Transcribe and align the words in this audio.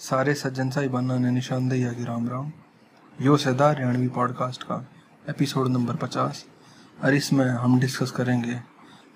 सारे 0.00 0.34
सज्जन 0.34 0.70
साहिबाना 0.70 1.16
ने 1.18 1.30
निशानदेही 1.30 1.84
आगे 1.84 2.04
राम 2.04 2.28
राम। 2.28 2.50
यो 3.22 3.36
सदा 3.36 3.68
हरियाणवी 3.68 4.08
पॉडकास्ट 4.08 4.62
का 4.62 4.76
एपिसोड 5.28 5.68
नंबर 5.68 5.96
पचास। 5.96 6.44
और 7.04 7.14
इसमें 7.14 7.44
हम 7.44 7.78
डिस्कस 7.80 8.10
करेंगे 8.10 8.60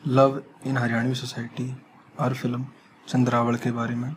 लव 0.08 0.42
इन 0.66 0.76
हरियाणवी 0.76 1.14
सोसाइटी 1.14 1.76
और 2.20 2.34
फ़िल्म 2.34 2.66
चंद्रावल 3.08 3.56
के 3.56 3.70
बारे 3.70 3.94
में। 3.94 4.16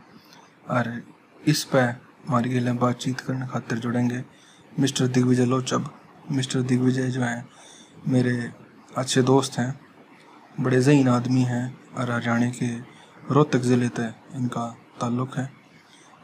और 0.70 1.02
इस 1.47 1.63
पे 1.63 1.79
हमारी 1.79 2.49
गिले 2.49 2.71
बातचीत 2.73 3.19
करने 3.19 3.47
खातिर 3.47 3.77
जुड़ेंगे 3.77 4.23
मिस्टर 4.79 5.07
दिग्विजय 5.07 5.45
लोचब। 5.45 5.89
मिस्टर 6.31 6.61
दिग्विजय 6.61 7.09
जो 7.09 7.21
हैं, 7.21 7.45
मेरे 8.07 8.51
अच्छे 8.97 9.21
दोस्त 9.21 9.57
हैं, 9.59 9.79
बड़े 10.59 10.81
जहीन 10.81 11.09
आदमी 11.09 11.41
हैं 11.41 11.65
और 11.97 12.11
हरियाणा 12.11 12.49
के 12.49 12.71
रोहतक 13.33 13.59
ज़िले 13.59 13.89
तक 13.89 14.15
इनका 14.35 14.65
ताल्लुक़ 15.01 15.37
है। 15.39 15.62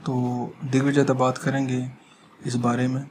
तो 0.06 0.14
दिग्विजय 0.66 1.04
तक 1.04 1.14
बात 1.14 1.38
करेंगे 1.38 1.80
इस 2.46 2.56
बारे 2.56 2.88
में, 2.88 3.04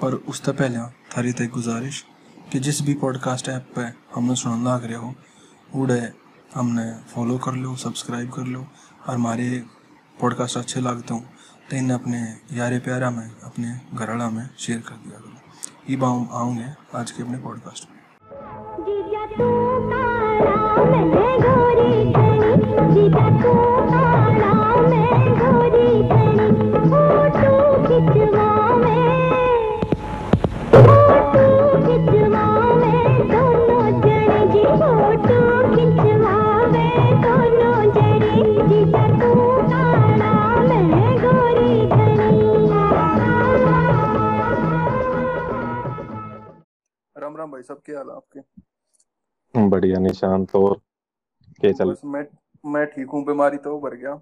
पर 0.00 0.14
उससे 0.28 0.52
पहले 0.52 0.78
थारी 1.12 1.32
तक 1.32 1.50
गुजारिश 1.54 2.04
कि 2.52 2.58
जिस 2.58 2.80
भी 2.82 2.94
पॉडकास्ट 2.94 3.48
ऐप 3.48 3.66
पे 3.76 3.82
हमने 4.14 4.34
सुन 4.34 4.64
लग 4.68 4.84
रहे 4.84 4.96
हो, 4.96 5.14
उड़े 5.74 6.00
हमने 6.54 6.92
फॉलो 7.14 7.36
कर 7.38 7.52
लो 7.52 7.74
सब्सक्राइब 7.76 8.30
कर 8.30 8.44
लो, 8.44 8.60
और 8.60 9.14
हमारे 9.14 9.64
पॉडकास्ट 10.20 10.56
अच्छे 10.56 10.80
लगते 10.80 11.14
हो 11.14 11.20
तो 11.70 11.76
इन्हें 11.76 11.98
अपने 11.98 12.20
यारे 12.52 12.78
प्यारा 12.78 13.10
में, 13.10 13.30
अपने 13.44 13.80
घरड़ा 13.94 14.30
में 14.30 14.48
शेयर 14.58 14.80
कर 14.80 14.94
दिया 14.94 15.18
करो। 15.18 15.38
ये 15.90 15.96
बाम 15.96 16.28
आऊँगे 16.32 16.68
आज 16.94 17.10
के 17.10 17.22
अपने 17.22 17.38
पॉडकास्ट 17.38 17.88
तू 18.82 19.02
तू 23.42 23.90
मैं 23.90 24.09
भाई 47.60 47.64
सब 47.66 47.80
क्या 47.84 47.96
हाल 47.98 48.10
आपके? 48.10 49.68
बढ़िया 49.68 49.98
निशान 50.00 50.44
तो 50.52 50.60
क्या 51.60 51.72
चल 51.72 51.94
मैं 52.04 52.24
मैं 52.64 52.84
ठीक 52.90 53.10
हूँ 53.12 53.24
बीमारी 53.24 53.56
तो 53.58 53.76
उभर 53.76 53.94
गया। 53.94 54.12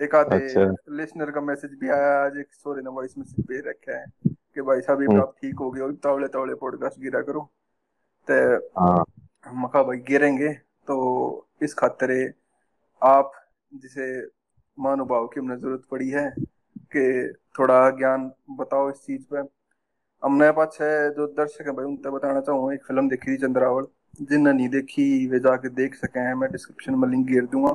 एक 0.00 0.14
आधे 0.14 0.36
अच्छा। 0.36 0.94
लिसनर 0.96 1.30
का 1.30 1.40
मैसेज 1.40 1.78
भी 1.80 1.90
आया 1.90 2.08
आज 2.24 2.38
एक 2.38 2.54
सोरे 2.54 2.82
ने 2.82 2.90
वॉइस 2.90 3.16
मैसेज 3.18 3.46
भेज 3.46 3.62
रखा 3.66 3.98
है 3.98 4.06
कि 4.26 4.62
भाई 4.62 4.80
साहब 4.80 5.02
हम्म। 5.02 5.20
आप 5.20 5.34
ठीक 5.42 5.58
हो 5.60 5.70
गए 5.70 5.80
हो 5.80 5.90
तावले 6.02 6.28
तावले 6.28 6.54
पॉडकास्ट 6.62 7.00
गिरा 7.00 7.20
करो। 7.22 7.48
ते 8.28 8.40
हाँ। 8.80 9.04
मखा 9.62 9.82
भाई 9.82 9.98
गिरेंगे 10.10 10.52
तो 10.88 10.96
इस 11.62 11.74
खातरे 11.78 12.22
आप 13.02 13.32
जिसे 13.72 14.06
महानुभाव 14.78 15.26
की 15.26 15.40
हमने 15.40 15.56
ज़रूरत 15.56 15.84
पड़ी 15.90 16.08
है 16.10 16.30
कि 16.96 17.34
थोड़ा 17.58 17.78
ज्ञान 17.98 18.30
बताओ 18.58 18.90
इस 18.90 19.06
चीज़ 19.06 19.22
पे। 19.32 19.42
मेरे 20.24 20.52
पास 20.52 20.78
है 20.80 21.10
जो 21.14 21.26
दर्शक 21.28 21.66
है 21.66 21.72
भाई 21.72 21.84
उनसे 21.86 22.10
बताना 22.10 22.40
चाहूँगा 22.40 22.74
एक 22.74 22.84
फ़िल्म 22.86 23.08
देखी 23.08 23.32
थी 23.32 23.36
चंद्रावल। 23.38 23.86
जिनने 24.20 24.52
नहीं 24.52 24.68
देखी, 24.68 25.26
वे 25.28 25.38
जाके 25.38 25.68
देख 25.70 25.94
सके 25.94 26.20
हैं, 26.20 26.34
मैं 26.34 26.50
डिस्क्रिप्शन 26.52 26.94
में 26.94 27.08
लिंक 27.08 27.26
गिर 27.26 27.46
दूँगा। 27.46 27.72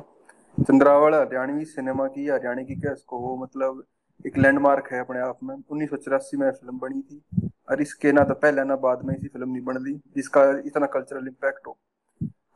चंद्रावल 0.58 1.14
हरियाणवी 1.14 1.64
सिनेमा 1.64 2.06
की 2.08 2.26
हरियाणा 2.28 2.62
की 2.62 2.74
क्या 2.76 2.92
इसको 2.92 3.36
मतलब 3.36 3.82
एक 4.26 4.38
लैंडमार्क 4.38 4.88
है 4.92 5.00
अपने 5.00 5.20
आप 5.20 5.38
में। 5.42 5.54
उन्नीस 5.56 5.90
सौ 5.90 5.96
चौरासी 5.96 6.36
में 6.36 6.50
फ़िल्म 6.50 6.78
बनी 6.78 7.00
थी, 7.02 7.50
और 7.70 7.82
इसके 7.82 8.12
ना 8.12 8.24
तो 8.24 8.34
पहले, 8.34 8.64
ना 8.64 8.76
बाद 8.76 9.04
में 9.04 9.16
इसी 9.16 9.28
फ़िल्म 9.28 9.50
नहीं 9.50 9.62
बन 9.64 9.82
दी 9.84 9.92
जिसका 10.16 10.42
इतना 10.66 10.86
कल्चरल 10.88 11.26
इम्पैक्ट 11.28 11.66
हो। 11.66 11.76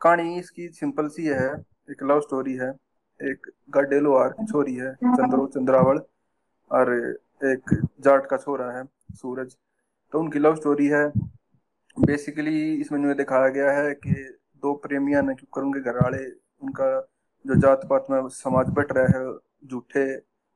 कहानी 0.01 0.37
इसकी 0.39 0.67
सिंपल 0.69 1.07
सी 1.07 1.25
है, 1.25 1.51
एक 1.91 2.03
लव 2.03 2.21
स्टोरी 2.21 2.55
है, 2.55 2.69
एक 3.19 3.51
गडेलो 3.69 4.13
आर 4.15 4.29
की 4.31 4.45
छोरी 4.45 4.75
है, 4.75 4.93
चंद्रो 4.95 5.45
चंद्रावल, 5.47 6.01
और 6.71 6.93
एक 7.45 7.75
जाट 7.99 8.25
का 8.25 8.37
छोरा 8.37 8.71
है, 8.77 8.83
सूरज। 9.13 9.55
तो 10.13 10.19
उनकी 10.19 10.39
लव 10.39 10.55
स्टोरी 10.55 10.87
है। 10.87 11.07
बेसिकली 11.97 12.73
इसमें 12.73 13.01
जो 13.03 13.13
दिखाया 13.13 13.47
गया 13.47 13.71
है 13.71 13.93
कि 13.93 14.13
दो 14.63 14.73
प्रेमिया 14.73 15.21
ने 15.21 15.33
क्यों 15.35 15.51
करूँगे 15.53 15.79
घर 15.79 15.95
वाले 15.95 16.25
उनका 16.61 16.87
जो 17.45 17.55
जात 17.55 17.81
पात 17.89 18.07
में 18.11 18.27
समाज 18.29 18.69
बट 18.69 18.91
रहा 18.91 19.05
है, 19.05 19.33
झूठे 19.67 20.05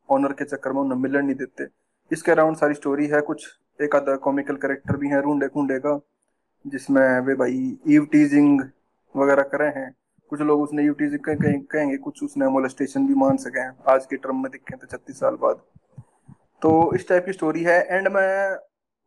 ऑनर 0.10 0.34
के 0.34 0.46
चक्कर 0.46 0.72
में 0.72 0.82
उन्हें 0.82 1.00
मिलन 1.00 1.26
नहीं 1.26 1.36
देते। 1.36 1.68
इसके 2.12 2.32
अराउंड 2.32 2.58
सारी 2.58 2.74
स्टोरी 2.74 3.08
है। 3.08 3.22
कुछ 3.22 3.46
एक 3.82 3.96
आधा 3.96 4.16
कॉमिकल 4.16 4.56
करेक्टर 4.56 4.98
भी 4.98 5.10
है, 5.10 5.22
रूंडे 5.22 5.48
कुंडे 5.48 5.80
का, 5.80 6.00
जिसमें 6.66 7.20
वे 7.20 7.36
भाई 7.36 7.78
ईव 7.88 8.06
टीजिंग 8.06 8.62
वगैरह 9.16 9.44
करे 9.44 9.68
हैं। 9.80 9.96
कुछ 10.30 10.42
लोग 10.42 10.62
उसने 10.62 10.84
ईव 10.84 10.94
टीजिंग 10.94 11.20
कहेंगे, 11.66 11.98
कुछ 11.98 12.24
उसने 12.24 12.48
मोलेस्टेशन 12.48 13.08
भी 13.08 13.14
मान 13.14 13.38
सके 13.38 13.60
हैं। 13.60 13.78
आज 13.88 14.06
के 14.06 14.18
टर्म 14.18 14.42
में 14.44 14.52
दिखे 14.52 14.78
थे 14.78 14.88
छत्तीस 14.88 15.20
साल 15.20 15.36
बाद। 15.36 15.62
तो 16.62 16.96
इस 16.96 17.08
टाइप 17.10 17.26
की 17.26 17.34
स्टोरी 17.34 17.64
है। 17.64 17.82
एंड 17.88 18.08
में 18.08 18.58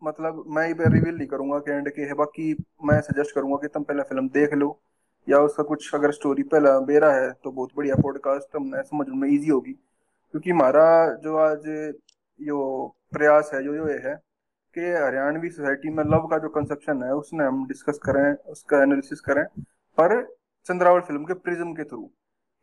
मतलब 0.03 0.45
मैं 0.49 0.67
ये 0.69 0.89
रिवील 0.89 1.15
नहीं 1.17 1.27
करूँगा 1.29 1.59
कि 1.59 1.73
एंड 1.73 1.89
के 1.91 2.03
है। 2.03 2.15
बाकी 2.15 2.53
मैं 2.85 3.01
सजेस्ट 3.01 3.35
करूँगा 3.35 3.57
कि 3.63 3.69
तुम 3.69 3.83
पहले 3.85 4.03
फ़िल्म 4.03 4.29
देख 4.31 4.55
लो, 4.55 4.79
या 5.29 5.39
उसका 5.41 5.63
कुछ 5.63 5.95
अगर 5.95 6.13
स्टोरी 6.13 6.43
पहला 6.45 6.79
बेरा 6.87 7.13
है 7.13 7.31
तो 7.35 7.51
बहुत 7.51 7.71
बढ़िया 7.77 7.97
पॉडकास्ट 8.03 8.57
हमने 8.57 8.83
समझ 8.83 9.07
में 9.11 9.29
इजी 9.29 9.51
होगी। 9.51 9.73
क्योंकि 9.73 10.51
हमारा 10.51 10.85
जो 11.25 11.37
आज 11.39 11.67
यो 12.41 12.61
प्रयास 13.13 13.51
है 13.55 13.63
जो 13.65 13.75
ये 13.89 13.99
है 14.05 14.15
कि 14.75 14.81
हरियाणवी 14.95 15.49
सोसाइटी 15.51 15.91
में 15.91 16.03
लव 16.05 16.27
का 16.29 16.39
जो 16.39 16.49
कंसेप्शन 16.51 17.03
है, 17.03 17.13
उसने 17.15 17.45
हम 17.45 17.67
डिस्कस 17.69 17.99
करें, 18.05 18.35
उसका 18.47 18.83
एनालिसिस 18.83 19.21
करें, 19.21 19.45
पर 19.99 20.23
चंद्रावल 20.67 21.01
फ़िल्म 21.01 21.25
के 21.25 21.35
प्रिज्म 21.37 21.73
के 21.75 21.85
थ्रू 21.85 22.03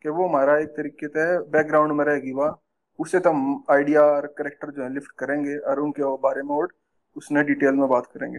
कि 0.04 0.08
वो 0.08 0.26
हमारा 0.28 0.58
एक 0.58 0.68
तरीके 0.70 1.08
से 1.08 1.26
बैकग्राउंड 1.50 1.92
में 1.92 2.04
रहेगी 2.04 2.32
वह। 2.32 2.56
उससे 2.98 3.20
तो 3.20 3.30
हम 3.30 3.64
आइडिया 3.70 4.02
और 4.04 4.26
करेक्टर 4.38 4.70
जो 4.70 4.82
है 4.82 4.92
लिफ्ट 4.94 5.10
करेंगे 5.18 5.56
और 5.60 5.80
उनके 5.80 6.02
बारे 6.22 6.42
में 6.42 6.54
और 6.56 6.68
उसने 7.16 7.42
डिटेल 7.42 7.74
में 7.74 7.88
बात 7.88 8.06
करेंगे। 8.06 8.38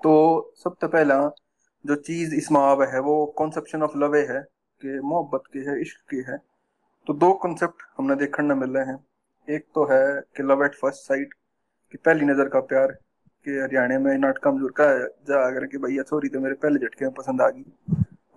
तो 0.00 0.12
सबसे 0.56 0.86
पहला 0.88 1.18
जो 1.84 1.94
चीज़ 1.96 2.34
इसमें 2.34 2.60
आव 2.60 2.82
है, 2.84 3.00
वो 3.00 3.26
कॉन्सेप्शन 3.38 3.82
ऑफ़ 3.82 3.96
लवे 3.98 4.20
है 4.26 4.40
कि 4.82 4.98
मोहब्बत 5.00 5.42
की 5.52 5.64
है, 5.64 5.80
इश्क 5.80 6.00
की 6.10 6.22
है। 6.30 6.36
तो 7.06 7.14
दो 7.14 7.32
कॉन्सेप्ट 7.42 7.82
हमने 7.98 8.16
देखने 8.16 8.54
मिल 8.54 8.70
रहे 8.70 8.84
हैं। 8.86 8.98
एक 9.48 9.66
तो 9.74 9.84
है 9.84 10.04
कि 10.36 10.42
लव 10.42 10.64
एट 10.64 10.74
फ़र्स्ट 10.74 11.08
साइट 11.08 11.34
कि 11.94 11.98
पहली 11.98 12.24
नज़र 12.24 12.48
का 12.48 12.60
प्यार, 12.62 12.92
कि 13.46 13.50
हरियाणा 13.52 13.98
में 13.98 14.16
नाटक 14.18 14.42
कमज़ोर 14.42 14.70
का 14.70 14.86
जा 15.28 15.46
अगर 15.46 15.66
कि 15.66 15.78
भैया 15.78 16.02
छोरी 16.02 16.28
तो 16.28 16.40
मेरे 16.40 16.54
पहले 16.54 16.78
झटके 16.78 17.04
में 17.04 17.14
पसंद 17.14 17.42
आ 17.42 17.48
गई। 17.48 17.64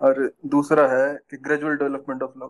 और 0.00 0.30
दूसरा 0.46 0.86
है 0.88 1.14
कि 1.30 1.36
ग्रेजुअल 1.38 1.76
डेवलपमेंट 1.76 2.22
ऑफ़ 2.22 2.38
लव 2.38 2.48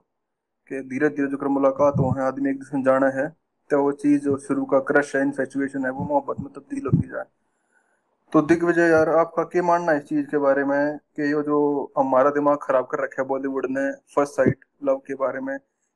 कि 0.71 0.81
धीरे 0.83 1.09
धीरे 1.09 1.29
जो 1.29 1.37
कर 1.37 1.49
मुलाकात 1.49 1.99
हो 1.99 2.11
है 2.11 2.23
आदमी 2.23 2.51
एक 2.51 2.59
दूसरे 2.59 2.83
जाना 2.83 3.09
है 3.15 3.27
तो 3.71 3.83
वो 3.83 3.93
चीज़ 3.95 4.23
जो 4.25 4.37
शुरू 4.39 4.65
का 4.65 4.79
क्रश 4.89 5.15
है 5.17 5.23
इनफेचुएशन 5.23 5.85
है, 5.85 5.91
वो 5.91 6.05
मोहब्बत 6.05 6.41
में 6.41 6.53
तब्दील 6.53 6.87
होती 6.87 7.09
जाए 7.09 7.25
तो 8.33 8.41
दिग्विजय 8.43 8.89
यार, 8.91 9.09
आपका 9.11 9.43
क्या 9.45 9.63
मानना 9.63 9.93
है 9.93 9.99
इस 9.99 10.05
चीज़ 10.05 10.27
के 10.27 10.39
बारे 10.39 10.65
में 10.65 10.99
कि 11.17 11.23
ये 11.25 11.43
जो 11.43 11.93
हमारा 11.99 12.31
दिमाग 12.31 12.59
खराब 12.63 12.87
कर 12.91 13.03
रखा 13.03 13.23
है 13.23 13.29
बॉलीवुड 13.29 13.67
ने 13.71 13.91
फ़र्स्ट 14.15 14.35
साइट 14.35 14.65
लव 14.85 14.97
के 15.07 15.15
बारे 15.17 15.41
में, 15.41 15.55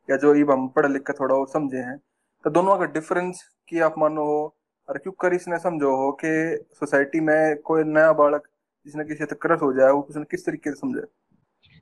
या 0.09 0.17
जो 0.17 0.35
ये 0.35 0.43
हम 0.51 0.69
पढ़ 0.77 0.87
लिख 0.87 1.03
कर 1.03 1.15
थोड़ा 1.21 1.35
और 1.35 1.49
समझे 1.49 1.79
हैं 1.79 1.97
तो 2.45 2.51
दोनों 2.51 2.77
का 2.79 2.85
डिफरेंस 2.89 3.43
की 3.69 3.81
आप 3.81 3.95
मानो 3.99 4.25
हो, 4.25 4.57
और 4.89 4.99
क्यों 4.99 5.13
कर 5.21 5.35
इसने 5.35 5.59
समझो 5.61 5.91
हो 5.97 6.11
कि 6.25 6.31
सोसाइटी 6.75 7.21
में 7.21 7.57
कोई 7.63 7.85
नया 7.87 8.13
बालक 8.15 8.49
जिसने 8.87 9.05
किसी 9.05 9.25
तक 9.25 9.39
क्रश 9.43 9.63
हो 9.63 9.73
जाए, 9.73 9.91
वो 9.91 10.01
उसने 10.03 10.25
किस 10.31 10.47
तरीके 10.47 10.71
से 10.71 10.77
समझे? 10.77 11.01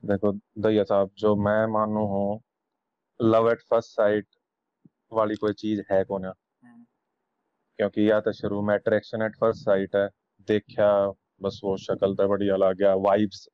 देखो 0.03 0.31
दैया 0.31 0.83
साहब, 0.83 1.09
जो 1.17 1.35
मैं 1.37 1.65
मानू 1.73 2.05
हूँ 2.07 2.41
लव 3.19 3.49
एट 3.51 3.61
फ़र्स्ट 3.69 3.89
साइट 3.91 4.25
वाली 5.11 5.35
कोई 5.35 5.53
चीज़ 5.53 5.81
है 5.91 6.03
कौन 6.03 6.25
हम्म। 6.25 6.83
क्योंकि 7.79 8.09
या 8.11 8.19
तो 8.19 8.31
शुरू 8.31 8.61
में 8.61 8.73
अट्रैक्शन 8.75 9.21
एट 9.21 9.35
फ़र्स्ट 9.35 9.63
साइट 9.65 9.95
है 9.95 10.07
देखा 10.47 10.89
बस 11.41 11.59
वो 11.63 11.75
शक्ल 11.77 12.15
तो 12.15 12.27
बढ़िया 12.27 12.55
लग 12.55 12.77
गया 12.77 12.93
वाइब्स 13.01 13.47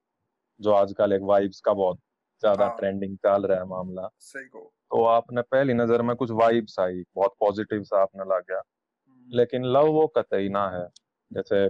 जो 0.60 0.72
आजकल 0.72 1.14
एक 1.14 1.22
वाइब्स 1.24 1.60
का 1.62 1.74
बहुत 1.74 2.00
ज़्यादा 2.44 2.66
हाँ। 2.66 2.78
ट्रेंडिंग 2.78 3.18
चल 3.18 3.46
रहा 3.46 3.60
है 3.60 3.66
मामला 3.66 4.10
सही 4.22 4.48
को 4.48 4.72
तो 4.92 5.04
आपने 5.04 5.42
पहली 5.42 5.74
नज़र 5.74 6.02
में 6.02 6.16
कुछ 6.16 6.32
वाइब्स 6.32 6.80
आई 6.80 7.04
बहुत 7.16 7.36
पॉजिटिव 7.40 7.84
सा 7.84 8.02
आपने 8.02 8.24
लग 8.26 8.44
गया 8.50 8.62
हम्म। 8.62 9.38
लेकिन 9.38 9.66
लव 9.68 9.88
वो 9.92 10.08
कतई 10.08 10.50
ना 10.50 10.68
है 10.70 10.88
जैसे 11.32 11.68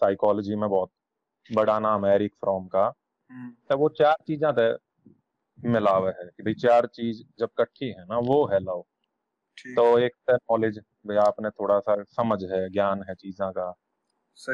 साइकोलॉजी 0.00 0.54
में 0.54 0.68
बहुत 0.70 0.90
बड़ा 1.50 1.78
नाम 1.78 2.06
है 2.06 2.14
एरिक 2.14 2.34
फ्रॉम 2.34 2.66
का 2.66 2.84
हम्म। 3.30 3.50
तो 3.70 3.76
वो 3.78 3.88
चार 3.88 4.16
चीज़ें 4.26 4.48
मिलावे 5.64 6.10
है 6.10 6.24
कि 6.36 6.42
भाई 6.42 6.54
चार 6.54 6.86
चीज़ 6.86 7.22
जब 7.38 7.48
इकट्ठी 7.60 7.88
है 7.88 8.04
ना 8.04 8.18
वो 8.18 8.46
है 8.46 8.60
लव 8.60 8.84
तो 9.76 9.98
एक 9.98 10.12
तो 10.30 10.34
नॉलेज 10.36 10.78
भाई 10.78 11.16
आपने 11.16 11.50
थोड़ा 11.50 11.78
सा 11.80 12.02
समझ 12.02 12.44
है 12.44 12.70
ज्ञान 12.70 13.02
है 13.08 13.14
चीजा 13.14 13.50
का। 13.50 13.70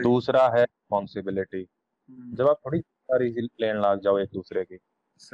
दूसरा 0.02 0.48
है 0.48 0.62
रिस्पॉन्सिबिलिटी 0.62 1.68
हम्म। 2.10 2.34
जब 2.36 2.48
आप 2.48 2.56
थोड़ी 2.66 2.80
सारी 2.80 3.28
लेन 3.60 3.80
लाग 3.80 4.00
जाओ 4.00 4.18
एक 4.18 4.30
दूसरे 4.32 4.64
की। 4.64 4.76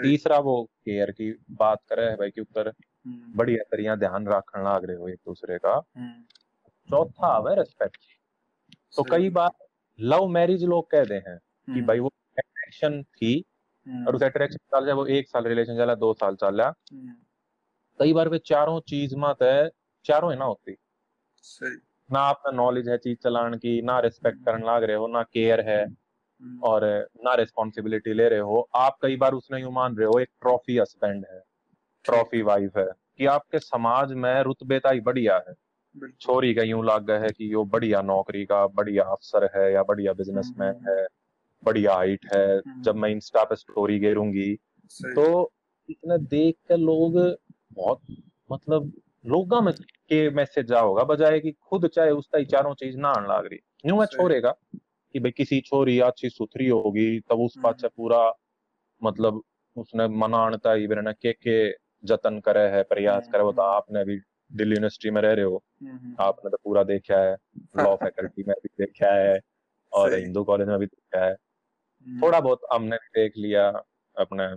तीसरा 0.02 0.38
वो 0.38 0.64
केयर 0.64 1.10
की 1.10 1.30
बात 1.50 1.78
करे 1.88 2.04
है 2.04 2.16
भाई 2.16 2.30
कि 2.30 2.40
ऊपर 2.40 2.68
हम्म। 2.68 3.32
बढ़िया 3.36 3.62
तरिया 3.62 3.96
ध्यान 3.96 4.26
रखने 4.26 4.64
लाग 4.64 4.84
रहे 4.84 4.96
हो 4.96 5.08
एक 5.08 5.20
दूसरे 5.26 5.58
का। 5.58 5.82
हम्म। 5.96 6.22
चौथा 6.90 7.26
आवे 7.26 7.54
रिस्पेक्ट 7.54 7.96
तो 8.96 9.02
कई 9.02 9.30
बार 9.30 9.50
लव 10.00 10.26
मैरिज 10.26 10.64
लोग 10.64 10.90
कहते 10.90 11.14
हैं 11.14 11.38
कि। 11.74 11.80
भाई 11.82 11.98
वो 11.98 12.08
अट्रैक्शन 12.38 13.02
थी 13.02 13.44
और 14.06 14.16
उस 14.16 14.22
अट्रैक्शन 14.22 14.56
चल 14.56 14.86
जाए 14.86 14.94
वो 14.94 15.06
एक 15.06 15.28
साल 15.28 15.44
रिलेशन 15.44 15.76
चला 15.76 15.94
दो 15.94 16.14
साल 16.14 16.34
चला। 16.34 16.74
कई 18.00 18.12
बार 18.12 18.28
वे 18.28 18.38
चारों 18.38 18.80
चीज़ 18.80 19.14
मत 19.16 19.36
है 19.42 19.70
चारों 20.04 20.32
है 20.32 20.38
ना 20.38 20.44
होती। 20.44 20.76
सही। 21.36 21.76
ना 22.12 22.18
आपका 22.20 22.50
नॉलेज 22.50 22.88
है 22.88 22.98
चीज़ 22.98 23.18
चलाने 23.18 23.58
की 23.58 23.82
ना 23.82 24.00
रिस्पेक्ट 24.00 24.44
करने 24.44 24.66
लग 24.66 24.82
रहे 24.84 24.96
हो 24.96 25.06
ना 25.06 25.22
केयर 25.22 25.60
है। 25.60 26.02
और 26.62 27.08
ना 27.24 27.34
रिस्पॉन्सिबिलिटी 27.34 28.12
ले 28.12 28.28
रहे 28.28 28.38
हो। 28.38 28.68
आप 28.74 28.98
कई 29.02 29.16
बार 29.16 29.32
उसने 29.32 29.60
यूँ 29.60 29.72
मान 29.72 29.96
रहे 29.96 30.06
हो 30.06 30.20
एक 30.20 30.28
ट्रॉफी 30.40 30.78
हस्बैंड 30.78 31.26
है। 31.32 31.42
ट्रॉफी 32.04 32.42
वाइफ 32.42 32.76
है। 32.76 32.88
कि 33.18 33.26
आपके 33.26 33.58
समाज 33.58 34.12
में 34.12 34.42
रुतबेता 34.42 34.90
ही 34.90 35.00
बढ़िया 35.00 35.44
है। 35.48 35.54
छोरी 36.20 36.54
का 36.54 36.62
यूँ 36.62 36.84
लाग 36.86 37.10
है 37.10 37.28
कि 37.28 37.54
वो 37.54 37.64
बढ़िया 37.64 38.02
नौकरी 38.02 38.44
का 38.44 38.66
बढ़िया 38.66 39.04
अफसर 39.04 39.50
है 39.56 39.72
या 39.72 39.82
बढ़िया 39.82 40.12
बिजनेसमैन 40.12 40.68
हम्म, 40.68 40.88
हम्म, 40.88 40.98
है। 40.98 41.06
बढ़िया 41.64 41.94
हाइट 41.94 42.26
है 42.34 42.56
हम्म। 42.58 42.82
जब 42.82 42.96
मैं 42.96 43.10
इंस्टा 43.10 43.44
पे 43.44 43.56
स्टोरी 43.56 43.98
गेरूँगी 43.98 44.54
तो 45.14 45.52
इतने 45.88 46.18
देख 46.18 46.56
कर 46.68 46.76
लोग 46.76 47.18
बहुत 47.72 48.00
मतलब 48.50 48.92
लोग 49.26 49.54
में 49.64 49.72
के 49.74 50.28
मैसेज 50.30 50.66
जा 50.66 50.80
होगा 50.80 51.04
बजाय 51.04 51.40
कि 51.40 51.52
खुद 51.52 51.86
चाहे 51.86 52.10
उसका 52.10 52.42
चारों 52.44 52.74
चीज़ 52.74 52.96
ना 52.96 53.08
आने 53.08 53.28
लाग 53.28 53.46
रही। 53.46 53.58
यूँ 53.86 54.00
है 54.00 54.06
छोड़ेगा 54.06 54.50
कि 54.74 55.20
भाई 55.20 55.30
किसी 55.30 55.60
छोरी 55.60 55.98
अच्छी 56.00 56.28
सुथरी 56.28 56.68
होगी 56.68 57.20
तब 57.20 57.40
उस 57.40 57.54
पाछे 57.62 57.88
पूरा 57.88 58.32
मतलब 59.02 59.42
उसने 59.76 60.08
मनाणता 60.08 60.72
ही 60.72 60.86
बिना 60.86 61.12
के 61.12 61.32
के 61.32 61.56
जतन 62.04 62.38
करे 62.40 62.66
है 62.68 62.82
प्रयास 62.82 63.28
करे 63.32 63.42
वो 63.42 63.52
तो 63.52 63.62
आपने 63.62 64.04
भी 64.04 64.18
दिल्ली 64.50 64.74
यूनिवर्सिटी 64.74 65.10
में 65.10 65.20
रह 65.22 65.32
रहे 65.32 65.44
हो। 65.44 65.62
आपने 66.20 66.50
तो 66.50 66.56
पूरा 66.64 66.82
देखा 66.84 67.18
है 67.18 67.36
लॉ 67.76 67.94
फैकल्टी 67.96 68.44
में 68.48 68.54
भी 68.62 68.68
देखा 68.78 69.14
है 69.14 69.40
और 69.92 70.14
हिंदू 70.14 70.44
कॉलेज 70.44 70.68
में 70.68 70.78
भी 70.78 70.86
देखा 70.86 71.24
है। 71.24 71.36
थोड़ा 72.22 72.40
बहुत 72.40 72.60
हमने 72.72 72.96
देख 72.96 73.32
लिया 73.36 73.68
अपने 74.16 74.56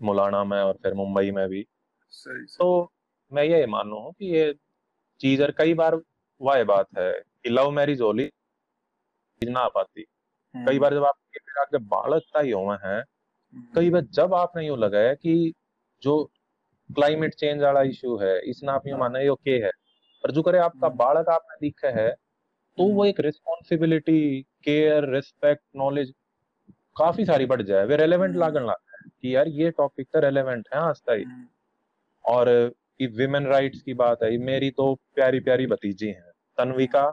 मुलाना 0.00 0.44
में 0.44 0.62
और 0.62 0.78
फिर 0.82 0.94
मुंबई 0.94 1.30
में 1.30 1.48
भी। 1.48 1.66
सही, 2.10 2.46
सही। 2.46 2.56
तो 2.58 2.92
मैं 3.32 3.44
ये 3.44 3.66
मानू 3.66 3.96
हूँ 3.96 4.12
कि 4.12 4.26
ये 4.26 4.54
चीज़ 5.20 5.42
और 5.42 5.50
कई 5.50 5.74
बार 5.74 6.00
वह 6.40 6.64
बात 6.64 6.86
है 6.98 7.12
कि 7.12 7.50
लव 7.50 7.70
मैरिज 7.70 8.00
होली 8.00 8.30
ना 9.42 9.60
आ 9.60 9.68
पाती। 9.68 10.02
कई 10.54 10.78
बार 10.78 10.94
जब 10.94 11.04
आपके 11.04 11.78
बालक 11.78 12.22
तय 12.34 12.50
हुए 12.52 12.76
हैं 12.84 13.04
कई 13.76 13.90
बार 13.90 14.02
जब 14.02 14.34
आपने 14.34 14.66
यूँ 14.66 14.78
लगाया 14.78 15.14
कि 15.14 15.54
जो 16.02 16.24
क्लाइमेट 16.90 17.34
चेंज 17.34 17.62
वाला 17.62 17.82
इशू 17.82 18.18
है 18.18 18.38
इसने 18.40 18.72
आप 18.72 18.86
यूँ 18.86 18.98
माना 18.98 19.18
ये 19.18 19.34
के 19.44 19.50
है। 19.50 19.70
पर 20.24 20.30
जो 20.30 20.42
करे 20.42 20.58
आपका 20.58 20.88
बालक 20.88 21.28
आपने 21.28 21.56
दिखा 21.60 21.88
है 22.02 22.10
तो 22.78 22.84
वो 22.84 23.04
एक 23.04 23.20
रिस्पॉन्सिबिलिटी 23.20 24.42
केयर 24.42 25.10
रिस्पेक्ट 25.10 25.62
नॉलेज 25.76 26.14
काफ़ी 26.96 27.24
सारी 27.24 27.46
बढ़ 27.46 27.62
जाए। 27.62 27.84
वे 27.86 27.96
रेलेवेंट 27.96 28.36
लागन 28.36 28.62
लगता 28.62 28.96
है 28.96 29.10
कि 29.22 29.34
यार 29.36 29.48
ये 29.48 29.70
टॉपिक 29.70 30.08
तो 30.12 30.20
रेलेवेंट 30.20 30.68
है 30.74 30.80
आज 30.80 31.00
तक। 31.00 31.48
और 32.24 32.46
कि 32.98 33.06
विमेन 33.06 33.46
राइट्स 33.46 33.80
की 33.82 33.94
बात 33.94 34.22
है 34.22 34.36
मेरी 34.38 34.70
तो 34.70 34.94
प्यारी 35.14 35.40
प्यारी 35.40 35.66
भतीजी 35.66 36.06
हैं 36.08 36.30
तन्विका 36.58 37.04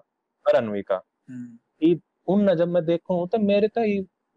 और 0.46 0.56
अनविका। 0.56 1.02
कि 1.30 2.00
उन 2.28 2.56
जब 2.56 2.68
मैं 2.68 2.84
देखूँ 2.86 3.28
तो 3.28 3.38
मेरे 3.40 3.68
तो 3.78 3.82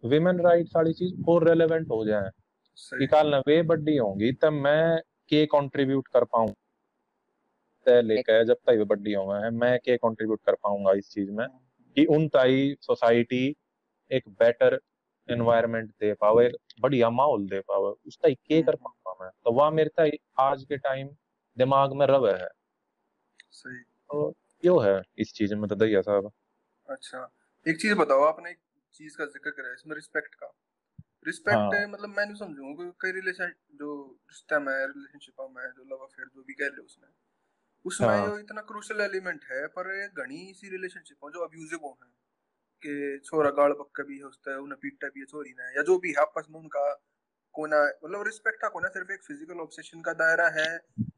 विमेन 0.03 0.41
राइट्स 0.41 0.73
वाली 0.77 0.93
चीज़ 0.93 1.15
और 1.29 1.49
रेलेवेंट 1.49 1.89
हो 1.91 2.05
जाए। 2.07 2.31
कि 2.79 3.07
कल 3.07 3.35
वे 3.47 3.63
बड्डी 3.63 3.97
होंगी 3.97 4.33
तब 4.33 4.53
मैं 4.53 4.99
के 5.29 5.45
कंट्रीब्यूट 5.47 6.09
कर 6.09 6.25
पाऊँ। 6.25 6.55
लेकर 7.87 8.45
जब 8.45 8.55
तक 8.55 8.71
वे 8.71 8.85
बड्डी 8.85 9.13
हुए 9.15 9.39
हैं 9.39 9.51
मैं 9.51 9.79
के 9.79 9.97
कंट्रीब्यूट 9.97 10.41
कर 10.47 10.55
पाऊँगा 10.55 10.93
इस 10.93 11.11
चीज़ 11.11 11.31
में। 11.31 11.47
कि 11.97 12.05
उन 12.05 12.27
ताई 12.29 12.75
सोसाइटी 12.81 13.45
एक 14.11 14.29
बेटर 14.29 14.79
एनवायरनमेंट 15.29 15.91
दे 15.93 16.13
पावे 16.17 16.49
बढ़िया 16.81 17.11
माहौल 17.13 17.47
दे 17.49 17.61
पावे। 17.63 17.91
उस 18.09 18.19
ताई 18.19 18.35
के 18.37 18.63
कर 18.63 18.77
पाऊँगा 18.77 19.25
मैं? 19.25 19.31
तो 19.45 19.53
वह 19.53 19.71
मेरे 19.73 19.91
ताई 19.97 20.19
आज 20.41 20.65
के 20.65 20.77
टाइम 20.79 21.09
दिमाग 21.57 21.93
में 21.95 22.07
रवे 22.07 22.33
है। 22.35 22.49
सही। 23.53 23.85
तो 24.11 24.31
क्यों 24.63 24.85
है 24.85 25.01
इस 25.19 25.33
चीज़ 25.35 25.55
में 25.55 25.69
तो 25.69 25.75
दैया 25.77 26.01
साहब। 26.03 26.31
अच्छा 26.89 27.19
एक 27.67 27.81
चीज़ 27.81 27.95
बताओ 27.95 28.23
आपने 28.23 28.51
एक 28.51 28.59
चीज़ 28.95 29.17
का 29.19 29.25
ज़िक्र 29.27 29.51
करा 29.51 29.73
इसमें 29.75 29.95
रिस्पेक्ट 29.97 30.35
का। 30.35 30.47
रिस्पेक्ट 31.27 31.75
हाँ. 31.75 31.75
है 31.75 31.87
मतलब 31.91 32.11
मैं 32.11 32.27
नहीं 32.27 32.37
समझूँगा 32.37 32.91
कई 33.03 33.13
रिलेशन 33.13 33.53
जो 33.75 33.91
रिश्ता 34.31 34.59
में 34.61 34.73
रिलेशनशिप 34.75 35.43
में 35.57 35.65
जो 35.71 35.85
लव 35.85 36.05
अफेयर 36.07 36.29
जो 36.35 36.43
भी 36.43 36.55
कह 36.55 36.69
ले 36.69 36.83
उसने 36.83 37.09
उसमें 37.85 38.15
हाँ. 38.15 38.35
इतना 38.41 38.63
क्रूशियल 38.71 39.01
एलिमेंट 39.01 39.45
है 39.53 39.67
पर 39.79 39.91
घनी 40.09 40.43
सी 40.55 40.71
रिलेशनशिप 40.71 41.31
जो 41.35 41.45
अब्यूजिव 41.47 41.87
हैं। 41.87 42.13
कि 42.85 42.95
छोरा 43.25 43.51
गाल 43.53 43.73
पक्का 43.79 44.05
भी 44.05 44.19
है 44.19 44.57
उन्हें 44.59 44.79
पीटता 44.81 45.09
भी 45.09 45.21
है 45.21 45.27
छोरी 45.27 45.51
ने 45.53 45.75
या 45.77 45.83
जो 45.83 45.99
भी 45.99 46.11
है 46.11 46.23
आपस 46.23 46.47
में 46.51 46.61
उनका 46.61 46.85
कोना 47.55 47.83
मतलब 48.05 48.23
रिस्पेक्ट 48.27 48.61
का 48.61 48.69
कोना 48.69 48.89
सिर्फ़ 48.89 49.13
एक 49.13 49.23
फ़िज़िकल 49.23 49.61
ऑब्सेशन 49.61 50.01
का 50.03 50.13
दायरा 50.15 50.49
है 50.55 50.69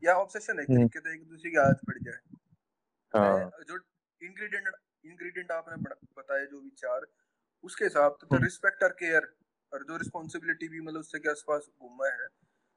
या 0.05 0.15
ऑब्सेशन 0.17 0.59
है 0.59 0.65
एक 0.65 0.71
हम्म। 0.71 0.89
तरीके 0.89 1.01
से 1.01 1.15
एक 1.15 1.29
दूसरे 1.29 1.51
की 1.51 1.57
आदत 1.59 1.81
पड़ 1.87 1.99
जाए 2.01 2.21
हाँ। 3.15 3.65
जो 3.65 3.79
इंग्रेडिएंट 4.21 4.69
इंग्रेडिएंट 5.05 5.53
आपने 5.53 5.77
बताया 6.17 6.45
जो 6.45 6.61
विचार 6.61 7.07
उसके 7.65 7.85
हिसाब 7.85 8.17
से 8.21 8.27
तो 8.27 8.43
रिस्पेक्ट 8.43 8.83
और 8.83 8.97
केयर 8.99 9.29
और 9.73 9.85
जो 9.85 9.97
रिस्पांसिबिलिटी 9.97 10.69
भी 10.69 10.81
मतलब 10.81 11.01
उससे 11.01 11.19
के 11.19 11.31
आसपास 11.31 11.69
घूमा 11.81 12.11
है 12.11 12.27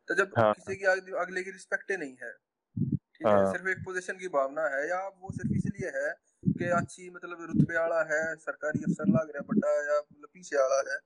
तो 0.07 0.15
जब 0.15 0.31
हाँ. 0.37 0.53
किसी 0.53 0.75
की 0.75 0.85
अगले 1.17 1.43
की 1.43 1.51
रिस्पेक्ट 1.51 1.91
ही 1.91 1.97
नहीं 1.97 2.15
है 2.21 2.31
ठीक 2.31 3.27
है 3.27 3.33
हाँ। 3.33 3.51
सिर्फ़ 3.51 3.67
एक 3.67 3.83
पोजीशन 3.85 4.17
की 4.17 4.27
भावना 4.29 4.67
है 4.75 4.87
या 4.89 4.99
वो 5.09 5.31
सिर्फ़ 5.31 5.53
इसलिए 5.53 5.91
है 5.95 6.11
कि 6.43 6.65
अच्छी 6.65 7.09
मतलब 7.09 7.41
रुतबे 7.41 7.77
वाला 7.77 8.01
है 8.03 8.35
सरकारी 8.35 8.83
अफसर 8.83 9.07
लग 9.07 9.31
रहा 9.31 9.37
है 9.37 9.45
बड़ा 9.47 9.73
या 9.85 9.99
मतलब 9.99 10.29
पीछे 10.33 10.55
वाला 10.55 10.79
है 10.91 10.97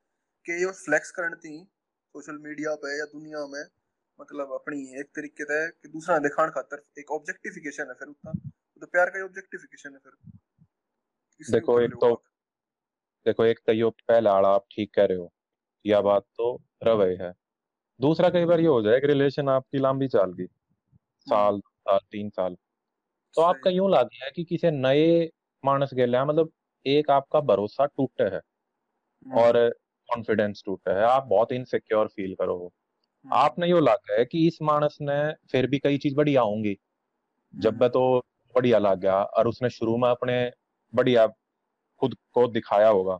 कि 0.45 0.59
ये 0.63 0.71
फ्लेक्स 0.71 1.11
करनी 1.11 1.35
थी 1.35 1.63
सोशल 2.15 2.37
मीडिया 2.37 2.75
पे 2.75 2.97
या 2.99 3.05
दुनिया 3.05 3.45
में 3.47 3.63
मतलब 4.19 4.51
अपनी 4.53 4.99
एक 4.99 5.05
तरीके 5.15 5.43
से 5.43 5.59
कि 5.71 5.89
दूसरा 5.89 6.17
दिखाने 6.19 6.51
खातर 6.51 6.83
एक 6.99 7.11
ऑब्जेक्टिफिकेशन 7.11 7.87
है 7.87 7.93
फिर 7.93 8.07
उतना 8.07 8.33
तो 8.81 8.87
प्यार 8.87 9.09
का 9.09 9.23
ऑब्जेक्टिफिकेशन 9.25 9.93
है 9.93 9.97
फिर। 9.97 11.51
देखो 11.51 11.79
एक 11.81 11.91
तो 11.91 12.13
देखो 13.25 13.45
एक 13.45 13.59
तो 13.67 13.73
यो 13.73 13.89
पहला 13.89 14.31
आड़ा 14.31 14.49
आप 14.49 14.65
ठीक 14.71 14.93
कह 14.93 15.05
रहे 15.05 15.17
हो 15.17 15.31
या 15.85 16.01
बात 16.01 16.23
तो 16.37 16.49
रवे 16.83 17.15
है। 17.21 17.31
दूसरा 17.99 18.29
कई 18.29 18.45
बार 18.45 18.59
ये 18.59 18.67
हो 18.67 18.81
जाए 18.81 18.99
कि 18.99 19.07
रिलेशन 19.07 19.49
आपकी 19.49 19.79
लंबी 19.79 20.07
चाल 20.07 20.33
गई। 20.33 20.45
साल 21.27 21.59
साल 21.59 21.99
तीन 22.11 22.29
साल। 22.29 22.55
तो 23.35 23.41
आपका 23.41 23.69
यूँ 23.71 23.89
लग 23.91 24.07
गया 24.07 24.29
कि 24.29 24.43
किसी 24.43 24.71
नए 24.71 25.29
मानस 25.65 25.93
गया 25.93 26.25
मतलब 26.25 26.51
एक 26.85 27.11
आपका 27.11 27.39
भरोसा 27.39 27.85
टूटे 27.85 28.23
है 28.23 28.41
और 29.41 29.69
कॉन्फिडेंस 30.09 30.63
टूटा 30.65 30.97
है। 30.99 31.03
आप 31.03 31.25
बहुत 31.25 31.51
इनसिक्योर 31.51 32.07
फील 32.07 32.35
करो। 32.35 32.71
आपने 33.25 33.67
यो 33.67 33.79
लग 33.79 33.97
है 34.11 34.25
कि 34.25 34.47
इस 34.47 34.57
मानस 34.61 34.97
ने 35.01 35.33
फिर 35.51 35.67
भी 35.67 35.79
कई 35.79 35.97
चीज़ 35.97 36.15
बढ़िया 36.15 36.41
होंगी। 36.41 36.77
जब 37.55 37.81
मैं 37.81 37.89
तो 37.89 38.19
बढ़िया 38.55 38.79
लग 38.79 38.99
गया 38.99 39.23
और 39.23 39.47
उसने 39.47 39.69
शुरू 39.69 39.97
में 39.97 40.09
अपने 40.09 40.51
बढ़िया 40.95 41.27
खुद 42.01 42.15
को 42.33 42.47
दिखाया 42.47 42.87
होगा 42.89 43.19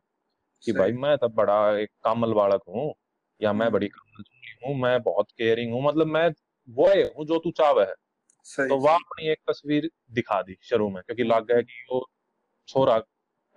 कि 0.64 0.72
भाई 0.72 0.92
मैं 0.92 1.18
तब 1.18 1.34
बड़ा 1.34 1.78
एक 1.78 1.90
कामल 2.04 2.34
बालक 2.34 2.62
हूँ 2.70 2.94
या 3.42 3.54
मैं 3.54 3.66
हम्म। 3.66 3.74
बड़ी 3.74 3.88
कामल 3.88 4.24
हूँ 4.68 4.76
मैं 4.82 5.04
बहुत 5.04 5.32
केयरिंग 5.32 5.74
हूँ। 5.74 5.84
मतलब 5.84 6.08
मैं 6.08 6.30
वो 6.70 6.88
हूँ 6.88 7.26
जो 7.26 7.40
तू 7.40 7.52
चाव 7.52 7.82
है। 7.82 7.94
तो 8.46 8.78
वह 8.78 8.94
अपनी 8.94 9.28
एक 9.28 9.38
तस्वीर 9.50 9.90
दिखा 10.12 10.42
दी 10.42 10.58
शुरू 10.62 10.90
में 10.90 11.02
क्योंकि 11.04 11.24
लग 11.24 11.46
गया 11.48 11.62
कि 11.62 11.86
वो 11.92 12.08
छोरा 12.68 12.98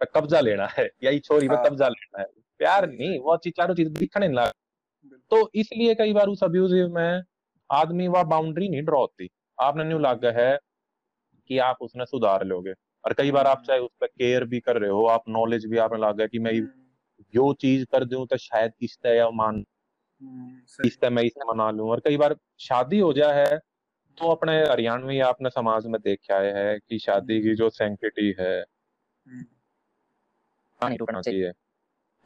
पे 0.00 0.06
कब्जा 0.14 0.40
लेना 0.40 0.66
है 0.78 0.90
या 1.04 1.10
ये 1.10 1.18
छोरी 1.18 1.48
पे 1.48 1.54
हाँ। 1.54 1.64
कब्जा 1.64 1.88
लेना 1.88 2.20
है। 2.20 2.26
प्यार 2.60 2.88
नहीं 2.90 3.18
वो 3.18 3.32
अच्छी 3.32 3.50
चारों 3.50 3.74
चीज़ 3.74 3.88
दिखने 3.88 4.28
लगा। 4.28 4.52
तो 5.30 5.50
इसलिए 5.54 5.94
कई 5.94 6.12
बार 6.12 6.28
उस 6.28 6.42
अब्यूजिव 6.44 6.88
में 6.88 7.22
आदमी 7.70 8.08
वह 8.08 8.22
बाउंड्री 8.22 8.68
नहीं 8.68 8.82
ड्रॉ 8.82 9.00
होती। 9.00 9.28
आपने 9.58 9.84
न्यू 9.84 9.98
लग 9.98 10.20
गया 10.20 10.32
है 10.32 10.58
कि 11.50 11.58
आप 11.58 11.76
उसने 11.80 12.04
सुधार 12.06 12.44
लोगे 12.44 12.72
और 13.04 13.12
कई 13.12 13.30
बार 13.30 13.46
आप 13.46 13.56
हम्म। 13.56 13.66
चाहे 13.66 13.80
उस 13.80 13.90
पर 14.00 14.06
केयर 14.06 14.44
भी 14.44 14.60
कर 14.60 14.76
रहे 14.76 14.90
हो 14.90 15.04
आप 15.06 15.24
नॉलेज 15.28 15.66
भी 15.66 15.78
आपने 15.78 15.98
लग 15.98 16.16
गया 16.16 16.26
कि 16.26 16.38
मैं 16.38 16.52
हम्म। 16.52 17.24
जो 17.34 17.52
चीज़ 17.54 17.84
कर 17.84 18.04
दूँ 18.04 18.26
तो 18.26 18.36
शायद 18.36 18.72
किस्ता 18.80 19.14
या 19.14 19.30
मान 19.30 19.64
किस्ता 20.22 21.10
मैं 21.10 21.22
इसे 21.22 21.44
मना 21.44 21.70
लूँ 21.70 21.90
और 21.90 22.00
कई 22.00 22.16
बार 22.16 22.36
शादी 22.58 22.98
हो 22.98 23.12
जाए 23.12 23.44
है 23.44 23.58
तो 24.18 24.28
अपने 24.28 24.62
हरियाणवी 24.64 25.20
आपने 25.20 25.50
समाज 25.50 25.86
में 25.86 26.00
देखा 26.00 26.38
है 26.38 26.78
कि 26.78 26.98
शादी 26.98 27.42
की 27.42 27.54
जो 27.54 27.70
सेंसिटी 27.70 28.34
है 28.40 28.64
चाहिए। 31.22 31.52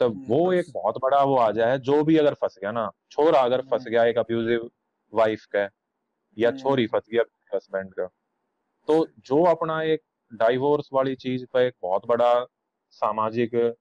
तो 0.01 0.09
वो 0.29 0.53
एक 0.53 0.67
बहुत 0.75 0.99
बड़ा 1.03 1.23
वो 1.25 1.37
आ 1.37 1.51
जाए 1.51 1.79
जो 1.79 2.05
भी 2.05 2.17
अगर 2.17 2.35
फंस 2.35 2.59
गया 2.63 2.73
ना 2.73 2.91
छोरा 3.11 3.41
अगर 3.41 3.61
फंस 3.61 3.85
गया 3.87 4.05
एक 4.05 4.19
अब्यूजिव 4.19 4.71
वाइफ 5.15 5.45
का 5.45 5.69
या 6.39 6.51
छोरी 6.51 6.87
फंस 6.87 7.03
गया 7.13 7.23
हस्बैंड 7.55 7.95
का 7.95 8.07
तो 8.89 9.07
जो 9.19 9.45
अपना 9.45 9.83
एक 9.83 10.01
डाइवोर्स 10.33 10.89
वाली 10.93 11.15
चीज़ 11.15 11.47
पर 11.53 11.61
एक 11.61 11.75
बहुत 11.83 12.07
बड़ा 12.07 12.47
सामाजिक 12.91 13.75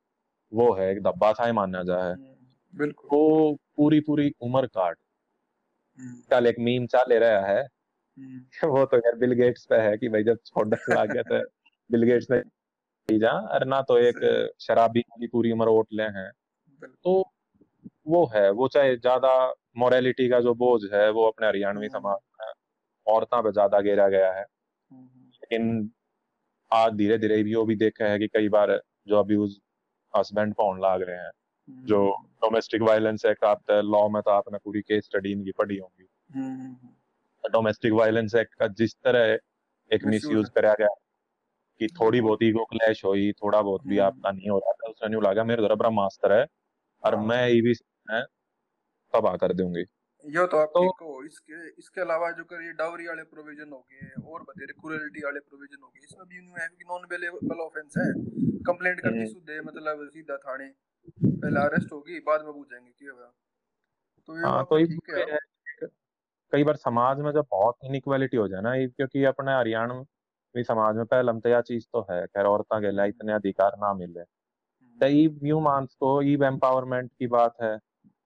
वो 0.54 0.74
है 0.74 0.92
एक 0.92 1.02
दब्बा 1.02 1.34
सा 1.34 1.46
ही 1.46 1.52
माना 1.52 1.84
जाए 1.84 2.12
हम्म, 2.12 2.78
बिल्कुल। 2.78 3.10
वो 3.14 3.54
पूरी 3.76 4.00
पूरी 4.00 4.34
उम्र 4.42 4.66
काट। 4.66 4.98
कल 6.30 6.48
एक 6.48 6.56
मीम 6.60 6.86
चल 6.86 7.14
रहा 7.14 7.46
है 7.46 7.60
हम्म। 7.60 7.79
वो 8.66 8.86
तो 8.86 8.98
यार 8.98 9.16
बिल 9.16 9.34
गेट्स 9.34 9.66
पे 9.66 9.76
है 9.76 9.98
कि 9.98 10.10
भाई 10.10 10.24
जब 10.24 10.38
छोड़ 10.46 10.98
आ 10.98 11.06
गया 11.06 11.24
तो 11.24 11.40
बिल 11.92 12.04
गेट्स 12.04 12.28
ने 12.32 12.42
जा 13.10 13.30
अरे 13.30 13.66
ना 13.66 13.82
तो 13.82 13.98
एक 13.98 14.18
शराबी 14.60 15.02
की 15.02 15.28
पूरी 15.28 15.52
उम्र 15.52 15.68
ओटले 15.68 16.04
हैं। 16.04 16.32
तो 16.82 17.32
वो 18.08 18.26
है 18.36 18.50
वो 18.52 18.68
चाहे 18.68 18.96
ज़्यादा 18.98 19.54
मोरालिटी 19.78 20.30
का 20.30 20.40
जो 20.40 20.54
बोझ 20.54 20.82
है 20.94 21.10
वो 21.12 21.28
अपने 21.28 21.48
हरियाणवी 21.48 21.88
हम्म। 21.88 22.00
समाज 22.00 22.18
में 22.42 22.54
औरतों 23.08 23.44
पे 23.44 23.52
ज़्यादा 23.52 23.82
घेरा 23.82 24.08
गया 24.08 24.32
है। 24.34 24.44
लेकिन 24.92 25.92
आज 26.72 26.94
धीरे 26.94 27.18
धीरे 27.18 27.44
भी 27.44 27.56
वो 27.56 27.66
भी 27.66 27.76
देखा 27.76 28.06
है 28.06 28.20
कि 28.20 28.28
कई 28.28 28.50
बार 28.50 28.82
जो 29.08 29.20
अब्यूज 29.20 29.60
हस्बैंड 30.16 30.54
पाउंड 30.54 30.82
लाग 30.82 31.02
रहे 31.02 31.18
हैं। 31.18 31.32
जो 31.68 32.16
डोमेस्टिक 32.42 32.82
वायलेंस 32.82 33.26
एक्ट 33.26 33.44
आता 33.44 33.76
है 33.76 33.82
लॉ 33.82 34.08
में 34.10 34.22
तो 34.22 34.32
आपने 34.32 34.58
पूरी 34.58 34.82
केस 34.82 35.06
स्टडी 35.06 35.32
इनकी 35.32 35.52
पढ़ी 35.52 35.78
होंगी। 35.78 36.08
डोमेस्टिक 37.44 37.94
वायलेंस 37.94 38.36
एक्ट 38.36 38.54
का 38.54 38.68
जिस 38.68 38.94
तरह 38.96 39.38
एक 39.92 40.06
मिस 40.06 40.26
यूज़ 40.26 40.50
करा 40.56 40.74
गया 40.74 40.88
कि 41.82 41.88
थोड़ी 42.02 42.22
बहुत 42.22 42.44
ईगो 42.44 42.66
क्लैश 42.66 43.04
हुई 43.06 43.32
थोड़ा 43.34 43.62
बहुत 43.62 43.82
भी 43.88 43.98
हम्म। 43.98 44.08
आपका 44.08 44.32
नहीं 44.32 44.50
हो 44.50 44.58
रहा 44.58 44.72
था 44.72 44.90
उसने 44.90 45.10
नहीं 45.10 45.22
लगा 45.22 45.44
मेरे 45.44 45.68
तरफ़ 45.68 45.94
मास्टर 45.94 46.32
है 46.32 46.46
और 47.04 47.16
हाँ। 47.16 47.26
मैं 47.26 47.48
ये 47.48 47.62
भी 47.62 47.74
तबाह 49.14 49.36
कर 49.38 49.54
दूँगी। 49.54 49.86
यो 50.26 50.46
तो 50.48 50.58
आप 50.58 50.70
तो, 50.70 50.82
हो। 51.02 51.24
इसके 51.26 51.68
इसके 51.70 52.02
अलावा 52.02 52.32
जो 52.32 52.44
कर 52.44 52.62
ये 52.64 52.72
डाउरी 52.74 53.08
वाले 53.08 53.24
प्रोविज़न 53.24 53.70
हो 53.72 53.80
गए 53.92 54.32
और 54.32 54.42
बतेरे 54.42 54.74
क्रूरलिटी 54.74 55.24
वाले 55.24 55.40
प्रोविज़न 55.40 55.82
हो 55.84 55.88
गए 55.88 56.04
इसमें 56.04 56.28
भी 56.28 56.42
न्यू 56.42 56.56
है 56.60 56.68
कि 56.68 56.86
नॉन 56.90 57.04
अवेलेबल 57.04 57.60
ऑफेंस 57.60 57.94
है 57.98 58.12
कंप्लेंट 58.68 59.06
हम्म। 59.06 59.26
सुधे 59.26 59.60
मतलब 59.62 60.08
सीधा 60.10 60.38
थाने 60.38 60.68
पहले 61.20 61.60
अरेस्ट 61.60 61.92
होगी 61.92 62.20
बाद 62.26 62.44
में 62.46 62.54
पूछेंगे 62.54 62.92
क्या 62.92 63.12
हुआ। 63.12 63.32
तो 64.30 64.38
ये 64.38 64.44
हाँ, 64.44 64.64
तो 64.64 64.78
ठीक 64.86 65.10
है। 65.10 65.38
कई 66.54 66.64
बार 66.64 66.76
समाज 66.76 67.20
में 67.20 67.32
जब 67.32 67.46
बहुत 67.52 67.76
इनइक्वालिटी 67.86 68.38
हो 68.38 68.48
जाए 68.48 68.62
ना 68.62 68.76
क्योंकि 68.88 69.24
अपने 69.26 69.56
हरियाणा 69.56 69.94
भी 70.56 70.64
समाज 70.64 70.96
में 70.96 71.06
पहले 71.06 71.40
तो 71.42 71.50
यह 71.50 71.62
चीज़ 71.62 71.86
तो 71.94 72.08
है 72.12 72.26
खैर 72.28 72.46
औरतों 72.46 72.82
के 72.82 72.92
लिए 72.92 73.08
इतने 73.08 73.34
अधिकार 73.34 73.72
ना 73.78 73.94
मिले। 73.94 74.24
तो 75.00 75.08
यू 75.48 75.60
मानस 75.60 75.96
को 76.00 76.22
ईव 76.24 76.44
एम्पावरमेंट 76.46 77.12
की 77.20 77.28
बात 77.28 77.56
है। 77.64 77.78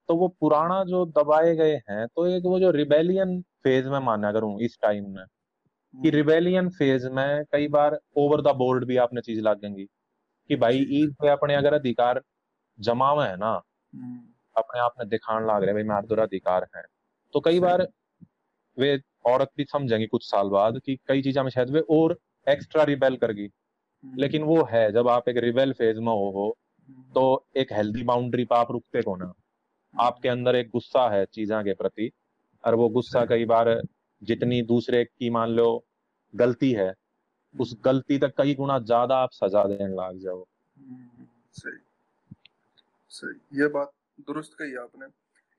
तो 0.09 0.15
वो 0.15 0.27
पुराना 0.41 0.83
जो 0.83 1.05
दबाए 1.07 1.55
गए 1.55 1.75
हैं 1.89 2.07
तो 2.07 2.27
एक 2.27 2.43
वो 2.45 2.59
जो 2.59 2.71
रिबेलियन 2.71 3.41
फ़ेज़ 3.63 3.89
में 3.89 3.99
माना 3.99 4.31
करूँ 4.31 4.59
इस 4.61 4.77
टाइम 4.81 5.09
में 5.09 5.25
कि 5.93 6.09
रिबेलियन 6.09 6.69
फ़ेज़ 6.69 7.09
में 7.09 7.43
कई 7.51 7.67
बार 7.67 7.99
ओवर 8.17 8.41
द 8.41 8.55
बोर्ड 8.55 8.85
भी 8.85 8.97
आपने 8.97 9.21
चीज़ 9.21 9.41
लागेंगी 9.41 9.85
कि 10.49 10.55
भाई 10.55 10.85
ईद 10.91 11.15
पे 11.21 11.29
अपने 11.29 11.55
अगर 11.55 11.73
अधिकार 11.73 12.21
जमावे 12.79 13.27
है 13.27 13.37
ना 13.37 13.51
हम्म। 13.93 14.19
अपने 14.57 14.81
आप 14.81 14.93
में 14.99 15.09
दिखाने 15.09 15.47
लग 15.47 15.63
रहे 15.63 15.73
भाई 15.73 15.83
मेरे 15.83 16.21
अधिकार 16.21 16.67
है। 16.77 16.83
तो 17.33 17.39
कई 17.39 17.59
बार 17.59 17.87
वे 18.77 18.99
औरत 19.25 19.49
भी 19.57 19.65
समझेंगी 19.65 20.05
कुछ 20.07 20.29
साल 20.31 20.49
बाद 20.49 20.79
कि 20.85 20.95
कई 21.07 21.21
चीज़ें 21.21 21.43
में 21.43 21.49
शायद 21.49 21.69
वे 21.69 21.79
और 21.91 22.17
एक्स्ट्रा 22.47 22.83
रिबेल 22.83 23.17
करगी। 23.17 23.49
हम्म। 24.03 24.17
लेकिन 24.19 24.43
वो 24.43 24.63
है 24.71 24.91
जब 24.91 25.07
आप 25.07 25.29
एक 25.29 25.37
रिबेल 25.37 25.73
फ़ेज़ 25.73 25.99
में 25.99 26.07
हो, 26.07 26.29
हो 26.31 26.57
तो 27.15 27.45
एक 27.57 27.73
हेल्दी 27.73 28.03
बाउंड्री 28.03 28.45
पर 28.45 28.55
आप 28.55 28.71
रुकते 28.71 29.01
को 29.01 29.15
ना। 29.15 29.33
आपके 29.93 30.29
अंदर 30.29 30.55
एक 30.55 30.69
गुस्सा 30.69 31.09
है 31.09 31.25
चीजा 31.25 31.61
के 31.63 31.73
प्रति 31.73 32.11
और 32.63 32.75
वो 32.75 32.89
गुस्सा 32.89 33.25
कई 33.25 33.45
बार 33.45 33.81
जितनी 34.21 34.61
दूसरे 34.61 35.03
की 35.05 35.29
मान 35.29 35.49
लो 35.49 35.85
गलती 36.33 36.71
है 36.71 36.93
उस 37.55 37.75
गलती 37.85 38.17
तक 38.17 38.33
कई 38.37 38.55
गुना 38.55 38.79
ज़्यादा 38.79 39.17
आप 39.17 39.29
सजा 39.31 39.63
देने 39.63 39.87
लग 39.95 40.19
जाओ। 40.19 40.45
सही। 41.51 41.77
सही। 43.09 43.61
ये 43.61 43.67
बात 43.67 43.91
दुरुस्त 44.27 44.53
कही 44.53 44.75
आपने। 44.75 45.05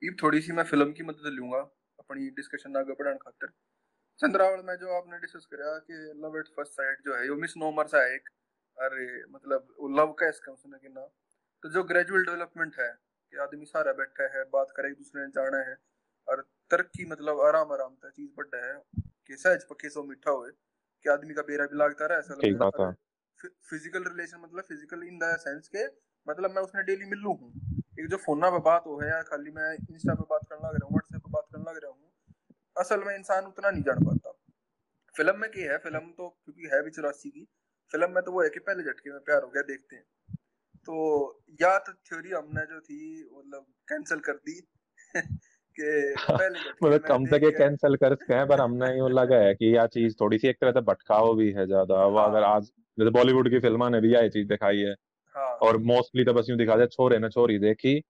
ये 0.02 0.14
थोड़ी 0.22 0.40
सी 0.40 0.52
मैं 0.52 0.64
फ़िल्म 0.64 0.92
की 0.92 1.02
मदद 1.02 1.26
लूँगा। 1.26 1.70
अपनी 1.98 2.28
डिस्कशन 2.36 2.76
आगे 2.76 2.92
बढ़ाने 2.94 3.18
खातिर। 3.18 3.50
चंद्रावल 4.20 4.62
में 4.64 4.74
जो 4.78 4.94
आपने 4.96 5.18
डिस्कस 5.20 5.46
करा 5.52 5.78
कि 5.80 5.94
लव 6.22 6.38
एट 6.38 6.48
फ़र्स्ट 6.56 6.72
साइट 6.74 7.02
जो 7.04 7.16
है 7.16 7.26
यो 7.26 7.36
मिस 7.38 7.56
नोमर 7.58 7.86
सा 7.88 8.02
है 8.04 8.14
एक। 8.14 8.28
अरे 8.78 9.06
मतलब 9.30 9.68
वो 9.80 9.88
लव 9.98 10.12
का 10.20 10.28
इसका 10.28 10.52
उसने 10.52 10.78
कि 10.78 10.88
ना 10.90 11.06
तो 11.64 11.70
जो 11.70 11.82
ग्रेजुअल 11.84 12.24
डेवलपमेंट 12.24 12.76
है 12.80 12.88
कि 13.32 13.38
आदमी 13.38 13.66
सारा 13.66 13.92
बैठा 14.00 14.28
है 14.36 14.44
बात 14.50 14.72
करे 14.76 14.88
एक 14.88 14.96
दूसरे 14.96 15.22
ने 15.22 15.28
जाना 15.32 15.58
है 15.70 15.76
और 16.28 16.42
तरक्की 16.70 17.04
मतलब 17.06 17.40
आराम 17.42 17.72
आराम 17.72 17.94
था 17.96 18.10
चीज़ 18.10 18.30
बढ़ा 18.38 18.66
है 18.66 18.74
कि 19.28 19.36
सहज 19.36 19.64
पक्के 19.70 19.90
सो 19.90 20.02
मीठा 20.04 20.30
हुए 20.32 20.50
कि 20.50 21.10
आदमी 21.10 21.34
का 21.34 21.42
बेरा 21.44 21.66
भी 21.66 21.78
लागता 21.78 22.06
रहा 22.06 22.18
ऐसा 22.18 22.34
लगता 22.34 22.64
है। 22.64 23.50
फ़िज़िकल 23.70 24.04
रिलेशन 24.04 24.40
मतलब 24.40 24.64
फ़िज़िकल 24.64 25.02
इन 25.04 25.18
द 25.18 25.36
सेंस 25.40 25.68
के 25.68 25.84
मतलब 26.26 26.50
मैं 26.50 26.62
उसने 26.62 26.82
डेली 26.84 27.06
मिल 27.06 27.18
लू 27.20 27.32
हूँ। 27.34 27.52
एक 28.00 28.08
जो 28.10 28.16
फ़ोन 28.18 28.42
पे 28.50 28.58
बात 28.62 28.84
हो 28.86 28.98
है 29.00 29.08
या 29.08 29.20
खाली 29.24 29.50
मैं 29.52 29.72
इंस्टा 29.74 30.14
पे 30.14 30.24
बात 30.30 30.46
करने 30.50 30.68
लग 30.68 30.74
रहा 30.74 30.86
हूँ 30.86 30.94
लग 31.64 31.80
रहा 31.84 31.90
हूँ 31.90 32.12
असल 32.76 33.04
में 33.04 33.14
इंसान 33.14 33.44
उतना 33.44 33.70
नहीं 33.70 33.82
जान 33.82 34.04
पाता 34.04 34.32
फ़िल्म 35.14 35.38
में 35.40 35.50
क्या 35.50 35.72
है 35.72 35.78
फ़िल्म 35.78 36.10
तो 36.12 36.28
क्योंकि 36.28 36.68
है 36.72 36.82
भी 36.82 36.90
चौरासी 36.90 37.30
की 37.30 37.44
फ़िल्म 37.92 38.10
में 38.10 38.22
तो 38.24 38.32
वो 38.32 38.42
है 38.42 38.48
कि 38.48 38.60
पहले 38.60 38.82
झटके 38.82 39.10
में 39.10 39.20
प्यार 39.20 39.42
हो 39.42 39.48
गया 39.48 39.62
देखते 39.62 39.96
हैं 39.96 40.04
तो 40.88 40.96
या 41.60 41.76
तो 41.78 41.92
थ्योरी 41.92 42.30
हमने 42.30 42.64
जो 42.66 42.80
थी 42.80 43.00
मतलब 43.32 43.66
कैंसिल 43.88 44.18
कर 44.20 44.40
दी 44.48 44.60
कि 45.76 46.14
पहले 46.30 46.58
मतलब 46.84 47.06
कम 47.06 47.26
से 47.26 47.38
कम 47.38 47.50
कैंसिल 47.58 47.96
कर 47.96 48.14
सकते 48.14 48.34
हैं 48.34 48.46
पर 48.48 48.60
हमने 48.60 48.90
यूँ 48.98 49.10
लगा 49.10 49.36
है 49.36 49.54
कि 49.54 49.74
यह 49.74 49.86
चीज़ 49.88 50.14
थोड़ी 50.20 50.38
सी 50.38 50.48
एक 50.48 50.60
तरह 50.60 50.72
से 50.72 50.80
भटकाव 50.82 51.34
भी 51.36 51.50
है 51.52 51.66
ज़्यादा 51.66 52.04
वो 52.06 52.18
हाँ। 52.18 52.28
अगर 52.28 52.42
आज 52.44 52.70
जैसे 52.98 53.10
बॉलीवुड 53.10 53.50
की 53.50 53.60
फिल्मा 53.60 53.88
ने 53.88 54.00
भी 54.00 54.12
यह 54.14 54.28
चीज़ 54.28 54.48
दिखाई 54.48 54.78
है 54.78 54.94
हाँ। 55.34 55.48
और 55.62 55.76
मोस्टली 55.84 56.24
तो 56.24 56.32
बस 56.32 56.46
यूँ 56.50 56.58
दिखा 56.58 56.76
दे 56.76 56.86
छोरे 56.86 57.18
ने 57.18 57.28
छोरी 57.28 57.58
देखी 57.58 58.00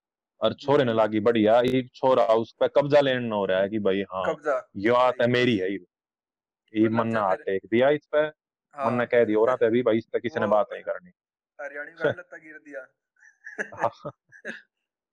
और 0.40 0.54
छोरे 0.54 0.84
ने। 0.84 0.92
लागी 0.94 1.20
बढ़िया 1.20 1.60
ये 1.60 1.82
छोरा 1.94 2.24
उस 2.24 2.54
पर 2.60 2.68
कब्जा 2.68 3.00
लेना 3.00 3.36
हो 3.36 3.44
रहा 3.46 3.60
है 3.60 3.68
कि 3.68 3.78
भाई 3.78 4.02
हाँ 4.02 4.24
ये 4.76 4.90
बात 4.90 5.14
है 5.22 5.26
मेरी 5.26 5.56
है 5.56 5.72
ये। 5.72 6.88
मन 6.88 7.08
ने 7.08 7.36
टेक 7.36 7.62
दिया 7.66 7.90
इस 7.90 8.06
पे 8.14 8.26
मन 8.74 8.94
ने 8.94 9.06
कह 9.06 9.24
दिया 9.24 9.38
और 9.38 9.56
पे 9.56 9.70
भी 9.70 9.82
भाई 9.82 9.98
इस 9.98 10.06
पे 10.06 10.20
किसी 10.20 10.40
ने 10.40 10.46
बात 10.46 10.66
नहीं 10.72 10.82
करनी। 10.82 11.10
हरियाणी 11.60 11.92
में 11.92 12.10
लत्ता 12.10 12.36
गिर 12.36 12.58
दिया। 12.58 12.86
हाँ। 13.74 14.12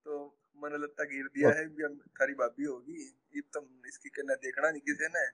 तो 0.05 0.37
मन 0.57 0.69
लत्ता 0.73 1.03
गिर 1.03 1.23
दिया 1.23 1.49
है 1.49 1.65
भी 1.67 1.83
थारी 1.99 2.33
भाभी 2.33 2.65
होगी। 2.65 3.03
ये 3.35 3.41
तुम 3.41 3.63
इसकी 3.87 4.09
कहना 4.09 4.35
देखना 4.35 4.71
नहीं 4.71 4.81
किसी 4.81 5.05
ने। 5.05 5.27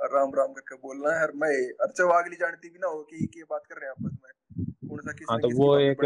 और 0.00 0.14
राम 0.14 0.34
राम 0.34 0.52
करके 0.52 0.76
बोलना 0.76 1.12
है 1.16 1.22
और 1.22 1.32
मैं 1.32 2.18
अगली 2.18 2.36
जानती 2.36 2.70
भी 2.70 2.78
ना 2.78 2.86
हो 2.86 3.02
कि 3.02 3.28
ये 3.36 3.42
बात 3.42 3.62
कर 3.66 3.74
रहे 3.74 3.90
हैं 3.90 3.90
आपस 3.90 4.16
में। 4.24 4.64
कौन 4.88 4.98
सा 4.98 5.12
किस 5.12 5.26
हाँ 5.30 5.38
तो 5.40 5.48
वो 5.56 5.78
एक 5.78 5.98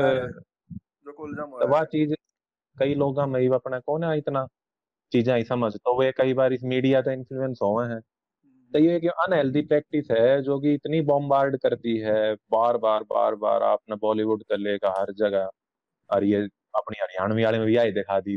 जो 0.76 1.12
कोलजाम 1.12 1.50
तो 1.50 1.68
वह 1.68 1.84
चीज़ 1.84 2.14
कई 2.80 2.94
लोग 2.94 3.20
हम 3.20 3.34
अपने 3.54 3.80
कौन 3.80 4.04
है 4.04 4.16
इतना 4.18 4.46
चीज़ें 5.12 5.36
ही 5.36 5.44
समझ? 5.44 5.72
तो 5.76 5.98
वे 6.00 6.12
कई 6.18 6.34
बार 6.34 6.52
इस 6.52 6.64
मीडिया 6.64 7.02
से 7.02 7.12
इन्फ्लुएंस 7.14 7.58
हुए 7.62 7.86
हैं। 7.88 8.00
तो 8.72 8.78
ये 8.78 8.96
एक 8.96 9.06
अनहेल्दी 9.20 9.62
प्रैक्टिस 9.62 10.10
है 10.10 10.42
जो 10.42 10.58
कि 10.60 10.74
इतनी 10.74 11.00
बॉम्बार्ड 11.04 11.56
करती 11.60 11.96
है 11.98 12.34
बार 12.52 12.76
बार 12.78 13.02
बार 13.04 13.34
बार 13.36 13.62
आपने 13.64 13.96
बॉलीवुड 13.98 14.42
कर 14.44 14.58
लेगा 14.58 14.94
हर 14.98 15.12
जगह। 15.14 15.50
और 16.10 16.24
ये 16.24 16.42
अपनी 16.76 16.96
हरियाणवी 17.02 17.44
वाले 17.44 17.58
में 17.58 17.66
भी 17.66 17.76
आई 17.76 17.92
दिखा 17.92 18.20
दी 18.20 18.36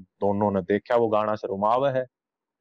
दोनों 0.00 0.50
ने 0.52 0.62
देखा 0.64 0.96
वो 0.96 1.08
गाना 1.08 1.34
से 1.36 1.48
रुमाव 1.48 1.88
है। 1.88 2.02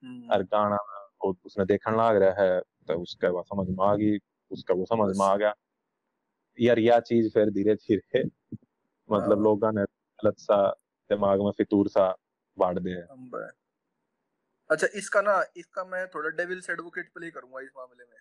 हम्म। 0.03 0.31
और 0.33 0.43
गाना 0.45 0.77
उसने 1.25 1.65
देखने 1.65 1.97
लग 1.97 2.21
रहा 2.23 2.43
है 2.43 2.59
तो 2.87 3.01
उसका 3.01 3.29
वो 3.29 3.43
समझ 3.43 3.67
में 3.69 3.85
आ 3.87 3.95
गई 3.95 4.17
उसका 4.51 4.73
वो 4.73 4.85
समझ 4.85 5.15
में 5.17 5.25
आ 5.25 5.35
गया। 5.37 5.53
यार 6.57 6.79
यह 6.79 6.99
चीज़ 7.01 7.29
फिर 7.33 7.49
धीरे 7.51 7.75
धीरे 7.75 8.23
मतलब 9.09 9.37
हाँ। 9.37 9.43
लोगों 9.43 9.71
ने 9.71 9.83
गलत 10.19 10.39
सा 10.39 10.57
दिमाग 11.09 11.41
में 11.41 11.51
फितूर 11.51 11.87
सा 11.87 12.15
बांट 12.57 12.79
दिया 12.79 13.07
अच्छा 14.69 14.87
इसका 14.95 15.21
ना 15.21 15.43
इसका 15.57 15.83
मैं 15.83 16.07
थोड़ा 16.07 16.29
डेविल्स 16.29 16.69
एडवोकेट 16.69 17.13
प्ले 17.13 17.31
करूँगा 17.31 17.59
इस 17.59 17.69
मामले 17.77 18.03
में। 18.03 18.17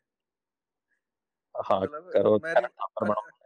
हाँ 1.64 1.80
मतलब 1.80 2.10
करो 2.12 2.38
मैं 2.38 2.54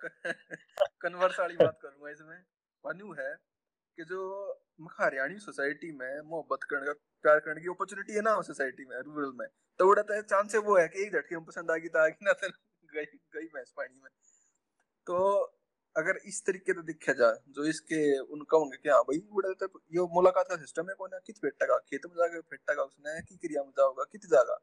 कन्वर्स 1.01 1.41
वाली 1.41 1.57
बात 1.57 1.79
करूँगा 1.83 2.11
इसमें। 2.11 2.43
पन्नू 2.85 3.13
है 3.13 3.35
कि 3.97 4.05
जो 4.05 4.53
हरियाणी 5.01 5.39
सोसाइटी 5.39 5.93
में 5.93 6.21
मोहब्बत 6.21 6.59
करने 6.63 6.87
का 6.87 6.93
प्यार 6.93 7.39
करने 7.39 7.61
की 7.61 7.69
अपॉर्चुनिटी 7.69 8.13
है 8.13 8.21
ना 8.21 8.41
सोसाइटी 8.41 8.85
में 8.85 8.97
रूरल 8.99 9.33
में 9.35 9.49
तो 9.79 9.87
वो 9.87 9.93
रहता 9.93 10.15
है 10.15 10.23
चांस 10.23 10.55
वो 10.55 10.79
है 10.79 10.89
कि 10.89 11.03
एक 11.03 11.13
झटके 11.13 11.37
में 11.37 11.45
पसंद 11.45 11.71
आ 11.71 11.77
गई 11.77 11.89
तो 11.89 11.99
आगे 11.99 12.17
ना 12.23 12.33
गई 12.95 13.05
गई 13.35 13.47
भैंस 13.47 13.73
पानी 13.77 14.01
में। 14.03 14.11
तो 15.07 15.58
अगर 15.99 16.19
इस 16.27 16.43
तरीके 16.47 16.73
से 16.73 16.83
देखा 16.83 17.13
जाए 17.13 17.37
जो 17.49 17.65
इसके 17.65 18.01
उनका 18.35 18.59
होंगे 18.59 18.77
कि 18.77 18.89
हाँ 18.89 19.03
भाई 19.03 19.19
बड़ा 19.33 19.53
तो 19.63 19.67
ये 19.95 20.07
मुलाकात 20.15 20.47
का 20.49 20.57
सिस्टम 20.57 20.89
है 20.89 20.95
कौन 20.95 21.15
है? 21.15 21.21
कित 21.27 21.39
फेटेगा 21.39 21.79
खेत 21.89 22.07
में 22.07 22.15
जाकर 22.17 22.41
फेटेगा 22.51 22.83
उसने 22.83 23.21
की 23.23 23.37
क्रिया 23.37 23.63
में 23.65 23.71
जाओगा 23.79 24.05
कित 24.13 24.27
जाएगा 24.27 24.59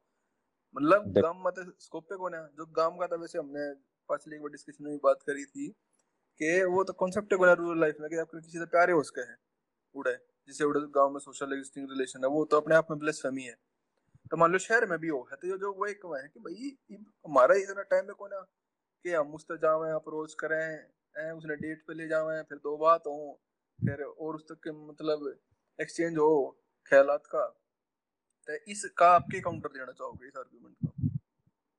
मतलब 0.75 1.11
गाँव 1.17 1.43
में 1.45 1.51
तो 1.53 1.63
स्कोप 1.79 2.05
पे 2.09 2.17
कौन 2.17 2.33
है? 2.35 2.41
जो 2.57 2.65
गाँव 2.77 2.97
का 2.97 3.07
था 3.07 3.15
वैसे 3.15 3.39
हमने 3.39 3.73
पिछली 4.09 4.35
एक 4.35 4.41
बार 4.41 4.51
डिस्कशन 4.51 4.83
में 4.83 4.97
बात 5.03 5.23
करी 5.27 5.45
थी 5.45 5.67
कि 6.39 6.63
वो 6.73 6.83
तो 6.83 6.93
कॉन्सेप्ट 6.93 7.33
है 7.33 7.53
रूरल 7.55 7.79
लाइफ 7.81 7.97
में 8.01 8.09
कि 8.09 8.17
आपको 8.17 8.39
किसी 8.41 8.59
से 8.59 8.65
प्यार 8.65 8.89
है 8.89 8.95
उसके 8.95 9.21
है 9.21 9.35
उड़े 9.95 10.15
जिसे 10.47 10.63
उड़े 10.63 10.81
गाँव 10.95 11.11
में 11.11 11.19
सोशल 11.19 11.53
एग्जिस्टिंग 11.53 11.89
रिलेशन 11.91 12.23
है 12.23 12.29
वो 12.29 12.43
तो 12.45 12.57
अपने 12.57 12.75
आप 12.75 12.91
में 12.91 12.99
ब्लेस 12.99 13.19
फैमी 13.23 13.43
है। 13.43 13.55
तो 14.31 14.37
मान 14.37 14.51
लो 14.51 14.57
शहर 14.59 14.85
में 14.85 14.97
भी 14.99 15.07
हो 15.07 15.21
है 15.31 15.37
तो 15.37 15.57
जो 15.57 15.73
वो 15.73 15.85
एक 15.85 16.05
है 16.15 16.27
कि 16.27 16.39
भाई 16.39 16.75
हमारा 17.25 17.55
इतना 17.55 17.81
टाइम 17.93 18.05
है 18.05 18.13
कौन 18.19 18.33
है 18.33 18.41
कि 19.05 19.11
हम 19.11 19.33
उस 19.35 19.45
तक 19.51 19.55
जावे 19.61 19.91
अप्रोच 19.91 20.33
करें 20.39 20.61
उसने 21.15 21.55
डेट 21.55 21.83
पे 21.87 21.93
ले 21.93 22.07
जावे 22.07 22.41
फिर 22.41 22.57
दो 22.57 22.77
बात 22.77 23.07
हो 23.07 23.39
फिर 23.85 24.01
और 24.03 24.35
उस 24.35 24.43
तक 24.43 24.55
के 24.55 24.71
मतलब 24.71 25.37
एक्सचेंज 25.81 26.17
हो 26.17 26.57
ख्यालात 26.85 27.23
का। 27.25 27.45
तो 28.47 28.55
इसका 28.67 29.09
आपके 29.09 29.39
काउंटर 29.39 29.69
देना 29.69 29.91
चाहोगे 29.91 30.27
इस 30.27 30.37
आर्गुमेंट 30.37 30.75
का? 30.75 30.93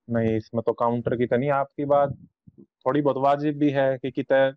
नहीं 0.09 0.37
इसमें 0.37 0.63
तो 0.67 0.73
काउंटर 0.73 1.17
की 1.17 1.27
तो 1.27 1.37
नहीं 1.37 1.51
आपकी 1.51 1.85
बात 1.85 2.17
थोड़ी 2.61 3.03
बहुत 3.03 3.17
वाजिब 3.17 3.59
भी 3.59 3.71
है 3.71 3.99
कि 3.99 4.11
कितने 4.11 4.53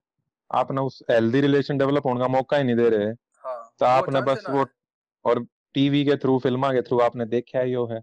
आपने 0.51 0.81
उस 0.81 1.03
हेल्दी 1.09 1.41
रिलेशन 1.41 1.77
डेवलप 1.77 2.05
होने 2.05 2.19
का 2.19 2.27
मौका 2.27 2.57
ही 2.57 2.63
नहीं 2.63 2.75
दे 2.75 2.89
रहे। 2.89 3.05
हाँ, 3.05 3.75
तो 3.79 3.86
आपने 3.86 4.21
बस 4.21 4.45
वो 4.50 4.65
और 5.25 5.45
टीवी 5.74 6.05
के 6.05 6.15
थ्रू 6.15 6.39
फिल्मा 6.39 6.71
के 6.74 6.81
थ्रू 6.81 7.00
आपने 7.00 7.25
देखा 7.25 7.59
ही 7.59 7.74
हो 7.74 7.86
है 7.86 8.01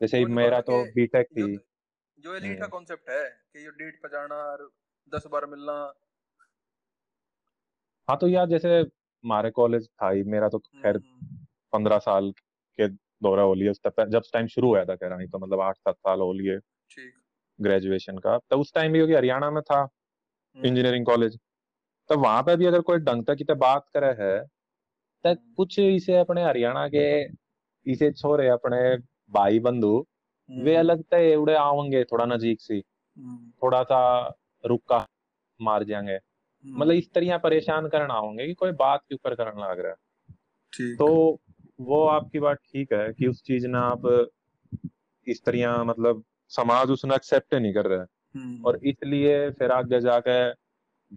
जैसे 0.00 0.24
मेरा 0.24 0.60
तो 0.60 0.84
बीटेक 0.84 1.26
थी। 1.26 1.56
जो 2.18 2.34
एलीट 2.34 2.60
का 2.60 2.66
कॉन्सेप्ट। 2.66 3.10
है 3.10 3.28
कि 3.52 3.64
ये 3.64 3.70
डेट 3.70 4.02
पर 4.02 4.08
जाना 4.08 4.34
और 4.34 4.70
दस 5.12 5.26
बार 5.26 5.46
मिलना। 5.46 5.72
हाँ 8.08 8.16
तो 8.18 8.28
यार 8.28 8.46
जैसे 8.46 8.78
हमारे 8.78 9.50
कॉलेज 9.50 9.88
था 10.02 10.10
ही 10.10 10.22
मेरा 10.22 10.48
तो 10.48 10.58
खैर 10.58 10.96
हम्म, 10.96 11.26
हम्म। 11.26 11.46
पंद्रह 11.72 11.98
साल 11.98 12.30
के 12.78 12.88
दौरा 12.88 13.42
हो 13.42 13.54
लिए 13.54 13.72
जब 14.06 14.22
टाइम 14.32 14.46
शुरू 14.46 14.68
हुआ 14.68 14.84
था 14.84 14.94
कह 14.96 15.06
रहा 15.06 15.18
नहीं 15.18 15.28
तो 15.28 15.38
मतलब 15.38 15.60
आठ 15.60 15.76
सात 15.76 15.94
साल 15.94 16.20
हो। 16.20 16.32
लिए 16.32 16.58
ग्रेजुएशन 17.58 18.18
का 18.18 18.38
तो 18.50 18.58
उस 18.58 18.72
टाइम 18.74 18.92
भी 18.92 18.98
क्योंकि 18.98 19.14
हरियाणा 19.14 19.50
में 19.50 19.62
था 19.62 19.88
इंजीनियरिंग 20.56 21.06
कॉलेज 21.06 21.38
तो 22.10 22.18
वहाँ 22.18 22.42
पे 22.42 22.56
भी 22.56 22.66
अगर 22.66 22.80
कोई 22.80 22.98
ढंग 22.98 23.24
तक 23.24 23.34
कितने 23.34 23.54
बात 23.56 23.86
करे 23.96 24.06
है 24.06 24.44
तो 25.24 25.34
कुछ 25.56 25.78
इसे 25.78 26.16
अपने 26.16 26.44
हरियाणा 26.44 26.88
के 26.88 27.04
इसे 27.86 28.10
छोरे 28.12 28.48
अपने 28.48 28.96
भाई 29.32 29.60
बंधु 29.60 30.06
वे 30.50 30.76
अलग 30.76 31.02
तो 31.02 31.42
उड़े 31.42 31.54
आवेंगे 31.54 32.04
थोड़ा 32.04 32.24
नजीक 32.24 32.60
सी। 32.60 32.80
थोड़ा 33.62 33.82
सा 33.82 34.00
रुका 34.66 35.06
मार 35.60 35.84
जाएँगे। 35.84 36.18
मतलब 36.64 36.94
इस 36.94 37.12
तरह 37.12 37.38
परेशान 37.38 37.88
करना 37.88 38.14
होंगे 38.14 38.46
कि 38.46 38.54
कोई 38.54 38.72
बात 38.72 39.00
के 39.08 39.14
ऊपर 39.14 39.34
करने 39.34 39.62
लग 39.62 39.80
रहा 39.80 39.90
है। 39.90 39.96
तो 40.96 41.38
वो 41.80 42.04
आपकी 42.04 42.40
बात 42.40 42.56
ठीक 42.56 42.92
है 42.92 43.12
कि 43.12 43.26
उस 43.26 43.42
चीज़ 43.42 43.66
ने 43.66 43.78
आप 43.78 44.30
इस 45.26 45.44
तरह 45.44 45.82
मतलब 45.84 46.24
समाज 46.48 46.90
उसने 46.90 47.14
एक्सेप्ट 47.14 47.54
नहीं 47.54 47.74
कर 47.74 47.86
रहा 47.86 48.00
है। 48.00 48.06
और 48.62 48.76
इसलिए 48.84 49.50
फिर 49.50 49.70
आगे 49.70 50.00
जाके 50.00 50.50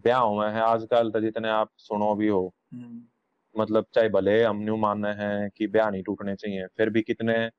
ब्याह 0.00 0.20
हुए 0.20 0.46
हैं। 0.46 0.60
आजकल 0.60 1.10
तो 1.10 1.20
जितने 1.20 1.48
आप 1.48 1.70
सुनो 1.76 2.14
भी 2.14 2.28
हो 2.28 2.52
मतलब 3.54 3.86
चाहे 3.94 4.08
भले 4.08 4.42
हम 4.44 4.56
न्यू 4.56 4.76
मानने 4.76 5.08
हैं 5.08 5.50
कि 5.56 5.66
ब्याह 5.66 5.90
नहीं 5.90 6.02
टूटने 6.02 6.34
चाहिए 6.36 6.66
फिर 6.66 6.90
भी 6.90 7.02
कितने 7.02 7.50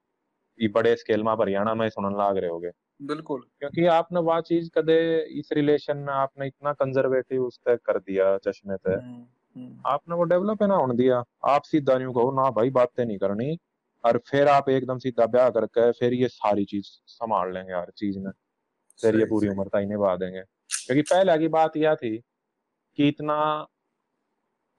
बड़े 0.60 0.96
स्केल 0.96 1.24
में 1.24 1.32
हरियाणा 1.34 1.74
में 1.74 1.90
सुनने 1.90 2.18
लाग 2.18 2.38
रहे 2.38 2.50
होगे। 2.50 2.70
बिल्कुल। 3.00 3.42
क्योंकि 3.60 3.86
आपने 3.88 4.20
वह 4.20 4.40
चीज़ 4.42 4.70
कदे 4.74 4.96
इस 5.40 5.50
रिलेशन 5.54 5.98
में 5.98 6.14
आपने 6.14 6.48
इतना 6.48 6.74
कंजर्वेटिव 6.74 7.44
उस 7.44 7.60
तक 7.66 7.80
कर 7.86 7.98
दिया 8.00 8.38
चश्मे 8.38 8.76
पे 8.78 8.94
हम्म, 8.94 9.26
हम्म। 9.56 9.82
आपने 9.86 10.16
वो 10.16 10.24
डेवलप 10.24 10.62
है 10.62 10.68
ना 10.68 10.76
होने 10.76 10.96
दिया। 10.96 11.24
आप 11.46 11.64
सीधा 11.64 11.98
न्यू 11.98 12.12
कहो 12.14 12.32
ना 12.34 12.50
भाई 12.52 12.70
बातें 12.70 13.06
नहीं 13.06 13.18
करनी। 13.18 13.58
और 14.04 14.18
फिर 14.28 14.48
आप 14.48 14.70
एकदम 14.70 14.98
सीधा 14.98 15.26
ब्याह 15.26 15.50
करके 15.50 15.92
फिर 15.92 16.14
ये 16.14 16.28
सारी 16.28 16.66
चीज़ 16.66 16.88
संभाल 17.08 17.54
लेंगे 17.54 17.74
हर 17.74 17.92
चीज़ 17.98 18.20
में। 18.20 18.32
फिर 19.00 19.18
ये 19.18 19.26
पूरी 19.26 19.48
उम्र 19.50 19.68
तक 19.70 19.86
निभा 19.90 20.16
देंगे। 20.16 20.42
क्योंकि 20.42 21.02
पहले 21.04 21.38
की 21.38 21.48
बात 21.50 21.78
यह 21.78 21.96
थी 21.96 22.18
कि 22.98 23.08
इतना 23.08 23.38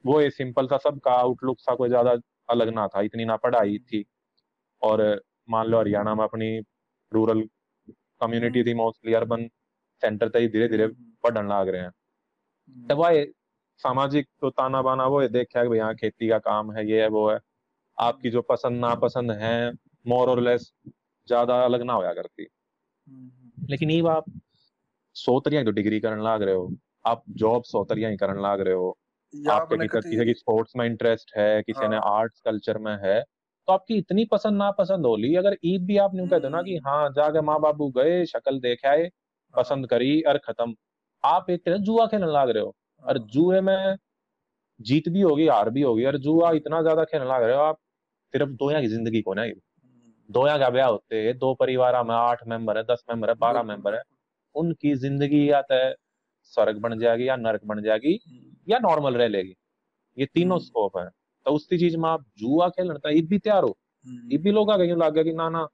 वो 0.05 0.21
ये 0.21 0.31
सिंपल 0.31 0.67
सा 0.67 0.77
सबका 0.79 1.13
आउटलुक 1.13 1.61
सा 1.61 1.75
कोई 1.75 1.89
ज़्यादा 1.89 2.15
अलग 2.49 2.69
ना 2.69 2.87
था। 2.89 3.01
इतनी 3.01 3.25
ना 3.25 3.37
पढ़ाई 3.37 3.69
हम्म। 3.71 3.79
थी। 3.79 4.05
और 4.83 5.03
मान 5.51 5.67
लो 5.67 5.81
हरियाणा 5.81 6.15
में 6.15 6.25
अपनी 6.25 6.59
रूरल 7.13 7.43
कम्युनिटी 8.21 8.63
थी 8.65 8.75
मोस्टली 8.75 9.15
अर्बन 9.15 9.47
सेंटर 10.03 10.29
तक 10.29 10.49
धीरे 10.53 10.69
धीरे 10.69 10.87
बढ़न 11.25 11.49
लाग 11.49 11.69
रहे 11.69 11.81
हैं। 11.83 11.91
तब 12.89 12.99
वह 12.99 13.25
सामाजिक 13.83 14.27
तो 14.41 14.51
ताना 14.51 14.83
बाना 14.83 15.07
वो 15.07 15.27
देखा 15.31 15.65
कि 15.65 15.77
यहाँ 15.77 15.95
खेती 15.95 16.29
का 16.29 16.39
काम 16.41 16.73
है 16.73 16.87
ये 16.91 17.01
है 17.03 17.09
वो 17.11 17.31
है। 17.31 17.39
आपकी 17.99 18.31
जो 18.31 18.43
पसंद 18.43 18.81
नापसंद 18.81 19.31
है 19.33 19.71
मोर 20.07 20.29
और 20.29 20.41
लेस 20.41 20.73
ज़्यादा 21.29 21.61
अलग 21.65 21.83
ना 21.83 21.93
होया 21.93 22.13
करती। 22.15 22.47
लेकिन 23.71 23.91
ये 23.91 24.01
आप 24.09 24.25
सौ 25.17 25.39
तरिया 25.41 25.65
तो 25.65 25.71
डिग्री 25.71 26.01
करने 26.01 26.23
लाग 26.23 26.43
रहे 26.43 26.55
हो? 26.55 26.71
आप 27.07 27.23
जॉब 27.31 27.63
सोतरिया 27.65 28.09
ही 28.09 28.17
करने 28.17 28.43
लाग 28.43 28.61
रहे 28.61 28.75
हो। 28.75 28.97
आपके 29.35 29.87
किसी 29.89 30.25
की 30.25 30.35
स्पोर्ट्स 30.35 30.77
में 30.77 30.85
इंटरेस्ट 30.87 31.33
है 31.37 31.63
किसी 31.63 31.89
ने 31.89 31.97
आर्ट्स 31.97 32.43
हाँ। 32.47 32.53
कल्चर 32.53 32.79
में 32.79 32.97
है 33.03 33.23
तो 33.69 33.73
आपकी 33.73 33.97
इतनी 33.99 34.25
पसंद 34.27 34.57
ना 34.59 34.71
पसंद 34.73 35.07
होली 35.07 35.35
अगर 35.37 35.57
ईद 35.65 35.85
भी 35.87 35.97
आप 35.99 36.11
कह 36.31 36.39
दो 36.39 36.49
ना 36.49 36.63
कि 36.63 36.77
हाँ 36.87 37.09
जाके 37.13 37.41
माँ 37.43 37.59
बाबू 37.61 37.89
गए 37.93 38.25
शक्ल 38.27 38.59
देखे 38.61 38.89
आए 38.89 39.09
पसंद 39.55 39.87
करी 39.89 40.21
और 40.23 40.39
खत्म। 40.41 40.75
आप 41.25 41.51
एक 41.51 41.65
तरह 41.65 41.77
जुआ 41.81 42.07
खेलने 42.07 42.27
लग 42.29 42.51
रहे 42.51 42.63
हो 42.63 42.75
और 43.05 43.19
हाँ। 43.19 43.27
जुए 43.29 43.61
में 43.61 43.97
जीत 44.81 45.09
भी 45.09 45.23
होगी 45.23 45.47
हार 45.49 45.71
भी 45.71 45.83
होगी 45.83 46.05
और 46.07 46.17
जुआ 46.19 46.51
इतना 46.55 46.83
ज़्यादा 46.83 47.05
खेलने 47.05 47.27
लग 47.27 47.43
रहे 47.45 47.57
हो 47.57 47.63
आप 47.63 47.79
सिर्फ़ 48.35 48.51
दो 48.53 48.71
की 48.81 48.89
ज़िंदगी 48.89 49.23
को 49.23 49.35
ना 49.35 49.47
दो 50.29 50.45
का 50.59 50.71
ब्याह 50.71 50.89
होते 50.89 51.17
है 51.19 51.33
दो 51.35 51.55
परिवार 51.57 52.03
में 52.05 52.15
आठ 52.17 52.47
मेंबर 52.49 52.79
है 52.79 52.83
दस 52.85 53.05
मेंबर 53.11 53.29
है 53.31 53.35
बारह 53.39 53.63
मेंबर 53.65 53.95
है। 53.97 54.03
उनकी 54.55 54.95
ज़िंदगी 54.97 55.51
या 55.51 55.63
तो 55.65 55.77
स्वर्ग 56.55 56.79
बन 56.81 56.99
जाएगी 57.01 57.29
या 57.29 57.37
नरक 57.39 57.65
बन 57.67 57.83
जाएगी 57.83 58.19
या 58.69 58.79
नॉर्मल 58.81 59.17
रह 59.17 59.29
लेगी। 59.29 59.55
ये 60.17 60.27
तीनों 60.29 60.59
स्कोप 60.61 60.99
है। 60.99 61.09
तो 61.51 61.55
उसी 61.55 61.79
चीज़ 61.79 61.97
में 61.97 62.09
आप 62.09 62.25
जुआ 62.39 62.69
खेलना 62.69 62.95
था 62.95 63.11
ईद 63.11 63.29
भी 63.29 63.39
तैयार 63.39 63.63
हो। 63.63 63.77
ईद 64.07 64.13
हम्म। 64.13 64.43
भी 64.43 64.51
लोग 64.51 64.71
आ 64.71 64.77
गए 64.77 64.95
लग 64.95 65.15
गया 65.15 65.25
कि 65.25 65.33
ना 65.33 65.49
ना 65.49 65.67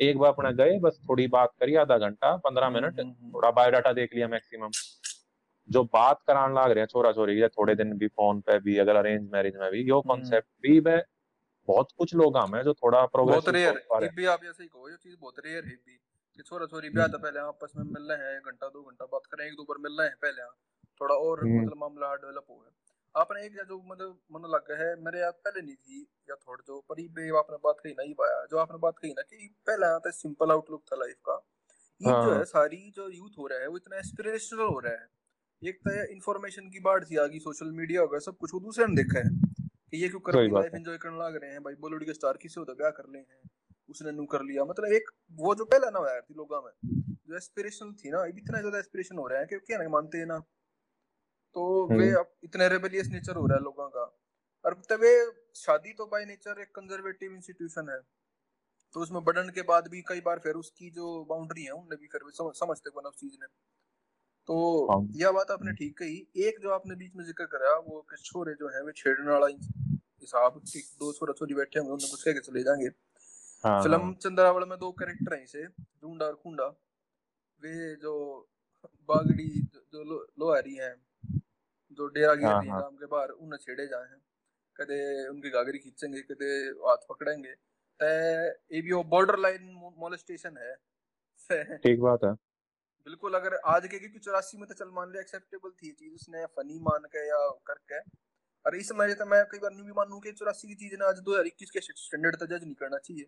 एक 0.00 0.18
बार 0.18 0.32
अपने 0.32 0.52
गए 0.54 0.78
बस 0.78 0.98
थोड़ी 1.08 1.26
बात 1.28 1.52
करी 1.60 1.74
आधा 1.74 1.98
घंटा 1.98 2.36
पंद्रह 2.36 2.66
हम्म, 2.66 2.74
मिनट 2.74 3.00
हम्म, 3.00 3.30
थोड़ा 3.34 3.50
बायोडाटा 3.50 3.92
देख 3.92 4.14
लिया 4.14 4.28
मैक्सिमम। 4.28 4.70
जो 5.68 5.82
बात 5.84 6.22
कराने 6.26 6.54
लग 6.54 6.70
रहे 6.70 6.80
हैं 6.80 6.86
छोरा 6.86 7.12
छोरी 7.12 7.40
या 7.42 7.48
थोड़े 7.48 7.74
दिन 7.74 7.92
भी 7.98 8.06
फ़ोन 8.08 8.40
पे 8.40 8.58
भी 8.60 8.76
अगर 8.78 8.96
अरेंज 8.96 9.28
मैरिज 9.32 9.56
में 9.56 9.70
भी 9.70 9.82
यो 9.88 10.00
कॉन्सेप्ट 10.00 10.48
भी 10.62 10.76
है 10.88 10.96
बहुत 11.68 11.92
कुछ 11.98 12.14
लोग 12.14 12.36
हम 12.36 12.54
है 12.56 12.62
जो 12.64 12.74
थोड़ा 12.74 13.04
प्रोग्रेस 13.06 13.42
बहुत 13.42 13.54
रेयर 13.54 14.10
भी 14.16 14.24
आप 14.26 14.44
ऐसे 14.44 14.62
ही 14.62 14.68
कहो 14.68 14.88
ये 14.88 14.96
चीज़ 14.96 15.16
बहुत 15.20 15.34
रेयर 15.46 15.64
है 15.64 15.76
भी 15.76 15.96
कि 16.38 16.42
छोरा 16.42 16.66
छोरी 16.66 16.90
ब्याह 16.90 17.06
तो 17.06 17.18
पहले 17.18 17.40
आपस 17.40 17.72
में 17.76 17.84
मिल 17.84 18.12
रहे 18.12 18.32
हैं 18.32 18.40
घंटा 18.40 18.68
दो 18.68 18.82
घंटा 18.82 19.04
बात 19.12 19.26
करें 19.26 19.46
एक 19.46 19.52
दो 19.52 19.62
बार 19.62 19.78
मिल 19.78 19.98
रहे 20.00 20.08
हैं 20.08 20.16
पहले 20.22 20.48
थोड़ा 21.00 21.14
और 21.14 21.44
मतलब 21.44 21.76
मामला 21.76 22.14
डेवलप 22.14 22.44
हो 22.50 22.54
गया। 22.56 22.89
आपने 23.14 23.44
एक 23.44 23.54
जो 23.68 23.76
मतलब 23.84 24.18
मन 24.32 24.48
लग 24.50 24.70
है 24.80 24.88
मेरे 25.00 25.20
याद 25.20 25.34
पहले 25.44 25.60
नहीं 25.62 25.74
थी 25.76 26.00
या 26.30 26.34
थोड़ा 26.36 26.62
जो 26.66 26.80
पर 26.88 27.00
ये 27.00 27.30
आपने 27.38 27.56
बात 27.64 27.76
कही 27.80 27.92
नहीं 27.94 28.12
पाया 28.14 28.44
जो 28.50 28.58
आपने 28.58 28.78
बात 28.78 28.98
कही 28.98 29.10
ना 29.12 29.22
कि 29.22 29.48
पहले 29.66 29.86
आता 29.88 30.10
सिंपल 30.12 30.50
आउटलुक 30.52 30.82
था 30.82 30.96
लाइफ 30.96 31.16
का। 31.28 31.34
ये 32.00 32.10
हाँ। 32.10 32.22
जो 32.24 32.34
है 32.34 32.44
सारी 32.46 32.78
जो 32.96 33.08
यूथ 33.10 33.38
हो 33.38 33.46
रहा 33.46 33.58
है 33.58 33.68
वो 33.68 33.76
इतना 33.76 33.98
एस्पिरेशनल 33.98 34.60
हो 34.62 34.78
रहा 34.78 34.92
है। 34.92 35.08
एक 35.62 35.78
तो 35.78 35.94
इन्फॉर्मेशन 36.12 36.68
की 36.70 36.80
बाढ़ 36.80 37.04
थी 37.04 37.16
आगी 37.18 37.38
सोशल 37.40 37.70
मीडिया 37.72 38.00
होगा 38.00 38.18
सब 38.20 38.36
कुछ 38.36 38.54
वो 38.54 38.60
दूसरे 38.60 38.86
ने 38.86 38.94
देखा 38.96 39.18
है 39.18 39.30
कि 39.90 40.02
ये 40.02 40.08
क्यों 40.08 40.20
कर 40.20 40.40
लाइफ 40.52 40.74
एंजॉय 40.74 40.98
करने 40.98 41.18
लग 41.18 41.36
रहे 41.36 41.50
हैं 41.50 41.62
भाई 41.62 41.74
बॉलीवुड 41.80 42.04
के 42.04 42.14
स्टार 42.14 42.38
किसे 42.42 42.60
होता 42.60 42.74
ब्याह 42.74 42.90
कर 42.92 43.08
ले 43.08 43.18
हैं 43.18 43.42
उसने 43.88 44.12
नू 44.12 44.24
कर 44.28 44.42
लिया। 44.44 44.64
मतलब 44.64 44.92
एक 44.92 45.10
वो 45.38 45.54
जो 45.54 45.64
पहला 45.66 45.90
ना 45.90 46.06
यार 46.08 46.20
थी 46.20 46.34
लोगों 46.36 46.62
में 46.62 46.72
जो 47.26 47.36
एस्पिरेशन 47.36 47.92
थी 47.94 48.10
ना 48.10 48.24
इतना 48.28 48.60
ज़्यादा 48.60 48.78
एस्पिरेशन 48.78 49.18
हो 49.18 49.26
रहा 49.26 49.38
है 49.38 49.46
कि 49.46 49.58
क्या 49.66 49.88
मानते 49.90 50.18
हैं 50.18 50.26
ना। 50.26 50.40
तो 51.56 51.86
वे 51.88 52.06
हम्म। 52.06 52.18
अब 52.18 52.30
इतने 52.44 52.68
रेबेलियस 52.68 53.08
नेचर 53.08 53.36
हो 53.36 53.46
रहा 53.46 53.56
है 53.56 53.62
लोगों 53.62 53.88
का 53.88 54.04
और 54.64 54.74
तबे 54.90 55.12
शादी 55.56 55.92
तो 55.92 56.06
बाय 56.06 56.24
नेचर 56.24 56.60
एक 56.60 56.74
कंजर्वेटिव 56.74 57.32
इंस्टीट्यूशन 57.32 57.88
है 57.88 58.00
तो 58.94 59.00
उसमें 59.00 59.22
बढ़न 59.24 59.50
के 59.50 59.62
बाद 59.62 59.88
भी 59.88 60.02
कई 60.02 60.20
बार 60.20 60.38
फिर 60.38 60.54
उसकी 60.54 60.90
जो 60.90 61.24
बाउंड्री 61.24 61.64
है 61.64 61.72
उन्हें 61.72 61.98
भी 62.00 62.06
फिर 62.06 62.20
समझ, 62.32 62.54
समझते 62.54 62.90
बना 62.90 63.08
उस 63.08 63.16
चीज़ 63.16 63.34
ने 63.34 63.46
तो 64.48 64.56
हाँ। 64.92 65.06
यह 65.16 65.30
बात 65.30 65.50
आपने 65.50 65.72
ठीक 65.72 65.96
कही 65.98 66.16
एक 66.44 66.58
जो 66.62 66.70
आपने 66.70 66.94
बीच 66.94 67.14
में 67.16 67.24
ज़िक्र 67.24 67.44
करा 67.46 67.76
वो 67.78 68.04
छोरे 68.16 68.54
जो 68.54 68.68
है 68.68 68.82
वे 68.82 68.92
छेड़ने 68.96 69.30
वाला 69.30 69.46
हिसाब 69.46 70.60
दो 71.00 71.12
छोरा 71.12 71.32
छोरी 71.32 71.54
बैठे 71.54 71.78
होंगे 71.78 71.92
उन्हें 71.92 72.10
कुछ 72.10 72.22
कह 72.22 72.40
चले 72.40 72.62
जाएँगे 72.62 72.88
हाँ, 73.64 73.82
फ़िल्म 73.82 74.00
हाँ। 74.00 74.12
चंद्रावल 74.14 74.68
में 74.68 74.78
दो 74.78 74.90
कैरेक्टर 74.92 75.34
हैं 75.34 75.42
इसे 75.44 75.66
ढूंढा 75.66 76.26
और 76.26 76.34
खुंडा 76.34 76.66
वे 77.60 77.94
जो 77.96 78.14
बागड़ी 79.08 79.48
जो 79.92 80.02
लोहारी 80.38 80.74
हैं 80.74 80.94
जो 81.98 82.06
डेरा 82.08 82.34
गिर 82.36 82.52
हाँ, 82.52 82.62
हाँ. 82.64 82.82
के 82.94 83.06
बाहर 83.06 83.28
उन्हें 83.30 83.58
छेड़े 83.58 83.86
जाए 83.86 84.04
हैं। 84.04 84.20
कदे 84.76 84.98
उनकी 85.28 85.50
गागरी 85.50 85.78
खींचेंगे 85.78 86.22
कदे 86.24 86.50
हाथ 86.82 87.06
पकड़ेंगे। 87.08 87.54
ते 88.00 88.10
ये 88.76 88.82
भी 88.82 88.92
वो 88.92 89.02
बॉर्डर 89.06 89.38
लाइन 89.38 89.72
मोलेस्टेशन 89.98 90.56
है। 90.58 90.74
ठीक 91.78 92.00
बात 92.00 92.24
है। 92.24 92.34
बिल्कुल 93.06 93.34
अगर 93.34 93.54
आज 93.66 93.86
के 93.86 93.98
क्योंकि 93.98 94.18
चौरासी 94.18 94.58
में 94.58 94.66
तो 94.68 94.74
चल 94.74 94.88
मान 94.94 95.10
लिया 95.10 95.20
एक्सेप्टेबल 95.20 95.70
थी 95.72 95.90
चीज़ 95.92 96.14
उसने 96.14 96.44
फनी 96.56 96.78
मान 96.80 97.04
के 97.14 97.26
या 97.28 97.38
करके। 97.66 97.98
और 98.64 98.76
इस 98.76 98.88
समय 98.88 99.14
तो 99.14 99.26
मैं 99.26 99.42
कई 99.46 99.58
बार 99.58 99.72
नहीं 99.72 99.84
भी 99.84 99.92
मानूं 99.92 100.20
कि 100.20 100.32
चौरासी 100.32 100.68
की 100.68 100.74
चीज़ 100.74 100.94
ने 100.94 101.06
आज 101.06 101.20
दो 101.20 101.32
हज़ार 101.32 101.46
इक्कीस 101.46 101.70
के 101.70 101.80
स्टैंडर्ड 101.82 102.36
तक 102.36 102.46
जज 102.46 102.64
नहीं 102.64 102.74
करना 102.74 102.98
चाहिए। 102.98 103.24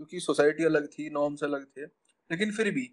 क्योंकि 0.00 0.20
सोसाइटी 0.20 0.64
अलग 0.64 0.88
थी 0.88 1.10
नॉर्म्स 1.10 1.44
अलग 1.44 1.66
थे। 1.68 1.84
लेकिन 2.30 2.52
फिर 2.52 2.70
भी 2.70 2.84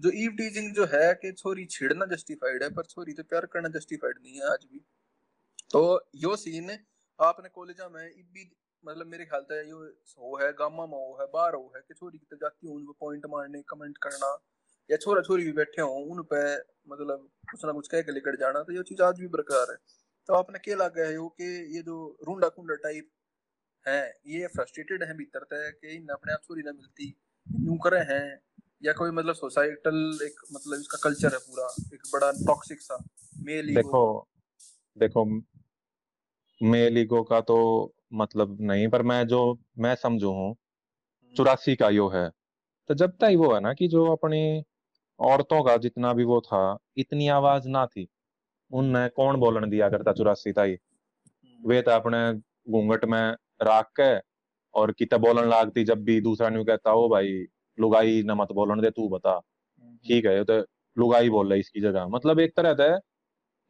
जो 0.00 0.10
ईव 0.14 0.30
टीजिंग 0.38 0.72
जो 0.74 0.84
है 0.86 1.12
कि 1.14 1.32
छोरी 1.32 1.64
छेड़ना 1.70 2.06
जस्टिफाइड 2.06 2.62
है, 2.62 2.68
पर 2.70 2.84
छोरी 2.84 3.12
तो 3.12 3.22
प्यार 3.24 3.46
करना 3.52 3.68
जस्टिफाइड 3.70 4.18
नहीं 4.22 4.34
है 4.34 4.50
आज 4.52 4.66
भी। 4.72 4.78
तो 5.70 5.82
यो 6.16 6.34
सीन 6.38 6.70
आपने 7.18 7.48
कॉलेज 7.50 7.80
में 7.90 8.04
भी 8.34 8.50
मतलब 8.84 9.06
मेरे 9.06 9.24
ख्याल 9.24 9.42
से 9.42 9.60
यो 9.68 9.78
हो 9.78 10.36
है, 10.36 10.52
गामा 10.52 10.86
में 10.86 10.98
हो 10.98 11.16
है 11.20 11.26
बाहर 11.32 11.54
हो 11.54 11.72
है 11.76 11.80
कि 11.82 11.94
छोरी 11.94 12.18
की 12.18 12.26
तो 12.30 12.36
जाती 12.36 12.66
हूँ 12.66 12.76
उनको 12.76 12.92
पॉइंट 13.00 13.26
मारने 13.30 13.62
कमेंट 13.68 13.98
करना, 13.98 14.30
या 14.90 14.96
छोरा 14.98 15.22
छोरी 15.22 15.44
भी 15.44 15.52
बैठे 15.54 15.82
हो, 15.82 15.88
उन 15.88 16.22
पे 16.32 16.42
मतलब 16.90 17.28
कुछ 17.50 17.64
ना 17.64 17.72
कुछ 17.72 17.88
कह 17.88 18.02
के 18.02 18.12
लेकर 18.12 18.36
जाना 18.36 18.62
तो 18.62 18.72
ये 18.72 18.82
चीज़ 18.84 19.02
आज 19.02 19.20
भी 19.20 19.28
बरकरार 19.30 19.70
है। 19.70 19.76
तो 20.28 20.34
आपने 20.34 20.58
क्या 20.58 20.76
लगा 20.76 21.04
है 21.04 21.16
कि 21.38 21.50
ये 21.76 21.82
जो 21.82 21.96
रूंडा 22.26 22.48
कुंडा 22.50 22.74
टाइप 22.82 23.10
है, 23.86 24.00
ये 24.26 24.46
फ्रस्ट्रेटेड 24.48 25.02
है 25.04 25.16
भीतर 25.16 25.44
तक 25.44 25.78
कि 25.80 25.94
इन 25.96 26.08
अपने 26.12 26.32
आप 26.32 26.42
छोरी 26.44 26.62
ना 26.62 26.72
मिलती, 26.72 27.14
यूँ 27.46 27.78
करे 27.84 28.00
हैं 28.12 28.26
या 28.82 28.92
कोई 28.92 29.10
मतलब 29.10 29.34
सोसाइटल 29.34 30.18
एक 30.22 30.40
मतलब 30.52 30.80
इसका 30.80 30.98
कल्चर 31.02 31.32
है 31.32 31.38
पूरा 31.38 31.66
एक 31.94 32.02
बड़ा 32.12 32.30
टॉक्सिक 32.46 32.80
सा 32.80 33.02
मेल 33.44 33.70
ईगो 33.70 33.82
देखो 33.82 34.28
देखो 34.96 35.24
मेल 36.62 36.98
ईगो 36.98 37.22
का 37.22 37.40
तो 37.40 37.56
मतलब 38.12 38.56
नहीं 38.60 38.88
पर 38.88 39.02
मैं 39.02 39.26
जो 39.26 39.40
मैं 39.78 39.94
समझू 39.94 40.30
हूँ 40.30 40.48
हम्म, 40.48 41.34
चौरासी 41.34 41.76
का 41.76 41.88
यो 41.88 42.08
है। 42.08 42.28
तो 42.88 42.94
जब 42.94 43.10
तक 43.10 43.34
वो 43.36 43.54
है 43.54 43.60
ना 43.60 43.72
कि 43.74 43.88
जो 43.88 44.04
अपनी 44.12 44.62
औरतों 45.20 45.62
का 45.64 45.76
जितना 45.76 46.12
भी 46.12 46.24
वो 46.24 46.40
था 46.40 46.78
इतनी 46.96 47.28
आवाज़ 47.28 47.68
ना 47.68 47.86
थी 47.86 48.08
उनने 48.70 49.08
कौन 49.08 49.36
बोलन 49.36 49.70
दिया 49.70 49.88
करता 49.88 50.12
चौरासी 50.12 50.52
ताई? 50.52 50.72
हम्म, 50.72 51.68
वे 51.68 51.82
तो 51.82 51.90
अपने 51.90 52.32
घूंघट 52.70 53.04
में 53.04 53.20
राख 53.62 53.90
के 54.00 54.16
और 54.74 54.92
किते 54.92 55.18
बोलन 55.18 55.48
लागती 55.48 55.84
जब 55.84 56.04
भी 56.04 56.20
दूसरा 56.20 56.48
न्यू 56.48 56.64
कहता 56.64 56.90
हो 56.90 57.08
भाई 57.08 57.44
लुगाई 57.78 58.22
न 58.22 58.30
मत 58.30 58.52
बोलन 58.52 58.80
दे 58.80 58.90
तू 58.90 59.08
बता। 59.08 59.30
हम्म, 59.30 59.96
ठीक 59.96 60.26
है 60.26 60.44
तो 60.44 60.58
लुगाई 60.96 61.30
बोल 61.30 61.46
रहा 61.46 61.54
है 61.54 61.60
इसकी 61.60 61.80
जगह। 61.80 62.06
मतलब 62.06 62.40
एक 62.40 62.52
तरह 62.56 62.74
से 62.74 62.94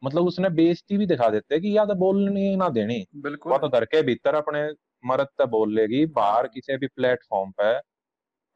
मतलब 0.03 0.25
उसने 0.25 0.49
बेइज्जती 0.49 0.97
भी 0.97 1.05
दिखा 1.05 1.29
देते 1.29 1.59
कि 1.59 1.77
या 1.77 1.85
तो 1.85 1.95
बोलनी 1.95 2.55
ना 2.55 2.69
देनी। 2.69 2.99
वो 3.15 3.57
तो 3.57 3.69
घर 3.69 3.85
के 3.85 4.01
भीतर 4.01 4.35
अपने 4.35 4.63
मर्द 5.03 5.27
तक 5.37 5.45
बोल 5.45 5.73
लेगी 5.75 6.05
बाहर 6.05 6.47
किसी 6.47 6.77
भी 6.77 6.87
प्लेटफॉर्म 6.87 7.51
पे 7.51 7.73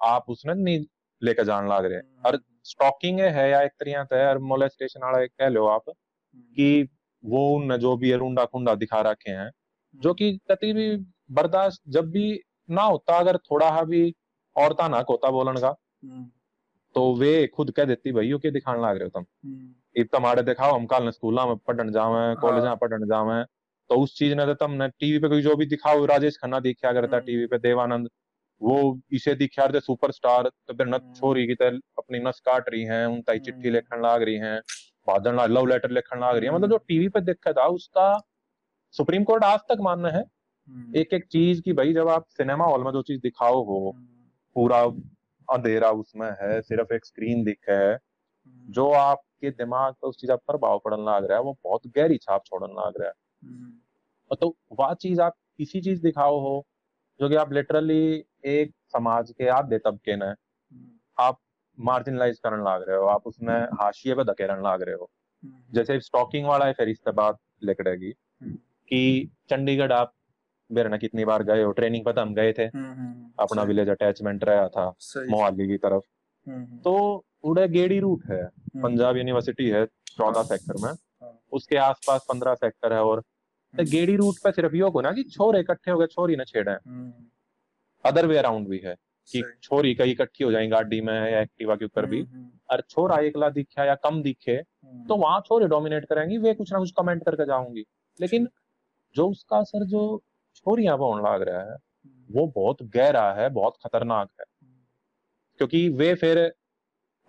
आप 0.02 0.26
उसने 0.30 0.54
नहीं 0.54 0.86
लेके 1.22 1.44
जान 1.44 1.70
लाग 1.70 1.86
रहे। 1.86 2.00
और 2.00 2.36
हम्म, 2.36 2.60
स्टॉकिंग 2.64 3.20
है 3.20 3.50
या 3.50 3.62
एक 3.62 3.72
तरीका 3.72 4.04
से 4.04 4.26
और 4.28 4.38
मोलेस्टेशन 4.38 5.04
वाला 5.04 5.22
एक 5.22 5.32
कह 5.40 5.48
लो 5.48 5.66
आप 5.68 5.84
हम्म, 5.90 6.42
कि 6.42 6.88
वो 7.24 7.50
उन 7.56 7.78
जो 7.78 7.96
भी 7.98 8.14
रुंडा 8.14 8.46
खुंडा 8.46 8.76
दिखा 8.76 9.02
रखे 9.02 9.32
हैं 9.32 9.50
जो 9.96 10.14
कि 10.14 10.32
कति 10.52 10.74
भी 10.74 10.96
बर्दाश्त 11.32 11.82
जब 11.88 12.10
भी 12.12 12.40
ना 12.70 12.82
होता 12.82 13.18
अगर 13.18 13.38
थोड़ा 13.38 13.70
हा 13.70 13.84
भी 13.84 14.16
औरता 14.58 14.88
ना 14.88 15.04
होता 15.10 15.32
बोलन 15.32 15.58
का 15.58 15.70
हम्म, 15.70 16.26
तो 16.96 17.14
वे 17.16 17.48
खुद 17.48 17.72
कह 17.72 17.86
देती 17.86 18.12
भाई 18.12 18.28
यो 18.28 18.38
के 18.40 18.52
दिखाने 18.52 18.82
लाग 18.82 18.98
रहे 18.98 19.04
हो 19.04 19.10
तुम। 19.10 19.26
हम्म, 19.46 19.74
इत 19.96 20.12
तुम्हारे 20.12 20.42
दिखाओ 20.44 20.76
हम 20.76 20.86
कल 20.86 21.10
स्कूल 21.12 21.40
में 21.48 21.56
पढ़न 21.68 21.92
जावे 21.92 22.36
कॉलेज 22.42 22.64
में 22.64 22.76
पढ़न 22.78 23.06
जावे। 23.08 23.44
तो 23.90 23.96
उस 23.96 24.18
चीज़ 24.18 24.34
ने 24.36 24.46
तो 24.46 24.54
तुमने 24.56 24.88
टीवी 24.90 25.20
पे 25.20 25.28
कोई 25.30 25.42
जो 25.42 25.56
भी 25.56 25.66
दिखाओ 25.66 26.06
राजेश 26.06 26.38
खन्ना 26.38 26.60
दिखा 26.60 26.92
करता 26.94 27.16
हम्म। 27.18 27.26
टीवी 27.26 27.46
पे 27.48 27.58
देवानंद 27.60 28.10
वो 28.62 28.78
इसे 29.12 29.34
दिखा 29.36 29.66
रहे 29.66 29.80
सुपरस्टार 29.82 30.50
तो 30.68 30.74
फिर 30.74 30.88
हम्म। 30.88 31.14
छोरी 31.14 31.46
की 31.48 31.56
तरह 31.56 31.80
अपनी 31.98 32.20
नस 32.20 32.40
काट 32.46 32.70
रही 32.70 32.84
हैं 32.84 33.06
उन 33.06 33.22
ताई 33.22 33.40
चिट्ठी। 33.40 33.70
लिखन 33.70 34.02
लाग 34.02 34.24
रही 34.24 34.36
हैं 34.36 34.60
भादन 35.08 35.36
ला 35.36 35.46
लव 35.46 35.66
लेटर 35.66 35.92
लिखन 35.92 36.20
लाग 36.20 36.38
रही 36.38 36.50
है। 36.50 36.56
मतलब। 36.56 36.70
जो 36.70 36.78
टीवी 36.78 37.08
पे 37.10 37.22
देखा 37.22 37.52
था 37.52 37.66
उसका 37.72 38.08
सुप्रीम 38.94 39.24
कोर्ट 39.24 39.44
आज 39.44 39.60
तक 39.70 39.78
मानना 39.82 40.10
है। 40.10 40.24
एक 40.96 41.14
एक 41.14 41.26
चीज़ 41.26 41.62
की 41.62 41.74
भाई 41.74 41.94
जब 41.94 42.10
आप 42.10 42.26
सिनेमा 42.30 42.66
हॉल 42.66 42.84
में 42.84 42.92
जो 42.92 43.02
चीज़ 43.02 43.20
दिखाओ 43.22 43.64
हो 43.64 43.96
पूरा 44.58 44.82
अंधेरा 45.48 45.90
उसमें 45.92 46.30
है 46.42 46.62
सिर्फ़ 46.62 46.94
एक 46.94 47.06
स्क्रीन 47.06 47.44
दिखे 47.44 47.72
है 47.72 47.94
हम्म, 47.94 48.72
जो 48.72 48.92
आपके 48.92 49.50
दिमाग 49.52 49.94
पर 49.94 50.08
उस 50.08 50.18
चीज़ 50.18 50.32
पर 50.32 50.38
प्रभाव 50.38 50.80
पड़न 50.86 51.06
लाग 51.06 51.26
रहा 51.26 51.38
है 51.38 51.44
वो 51.44 51.58
बहुत 51.64 51.88
गहरी 51.88 52.18
छाप 52.18 52.44
छोड़न 52.46 52.74
लाग 52.74 52.94
रहा 53.02 53.08
है। 53.08 54.36
तो 54.36 54.56
वह 54.80 54.94
चीज़ 54.94 55.22
आप 55.22 55.34
किसी 55.58 55.82
चीज़ 55.82 56.02
दिखाओ 56.02 56.40
हो 56.40 56.66
जो 57.20 57.30
कि 57.30 57.36
आप 57.36 57.54
लिटरली 57.54 58.26
एक 58.46 58.74
समाज 58.88 59.32
के 59.32 59.48
आधे 59.48 59.78
तबके 59.78 60.16
ने 60.16 60.26
हम्म, 60.26 60.90
आप 61.20 61.40
मार्जिनलाइज 61.80 62.40
करने 62.40 62.64
लाग 62.64 62.84
रहे 62.90 62.98
हो 62.98 63.06
आप 63.06 63.28
उसमें 63.28 63.56
हाशिए 63.56 64.16
पे 64.16 64.24
धकेलन 64.24 64.64
लाग 64.64 64.82
रहे 64.82 64.96
हो। 64.96 65.10
जैसे 65.72 66.00
स्टॉकिंग 66.00 66.46
वाला 66.48 66.66
है 66.66 66.74
फिर 66.74 66.90
इससे 66.90 67.12
बात 67.12 67.40
लिकड़ेगी 67.64 68.14
हम्म, 68.42 68.56
कि 68.90 69.32
चंडीगढ़ 69.50 69.92
आप 69.92 70.14
मेरे 70.72 70.90
ना 70.90 70.98
कितनी 70.98 71.26
बार 71.26 71.44
गए 71.44 71.64
हो? 71.64 71.72
ट्रेनिंग 71.72 72.06
पर 72.06 72.12
तो 72.12 72.22
हम 72.22 72.34
गए 72.34 72.54
थे। 72.54 72.64
हम्म, 72.64 72.94
हम्म, 72.94 73.32
अपना 73.40 73.64
विलेज 73.64 73.90
अटैचमेंट 73.90 74.44
रहा 74.44 74.68
था 74.68 74.94
मोहाली 75.30 75.68
की 75.68 75.78
तरफ़। 75.78 76.04
हम्म, 76.48 76.64
हम्म, 76.64 76.78
तो 76.78 77.26
उड़े 77.44 77.68
गेड़ी 77.68 78.00
रूट 78.00 78.26
है। 78.26 78.44
हम्म, 78.44 78.84
पंजाब 78.84 79.18
यूनिवर्सिटी 79.18 79.70
है 79.70 79.86
चौदह 79.86 80.40
हाँ। 80.40 80.44
सेक्टर 80.44 80.74
में। 80.84 80.92
हाँ। 80.92 81.40
उसके 81.52 81.78
आसपास 81.78 82.26
पंद्रह 82.30 82.56
सेक्टर 82.56 82.94
है 82.94 83.04
और 83.04 83.22
तो 83.22 83.84
हम्म, 83.84 83.92
गेड़ी 83.92 84.16
रूट 84.16 84.36
पे 84.44 84.52
सिर्फ़ 84.52 84.76
यो 84.76 84.92
को 84.92 85.02
ना 85.02 85.12
कि 85.12 85.24
छोरे 85.24 85.60
इकट्ठे 85.60 85.92
हो 85.92 85.98
गए 85.98 86.06
छोरी 86.06 86.36
ने 86.36 86.46
छेड़े। 86.46 86.72
हम्म, 86.72 87.14
अदर 88.06 88.26
वे 88.26 88.38
अराउंड 88.38 88.68
भी 88.68 88.78
है 88.78 88.96
कि 89.28 89.44
छोरी 89.64 89.94
कई 89.96 90.12
इकट्ठी 90.12 90.44
हो 90.44 90.52
जाए 90.52 90.68
गाड़ी 90.68 91.02
में 91.02 91.32
या 91.32 91.42
एक्टिवा 91.42 91.76
के 91.76 91.86
ऊपर 91.86 92.06
भी। 92.06 92.22
हम्म, 92.22 92.50
और 92.72 92.82
छोरा 92.90 93.18
एकला 93.18 93.50
दिखा 93.50 93.86
या 93.86 93.96
कम 93.96 94.22
दिखे 94.22 94.52
हम्म, 94.52 95.08
तो 95.08 95.16
वहाँ 95.16 95.40
छोरे 95.40 95.68
डोमिनेट 95.68 96.06
करेंगी 96.06 96.38
वे 96.38 96.54
कुछ 96.54 96.74
ना 96.74 96.80
कुछ 96.80 96.92
कमेंट 96.92 97.26
करके 97.26 97.46
जाऊँगी। 97.46 97.84
लेकिन 98.22 98.48
जो 99.16 99.30
उसका 99.30 99.58
असर 99.58 99.86
जो 99.86 100.24
छोरियाँ 100.58 100.98
पर 100.98 101.04
होने 101.04 101.24
लग 101.24 101.42
रहा 101.42 101.62
है। 101.62 101.72
हम्म, 101.72 102.26
वो 102.30 102.46
बहुत 102.48 102.84
गहरा 102.96 103.32
है 103.34 103.50
बहुत 103.52 103.78
खतरनाक 103.86 104.30
है। 104.32 104.46
हम्म, 104.46 104.74
क्योंकि 105.60 105.88
वे 105.92 106.14
फिर 106.16 106.48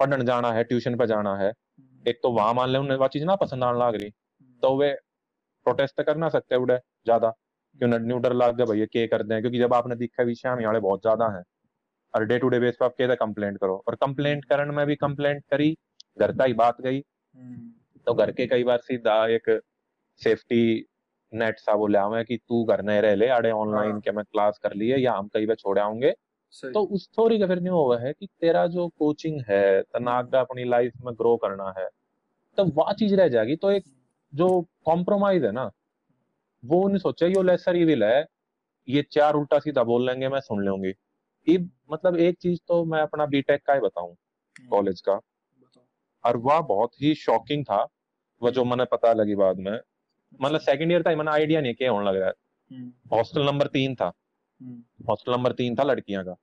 पढ़ने 0.00 0.24
जाना 0.24 0.52
है 0.52 0.64
ट्यूशन 0.64 0.96
पे 0.96 1.06
जाना 1.06 1.36
है। 1.36 1.48
हम्म, 1.48 2.08
एक 2.08 2.20
तो 2.22 2.30
वहाँ 2.32 2.54
मान 2.54 2.70
ले 2.70 2.78
उन्हें 2.78 2.96
वह 2.98 3.08
चीज़ 3.08 3.24
ना 3.24 3.36
पसंद 3.36 3.64
आने 3.64 3.78
लग 3.78 4.00
रही। 4.00 4.10
तो 4.62 4.76
वे 4.76 4.92
प्रोटेस्ट 5.66 6.02
कर 6.02 6.16
ना 6.16 6.28
सकते 6.28 6.56
उड़े 6.56 6.76
ज़्यादा। 6.76 7.30
क्यों 7.80 7.88
न्यू 7.90 8.18
डर 8.18 8.32
लग 8.34 8.56
गया 8.56 8.66
भैया 8.66 8.86
के 8.86 9.06
कर 9.06 9.22
दें? 9.22 9.40
क्योंकि 9.40 9.58
जब 9.58 9.74
आपने 9.74 9.96
दिखा 9.96 10.22
विषय 10.24 10.54
में 10.54 10.64
वाले 10.66 10.80
बहुत 10.80 11.00
ज़्यादा 11.02 11.28
है। 11.36 11.42
और 12.14 12.24
डे 12.24 12.38
टू 12.38 12.48
डे 12.48 12.58
बेस 12.60 12.76
पे 12.80 12.84
आप 12.84 12.94
कहते 12.98 13.16
कंप्लेंट 13.16 13.58
करो। 13.58 13.82
और 13.88 13.94
कंप्लेंट 13.96 14.44
करने 14.44 14.72
में 14.72 14.86
भी 14.86 14.96
कंप्लेंट 14.96 15.42
करी 15.50 15.76
घर 16.18 16.32
का 16.32 16.44
ही 16.44 16.52
बात 16.54 16.80
गई 16.80 17.00
तो 18.06 18.14
घर 18.14 18.30
के 18.32 18.46
कई 18.46 18.64
बार 18.64 18.78
सीधा 18.78 19.14
एक 19.26 19.50
सेफ्टी 20.20 20.60
नेट 21.32 21.58
सा 21.58 21.74
बोले 21.76 21.98
आवे 21.98 22.22
कि 22.24 22.36
तू 22.38 22.64
घर 22.64 22.82
नहीं 22.82 23.00
रह 23.00 23.14
ले 23.14 23.28
आड़े 23.28 23.50
ऑनलाइन 23.50 23.90
हाँ। 23.92 24.00
के 24.00 24.10
मैं 24.10 24.24
क्लास 24.24 24.58
कर 24.58 24.74
लिए 24.74 24.96
या 24.96 25.12
हम 25.12 25.28
कहीं 25.28 25.46
पे 25.46 25.54
छोड़े 25.54 25.80
आऊँगे। 25.80 26.10
तो 26.64 26.82
उस 26.86 27.08
थोड़ी 27.18 27.38
का 27.38 27.46
फिर 27.46 27.60
नहीं 27.60 27.70
हुआ 27.70 27.98
है 28.00 28.12
कि 28.12 28.26
तेरा 28.40 28.66
जो 28.66 28.86
कोचिंग 28.88 29.40
है 29.48 29.80
तनाक 29.82 30.30
का 30.32 30.40
अपनी 30.40 30.64
लाइफ 30.64 30.92
में 31.00 31.14
ग्रो 31.14 31.36
करना 31.36 31.72
है 31.78 31.88
तो 32.58 32.64
वह 32.76 32.92
चीज़ 32.92 33.14
रह 33.14 33.28
जाएगी। 33.28 33.56
तो 33.56 33.70
एक 33.70 33.84
जो 34.32 34.48
कॉम्प्रोमाइज 34.84 35.44
है 35.44 35.52
ना 35.52 35.70
वो 36.62 36.86
नहीं 36.88 36.98
सोचा 36.98 37.26
यो 37.26 37.42
लेसर 37.42 37.76
इविल 37.76 38.04
है 38.04 38.26
ये 38.88 39.02
चार 39.12 39.34
उल्टा 39.34 39.58
सीधा 39.58 39.82
बोल 39.84 40.06
लेंगे 40.06 40.28
मैं 40.28 40.40
सुन 40.40 40.64
लूँगी। 40.64 40.92
ये 41.46 41.58
मतलब 41.92 42.16
एक 42.16 42.38
चीज़ 42.38 42.58
तो 42.68 42.84
मैं 42.84 43.00
अपना 43.02 43.26
बीटेक 43.26 43.62
का 43.66 43.74
ही 43.74 43.80
बताऊँ 43.80 44.10
हम्म, 44.10 44.68
कॉलेज 44.68 45.00
का। 45.00 45.20
और 46.24 46.36
वह 46.36 46.60
बहुत 46.60 47.00
ही 47.02 47.14
शॉकिंग 47.14 47.64
था 47.64 47.86
वह 48.42 48.50
जो 48.50 48.64
मैंने 48.64 48.84
पता 48.84 49.12
लगी 49.12 49.34
बाद 49.34 49.58
में 49.58 49.78
मतलब 50.40 50.60
सेकंड 50.60 50.92
ईयर 50.92 51.02
था 51.02 51.16
मैंने 51.16 51.30
आइडिया 51.30 51.60
नहीं 51.60 51.74
क्या 51.74 51.90
होने 51.90 52.06
लग 52.06 52.16
रहा 52.16 52.28
है। 52.28 52.34
हम्म, 52.72 53.16
हॉस्टल 53.16 53.46
नंबर 53.46 53.66
तीन 53.66 53.94
था। 53.94 54.12
हम्म, 54.62 55.04
हॉस्टल 55.08 55.32
नंबर 55.32 55.52
तीन 55.52 55.76
था 55.76 55.82
लड़कियाँ 55.82 56.24
का। 56.24 56.36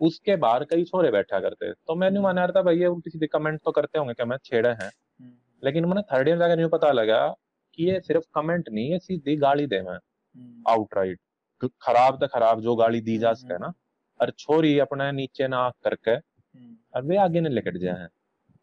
उसके 0.00 0.36
बाहर 0.36 0.64
कई 0.64 0.84
छोरे 0.84 1.10
बैठा 1.10 1.40
करते। 1.40 1.72
तो 1.72 1.94
मैंने 1.94 2.16
हम्म। 2.16 2.22
माना 2.22 2.46
था 2.46 2.62
भैया 2.62 2.90
उल्टी 2.90 3.10
सीधी 3.10 3.26
कमेंट 3.26 3.60
तो 3.64 3.70
करते 3.70 3.98
होंगे 3.98 4.14
कि 4.14 4.24
मैं 4.24 4.36
छेड़े 4.44 4.68
हैं। 4.68 4.90
हम्म, 5.20 5.32
लेकिन 5.64 5.84
मैंने 5.84 6.02
थर्ड 6.02 6.28
ईयर 6.28 6.38
जाकर 6.38 6.56
न्यू 6.56 6.68
पता 6.68 6.92
लगा 6.92 7.34
कि 7.74 7.84
ये 7.84 8.00
सिर्फ़ 8.00 8.24
कमेंट 8.34 8.68
नहीं 8.68 8.90
है 8.90 8.98
सीधी 8.98 9.36
गाली 9.36 9.66
दे 9.66 9.80
मैं। 9.82 9.98
हम्म, 10.36 10.64
आउटराइट 10.68 11.20
खराब 11.82 12.18
तो 12.20 12.28
खराब 12.28 12.60
जो 12.60 12.74
गाली 12.76 13.00
दी 13.00 13.18
जा 13.18 13.32
सके 13.32 13.58
ना। 13.58 13.72
और 14.20 14.30
छोरी 14.30 14.78
अपने 14.78 15.12
नीचे 15.12 15.48
ना 15.48 15.58
आँख 15.58 15.74
करके 15.84 16.10
हम्म, 16.10 16.76
और 16.94 17.02
वे 17.02 17.16
आगे 17.16 17.40
नहीं 17.40 17.54
लेकर 17.54 17.76
जाए 17.76 17.98
हैं। 17.98 18.08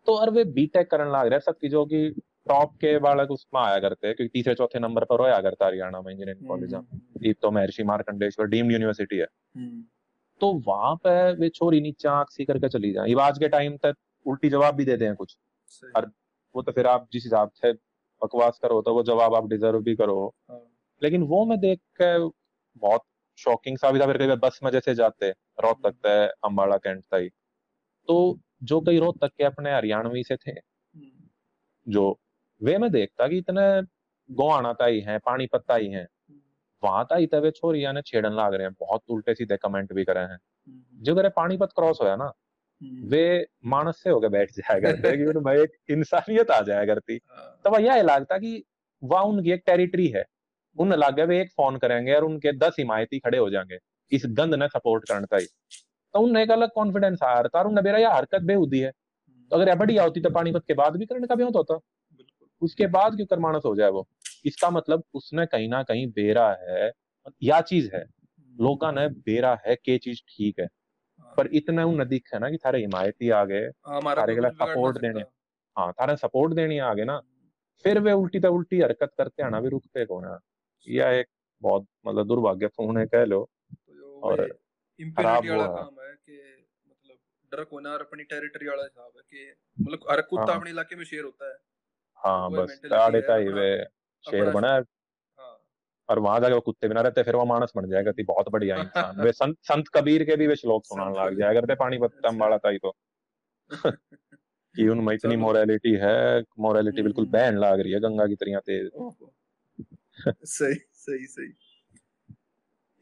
तो 0.06 0.18
और 0.18 0.30
वे 0.30 0.44
बीटेक 0.44 0.92
करने 0.92 1.12
लग 1.12 1.28
रहे 1.28 1.40
सब 1.40 1.56
जो 1.66 1.86
कि 1.86 2.22
टॉप 2.48 2.76
के 2.76 2.98
बालक 3.00 3.32
उसमें 3.32 3.62
आया 3.62 3.80
करते 3.80 4.08
हैं 4.08 4.16
क्योंकि 4.16 4.32
तीसरे 4.34 4.54
चौथे 4.56 4.80
नंबर 4.80 5.04
पर 5.04 5.18
रोया 5.18 5.42
करता 5.42 5.66
हरियाणा 5.66 6.02
में 6.02 6.12
इंजीनियरिंग 6.12 6.48
कॉलेज 6.48 6.74
में 6.74 6.80
हम्म, 6.80 7.26
एक 7.26 7.38
तो 7.42 7.52
महर्षि 7.52 7.84
मार्कंडेश्वर 7.84 8.48
डीम्ड 8.48 8.72
यूनिवर्सिटी 8.72 9.18
है। 9.18 9.28
हम्म, 9.56 9.84
तो 10.42 10.54
वहाँ 10.68 10.96
पे 10.96 11.34
वे 11.34 11.50
छोरी 11.50 11.82
नीचे 11.82 12.10
आँख 12.10 12.32
सी 12.32 12.46
करके 12.46 12.70
चली 12.70 12.92
जाए। 12.94 13.14
आज 13.14 13.40
के 13.40 13.48
टाइम 13.48 13.78
तक 13.78 13.96
उल्टी 14.26 14.50
जवाब 14.50 14.76
भी 14.76 14.86
देते 14.86 15.06
हैं 15.06 15.16
कुछ। 15.16 15.38
और 15.96 16.12
वो 16.56 16.62
तो 16.62 16.72
फिर 16.72 16.88
आप 16.88 17.08
जिस 17.14 17.24
हिसाब 17.24 17.52
से 17.52 17.74
बकवास 18.24 18.60
करो 18.62 18.82
तो 18.82 18.94
वो 18.94 19.04
जवाब 19.04 19.36
आप 19.36 19.48
डिजर्व 19.48 19.80
भी 19.80 19.96
करो। 19.96 20.36
हाँ, 20.50 20.62
लेकिन 21.04 21.24
वो 21.24 21.46
मैं 21.46 21.60
देख 21.60 21.80
के 22.02 22.18
बहुत 22.78 23.02
शॉकिंग 23.38 23.78
सा 23.78 23.92
भी 23.92 24.00
था 24.00 24.06
फिर 24.06 24.36
बस 24.36 24.60
में 24.64 24.72
जैसे 24.72 24.96
जाते 24.96 25.30
रोहतक 25.64 25.96
है 26.06 26.28
अम्बाड़ा 26.28 26.78
कैंट 26.78 27.04
तक 27.04 27.30
तो 28.08 28.40
जो 28.64 28.82
कई 28.82 29.00
रोहतक 29.00 29.32
के 29.38 29.44
अपने 29.44 29.74
हरियाणवी 29.76 30.24
से 30.24 30.36
थे 30.36 30.52
हम्म, 30.52 31.28
जो 31.88 32.20
वे 32.64 32.78
मैं 32.78 32.92
देखता 32.92 33.28
कि 33.28 33.38
इतने 33.38 33.82
गोहाना 34.34 34.74
ताई 34.74 35.00
हैं 35.00 35.20
पानीपत 35.20 35.64
ताई 35.68 35.88
हैं 35.88 36.04
हम्म, 36.04 36.40
वहाँ 36.84 37.06
ताई 37.10 37.26
तवे 37.28 37.52
छोरिया 37.52 37.92
ने 37.92 38.02
छेड़न 38.02 38.36
लाग 38.36 38.54
रहे 38.54 38.68
हैं 38.68 38.76
बहुत 38.80 39.02
उल्टे 39.10 39.36
सीधे 39.36 39.58
कमेंट 39.58 39.94
भी 39.94 40.04
करे 40.04 40.20
हैं। 40.20 40.28
हम्म, 40.28 41.04
जो 41.04 41.16
करे 41.16 41.30
पानीपत 41.30 41.70
क्रॉस 41.76 42.00
होया 42.02 42.16
ना 42.16 42.24
हम्म, 42.24 43.08
वे 43.10 43.48
मानस 43.66 44.02
से 44.04 44.10
होके 44.10 44.30
बैठ 44.30 44.52
जाया 44.52 44.80
करते 44.80 45.18
कि 45.18 45.26
उनमें 45.26 45.54
एक 45.54 45.72
इंसानियत 45.90 46.52
आ 46.52 46.62
जाया 46.62 46.86
करती। 46.86 47.20
हाँ, 47.32 47.62
तो 47.64 47.70
वह 47.70 47.80
यह 47.80 48.02
लगता 48.02 48.38
कि 48.38 48.64
वह 49.04 49.20
उनकी 49.20 49.52
एक 49.52 49.64
टेरिटरी 49.66 50.08
है। 50.08 50.26
उन 50.80 50.94
लगे 50.94 51.26
वे 51.26 51.42
एक 51.42 51.50
फ़ोन 51.52 51.78
करेंगे 51.78 52.14
और 52.14 52.24
उनके 52.24 52.52
दस 52.52 52.76
हिमायती 52.80 53.20
खड़े 53.20 53.38
हो 53.38 53.50
जाएँगे 53.50 53.78
इस 54.12 54.24
गंद 54.26 54.56
ने 54.56 54.68
सपोर्ट 54.68 55.08
करना 55.08 55.38
ही 55.38 55.46
तो 56.14 56.20
उन्हें 56.20 56.44
एक 56.44 56.52
अलग 56.52 56.70
कॉन्फिडेंस 56.76 57.20
आ 57.24 57.34
रहा 57.34 57.48
था 57.48 57.60
और 57.60 57.68
उन्हें 57.68 57.84
मेरा 57.84 57.98
यह 57.98 58.14
हरकत 58.14 58.42
बेहूदी 58.42 58.80
है। 58.80 58.92
तो 59.52 59.56
अगर 59.56 59.68
यह 59.68 59.76
बढ़िया 59.76 60.04
होती 60.04 60.22
तो 60.22 60.30
पानीपत 60.30 60.64
के 60.68 60.74
बाद 60.74 60.96
भी 60.98 61.06
करने 61.06 61.28
का 61.28 61.36
भी 61.36 61.44
होता। 61.44 61.80
उसके 62.62 62.88
बाद 62.88 63.16
क्यों 63.16 63.26
कर 63.26 63.40
मानस 63.40 63.62
हो 63.66 63.76
जाए 63.76 63.90
वो? 63.90 64.08
इसका 64.46 64.70
मतलब 64.70 65.04
उसने 65.14 65.46
कहीं 65.46 65.70
ना 65.70 65.84
कहीं 65.84 66.08
बेरा 66.08 66.58
है 66.62 66.92
या 67.44 67.62
चीज़ 67.62 67.90
है। 67.96 68.02
हम्म, 68.02 68.64
लोगों 68.64 68.92
ने 68.92 69.08
बेरा 69.08 69.58
है 69.68 69.76
के 69.76 69.98
चीज़ 69.98 70.22
ठीक 70.22 70.60
है। 70.60 70.66
हाँ, 70.66 71.34
पर 71.38 71.48
इतना 71.48 71.86
उन 71.86 72.06
दिख 72.06 72.30
है 72.34 72.40
ना 72.40 72.50
कि 72.50 72.58
थारे 72.58 72.80
हिमायती 72.80 73.30
आ 73.30 73.46
गए 73.46 73.70
थारे 74.18 74.36
के 74.36 74.50
सपोर्ट 74.50 74.98
देने। 74.98 75.22
हाँ 75.76 75.92
थारे 75.92 76.16
सपोर्ट 76.18 76.54
देनी 76.54 76.78
आ 76.78 76.94
गए 76.94 77.04
ना। 77.04 77.22
फिर 77.84 78.00
वे 78.00 78.12
उल्टी 78.12 78.40
तो 78.40 78.54
उल्टी 78.54 78.80
हरकत 78.82 79.12
करते 79.18 79.44
हैं 79.44 79.50
ना 79.50 79.62
भी 79.62 79.70
रुकते 79.70 80.06
कौन 80.06 80.26
है? 80.26 80.38
यह 80.88 81.08
एक 81.08 81.28
बहुत 81.62 81.88
मतलब 82.08 82.28
दुर्भाग्यपूर्ण 82.28 83.00
है 83.00 83.06
कह 83.06 83.26
लो। 83.26 83.50
तो 83.72 84.20
और 84.22 84.60
खराब 85.02 85.46
वो 85.46 85.62
है 86.02 86.14
कि 86.14 86.66
मतलब 86.90 87.18
डर 87.52 87.64
को 87.64 87.80
ना 87.80 87.94
अपनी 87.94 88.24
टेरिटरी 88.24 88.68
वाला 88.68 88.84
हिसाब 88.84 89.12
है 89.18 89.22
कि 89.22 89.56
मतलब 89.82 90.00
हर 90.12 90.22
कुत्ता 90.22 90.52
हाँ। 90.52 90.60
अपने 90.60 90.70
इलाके 90.70 90.96
में 90.96 91.06
शेर 91.06 91.24
होता 91.24 91.50
है। 91.50 91.58
हाँ 92.26 92.52
बस 92.52 92.80
ताड़े 92.86 93.22
का 93.22 93.36
ही 93.36 93.48
वे 93.48 93.84
शेर 94.26 94.50
बना 94.52 94.74
है। 94.74 94.80
हाँ। 94.80 95.58
और 96.10 96.20
वहाँ 96.20 96.40
जाके 96.40 96.54
वो 96.54 96.60
कुत्ते 96.62 96.88
बिना 96.88 97.02
रहते 97.02 97.24
फिर 97.24 97.36
वो 97.36 97.46
मानस 97.46 97.72
बन 97.76 97.90
जाएगा 97.90 98.12
थी 98.12 98.24
बहुत 98.24 98.50
बढ़िया 98.50 98.76
इंसान 98.82 99.22
वे 99.22 99.32
संत 99.32 99.58
संत 99.62 99.88
कबीर 99.94 100.24
के 100.24 100.36
भी 100.36 100.48
वे 100.48 100.56
श्लोक 100.56 100.86
सुनाने 100.86 101.20
लग 101.20 101.40
जाया 101.40 101.54
करते 101.54 101.76
पानी 101.76 101.98
पत्ता 101.98 102.30
वाला 102.38 102.58
था 102.58 102.70
ही 102.70 102.78
तो। 102.78 102.96
कि 104.76 104.88
उनमें 104.88 105.14
इतनी 105.14 105.36
मोरालिटी 105.36 105.94
है 105.94 106.42
मोरालिटी 106.60 107.02
बिल्कुल 107.02 107.26
हम्म। 107.26 107.38
बैन 107.38 107.58
लाग 107.58 107.80
रही 107.80 107.92
है 107.92 108.00
गंगा 108.00 108.28
की 108.28 108.36
तरह 108.36 108.60
तेज। 108.60 108.90
सही 110.44 110.76
सही 110.76 111.26
सही। 111.28 111.54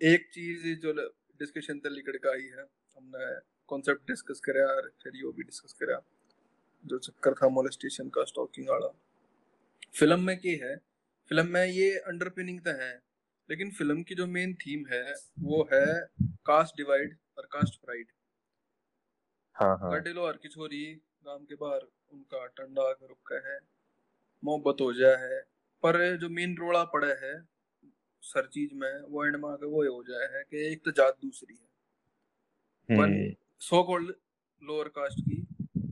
एक 0.02 0.30
चीज़ 0.34 0.80
जो 0.82 0.94
डिस्कशन 1.40 1.80
ते 1.80 1.90
लिकड़ 1.90 2.16
का 2.18 2.32
आई 2.32 2.42
है 2.42 2.66
हमने 2.98 3.40
कॉन्सेप्ट 3.68 4.08
डिस्कस 4.08 4.40
करया 4.40 4.66
और 4.68 4.92
फिर 5.04 5.14
यो 5.16 5.32
भी 5.32 5.44
डिस्कस 5.44 5.74
करया 5.74 6.00
जो 6.86 6.98
चक्कर 6.98 7.34
था 7.34 7.50
मोलेस्टेशन 7.50 8.10
का 8.10 8.24
स्टॉकिंग 8.24 8.70
वाला। 8.70 8.88
फ़िल्म 9.96 10.20
में 10.20 10.38
की 10.38 10.56
है। 10.56 10.76
फ़िल्म 11.32 11.48
में 11.48 11.66
ये 11.66 11.90
अंडरपिनिंग 11.98 12.60
तो 12.60 12.72
है 12.72 12.94
लेकिन 13.50 13.72
फ़िल्म 13.72 14.04
की 14.04 14.16
जो 14.16 14.28
मेन 14.28 14.54
थीम 14.54 14.86
है 14.94 15.04
वो 15.40 15.70
है 15.74 15.86
कास्ट 16.46 16.78
डिवाइड 16.78 17.18
और 17.38 17.48
कास्ट 17.52 17.82
प्राइड 17.82 18.08
हाँ 19.56 19.78
हाँ। 19.78 19.92
और 20.18 20.38
किशोरी 20.38 20.86
गाँव 21.26 21.40
के 21.40 21.56
बाहर 21.56 21.80
उनका 22.14 22.46
टंडा 22.48 22.92
कर 22.94 23.08
रुका 23.08 23.50
है 23.50 23.60
मोहब्बत 24.44 24.82
हो 24.82 24.94
जाए 24.94 25.16
है 25.16 25.40
पर 25.84 26.18
जो 26.18 26.30
मेन 26.30 26.56
रोड़ा 26.56 26.84
पड़ा 26.84 27.08
है 27.08 27.34
सर 28.24 28.46
चीज़ 28.46 28.74
में 28.74 29.02
वो 29.02 29.26
एंड 29.26 29.36
में 29.36 29.50
आके 29.50 29.66
वो 29.66 29.84
हो 29.96 30.04
जाए 30.04 30.28
है 30.34 30.44
कि 30.44 30.72
एक 30.72 30.82
तो 30.86 30.92
जात 30.92 31.18
दूसरी 31.22 31.54
है। 31.54 33.36
सो 33.62 33.84
कॉल्ड 33.84 34.14
लोअर 34.64 34.88
कास्ट 34.88 35.20
की 35.20 35.35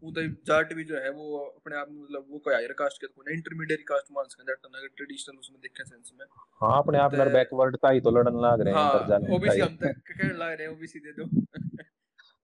उदय 0.04 0.28
जाट 0.48 0.74
भी 0.74 0.84
जो 0.84 0.98
है 0.98 1.10
वो 1.10 1.38
अपने 1.40 1.76
आप 1.76 1.90
में 1.92 2.02
मतलब 2.04 2.26
वो 2.30 2.40
कोई 2.40 2.54
हायर 2.54 2.72
कास्ट 2.74 3.02
के 3.02 3.08
तो 3.08 3.32
इंटरमीडिएट 3.32 3.84
कास्ट 3.88 4.08
मान 4.12 4.26
सकते 4.26 4.42
हैं 4.42 4.48
जाट 4.48 4.76
अगर 4.76 4.88
ट्रेडिशनल 4.88 5.38
उसमें 5.38 5.62
देखे 5.62 5.84
सेंस 5.84 6.12
में 6.20 6.26
हाँ 6.62 6.78
अपने 6.78 6.98
आप 6.98 7.14
में 7.14 7.34
बैकवर्ड 7.34 7.78
था 7.78 7.90
ही 7.90 8.02
तो 8.02 8.12
लड़न 8.12 8.42
लाग 8.42 8.62
रहे 8.62 8.74
हैं 8.74 8.82
अंदर 8.82 9.08
जाने 9.08 9.36
ओबीसी 9.36 9.60
हम 9.60 9.76
तक 9.76 10.02
कहने 10.10 10.38
लाग 10.38 10.52
रहे 10.52 10.68
हैं 10.68 10.74
ओबीसी 10.74 11.00
दे 11.00 11.12
दो। 11.12 11.26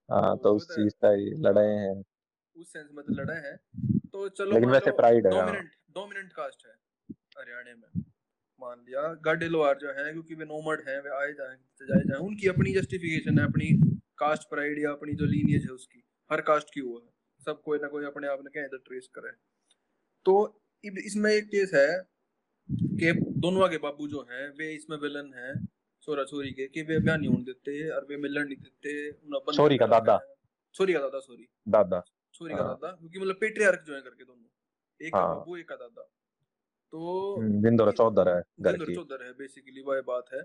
हाँ 0.09 0.37
तो 0.37 0.53
उस 0.55 0.67
चीज़ 0.67 0.93
का 1.01 1.09
ही 1.09 1.25
लड़े 1.25 1.65
हैं। 1.65 2.03
उस 2.55 2.73
सेंस 2.73 2.87
में 2.93 3.05
तो 3.05 3.13
लड़े 3.13 3.33
हैं। 3.33 3.57
तो 4.13 4.29
चलो 4.29 4.51
लेकिन 4.51 4.69
वैसे 4.69 4.91
प्राइड 4.91 5.27
है 5.27 5.31
डोमिनेंट 5.31 5.69
डोमिनेंट 5.89 6.31
कास्ट 6.33 6.65
है 6.67 6.73
हरियाणा 7.37 7.75
में 7.75 8.03
मान 8.59 8.79
लिया। 8.79 9.13
गाडेलोवार 9.25 9.77
जो 9.77 9.87
है 9.87 10.11
क्योंकि 10.11 10.35
वे 10.35 10.45
नोमड 10.45 10.89
हैं 10.89 10.99
वे 11.01 11.09
आए 11.09 11.31
जाए 11.33 11.55
जाए 11.81 12.01
जाए 12.01 12.19
उनकी 12.19 12.47
अपनी 12.47 12.73
जस्टिफिकेशन 12.73 13.39
है 13.39 13.45
अपनी 13.45 13.69
कास्ट 14.17 14.49
प्राइड 14.49 14.79
या 14.79 14.91
अपनी 14.91 15.13
जो 15.13 15.25
लीनियज 15.25 15.63
है 15.63 15.69
उसकी 15.69 16.03
हर 16.31 16.41
कास्ट 16.41 16.67
की 16.73 16.81
वो 16.81 16.97
है। 16.99 17.18
सब 17.39 17.61
कोई 17.61 17.79
ना 17.79 17.87
कोई 17.87 18.05
अपने 18.05 18.27
आप 18.27 18.39
ने 18.43 18.49
कहीं 18.49 18.79
ट्रेस 18.79 19.07
करे। 19.13 19.31
तो 20.25 20.33
इसमें 20.83 21.31
एक 21.31 21.45
केस 21.45 21.71
है 21.73 21.87
कि 22.69 23.11
दोनों 23.39 23.67
के 23.69 23.77
बाबू 23.77 24.07
जो 24.07 24.21
हैं 24.31 24.47
वे 24.57 24.71
इसमें 24.73 24.97
विलन 24.97 25.31
हैं 25.35 25.53
छोरा 26.03 26.23
छोरी 26.23 26.51
के 26.51 26.67
कि 26.67 26.81
वे 26.81 26.99
बयान 26.99 27.19
नहीं 27.19 27.29
होने 27.29 27.43
देते 27.43 27.89
और 27.89 28.05
वे 28.09 28.17
मिलन 28.17 28.45
नहीं 28.45 28.55
देते 28.57 29.53
छोरी 29.53 29.77
का 29.77 29.87
दादा। 29.87 30.19
छोरी 30.75 30.93
का 30.93 30.99
दादा 30.99 31.19
सॉरी 31.19 31.47
दादा। 31.67 32.03
छोरी 32.33 32.53
का 32.53 32.63
हाँ। 32.63 32.67
दादा 32.67 32.91
क्योंकि 32.91 33.19
मतलब 33.19 33.37
पेट्रियार्क 33.41 33.83
जो 33.87 33.95
है 33.95 34.01
करके 34.01 34.23
दोनों 34.23 34.45
एक 35.01 35.13
का 35.13 35.19
हाँ। 35.19 35.35
बाबू 35.35 35.57
एक 35.57 35.67
का 35.69 35.75
दादा। 35.75 36.01
तो 36.93 37.35
जिंदर 37.63 37.91
चौधर 37.91 38.29
है 38.29 38.41
घर 38.61 38.77
की। 38.77 38.95
चौधर 38.95 39.23
है 39.25 39.31
बेसिकली 39.33 39.81
वह 39.81 40.01
बात 40.01 40.33
है। 40.33 40.41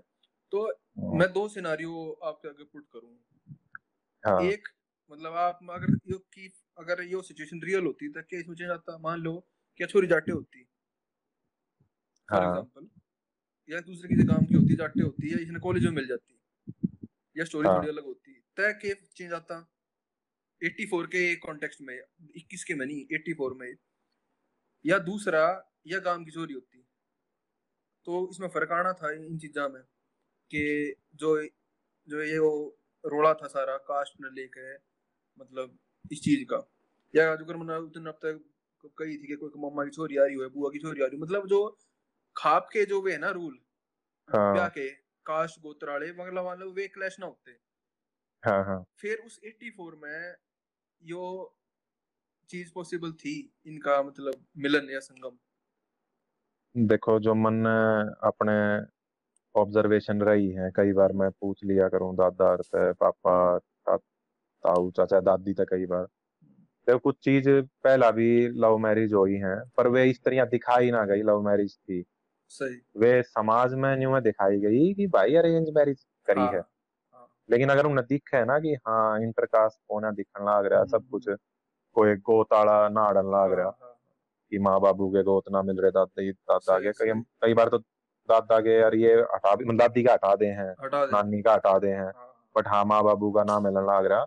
तो 0.51 0.65
हाँ। 0.65 1.13
मैं 1.19 1.31
दो 1.33 1.47
सिनारियो 1.47 2.11
आपके 2.23 2.49
आगे 2.49 2.63
पुट 2.63 2.85
करूँ। 2.93 4.47
एक 4.49 4.67
मतलब 5.11 5.33
आप 5.37 5.59
अगर 5.69 5.97
यो 6.07 6.17
की 6.33 6.47
अगर 6.77 7.01
ये 7.03 7.21
सिचुएशन 7.21 7.61
रियल 7.63 7.85
होती 7.85 8.09
तो 8.09 8.21
क्या 8.21 8.39
इसमें 8.39 8.55
चेंज 8.55 8.69
आता 8.69 8.97
मान 8.97 9.19
लो 9.19 9.33
क्या 9.79 9.87
छोरी 9.87 10.07
जाटे 10.07 10.31
होती। 10.31 10.63
फॉर 12.29 12.43
एग्जांपल 12.43 12.87
या 13.69 13.79
दूसरे 13.79 14.09
किसी 14.09 14.27
काम 14.27 14.45
की 14.45 14.55
होती 14.55 14.75
जाटे 14.75 15.03
होती 15.03 15.33
या 15.33 15.39
इसने 15.39 15.59
कॉलेज 15.59 15.83
में 15.85 15.91
मिल 15.91 16.07
जाती 16.07 16.33
या 17.35 17.45
स्टोरी 17.45 17.67
थोड़ी 17.67 17.87
अलग 17.87 18.05
होती 18.05 18.33
तय 18.57 18.73
के 18.73 18.93
चेंज 18.93 19.33
आता? 19.33 19.57
84 20.61 21.07
के 21.07 21.35
कॉन्टेक्स्ट 21.35 21.81
में 21.81 21.95
21 22.37 22.63
के 22.63 22.73
में 22.73 22.85
नहीं 22.85 23.05
84 23.13 23.53
में। 23.53 23.75
या 24.85 24.97
दूसरा 24.99 25.43
या 25.87 25.99
काम 25.99 26.25
की 26.25 26.31
चोरी 26.31 26.53
होती। 26.53 26.81
तो 28.07 28.29
इसमें 28.31 28.47
फ़र्क 28.47 28.71
आना 28.71 28.93
था 28.93 29.11
इन 29.11 29.37
चीजा 29.37 29.67
में 29.67 29.81
कि 30.51 30.95
जो 31.15 31.29
जो 32.07 32.23
ये 32.23 32.37
वो 32.39 32.51
रोड़ा 33.03 33.33
था 33.33 33.47
सारा 33.47 33.77
कास्ट 33.77 34.21
ने 34.21 34.29
लेके 34.29 34.73
मतलब 35.37 35.77
इस 36.11 36.21
चीज़ 36.21 36.43
का। 36.45 36.57
या 37.13 37.31
अगर 37.31 37.55
मैंने 37.57 37.77
उतने 37.77 38.09
अब 38.09 38.19
तक 38.25 38.43
कही 38.99 39.17
थी 39.17 39.27
कि 39.27 39.35
कोई 39.35 39.51
मम्मा 39.57 39.83
की 39.85 39.91
छोरी 39.91 40.17
आ 40.17 40.25
रही 40.25 40.39
है 40.41 40.47
बुआ 40.49 40.69
की 40.69 40.79
छोरी 40.79 41.01
आ 41.01 41.05
रही 41.05 41.17
है 41.17 41.21
मतलब 41.23 41.47
जो 41.47 41.61
खाप 42.35 42.69
के 42.73 42.85
जो 42.85 43.01
वे 43.01 43.11
है 43.11 43.17
ना 43.19 43.29
रूल 43.31 43.59
हाँ। 44.29 44.53
ब्याह 44.53 44.69
के 44.69 44.89
कास्ट 45.25 45.61
गोत्राले 45.61 46.11
मतलब 46.13 46.51
मतलब 46.51 46.73
वे 46.75 46.87
क्लैश 46.87 47.17
ना 47.19 47.25
होते। 47.25 47.57
हाँ 48.43 48.63
हाँ। 48.65 48.85
फिर 48.99 49.17
उस 49.17 49.39
84 49.43 49.95
में 49.95 50.35
यो 51.01 51.23
चीज़ 52.49 52.71
पॉसिबल 52.75 53.11
थी 53.13 53.35
इनका 53.67 54.01
मतलब 54.03 54.45
मिलन 54.57 54.89
या 54.89 54.99
संगम? 54.99 55.37
देखो 56.75 57.19
जो 57.19 57.33
मन 57.35 57.65
अपने 58.23 58.53
ऑब्जर्वेशन 59.55 60.21
रही 60.21 60.49
है 60.51 60.69
कई 60.75 60.93
बार 60.93 61.13
मैं 61.13 61.29
पूछ 61.31 61.63
लिया 61.63 61.87
करूँ 61.89 62.15
दादा 62.15 62.55
से 62.61 62.91
पापा 62.93 63.35
ताऊ 64.65 64.89
चाचा 64.91 65.19
दादी 65.21 65.53
तक 65.53 65.69
कई 65.71 65.85
बार। 65.85 66.05
तो 66.87 66.97
कुछ 66.99 67.15
चीज़ 67.23 67.49
पहला 67.83 68.09
भी 68.11 68.27
लव 68.61 68.77
मैरिज 68.77 69.13
हुई 69.13 69.35
है 69.43 69.55
पर 69.77 69.87
वे 69.87 70.03
इस 70.09 70.23
तरह 70.23 70.45
दिखाई 70.45 70.91
ना 70.91 71.03
गई 71.05 71.21
लव 71.23 71.41
मैरिज 71.41 71.75
थी 71.77 72.03
सही। 72.51 72.75
वे 72.97 73.21
समाज 73.23 73.73
में 73.73 73.95
न्यू 73.97 74.11
में 74.11 74.21
दिखाई 74.23 74.59
गई 74.59 74.93
कि 74.93 75.07
भाई 75.07 75.35
अरेंज 75.35 75.69
मैरिज 75.75 76.05
करी 76.27 76.39
हाँ, 76.41 76.51
है। 76.51 76.59
हाँ। 76.59 77.27
लेकिन 77.49 77.69
अगर 77.69 77.85
उन्हें 77.85 78.05
दिख 78.09 78.33
है 78.33 78.43
ना 78.45 78.59
कि 78.59 78.73
हाँ 78.87 79.19
इंटरकास्ट 79.21 79.79
होना 79.91 80.11
दिखने 80.11 80.45
लग 80.45 80.65
रहा 80.73 80.83
सब 80.91 81.07
कुछ 81.11 81.27
हम्म। 81.29 81.37
कोई 81.95 82.15
गोताड़ा 82.29 82.77
नाड़न 82.89 83.31
लग 83.35 83.53
रहा 83.57 83.65
हाँ, 83.65 83.77
हाँ, 83.81 83.89
हाँ, 83.89 83.95
कि 84.51 84.59
माँ 84.59 84.79
बाबू 84.81 85.09
के 85.09 85.23
गोत 85.23 85.51
ना 85.51 85.61
मिल 85.61 85.79
रहे 85.81 85.91
दादा 85.91 86.31
दादा 86.31 86.79
के। 86.79 86.91
कई 86.91 87.21
कई 87.43 87.53
बार 87.53 87.69
तो 87.69 87.77
दादा 88.29 88.59
के 88.59 88.79
यार 88.79 88.95
ये 88.95 89.13
हटा 89.33 89.55
दादी 89.75 90.03
का 90.03 90.13
हटा 90.13 90.35
दे 90.35 90.45
हैं 90.59 90.73
नानी 91.11 91.41
का 91.41 91.53
हटा 91.53 91.77
दे 91.79 91.91
हैं। 91.91 92.11
बट 92.55 92.67
हाँ 92.67 92.83
माँ 92.85 93.03
बाबू 93.03 93.31
का 93.31 93.43
नाम 93.43 93.63
मिलने 93.63 93.81
लग 93.81 94.05
रहा 94.05 94.25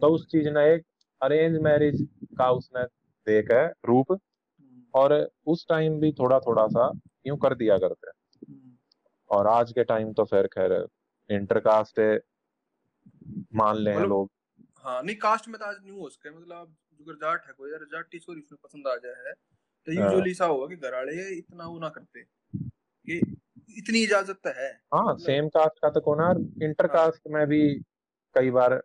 तो 0.00 0.08
उस 0.08 0.26
चीज़ 0.26 0.48
ने 0.48 0.64
एक 0.74 0.84
अरेंज 1.20 1.58
मैरिज 1.60 2.06
का 2.38 2.50
उसने 2.50 2.84
देख 3.26 3.50
है 3.52 3.66
रूप 3.86 4.12
हम्म। 4.12 4.82
और 4.94 5.14
उस 5.46 5.66
टाइम 5.68 6.00
भी 6.00 6.12
थोड़ा 6.12 6.38
थोड़ा 6.40 6.66
सा 6.68 6.90
यूँ 7.26 7.36
कर 7.38 7.54
दिया 7.54 7.78
करते 7.78 8.10
हम्म। 8.10 8.76
और 9.30 9.46
आज 9.46 9.72
के 9.72 9.84
टाइम 9.84 10.12
तो 10.12 10.24
फिर 10.24 10.46
खैर 10.46 10.72
इंटरकास्ट 11.30 12.00
मान 13.54 13.76
ले 13.76 13.90
हैं 13.90 14.06
लोग 14.06 14.30
हाँ 14.84 15.02
नहीं 15.02 15.16
कास्ट 15.16 15.48
में 15.48 15.58
तो 15.58 15.64
आज 15.64 15.76
न्यू 15.84 16.00
हो 16.00 16.08
सके 16.08 16.30
मतलब 16.30 16.76
अगर 17.00 17.14
जाट 17.16 17.46
है 17.46 17.52
कोई 17.52 17.70
जाट 17.70 18.16
सॉरी 18.16 18.40
उसमें 18.40 18.58
पसंद 18.62 18.86
आ 18.86 18.96
जाए 18.96 19.28
है 19.28 19.32
तो 19.86 19.92
यूजुअली 19.92 20.30
हाँ। 20.30 20.34
सा 20.34 20.46
होगा 20.46 20.66
कि 20.66 20.76
घर 20.76 20.94
वाले 20.94 21.28
इतना 21.30 21.66
वो 21.66 21.78
ना 21.78 21.88
करते 21.88 22.22
कि 22.22 23.20
इतनी 23.78 23.98
इजाज़त 23.98 24.38
तो 24.44 24.50
है 24.50 24.70
हाँ 24.94 25.04
मतलब, 25.04 25.18
सेम 25.18 25.48
कास्ट 25.48 25.78
का 25.78 25.90
तो 25.90 26.00
कोना 26.00 26.30
इंटरकास्ट 26.64 27.20
हाँ, 27.26 27.34
में 27.34 27.46
भी 27.46 27.62
कई 28.34 28.50
बार 28.50 28.82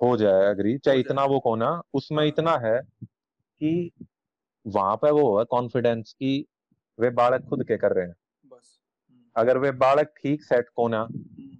हो 0.00 0.16
जाए 0.16 0.44
अग्री 0.44 0.76
चाहे 0.78 1.00
इतना 1.00 1.24
वो 1.24 1.38
कोना 1.40 1.70
उसमें 1.94 2.18
हाँ। 2.18 2.26
इतना 2.26 2.56
है 2.58 2.80
कि 2.80 3.90
वहाँ 4.66 4.96
पे 4.96 5.10
वो 5.10 5.38
है 5.38 5.44
कॉन्फिडेंस 5.44 6.12
की 6.12 6.34
वे 6.98 7.10
बालक 7.12 7.48
खुद 7.48 7.64
के 7.64 7.76
कर 7.76 7.92
रहे 7.92 8.06
हैं 8.06 8.14
बस 8.44 8.78
हम्म। 9.10 9.22
अगर 9.36 9.58
वे 9.58 9.70
बालक 9.78 10.12
ठीक 10.22 10.42
सेट 10.42 10.68
कोना 10.68 11.00
हम्म। 11.02 11.50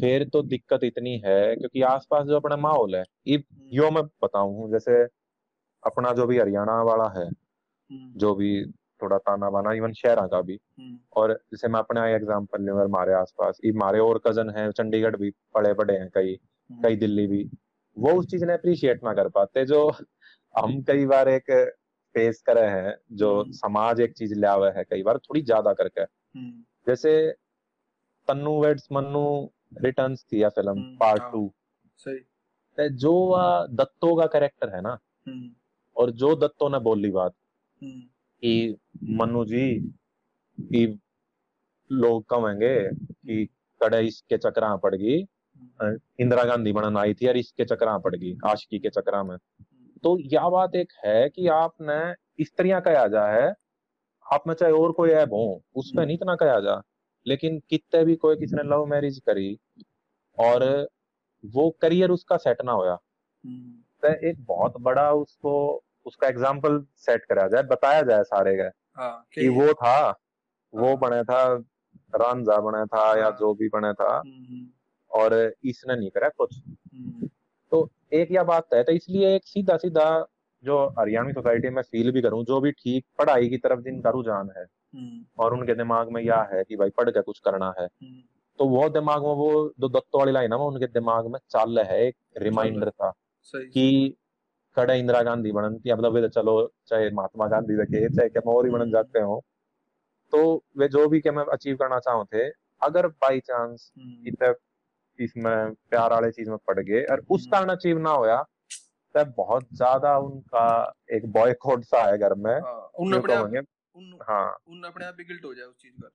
फिर 0.00 0.28
तो 0.28 0.42
दिक्कत 0.44 0.84
इतनी 0.84 1.16
है 1.24 1.56
क्योंकि 1.56 1.82
आसपास 1.82 2.26
जो 2.26 2.36
अपना 2.36 2.56
माहौल 2.58 2.96
है 2.96 3.02
हम्म। 3.02 3.68
यो 3.72 3.90
मैं 3.90 4.02
बताऊँ 4.22 4.70
जैसे 4.72 5.02
अपना 5.82 6.12
जो 6.12 6.26
भी 6.26 6.38
हरियाणा 6.38 6.82
वाला 6.82 7.08
है 7.16 7.28
जो 8.16 8.34
भी 8.34 8.50
थोड़ा 9.02 9.18
ताना 9.18 9.50
बाना 9.50 9.72
इवन 9.72 9.92
शहर 9.92 10.26
का 10.26 10.40
भी। 10.40 10.58
और 11.16 11.32
जैसे 11.52 11.68
मैं 11.68 11.80
अपने 11.80 12.00
एग्ज़ाम्पल 12.14 12.62
लूँ 12.62 12.80
हमारे 12.84 13.12
आसपास। 13.12 13.60
हमारे 13.66 13.98
और 13.98 14.20
कज़न 14.26 14.50
है 14.50 14.70
चंडीगढ़ 14.72 15.16
भी 15.16 15.30
पड़े 15.54 15.72
पड़े 15.74 15.94
हैं 15.94 16.10
कई 16.14 16.38
कई 16.70 16.96
दिल्ली 16.96 17.26
भी। 17.26 17.42
वो 17.96 18.12
उस 18.12 18.26
चीज़ 18.26 18.44
ने 18.44 18.52
अप्रिशिएट 18.52 19.04
ना 19.04 19.12
कर 19.14 19.28
पाते 19.28 19.64
जो 19.64 19.88
हम 20.54 20.80
कई 20.82 21.06
बार 21.06 21.28
एक 21.28 21.50
फेस 22.14 22.42
करे 22.46 22.66
हैं 22.66 22.94
जो 23.12 23.40
हम्म। 23.40 23.52
समाज 23.52 24.00
एक 24.00 24.12
चीज़ 24.12 24.34
लिया 24.34 24.52
हुआ 24.52 24.70
है 24.70 24.84
कई 24.84 25.02
बार 25.02 25.18
थोड़ी 25.18 25.42
ज़्यादा 25.42 25.72
करके। 25.72 26.00
हम्म। 26.00 26.52
जैसे 26.86 27.30
तन्नू 28.28 28.60
वेड्स 28.62 28.88
मन्नू 28.92 29.50
रिटर्न्स 29.82 30.24
थी 30.24 30.42
या 30.42 30.48
फ़िल्म 30.48 30.82
पार्ट 30.96 31.22
टू 31.32 31.50
सही। 32.00 32.88
जो 32.96 33.12
दत्तो 33.70 34.14
का 34.16 34.26
कैरेक्टर 34.26 34.74
है 34.74 34.80
ना 34.80 34.98
और 35.96 36.10
जो 36.12 36.34
दत्तो 36.36 36.68
ने 36.68 36.78
बोली 36.78 37.10
बात 37.10 37.34
कि 38.42 38.76
मनु 39.04 39.44
जी 39.44 39.80
कि 40.58 40.86
लोग 41.90 42.24
कहेंगे 42.24 42.88
कि 42.88 43.44
कड़े 43.80 44.00
इसके 44.06 44.36
चक्रा 44.38 44.76
पड़ 44.76 44.94
गई 44.94 45.18
इंदिरा 46.20 46.44
गांधी 46.44 46.72
बनन 46.72 46.96
आई 46.96 47.14
थी 47.14 47.28
और 47.28 47.36
इसके 47.36 47.64
चक्रा 47.64 47.98
पड़ 47.98 48.14
गई 48.16 48.36
आशिकी 48.46 48.78
के 48.78 48.88
चक्रा 48.88 49.22
में। 49.22 49.36
तो 50.02 50.18
यह 50.18 50.48
बात 50.48 50.74
एक 50.74 50.92
है 51.04 51.28
कि 51.28 51.46
आपने 51.48 52.14
इस 52.42 52.52
तरह 52.56 52.80
कहा 52.80 53.06
जा 53.08 53.26
है 53.26 53.54
आप 54.32 54.46
में 54.46 54.54
चाहे 54.54 54.72
और 54.72 54.92
कोई 54.92 55.10
ऐप 55.10 55.28
हो 55.28 55.62
उसमें 55.74 56.04
नहीं 56.06 56.16
इतना 56.16 56.34
कहा 56.34 56.60
जा। 56.60 56.82
लेकिन 57.26 57.62
कितने 57.70 58.04
भी 58.04 58.16
कोई 58.16 58.36
किसी 58.36 58.56
ने 58.56 58.62
लव 58.62 58.86
मैरिज 58.86 59.18
करी 59.18 59.58
और 60.38 60.88
वो 61.44 61.70
करियर 61.70 62.10
उसका 62.10 62.36
सेट 62.36 62.62
ना 62.64 62.72
होया। 62.72 62.96
तो 64.02 64.28
एक 64.28 64.44
बहुत 64.44 64.74
बड़ा 64.80 65.12
उसको 65.12 65.84
उसका 66.06 66.28
एग्ज़ाम्पल 66.28 66.84
सेट 66.96 67.24
करा 67.24 67.46
जाए 67.48 67.62
बताया 67.62 68.02
जाए 68.02 68.22
सारे 68.22 68.56
का 68.56 68.70
हाँ, 69.02 69.26
कि 69.32 69.48
वो 69.48 69.72
था 69.72 70.08
वो 70.74 70.86
हाँ। 70.86 70.96
बने 70.96 71.22
था 71.24 71.42
रांझा 72.14 72.56
बने 72.60 72.84
था 72.86 73.06
हाँ, 73.06 73.16
या 73.16 73.30
जो 73.30 73.54
भी 73.54 73.68
बने 73.68 73.92
था। 73.92 74.22
और 75.10 75.34
इसने 75.64 75.96
नहीं 75.96 76.10
करा 76.10 76.28
कुछ। 76.28 76.58
तो 77.72 77.88
एक 78.12 78.30
यह 78.30 78.42
बात 78.42 78.74
है 78.74 78.82
तो 78.82 78.92
इसलिए 78.92 79.34
एक 79.36 79.46
सीधा 79.46 79.76
सीधा 79.76 80.26
जो 80.64 80.76
हरियाणवी 80.98 81.32
सोसाइटी 81.32 81.70
में 81.70 81.82
फील 81.82 82.10
भी 82.12 82.22
करूँ 82.22 82.44
जो 82.44 82.60
भी 82.60 82.70
ठीक 82.72 83.04
पढ़ाई 83.18 83.48
की 83.48 83.58
तरफ़ 83.58 83.80
जिनका 83.80 84.10
रुझान 84.10 84.50
है 84.56 84.64
और 85.38 85.54
उनके 85.54 85.74
दिमाग 85.74 86.10
में 86.12 86.22
यह 86.22 86.48
है 86.52 86.62
कि 86.64 86.76
भाई 86.76 86.90
पढ़ 86.90 87.10
के 87.10 87.22
कुछ 87.22 87.38
करना 87.38 87.74
है 87.80 87.88
तो 88.58 88.64
वो 88.64 88.88
दिमाग 88.88 89.22
में 89.22 89.34
वो 89.34 89.50
जो 89.80 89.88
दत्तों 89.88 90.20
वाली 90.20 90.32
लाइन 90.32 90.52
है 90.52 90.58
वो 90.58 90.70
उनके 90.70 90.86
दिमाग 90.86 91.26
में 91.26 91.38
चाल 91.50 91.78
है 91.78 92.06
एक 92.06 92.16
रिमाइंडर 92.36 92.90
था 92.90 93.12
कि 93.54 94.16
कड़े 94.76 94.98
इंदिरा 94.98 95.22
गांधी 95.22 95.52
बनन 95.52 95.78
की 95.78 95.92
मतलब 95.92 96.12
वे 96.12 96.28
चलो 96.28 96.54
चाहे 96.88 97.10
महात्मा 97.10 97.46
गांधी 97.46 97.76
देखे 97.76 98.08
चाहे 98.08 98.28
क्या 98.28 98.50
और 98.52 98.66
ही 98.66 98.70
बनन 98.72 98.90
जाते 98.90 99.20
हो। 99.20 99.42
तो 100.32 100.40
वे 100.78 100.88
जो 100.88 101.06
भी 101.08 101.20
के 101.20 101.30
मैं 101.30 101.44
अचीव 101.52 101.76
करना 101.76 101.98
चाहूँ 101.98 102.24
थे 102.24 102.48
अगर 102.80 103.06
बाई 103.06 103.40
चांस 103.40 103.90
इतने 103.98 104.52
इसमें 105.18 105.72
प्यार 105.90 106.10
वाले 106.10 106.30
चीज़ 106.30 106.50
में 106.50 106.58
पड़ 106.66 106.78
गए 106.80 107.02
और 107.04 107.22
उस 107.30 107.46
कारण 107.46 107.68
अचीव 107.68 107.98
ना 107.98 108.10
होया 108.10 108.42
तब 109.14 109.32
बहुत 109.36 109.68
ज़्यादा 109.72 110.16
उनका 110.18 110.66
एक 111.12 111.26
बॉयकॉट 111.32 111.84
सा 111.84 112.02
है 112.02 112.18
घर 112.18 112.34
में। 112.34 112.54
हाँ, 112.54 112.90
उन 112.98 113.12
अपने 113.12 113.34
हाँ। 113.34 114.56
उन 114.68 114.82
अपने 114.82 115.06
आप 115.06 115.16
गिल्ट 115.20 115.44
हो 115.44 115.54
जाए 115.54 115.66
उस 115.66 115.76
चीज़ 115.76 115.94
पर। 115.94 116.10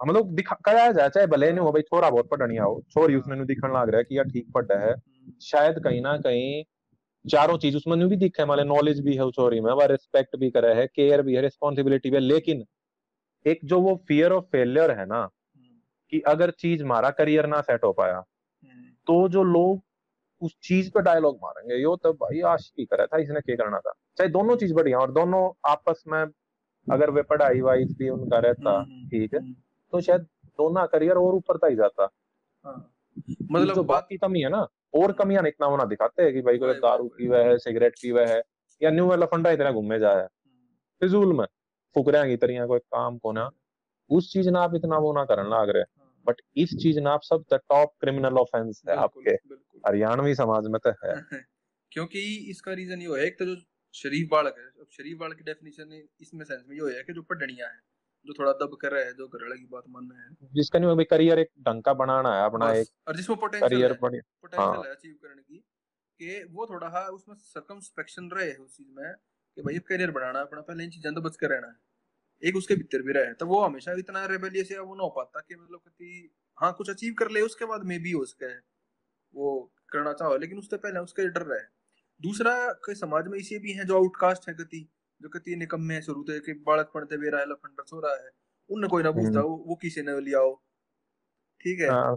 हम 0.00 0.10
लोग 0.10 0.34
दिखा 0.34 0.56
कराया 0.64 0.92
जाए 0.92 1.08
चाहे 1.08 1.26
भले 1.26 1.50
नहीं 1.52 1.64
हो 1.64 1.72
भाई 1.72 1.82
छोरा 1.82 2.10
बहुत 2.10 2.28
पढ़निया 2.28 2.64
हो 2.64 2.82
छोरी 2.90 3.16
उसने 3.16 3.36
हाँ। 3.36 3.46
दिखने 3.46 3.70
लग 3.70 3.88
रहा 3.88 3.98
है 3.98 4.04
कि 4.04 4.18
यार 4.18 4.28
ठीक 4.28 4.46
पढ़ा 4.54 4.78
है। 4.78 4.92
हम्म। 4.92 5.32
शायद 5.42 5.78
कहीं 5.84 6.00
ना 6.02 6.16
कहीं 6.18 6.62
चारों 7.24 7.56
चीज़ 7.58 7.76
उसमें 7.76 8.08
भी 8.08 8.16
दिखे 8.16 8.42
हमारे 8.42 8.64
नॉलेज 8.64 9.00
भी 9.00 9.14
है 9.16 9.24
उस 9.24 9.34
छोरी 9.34 9.60
में 9.60 9.72
रिस्पेक्ट 9.88 10.36
भी 10.36 10.50
करे 10.50 10.72
है 10.74 10.86
केयर 10.88 11.22
भी 11.22 11.34
है 11.34 11.42
रिस्पॉन्सिबिलिटी 11.42 12.10
भी 12.10 12.16
है 12.16 12.22
लेकिन 12.22 12.64
एक 13.46 13.60
जो 13.64 13.80
वो 13.80 13.94
फियर 14.08 14.32
ऑफ़ 14.32 14.44
फेलियर 14.44 14.90
है 14.90 15.06
ना 15.06 15.20
हम्म। 15.20 15.80
कि 16.12 16.20
अगर 16.28 16.50
चीज़ 16.50 16.82
हमारा 16.82 17.10
करियर 17.10 17.46
ना 17.46 17.60
सेट 17.60 17.84
हो 17.84 17.92
पाया 17.92 18.16
हम्म। 18.16 18.90
तो 19.06 19.28
जो 19.28 19.42
लोग 19.44 19.82
उस 20.42 20.56
चीज़ 20.62 20.90
पे 20.90 21.02
डायलॉग 21.02 21.38
मारेंगे 21.42 21.82
यो 21.82 21.94
तो 21.96 22.12
भाई 22.14 22.40
आशिकी 22.48 22.84
करा 22.84 23.06
था 23.06 23.18
इसने 23.18 23.40
क्या 23.40 23.56
करना 23.56 23.78
था 23.78 23.92
चाहे 24.18 24.30
दोनों 24.30 24.56
चीज़ 24.56 24.74
बढ़िया 24.74 24.98
और 24.98 25.12
दोनों 25.12 25.48
आपस 25.70 26.02
में 26.08 26.22
अगर 26.86 27.10
वे 27.10 27.22
पढ़ाई 27.22 27.60
वाइज 27.60 27.96
भी 27.98 28.08
उनका 28.08 28.38
रहता 28.38 28.82
ठीक 29.10 29.34
है 29.34 29.40
तो 29.92 30.00
शायद 30.00 30.20
दोनों 30.58 30.86
करियर 30.86 31.16
और 31.16 31.34
ऊपर 31.34 31.56
तक 31.58 31.76
जाता 31.76 32.08
हाँ। 32.64 32.74
मतलब 33.50 33.74
जो 33.74 33.82
बाकी 33.84 34.16
कमी 34.18 34.40
है 34.40 34.48
ना 34.48 34.66
और 34.94 35.12
कमियाँ 35.12 35.46
इतना 35.46 35.66
होना 35.66 35.84
दिखाते 35.84 36.22
हैं 36.22 36.32
कि 36.32 36.42
भाई 36.42 36.58
कोई 36.58 36.74
दारू 36.74 37.08
पीवा 37.08 37.38
है 37.38 37.58
सिगरेट 37.58 37.92
पीवा 37.92 38.26
है 38.26 38.42
या 38.82 38.90
न्यू 38.90 39.06
वाला 39.06 39.26
फंडा 39.26 39.50
इतना 39.50 39.72
घूमे 39.72 39.98
जाए 39.98 40.26
फिजूल 41.00 41.32
में 41.32 41.46
फुकरिया 41.94 42.26
की 42.26 42.36
तरह 42.36 42.66
कोई 42.66 42.78
काम 42.78 43.18
को 43.18 43.32
ना। 43.32 43.50
उस 44.10 44.32
चीज़ 44.32 44.50
ना 44.50 44.60
आप 44.60 44.74
इतना 44.74 44.98
वो 44.98 45.12
ना 45.12 45.24
करने 45.24 45.42
लग 45.42 45.68
रहे। 45.70 45.84
बट 46.26 46.36
हाँ। 46.40 46.52
इस 46.56 46.76
चीज़ 46.82 47.00
ना 47.00 47.10
आप 47.10 47.20
सब 47.22 47.44
टॉप 47.52 47.94
क्रिमिनल 48.00 48.34
ऑफेंस 48.34 48.82
है 48.88 48.96
आपके। 48.96 49.30
हरियाणवी 49.88 50.34
समाज 50.34 50.66
में 50.66 50.80
तो 50.86 50.90
है। 50.90 51.14
क्योंकि 51.92 52.50
इसका 52.50 52.72
रीजन 52.72 53.02
ये 53.02 53.20
है 53.20 53.26
एक 53.26 53.38
तो 53.38 53.44
जो 53.44 53.56
शरीफ 53.94 54.28
बालक 54.30 54.54
है 54.58 54.64
अब 54.64 54.86
शरीफ 54.90 55.18
बालक 55.18 55.36
की 55.36 55.44
डेफिनेशन 55.44 56.08
इसमें 56.20 56.44
सेंस 56.44 56.64
में 56.68 56.76
ये 56.76 56.96
है 56.96 57.02
कि 57.02 57.12
जो 57.12 57.22
पढ़निया 57.22 57.66
है 57.66 57.89
जो 58.26 58.34
थोड़ा 58.38 58.52
दब 58.52 58.76
कर 58.80 58.92
रहा 58.92 59.04
है 59.04 59.12
जो 59.14 59.26
घर 59.28 59.56
की 59.56 59.66
बात 59.66 59.84
मान 59.88 60.10
रहे 60.10 60.22
हैं। 60.22 60.36
जिसका 60.54 60.78
नहीं 60.78 60.90
अभी 60.90 61.04
करियर 61.04 61.38
एक 61.38 61.48
ढंग 61.60 61.82
का 61.82 61.92
बनाना 61.94 62.34
है 62.36 62.44
अपना 62.44 62.72
एक 62.72 62.88
और 63.08 63.16
जिसमें 63.16 63.38
पोटेंशियल 63.38 63.82
है 63.82 63.94
पोटेंशियल 63.94 64.84
है। 64.84 64.90
अचीव 64.90 65.14
करने 65.22 65.42
की 65.42 65.58
कि 66.20 66.42
वो 66.52 66.66
थोड़ा 66.66 66.88
हा 66.88 67.00
उसमें 67.10 67.34
सर्कमस्पेक्शन 67.36 68.30
रहे 68.30 68.52
उस 68.54 68.76
चीज़ 68.76 68.88
में 68.90 69.12
कि 69.56 69.62
भाई 69.62 69.78
करियर 69.88 70.10
बनाना 70.10 70.40
अपना 70.40 70.60
पहले 70.60 70.84
इन 70.84 70.90
चीज़ों 70.90 71.12
तो 71.14 71.20
बच 71.20 71.36
कर 71.36 71.50
रहना 71.50 71.68
है। 71.68 71.76
एक 72.42 72.56
उसके 72.56 72.74
भीतर 72.76 73.02
भी 73.02 73.12
रहे 73.12 73.32
तो 73.34 73.46
वो 73.46 73.60
हमेशा 73.60 73.92
इतना 73.98 74.24
रेबेलियस 74.26 74.72
या 74.72 74.82
वो 74.82 74.94
ना 74.94 75.02
हो 75.02 75.10
पाता 75.10 75.40
कि 75.40 75.54
मतलब 75.54 75.78
कति 75.78 76.30
हाँ 76.58 76.72
कुछ 76.78 76.90
अचीव 76.90 77.14
कर 77.18 77.30
ले 77.30 77.40
उसके 77.42 77.64
बाद 77.64 77.84
मे 77.84 77.98
भी 77.98 78.12
हो 78.12 78.24
सके 78.24 78.52
वो 79.34 79.50
करना 79.92 80.12
चाहो 80.12 80.36
लेकिन 80.36 80.58
उससे 80.58 80.76
पहले 80.76 81.00
उसके 81.00 81.28
डर 81.28 81.42
रहे। 81.42 81.60
दूसरा 82.20 82.54
कोई 82.86 82.94
समाज 82.94 83.28
में 83.28 83.38
इसे 83.38 83.58
भी 83.58 83.72
है 83.72 83.84
जो 83.86 83.96
आउटकास्ट 83.96 84.48
है 84.48 84.54
कति 84.54 84.88
जो 85.22 85.28
कति 85.28 85.56
निकम्मे 85.56 85.94
है 85.94 86.02
शुरू 86.02 86.24
से 86.28 86.52
बालक 86.52 86.90
पढ़ते 86.94 87.30
रहा 87.30 87.40
है 87.40 87.46
सो 87.80 88.00
रहा 88.00 88.12
है। 88.12 88.30
उनने 88.70 88.88
कोई 88.88 89.02
ना 89.02 89.10
पूछता 89.10 89.40
हम्म। 89.40 89.62
वो 89.66 89.74
किसी 89.74 90.02
ने 90.02 90.20
लिया 90.20 90.38
हो। 90.38 90.62
ठीक 91.60 91.80
है? 91.80 91.88
हाँ, 91.88 92.16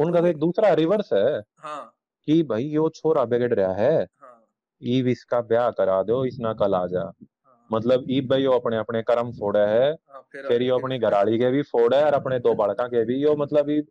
उनका 0.00 0.20
तो 0.20 0.26
एक 0.26 0.36
दूसरा 0.36 0.72
रिवर्स 0.72 1.12
है 1.12 1.38
हाँ। 1.58 1.94
कि 2.26 2.42
भाई 2.42 2.64
यो 2.64 2.88
छोरा 2.88 3.24
बिगड़ 3.24 3.54
रहा 3.54 3.74
है। 3.74 4.02
हाँ। 4.02 4.38
इसका 4.82 5.40
ब्याह 5.40 5.70
करा 5.70 6.02
दो 6.02 6.24
इसना 6.24 6.52
कल 6.52 6.74
आ 6.74 6.86
जा। 6.86 7.00
हाँ। 7.00 7.68
मतलब 7.72 8.04
ईब 8.10 8.28
भाई 8.30 8.42
यो 8.42 8.52
अपने 8.52 8.76
अपने 8.76 9.02
कर्म 9.02 9.32
फोड़े 9.32 9.60
है 9.60 9.90
हाँ, 9.90 10.20
फिर 10.32 10.62
यो 10.62 10.78
अपनी 10.78 10.98
घराड़ी 10.98 11.38
के 11.38 11.50
भी 11.50 11.62
फोड़े 11.62 12.02
और 12.02 12.14
अपने 12.14 12.38
दो 12.38 12.54
बालका 12.54 12.86
के 12.86 13.04
भी। 13.04 13.22
यो 13.22 13.36
मतलब 13.36 13.86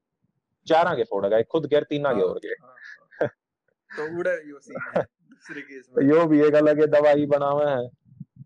चारा 0.68 0.94
के 0.96 1.04
फोड़ेगा 1.04 1.42
खुद 1.42 1.66
गेर 1.66 1.84
तीना 1.84 2.14
के 2.14 2.20
हाँ, 2.20 2.28
और 2.28 2.40
के। 2.40 2.48
हाँ, 2.48 2.76
हाँ। 3.22 3.30
तो 3.98 4.20
उड़े 4.20 4.32
यो 4.50 4.60
सीन 4.60 4.82
है 4.98 5.04
दूसरे 5.32 5.62
केस 5.62 5.90
में। 5.98 6.06
यो 6.10 6.26
भी 6.26 6.42
एक 6.42 6.56
अलग 6.56 6.86
दवाई 6.86 7.26
बनावे 7.26 7.72
है। 7.72 8.01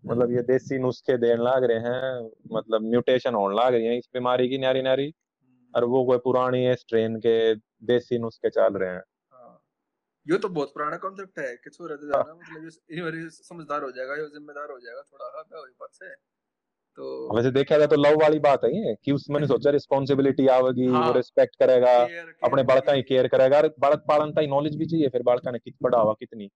मतलब 0.08 0.32
ये 0.32 0.41
देसी 0.41 0.78
नुस्खे 0.78 1.18
देने 1.18 1.44
लाग 1.44 1.63
रहे 1.63 1.78
हैं 1.78 2.32
मतलब 2.52 2.82
म्यूटेशन 2.82 3.36
होने 3.36 3.56
लाग 3.56 3.74
रही 3.74 3.86
है 3.86 3.98
इस 3.98 4.10
बीमारी 4.13 4.50
की 4.50 4.58
नारी 4.58 4.82
नारी 4.82 5.13
और 5.76 5.86
वो 5.86 6.06
कोई 6.06 6.18
पुरानी 6.18 6.63
है 6.63 6.76
स्ट्रेन 6.76 7.15
के 7.15 7.56
देसी 7.86 8.18
नुस्खे 8.18 8.50
चल 8.50 8.74
रहे 8.74 8.89
हैं। 8.89 9.02
हाँ। 9.32 9.62
ये 10.28 10.38
तो 10.38 10.50
बहुत 10.50 10.74
पुराना 10.74 10.98
कॉन्सेप्ट 10.98 11.39
है 11.39 11.56
कि 11.56 11.70
छोरा 11.70 11.96
तो 11.96 12.08
जाना 12.08 12.34
मतलब 12.34 12.65
ये 13.15 13.30
समझदार 13.30 13.84
हो 13.84 13.91
जाएगा 13.91 14.15
ये 14.15 14.28
जिम्मेदार 14.28 14.72
हो 14.72 14.80
जाएगा 14.80 15.02
थोड़ा 15.02 15.26
हाँ 15.26 15.44
क्या 15.44 15.62
बात 15.62 15.89
से। 15.94 16.13
तो 16.98 17.36
वैसे 17.36 17.52
देखा 17.52 17.78
जाए 17.78 17.88
तो 17.88 17.96
लव 17.96 18.15
वाली 18.15 18.39
बात 18.39 18.63
है 18.63 18.70
ये 18.78 18.96
कि 19.06 19.12
उसमें 19.12 19.38
नहीं 19.39 19.48
सोचा 19.48 19.70
रिस्पॉन्सिबिलिटी 19.70 20.48
आवेगी 20.48 20.86
हाँ, 20.86 21.08
वो 21.08 21.13
रिस्पेक्ट 21.13 21.56
करेगा 21.56 21.96
अपने 22.44 22.63
बालका 22.63 22.94
ही 22.94 23.02
केयर 23.02 23.28
करेगा 23.28 23.58
और 23.58 23.68
बालक 23.80 24.06
पालन 24.08 24.32
का 24.32 24.41
नॉलेज 24.41 24.76
भी 24.76 24.86
चाहिए 24.86 25.10
फिर 25.10 25.24
बालका 25.24 25.52
ने 25.52 25.60
कित 25.60 25.76
पढ़ावा 25.84 26.13
कितनी। 26.13 26.50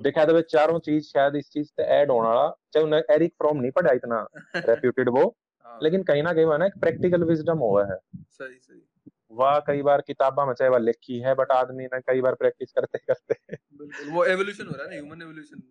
देखा 0.00 0.24
तो 0.24 0.40
चारों 0.40 0.78
चीज़ 0.78 1.04
शायद 1.04 1.36
इस 1.36 1.50
चीज़ 1.50 1.66
से 1.66 1.82
ऐड 1.82 2.10
होने 2.10 2.28
वाला 2.28 2.48
चाहे 2.72 2.84
उन्हें 2.84 3.02
एरिक 3.10 3.32
फ्रॉम 3.32 3.56
नहीं 3.56 3.70
पढ़ा 3.70 3.92
इतना 3.92 4.26
रेप्यूटेड 4.56 5.08
वो 5.08 5.36
हाँ। 5.66 5.78
लेकिन 5.82 6.02
कहीं 6.02 6.22
ना 6.22 6.32
कहीं 6.32 6.58
ना 6.58 6.66
एक 6.66 6.78
प्रैक्टिकल 6.80 7.24
विजडम 7.24 7.58
हुआ 7.58 7.84
है। 7.84 7.98
सही 8.14 8.58
सही। 8.58 8.82
वह 9.30 9.58
कई 9.58 9.82
बार 9.82 10.00
किताबा 10.00 10.44
में 10.46 10.52
चाहे 10.54 10.70
वह 10.70 10.78
लिखी 10.78 11.18
है 11.18 11.34
बट 11.34 11.50
आदमी 11.50 11.84
ने 11.84 12.00
कई 12.00 12.20
बार 12.20 12.34
प्रैक्टिस 12.34 12.72
करते 12.72 12.98
करते। 12.98 13.56
वो 14.10 14.24
एवोल्यूशन 14.24 14.66
हो 14.66 14.72
रहा 14.72 14.82
है 14.82 14.88
ना 14.90 14.96
ह्यूमन 14.96 15.22
एवोल्यूशन 15.22 15.62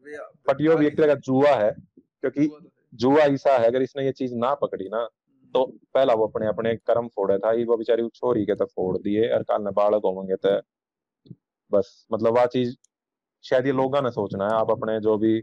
बट 0.48 0.62
यो 0.62 0.76
भी 0.76 0.88
एक 0.88 0.98
तरह 0.98 1.08
का 1.08 1.20
जुआ 1.20 1.56
है 1.56 1.72
क्योंकि 1.72 2.48
तो 2.48 2.60
जुआ 2.94 3.22
ऐसा 3.22 3.58
है 3.58 3.68
अगर 3.68 3.82
इसने 3.82 4.06
ये 4.06 4.12
चीज़ 4.12 4.36
ना 4.36 4.54
पकड़ी 4.56 4.90
ना 4.90 5.08
तो 5.54 5.64
हम्म। 5.64 5.78
पहला 5.94 6.14
वो 6.14 6.28
अपने 6.28 6.48
अपने 6.48 6.76
कर्म 6.76 7.08
फोड़े 7.08 7.38
था 7.38 7.52
वो 7.66 7.78
बेचारी 7.78 8.08
छोरी 8.16 8.46
के 8.46 8.56
तो 8.56 8.66
फोड़ 8.66 8.98
दिए 8.98 9.30
और 9.30 9.44
कल 9.44 9.64
ने 9.64 9.72
बालक 9.72 10.02
होंगे 10.06 10.36
तो 10.36 10.62
बस 11.72 12.08
मतलब 12.14 12.38
वह 12.38 12.46
चीज़ 12.46 12.76
शायद 13.46 13.66
ये 13.68 13.72
लोगों 13.74 14.02
ने 14.02 14.12
सोचना 14.12 14.46
है 14.46 14.54
आप 14.54 14.72
अपने 14.72 15.00
जो 15.00 15.18
भी 15.18 15.42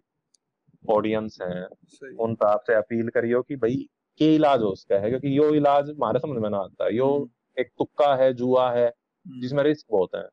ऑडियंस 0.90 1.38
हैं 1.42 2.16
उन 2.18 2.34
पर 2.34 2.46
आपसे 2.46 2.74
अपील 2.74 3.09
करियो 3.09 3.42
कि 3.42 3.57
भाई 3.57 3.76
के 4.20 4.34
इलाज 4.34 4.62
हो 4.62 4.68
उसका 4.68 4.96
है? 4.96 5.09
क्योंकि 5.09 5.38
यो 5.38 5.48
इलाज 5.55 5.90
हमारे 5.90 6.18
समझ 6.18 6.38
में 6.42 6.48
ना 6.50 6.59
आता। 6.59 6.88
यो 6.88 7.09
हम्म। 7.09 7.61
एक 7.61 7.70
तुक्का 7.78 8.14
है 8.16 8.32
जुआ 8.34 8.70
है 8.72 8.86
हम्म। 8.86 9.40
जिसमें 9.40 9.62
रिस्क 9.64 9.86
बहुत 9.90 10.14
है। 10.14 10.28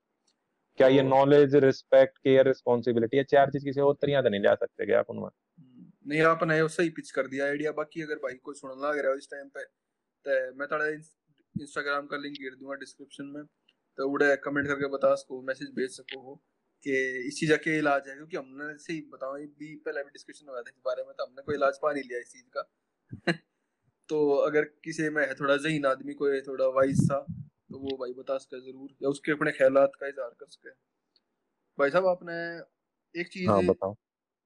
क्या 0.80 0.88
ये 0.88 1.04
नॉलेज 1.04 1.56
रिस्पेक्ट 1.64 2.18
केयर 2.18 2.48
रिस्पॉन्सिबिलिटी 2.48 3.18
ये 3.18 3.24
चार 3.26 3.50
चीज़ 3.52 3.66
किसी 3.66 3.82
और 3.82 3.94
तरीका 3.94 4.22
तो 4.22 4.30
नहीं 4.30 4.42
ले 4.42 4.56
सकते 4.56 4.86
क्या 4.86 5.00
आप 5.00 5.10
उनमें? 5.10 5.24
हम्म। 5.24 5.86
नहीं 6.08 6.22
आपने 6.24 6.68
सही 6.70 6.90
पिच 6.90 7.12
कर 7.12 7.28
दिया 7.28 7.46
आइडिया 7.46 7.72
बाकी 7.78 8.02
अगर 8.02 8.16
भाई 8.24 8.40
कोई 8.44 8.56
सुन 8.56 8.72
लग 8.86 9.00
रहा 9.00 9.12
है 9.12 9.18
इस 9.18 9.28
टाइम 9.32 9.48
पे 9.48 9.64
तो 10.26 10.58
मैं 10.60 10.68
थोड़ा 10.68 10.88
इंस्टाग्राम 10.88 12.06
का 12.06 12.18
लिंक 12.18 12.36
गिर 12.36 12.56
दूँगा 12.60 12.76
डिस्क्रिप्शन 12.76 13.26
में। 13.36 13.44
तो 13.98 14.10
उड़े 14.10 14.36
कमेंट 14.44 14.68
करके 14.68 14.88
बता 14.90 15.14
सको 15.16 15.42
मैसेज 15.42 15.70
भेज 15.76 15.90
सको 15.92 16.20
हो 16.22 16.40
कि 16.86 16.96
इस 17.28 17.40
चीज़ 17.40 17.54
का 17.58 17.72
इलाज 17.72 18.08
है? 18.10 18.16
क्योंकि 18.16 18.38
हमने 18.38 18.78
से 18.78 18.94
ही 18.94 19.02
बताओ 19.14 19.36
भी 19.60 19.76
पहले 19.86 20.04
भी 20.04 20.10
डिस्कशन 20.10 20.50
हुआ 20.50 20.62
था 20.62 20.70
इस 20.70 20.82
बारे 20.86 21.04
में 21.04 21.14
तो 21.18 21.26
हमने 21.26 21.42
कोई 21.42 21.56
इलाज 21.56 21.80
पा 21.82 21.92
नहीं 21.94 22.04
लिया 22.04 22.20
इस 22.20 22.32
चीज़ 22.32 22.46
का। 22.58 22.70
तो 24.10 24.18
अगर 24.38 24.66
किसी 24.84 25.10
में 25.10 25.22
है 25.28 25.34
थोड़ा 25.34 25.56
जहीन 25.58 25.86
आदमी 25.86 26.14
कोई 26.14 26.42
थोड़ा 26.42 26.68
वाइज 26.70 27.04
था 27.12 27.20
तो 27.72 27.80
वो 27.80 27.98
भाई 27.98 28.14
बता 28.14 28.38
सके 28.38 28.62
ज़रूर 28.62 28.90
या 29.04 29.10
उसके 29.10 29.32
अपने 29.32 29.52
ख्याल 29.52 29.86
का 29.96 30.08
इजहार 30.08 30.36
कर 30.40 30.48
सके। 30.50 30.70
भाई 31.78 31.90
साहब 31.90 32.06
आपने 32.08 32.34
एक 33.16 33.28
चीज़ 33.28 33.48
हाँ 33.48 33.62
बताओ। 33.64 33.96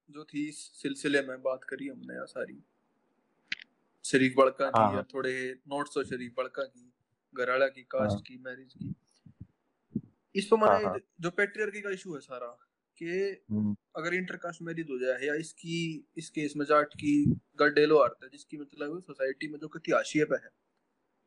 जो 0.08 0.24
थी 0.24 0.48
इस 0.48 0.58
सिलसिले 0.82 1.22
में 1.22 1.42
बात 1.42 1.64
करी 1.64 1.88
हमने 1.88 2.14
यार 2.14 2.26
सारी। 2.26 2.62
शरीफ 4.04 4.34
बड़का 4.36 4.70
की 4.70 4.76
हाँ 4.76 4.90
या 4.92 5.02
हाँ 5.02 5.04
थोड़े 5.14 5.32
नोट्स 5.68 5.96
और 5.96 6.04
शरीफ 6.04 6.34
बड़का 6.36 6.62
की 6.64 6.92
घराड़ा 7.34 7.68
की 7.68 7.82
कास्ट 7.82 8.20
हाँ। 8.20 8.26
की 8.26 8.38
मैरिज 8.38 8.74
की। 8.74 8.94
इस 10.34 10.46
पर 10.46 10.58
हाँ 10.58 10.72
मैंने 10.74 10.84
हाँ 10.84 10.98
जो 11.20 11.30
पेट्रियार्की 11.30 11.80
का 11.80 11.90
इशू 11.90 12.14
है 12.14 12.20
सारा 12.20 12.46
कि 12.98 13.06
हम्म, 13.50 13.74
अगर 13.96 14.14
इंटरकास्ट 14.14 14.62
मैरिज 14.62 14.90
हो 14.90 14.98
जाए 14.98 15.26
या 15.26 15.34
इसकी 15.34 15.78
इस 16.16 16.28
केस 16.30 16.52
में 16.56 16.64
जाट 16.66 16.94
की 16.94 17.14
गड्डेलो 17.58 17.98
आता 17.98 18.24
है 18.24 18.30
जिसकी 18.30 18.58
मतलब 18.58 19.00
सोसाइटी 19.00 19.48
में 19.48 19.58
जो 19.58 19.68
कति 19.68 19.92
हाशिए 19.92 20.24
पे 20.24 20.36
है 20.36 20.50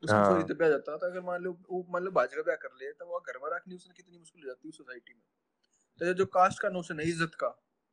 उसकी 0.03 0.15
हाँ। 0.15 0.43
तो 0.47 0.55
ब्याह 0.55 0.69
जाता 0.69 0.97
था 0.97 1.07
अगर 1.07 1.21
मान 1.21 1.41
लो 1.41 1.51
वो 1.69 1.85
मान 1.89 2.03
लो 2.03 2.11
भाजपा 2.11 2.41
ब्याह 2.41 2.55
कर 2.55 2.75
ले 2.75 2.91
तो 2.91 3.05
वो 3.05 3.19
घर 3.19 3.37
में 3.43 3.49
रखनी 3.55 3.75
उसने 3.75 3.93
कितनी 3.93 4.17
मुश्किल 4.17 4.41
हो 4.43 4.47
जाती 4.47 4.67
है 4.67 4.71
सोसाइटी 4.71 5.13
में। 5.13 5.21
तो 5.99 6.13
जो 6.13 6.25
कास्ट 6.25 6.61
का 6.61 6.69
नोशन 6.69 6.99
है 6.99 7.07
इज़्ज़त 7.09 7.35
का 7.35 7.47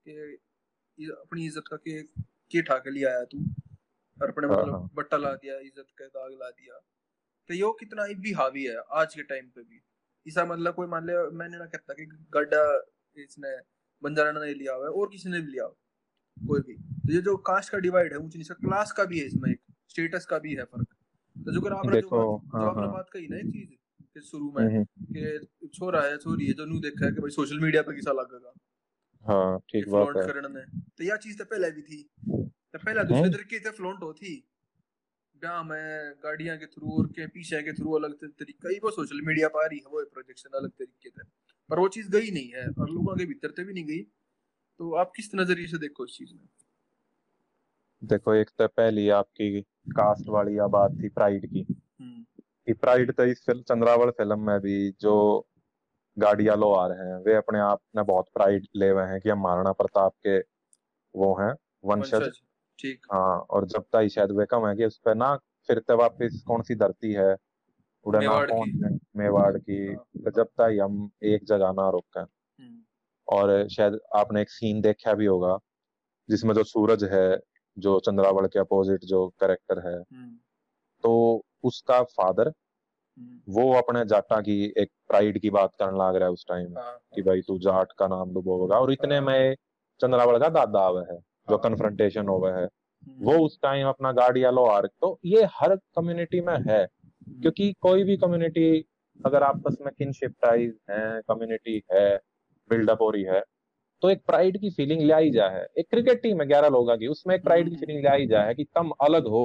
कि 0.07 1.11
अपनी 1.11 1.47
इज़्ज़त 1.47 1.69
का 1.71 1.77
कि 1.77 2.03
के 2.51 2.63
ठाके 2.63 2.91
लिए 2.91 3.05
आया 3.05 3.25
तू 3.25 3.39
और 4.19 4.29
अपने 4.31 4.47
हाँ 4.47 4.57
मतलब 4.57 4.75
हाँ। 4.75 4.91
बट्टा 4.95 5.17
ला 5.17 5.35
दिया 5.35 5.59
इज़्ज़त 5.59 5.87
का 5.99 6.07
दाग 6.07 6.33
ला 6.33 6.51
दिया 6.51 6.79
तो 7.49 7.55
यो 7.55 7.73
कितना 7.73 8.07
भी 8.21 8.33
हावी 8.33 8.65
है 8.65 8.77
आज 8.93 9.15
के 9.15 9.23
टाइम 9.23 9.49
पे 9.49 9.63
भी। 9.63 9.81
ऐसा 10.27 10.45
मतलब 10.45 10.75
कोई 10.75 10.87
मान 10.87 11.07
ले 11.07 11.13
मैंने 11.31 11.59
ना 11.59 11.65
कहता 11.67 11.95
कि 11.95 12.07
गड्ढा 12.31 12.65
इसने 13.17 13.57
बंजारा 14.03 14.33
ने 14.33 14.55
लिया 14.55 14.75
हुआ 14.75 14.85
है 14.85 14.91
और 14.93 15.09
किसी 15.09 15.31
ने 15.31 15.41
भी 15.41 15.53
लिया 15.53 15.65
हुआ 15.65 16.47
कोई 16.49 16.61
भी। 16.61 16.75
तो 16.75 17.13
ये 17.13 17.21
जो 17.23 17.37
कास्ट 17.37 17.73
का 17.73 17.79
डिवाइड 17.79 18.13
है 18.13 18.19
ऊंच 18.19 18.37
नीचे 18.37 18.55
क्लास 18.55 18.93
का 18.93 19.05
भी 19.05 19.19
है 19.19 19.27
इसमें 19.27 19.51
एक 19.51 19.61
स्टेटस 19.89 20.27
का 20.27 20.39
भी 20.39 20.55
है 20.55 20.65
फ़र्क। 20.65 20.87
तो 21.37 21.53
जो 21.53 21.61
अगर 21.61 21.73
आपने 21.73 22.01
जो 22.01 22.09
जो 22.09 22.37
हाँ 22.55 22.69
आपने 22.69 22.83
हाँ। 22.83 22.93
बात 22.93 23.11
कही 23.13 23.27
ना 23.29 23.37
एक 23.37 23.47
चीज़ 23.47 23.69
कि 24.15 24.21
शुरू 24.21 24.53
में 24.57 24.65
हम्म, 24.65 24.85
कि 24.85 25.69
छोरा 25.75 26.01
है 26.01 26.17
छोरी 26.17 26.47
है 26.47 26.53
जो 26.53 26.65
नू 26.65 26.79
देखा 26.81 27.07
है 27.07 27.13
कि 27.13 27.21
भाई 27.21 27.31
सोशल 27.31 27.61
मीडिया 27.61 27.83
पे 27.83 27.95
किसा 27.95 28.13
लगेगा 28.13 28.53
हाँ 29.25 29.59
ठीक 29.59 29.89
बात 29.89 30.07
फ्लॉन्ट 30.07 30.19
है। 30.19 30.33
करने 30.33 30.49
में। 30.49 30.81
तो 30.99 31.05
यह 31.05 31.17
चीज़ 31.17 31.39
तो 31.39 31.45
पहले 31.45 31.71
भी 31.71 31.83
थी। 31.83 32.03
तो 32.29 32.79
पहला 32.79 33.03
दूसरे 33.03 33.21
हम्म। 33.21 33.33
तरीके 33.33 33.59
से 33.59 33.71
फ्लॉन्ट 33.71 34.03
होती। 34.03 34.33
ब्याह 35.37 35.63
में 35.63 36.15
गाड़ियाँ 36.23 36.57
के 36.57 36.67
थ्रू 36.67 36.99
और 36.99 37.07
के 37.07 37.27
पीछे 37.27 37.63
के 37.63 37.73
थ्रू 37.73 37.93
अलग 37.93 38.15
त- 38.15 38.25
तरीका 38.25 38.69
ही 38.69 38.77
वो 38.77 38.91
सोशल 38.91 39.21
मीडिया 39.21 39.49
पर 39.49 39.65
आ 39.65 39.67
रही 39.67 39.79
है 39.79 39.85
वो 39.85 40.05
प्रोजेक्शन 40.05 40.51
अलग 40.59 40.71
तरीके 40.71 41.11
से। 41.11 41.23
पर 41.71 41.79
वो 41.79 41.89
चीज़ 41.89 42.11
गई 42.11 42.31
नहीं 42.31 42.49
है 42.49 42.69
और 42.69 42.91
लोगों 42.91 43.17
के 43.17 43.25
भीतर 43.25 43.51
से 43.51 43.65
भी 43.65 43.73
नहीं 43.73 43.85
गई। 43.85 44.03
तो 44.79 44.95
आप 44.95 45.13
किस 45.17 45.31
नज़रिए 45.35 45.67
से 45.67 45.79
देखो 45.79 46.07
इस 46.07 46.17
चीज़ 46.17 46.35
में? 46.35 46.49
देखो 48.05 48.35
एक 48.35 48.51
तो 48.59 48.69
पहली 48.69 49.09
आपकी 49.09 49.61
कास्ट 49.89 50.29
वाली 50.29 50.59
या 50.59 50.67
बात 50.67 50.91
थी 51.03 51.09
प्राइड 51.09 51.47
की। 51.47 51.83
हम्म। 52.01 52.43
कि 52.67 52.73
प्राइड 52.73 53.13
तो 53.13 53.25
इस 53.25 53.47
फ़िल्म 53.47 53.63
चंद्रावल 53.63 54.11
फ़िल्म 54.11 54.47
में 54.47 54.61
भी 54.61 54.91
जो 54.91 55.47
गाड़िया 56.19 56.55
लो 56.55 56.73
आ 56.73 56.87
रहे 56.87 57.09
हैं 57.09 57.17
वे 57.17 57.35
अपने 57.35 57.59
आप 57.59 57.81
में 57.97 58.05
बहुत 58.05 58.27
प्राइड 58.35 58.67
ले 58.77 58.89
हुए 58.89 59.03
हैं 59.03 59.21
कि 59.21 59.29
हम 59.29 59.39
महाराणा 59.39 59.73
प्रताप 59.73 60.13
के 60.13 60.39
वो 61.17 61.35
हैं 61.41 61.55
वंशज। 61.85 62.41
ठीक। 62.79 63.07
हाँ 63.13 63.39
और 63.51 63.67
जब 63.67 63.85
तक 63.93 64.09
शायद 64.09 64.31
वे 64.31 64.47
कम 64.47 64.67
है 64.67 64.75
कि 64.77 64.85
उस 64.85 64.99
पर 64.99 65.15
ना 65.15 65.35
फिर 65.69 65.79
तो 65.79 65.97
वापिस 65.97 66.43
कौन 66.43 66.63
सी 66.63 66.75
धरती 66.75 67.13
है? 67.13 67.37
उड़ना 68.07 68.21
मेवाड़ 68.21 68.51
कौन 68.51 68.71
है? 68.85 68.99
मेवाड़ 69.17 69.57
की। 69.59 69.87
हाँ। 69.87 70.05
तो 70.25 70.31
जब 70.31 70.47
तक 70.61 70.79
हम 70.83 71.11
एक 71.23 71.45
जगह 71.45 71.73
ना 71.73 71.89
रुकें 71.91 72.21
हम्म। 72.21 72.83
और 73.29 73.69
शायद 73.69 73.99
आपने 74.17 74.43
एक 74.43 74.51
सीन 74.51 74.81
देखा 74.81 75.13
भी 75.15 75.27
होगा 75.27 75.59
जिसमें 76.29 76.55
जो 76.55 76.65
सूरज 76.65 77.05
है 77.05 77.39
जो 77.77 77.99
चंद्रावल 78.01 78.47
के 78.47 78.59
अपोजिट 78.59 79.05
जो 79.05 79.27
करेक्टर 79.41 79.79
है 79.89 79.97
हम्म। 79.99 80.37
तो 81.05 81.45
उसका 81.65 82.03
फादर 82.03 82.49
हम्म। 82.49 83.53
वो 83.53 83.73
अपने 83.75 84.05
जाटा 84.05 84.41
की 84.41 84.63
एक 84.79 84.91
प्राइड 85.09 85.39
की 85.41 85.51
बात 85.51 85.75
करने 85.79 85.99
लग 85.99 86.17
रहा 86.17 86.29
है 86.29 86.33
उस 86.33 86.45
टाइम 86.49 86.79
हाँ 86.79 86.99
कि 87.15 87.23
भाई 87.23 87.41
तू 87.41 87.59
जाट 87.59 87.93
का 87.99 88.07
नाम 88.07 88.35
डुबोगा 88.35 88.79
और 88.79 88.93
इतने 88.93 89.17
हाँ। 89.17 89.25
में 89.25 89.57
चंद्रावल 90.01 90.39
का 90.39 90.49
दादा 90.49 90.81
आवे 90.81 91.13
है। 91.13 91.19
जो 91.49 91.57
हाँ। 91.57 91.63
कन्फ्रंटेशन 91.63 92.29
होवे 92.29 92.51
है। 92.51 92.69
वो 93.21 93.33
हम्म 93.33 93.45
उस 93.45 93.59
टाइम 93.63 93.89
अपना 93.89 94.13
गाड़ी 94.13 94.43
लो 94.43 94.65
आर 94.67 94.87
तो 95.01 95.19
ये 95.25 95.45
हर 95.55 95.75
कम्युनिटी 95.97 96.41
में 96.41 96.55
है। 96.69 96.83
हम्म। 96.83 97.41
क्योंकि 97.41 97.73
कोई 97.81 98.05
भी 98.05 98.17
कम्युनिटी 98.17 98.85
अगर 99.27 99.43
आपस 99.43 99.77
में 99.83 99.93
किनशिप 99.99 100.35
टाइज 100.43 100.73
है 100.91 101.21
कम्युनिटी 101.29 101.83
है 101.93 102.17
बिल्डअप 102.71 103.03
हो 103.03 103.11
रही 103.11 103.23
है 103.23 103.43
तो 104.03 104.11
एक 104.11 104.23
प्राइड 104.27 104.59
की 104.61 104.71
फीलिंग 104.71 105.01
ले 105.03 105.13
आई 105.13 105.31
जा 105.31 105.49
है। 105.49 105.67
एक 105.79 105.87
क्रिकेट 105.91 106.23
टीम 106.23 106.41
है 106.41 106.47
ग्यारह 106.47 106.69
लोगों 106.69 106.97
की 106.97 107.07
उसमें 107.07 107.35
एक 107.35 107.43
प्राइड 107.45 107.69
की 107.69 107.75
हम्म। 107.75 107.81
फीलिंग 107.81 108.03
ले 108.05 108.09
आई 108.11 108.27
जा 108.27 108.43
है 108.43 108.55
कि 108.55 108.65
तुम 108.65 108.91
अलग 109.01 109.27
हो 109.27 109.45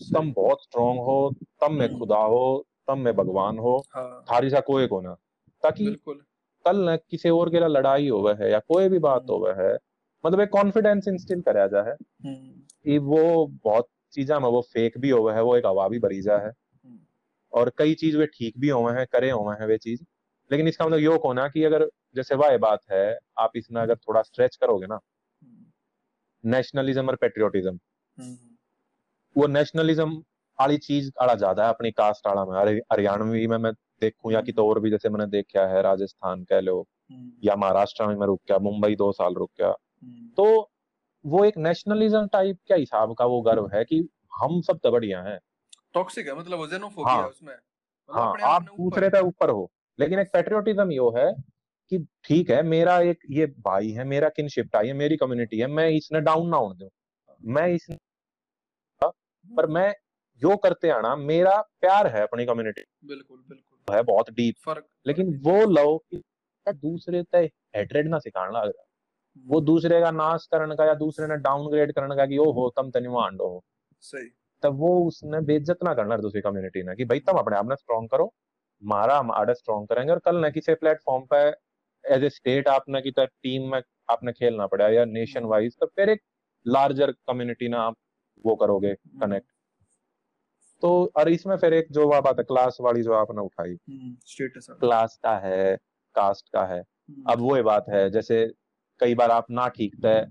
तुम 0.00 0.32
बहुत 0.32 0.62
स्ट्रांग 0.62 0.98
हो 0.98 1.34
तुम 1.40 1.74
में 1.74 1.86
हम्म 1.86 1.98
खुदा 1.98 2.18
हो 2.18 2.64
तुम 2.88 2.98
में 2.98 3.14
भगवान 3.16 3.58
हो 3.58 3.76
हाँ। 3.94 4.24
थारी 4.32 4.50
सा 4.50 4.60
कोई 4.60 4.86
को 4.86 5.00
ना। 5.00 5.14
ताकि 5.62 5.96
कल 6.64 6.88
न 6.90 6.96
किसी 7.10 7.30
और 7.30 7.50
के 7.50 7.58
लिए 7.58 7.68
लड़ाई 7.68 8.08
होवे 8.08 8.32
है 8.32 8.50
या 8.52 8.58
कोई 8.58 8.88
भी 8.88 8.98
बात 8.98 9.30
हो 9.30 9.44
है 9.58 9.76
मतलब 10.24 10.40
एक 10.40 10.48
कॉन्फिडेंस 10.48 11.08
इंस्टिल 11.08 11.40
कराया 11.40 11.66
जा 11.66 11.82
है 11.82 11.92
हम्म। 11.92 12.52
कि 12.84 12.98
वो 12.98 13.46
बहुत 13.64 13.88
चीजा 14.12 14.38
में 14.40 14.48
वो 14.48 14.60
फेक 14.62 14.98
भी 14.98 15.10
होवे 15.10 15.32
है 15.34 15.42
वो 15.42 15.56
एक 15.56 15.66
हवा 15.66 15.88
भी 15.88 15.98
भरी 15.98 16.20
जा 16.22 16.36
है। 16.38 16.48
हम्म। 16.48 16.98
और 17.52 17.72
कई 17.78 17.94
चीज़ 17.94 18.16
वे 18.16 18.26
ठीक 18.26 18.58
भी 18.58 18.68
हुए 18.68 18.92
हैं 18.92 19.06
करे 19.12 19.30
हुए 19.30 19.54
हैं 19.60 19.66
वे 19.66 19.78
चीज़ 19.78 20.02
लेकिन 20.50 20.68
इसका 20.68 20.86
मतलब 20.86 20.98
यो 20.98 21.16
होना 21.16 21.48
कि 21.48 21.64
अगर 21.64 21.88
जैसे 22.16 22.34
वह 22.34 22.56
बात 22.58 22.80
है 22.92 23.18
आप 23.38 23.50
इसमें 23.56 23.82
अगर 23.82 23.96
थोड़ा 23.96 24.22
स्ट्रेच 24.22 24.56
करोगे 24.56 24.86
ना 24.86 24.98
हम्म। 25.42 26.50
नेशनलिज्म 26.50 27.08
और 27.08 27.16
पेट्रियोटिज्म 27.16 27.78
हम्म। 28.18 28.36
वो 29.36 29.46
नेशनलिज्म 29.46 30.22
वाली 30.58 30.76
चीज़ 30.78 31.10
आड़ा 31.20 31.34
ज़्यादा 31.34 31.62
है 31.64 31.68
अपनी 31.68 31.90
कास्ट 31.90 32.26
आड़ा 32.26 32.44
में। 32.44 32.58
हरि- 32.58 32.82
हरियाणवी 32.92 33.46
में 33.46 33.56
मैं 33.58 33.72
देखूँ 34.00 34.32
या 34.32 34.40
कि 34.40 34.52
तो 34.52 34.68
और 34.68 34.80
भी 34.80 34.90
जैसे 34.90 35.08
मैंने 35.08 35.26
देखा 35.26 35.66
है 35.66 35.82
राजस्थान 35.82 36.44
कह 36.44 36.60
लो 36.60 36.80
हम्म। 37.10 37.32
या 37.44 37.56
महाराष्ट्र 37.56 38.06
में 38.06 38.14
मैं 38.16 38.26
रुक 38.26 38.40
गया 38.48 38.58
मुंबई 38.58 38.94
दो 38.96 39.10
साल 39.12 39.34
रुक 39.34 39.50
गया 39.58 39.68
हम्म 39.68 39.83
तो 40.36 40.70
वो 41.26 41.44
एक 41.44 41.58
नेशनलिज्म 41.58 42.26
टाइप 42.26 42.58
क्या 42.66 42.76
हिसाब 42.76 43.14
का 43.14 43.24
वो 43.24 43.40
गर्व 43.40 43.70
है 43.74 43.84
कि 43.84 44.08
हम 44.42 44.60
सब 44.60 44.78
तो 44.78 44.90
बढ़िया 44.90 45.22
हैं। 45.22 45.38
टॉक्सिक 45.94 46.26
है 46.26 46.34
मतलब 46.38 46.58
वो 46.58 46.66
xenophobia 46.68 47.06
है। 47.06 47.24
उसमें। 47.24 47.54
मतलब 47.54 48.36
हाँ 48.40 48.54
आप 48.54 48.62
दूसरे 48.62 49.10
का 49.10 49.20
ऊपर 49.20 49.50
हो। 49.50 49.70
लेकिन 49.98 50.18
एक 50.18 50.28
पेट्रियोटिज्म 50.32 50.92
यो 50.92 51.10
है 51.10 51.32
कि 51.90 51.98
ठीक 52.24 52.50
है 52.50 52.62
मेरा 52.62 52.98
एक 53.00 53.18
ये 53.30 53.46
भाई 53.46 53.90
है 53.90 54.04
मेरा 54.04 54.28
किनशिप 54.28 54.70
टाई 54.72 54.86
है 54.86 54.92
मेरी 54.92 55.16
कम्युनिटी 55.16 55.58
है 55.58 55.66
मैं 55.66 55.88
इसने 55.88 56.20
डाउन 56.20 56.48
ना 56.48 56.56
होने 56.56 56.78
दूँ। 56.78 56.88
मैं 57.44 57.68
इस 57.68 57.86
पर 59.56 59.66
मैं 59.66 59.94
जो 60.42 60.56
करते 60.56 60.90
आना 60.90 61.16
मेरा 61.16 61.60
प्यार 61.80 62.06
है 62.06 62.22
अपनी 62.22 62.46
कम्युनिटी 62.46 62.82
बिल्कुल 63.04 63.44
बिल्कुल। 63.48 63.94
है 63.94 64.02
बहुत 64.02 64.30
डीप 64.30 64.54
फ़र्क 64.64 64.86
लेकिन 65.06 65.40
वो 65.42 65.66
लो 65.66 65.98
कि 65.98 66.22
दूसरे 66.72 67.22
तय 67.22 67.50
हेट्रेड 67.76 68.08
ना 68.08 68.18
सिखाने 68.18 68.58
लग 68.58 68.64
रहा। 68.64 68.84
वो 69.36 69.56
हम्म 69.58 69.66
दूसरे 69.66 70.00
का 70.00 70.10
नाश 70.10 70.46
करने 70.46 70.76
का 70.76 70.84
या 70.84 70.94
दूसरे 70.94 71.26
ने 71.26 71.36
डाउनग्रेड 71.36 71.92
करने 71.92 72.16
का 72.16 72.26
कि 72.26 72.38
ओ 72.38 72.52
हो 72.52 72.72
तम 72.76 72.90
तनी 72.90 73.06
आंडो 73.06 73.48
हो। 73.48 73.64
सही। 74.00 74.28
तब 74.62 74.78
वो 74.78 75.06
उसने 75.06 75.40
बेइज्जत 75.40 75.78
ना 75.84 75.94
करना 75.94 76.16
दूसरी 76.16 76.40
कम्युनिटी 76.40 76.82
ने 76.82 76.94
कि 76.94 77.04
भाई 77.04 77.20
तुम 77.20 77.38
अपने 77.38 77.56
आप 77.56 77.68
ने 77.68 77.76
स्ट्रॉन्ग 77.76 78.10
करो 78.10 78.34
मारा 78.82 79.18
हम 79.18 79.30
आड़े 79.30 79.54
स्ट्रॉन्ग 79.54 79.88
करेंगे 79.88 80.12
और 80.12 80.18
कल 80.18 80.44
न 80.46 80.50
किसी 80.50 80.74
प्लेटफॉर्म 80.74 81.24
पे 81.34 81.48
एज 82.14 82.24
ए 82.24 82.28
स्टेट 82.28 82.68
आपने 82.68 83.00
की 83.02 83.10
टीम 83.18 83.70
में 83.70 83.82
आपने 84.10 84.32
खेलना 84.32 84.66
पड़ा 84.66 84.88
या 84.88 85.04
नेशन 85.04 85.40
हम्म 85.40 85.48
वाइज 85.48 85.76
तो 85.80 85.86
फिर 85.86 86.08
एक 86.08 86.20
लार्जर 86.68 87.10
कम्युनिटी 87.10 87.68
ना 87.68 87.80
आप 87.80 87.96
वो 88.46 88.54
करोगे 88.54 88.88
हम्म। 88.88 89.20
कनेक्ट 89.20 89.46
तो 90.80 91.12
और 91.16 91.28
इसमें 91.28 91.56
फिर 91.56 91.74
एक 91.74 91.86
जो 91.90 92.08
बात 92.08 92.38
है 92.38 92.44
क्लास 92.44 92.76
वाली 92.80 93.02
जो 93.02 93.12
आपने 93.12 93.42
उठाई 93.42 93.70
हम्म 93.70 94.16
स्टेटस 94.26 94.66
क्लास 94.70 95.18
का 95.22 95.36
है 95.38 95.76
कास्ट 96.14 96.48
का 96.48 96.64
है 96.64 96.80
हम्म। 96.80 97.32
अब 97.32 97.40
वो 97.40 97.56
ये 97.56 97.62
बात 97.62 97.84
है 97.88 98.10
जैसे 98.10 98.44
कई 99.00 99.14
बार 99.14 99.30
आप 99.30 99.50
ना 99.50 99.68
ठीक 99.68 99.94
तय 100.02 100.26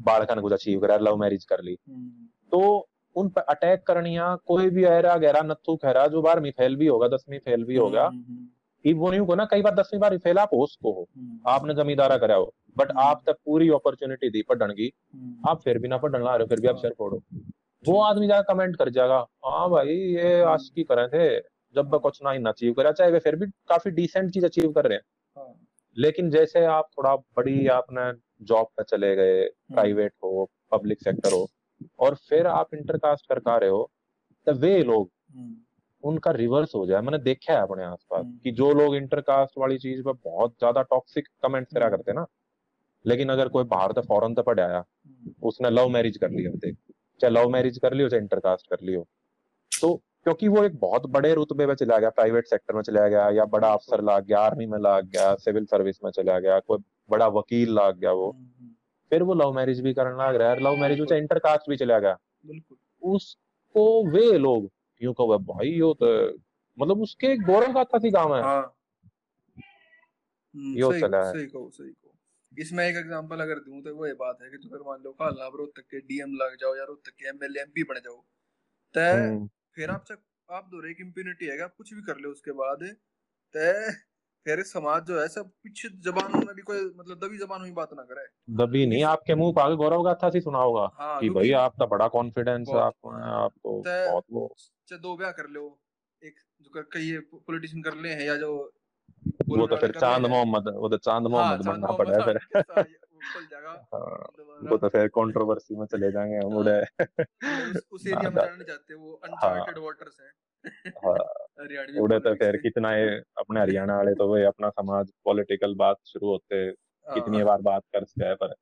बालका 0.00 0.34
ने 0.34 0.40
कुछ 0.42 0.52
अचीव 0.52 0.80
करा 0.80 0.96
लव 0.96 1.16
मैरिज 1.16 1.44
कर 1.44 1.62
ली। 1.62 1.76
हम्म। 1.88 2.26
तो 2.52 2.88
उन 3.16 3.28
पर 3.28 3.40
अटैक 3.42 3.82
करनिया 3.82 4.34
कोई 4.46 4.70
भी 4.70 4.84
ऐरा 4.84 5.16
गहरा 5.16 5.40
नत्थू 5.42 5.76
खैरा 5.76 6.06
जो 6.06 6.22
बारहवीं 6.22 6.50
फेल 6.50 6.76
भी 6.76 6.86
होगा 6.86 7.08
दसवीं 7.08 7.38
फेल 7.38 7.64
भी 7.64 7.76
होगा 7.76 8.06
हम्म 8.06 8.24
हम्म 8.28 8.46
कि 8.84 8.92
वो 8.92 9.10
नहीं 9.10 9.20
को 9.20 9.34
ना 9.34 9.44
कई 9.44 9.62
बार 9.62 9.74
दसवीं 9.74 10.00
बार 10.00 10.16
फेल 10.18 10.38
आप 10.38 10.50
उसको 10.54 10.92
हो। 10.92 11.06
हम्म। 11.16 11.40
आपने 11.46 11.74
जमींदारा 11.74 12.16
करा 12.16 12.34
हो। 12.34 12.52
But 12.78 12.90
hmm. 12.90 13.00
आप 13.00 13.22
तक 13.26 13.36
पूरी 13.44 13.68
अपॉर्चुनिटी 13.70 14.30
दी 14.30 14.42
पढ़ने 14.42 14.74
की 14.74 14.92
हम्म। 15.14 15.48
आप 15.50 15.60
फिर 15.60 15.78
भी 15.78 15.88
ना 15.88 15.98
पढ़ने 15.98 16.18
ला 16.18 16.34
रहे 16.36 16.44
हो 16.44 16.48
फिर 16.48 16.60
भी 16.60 16.68
आप 16.68 16.74
हाँ। 16.74 16.82
सिर 16.82 16.94
फोड़ो। 16.98 17.22
वो 17.84 18.00
आदमी 18.02 18.26
जाकर 18.26 18.54
कमेंट 18.54 18.76
कर 18.76 18.88
जाएगा 18.90 19.18
हाँ 19.46 19.68
भाई 19.70 19.88
ये 19.88 20.40
हम्म। 20.40 20.52
आशिकी 20.52 20.82
करे 20.82 21.08
थे। 21.08 21.40
जब 21.74 21.94
कुछ 22.02 22.18
ना 22.24 22.30
ही 22.30 22.42
अचीव 22.48 22.72
करा 22.72 22.92
चाहे 22.92 23.10
वे 23.10 23.18
फिर 23.18 23.36
भी 23.36 23.46
काफ़ी 23.68 23.90
डिसेंट 23.90 24.30
चीज़ 24.32 24.44
अचीव 24.46 24.72
कर 24.72 24.86
रहे 24.86 24.96
हाँ। 24.96 25.02
लेकिन 26.00 26.30
जैसे 26.30 26.64
आप 26.64 26.88
थोड़ा 26.98 27.14
बड़ी 27.16 27.66
आपने 27.66 28.12
जॉब 28.44 28.66
पे 28.66 28.82
चले 28.82 29.14
गए 29.16 29.40
हम्म। 29.40 29.74
प्राइवेट 29.74 30.12
हो 30.24 30.50
पब्लिक 30.70 31.02
सेक्टर 31.02 31.32
हो 31.32 31.48
और 31.98 32.14
फिर 32.28 32.46
आप 32.46 32.74
इंटरकास्ट 32.74 33.26
कर 33.32 33.60
रहे 33.60 33.70
हो 33.70 33.90
तो 34.46 34.52
वे 34.52 34.82
लोग 34.82 35.10
हम्म। 35.34 35.56
उनका 36.04 36.30
रिवर्स 36.30 36.74
हो 36.74 36.86
जाए। 36.86 37.00
मैंने 37.00 37.18
देखा 37.18 37.52
है 37.52 37.62
अपने 37.62 37.84
आसपास 37.84 38.24
हम्म। 38.24 38.38
कि 38.38 38.50
जो 38.50 38.72
लोग 38.72 38.96
इंटरकास्ट 38.96 39.58
वाली 39.58 39.78
चीज़ 39.78 40.02
पे 40.02 40.12
बहुत 40.12 40.52
ज़्यादा 40.52 40.82
टॉक्सिक 40.82 41.28
कमेंट्स 41.42 41.74
करा 41.74 41.86
हम्म। 41.86 41.96
करते 41.96 42.12
ना 42.12 42.26
लेकिन 43.04 43.28
अगर 43.28 43.48
कोई 43.48 43.64
बाहर 43.64 43.92
तो 43.92 44.02
फॉरन 44.02 44.34
तो 44.34 44.42
पढ़ 44.42 44.60
आया 44.60 44.78
हम्म। 44.78 45.34
उसने 45.42 45.70
लव 45.70 45.88
मैरिज 45.88 46.16
कर 46.16 46.30
लिया 46.30 46.70
चाहे 47.20 47.30
लव 47.30 47.48
मैरिज 47.48 47.78
कर 47.78 47.94
लियो 47.94 48.08
चाहे 48.08 48.22
इंटरकास्ट 48.22 48.66
कर 48.66 48.76
लियो 48.82 49.06
तो 49.72 50.00
क्योंकि 50.26 50.48
वो 50.48 50.64
एक 50.64 50.78
बहुत 50.78 51.06
बड़े 51.06 51.32
रुतबे 51.34 51.66
में 51.66 51.74
चला 51.74 51.98
गया 51.98 52.10
प्राइवेट 52.10 52.46
सेक्टर 52.46 52.74
में 52.74 52.82
चला 52.82 53.06
गया 53.08 53.28
या 53.30 53.44
बड़ा 53.52 53.72
अफसर 53.72 54.02
लाग 54.04 54.24
गया 54.24 54.40
आर्मी 54.40 54.66
में 54.66 54.78
लाग 54.78 55.06
गया 55.06 55.34
सिविल 55.36 55.64
सर्विस 55.66 55.98
में 56.04 56.10
चला 56.10 56.38
गया 56.38 56.58
कोई 56.60 56.78
बड़ा 57.10 57.28
वकील 57.28 57.74
लाग 57.74 57.98
गया 57.98 58.12
वो। 58.12 58.30
हम्म, 58.30 58.44
हम्म। 58.44 58.74
फिर 59.12 59.22
वो 59.22 59.34
लव 59.34 59.52
मैरिज 59.52 59.80
भी 59.80 59.92
करने 59.94 60.22
लग 60.22 60.36
रहा 60.36 60.50
है 60.50 60.60
लव 60.60 60.76
मैरिज 60.76 61.00
में 61.00 61.16
इंटरकास्ट 61.18 61.70
भी 61.70 61.76
चला 61.76 61.98
गया। 61.98 62.16
उसको 63.02 63.86
वे 64.10 64.38
लोग 64.38 64.70
यूँ 65.00 65.14
कहो 65.14 65.38
भाई 65.46 65.68
यो 65.68 65.92
तो 66.02 66.08
मतलब 66.78 67.00
उसके 67.02 67.36
गौरव 67.36 67.72
गाथा 67.72 67.98
थी 67.98 68.10
गाँव 68.10 68.36
है 68.36 68.42
हाँ। 68.42 68.60
हम्म, 70.54 70.76
यो 70.78 70.92
चला 71.00 71.24
है। 71.26 71.32
सही 71.32 71.46
कहो 71.46 71.70
सही 71.70 71.88
कहो। 71.88 72.14
इसमें 72.52 72.84
एक 72.88 72.96
एग्जांपल 72.96 73.40
अगर 73.40 73.58
दूँ 73.60 73.80
तो 73.82 73.94
वो 73.96 74.06
ये 74.06 74.12
बात 74.12 74.38
है 74.42 74.50
कि 74.50 74.56
तो 74.56 74.68
फिर 74.68 74.80
मान 74.86 75.02
लो 75.04 75.10
काला 75.12 75.46
रोहतक 75.48 75.82
के 75.90 76.00
डीएम 76.00 76.32
लग 76.34 76.56
जाओ 76.60 76.74
या 76.76 76.84
रोहतक 76.84 77.12
के 77.18 77.28
एमएलए 77.28 77.60
एमपी 77.60 77.82
बन 77.82 78.00
जाओ। 78.04 78.16
तो 78.94 79.48
फिर 79.76 79.90
आप 79.90 80.04
आप 80.50 80.64
दो 80.64 80.88
एक 80.88 80.96
इम्प्यूनिटी 81.00 81.46
है 81.46 81.60
आप 81.60 81.74
कुछ 81.78 81.94
भी 81.94 82.02
कर 82.02 82.16
ले 82.16 82.28
उसके 82.28 82.52
बाद 82.52 82.82
ते 83.54 83.92
फिर 84.46 84.62
समाज 84.62 85.04
जो 85.04 85.20
है 85.20 85.28
सब 85.28 85.50
पीछे 85.62 85.88
जबानों 85.88 86.46
में 86.46 86.54
भी 86.54 86.62
कोई 86.62 86.84
मतलब 86.96 87.20
दबी 87.24 87.38
जबान 87.38 87.62
में 87.62 87.74
बात 87.74 87.90
ना 87.92 88.02
करे। 88.02 88.26
दबी 88.50 88.86
नहीं 88.86 89.04
आपके 89.04 89.34
मुँह 89.34 89.52
पाल 89.52 89.74
गौरव 89.74 90.02
गाथा 90.02 90.30
सी 90.30 90.40
सुना 90.40 90.58
होगा 90.58 90.90
हाँ, 90.94 91.20
कि 91.20 91.30
भाई 91.30 91.50
आपका 91.52 91.86
बड़ा 91.86 92.08
कॉन्फिडेंस 92.08 92.68
है 92.68 92.80
आपको 92.80 93.82
बहुत 93.82 94.24
वो। 94.32 94.54
दो 94.92 95.16
ब्याह 95.16 95.30
कर 95.30 95.46
लो 95.46 95.80
एक 96.22 96.34
जो 96.60 96.82
कई 96.82 97.18
पॉलिटिशियन 97.18 97.82
कर 97.82 97.94
ले 97.94 98.08
हैं 98.08 98.26
या 98.26 98.36
जो 98.36 98.72
वो 99.48 99.66
तो 99.66 99.76
फिर 99.76 99.92
चाँद 100.00 100.26
मोहम्मद 100.26 100.74
वो 100.76 100.88
तो 100.88 100.96
चाँद 100.96 101.22
हाँ, 101.22 101.30
मोहम्मद 101.30 101.66
बनना 101.66 101.92
पड़ा 101.92 102.16
है 102.16 102.99
फिर 103.20 103.74
हाँ, 103.94 104.32
वो 104.62 104.76
तो 104.76 104.88
फिर 104.88 105.08
कंट्रोवर्सी 105.08 105.76
में 105.76 105.86
चले 105.86 106.12
जाएँगे 106.12 106.36
हम 106.36 106.56
उड़े 106.56 106.80
उस 107.92 108.06
एरिया 108.06 108.30
में 108.30 108.36
जाना 108.36 108.64
चाहते 108.64 108.94
वो 108.94 109.12
अनचार्टेड 109.12 109.78
वाटर्स 109.78 110.20
हैं। 110.20 110.32
हाँ 110.88 111.14
उड़े 112.00 112.20
तो 112.20 112.34
फिर 112.34 112.56
कितना 112.56 112.90
है 112.90 113.18
अपने 113.38 113.60
हरियाणा 113.60 113.96
वाले 113.96 114.14
तो 114.14 114.34
वे 114.34 114.44
अपना 114.44 114.70
समाज 114.70 115.12
पॉलिटिकल 115.24 115.74
बात 115.74 115.96
शुरू 116.04 116.28
होते 116.28 116.72
कितनी 116.72 117.36
हाँ। 117.36 117.46
बार 117.46 117.60
बात 117.60 117.82
कर 117.92 118.04
सकते 118.04 118.24
हैं 118.24 118.36
पर 118.36 118.54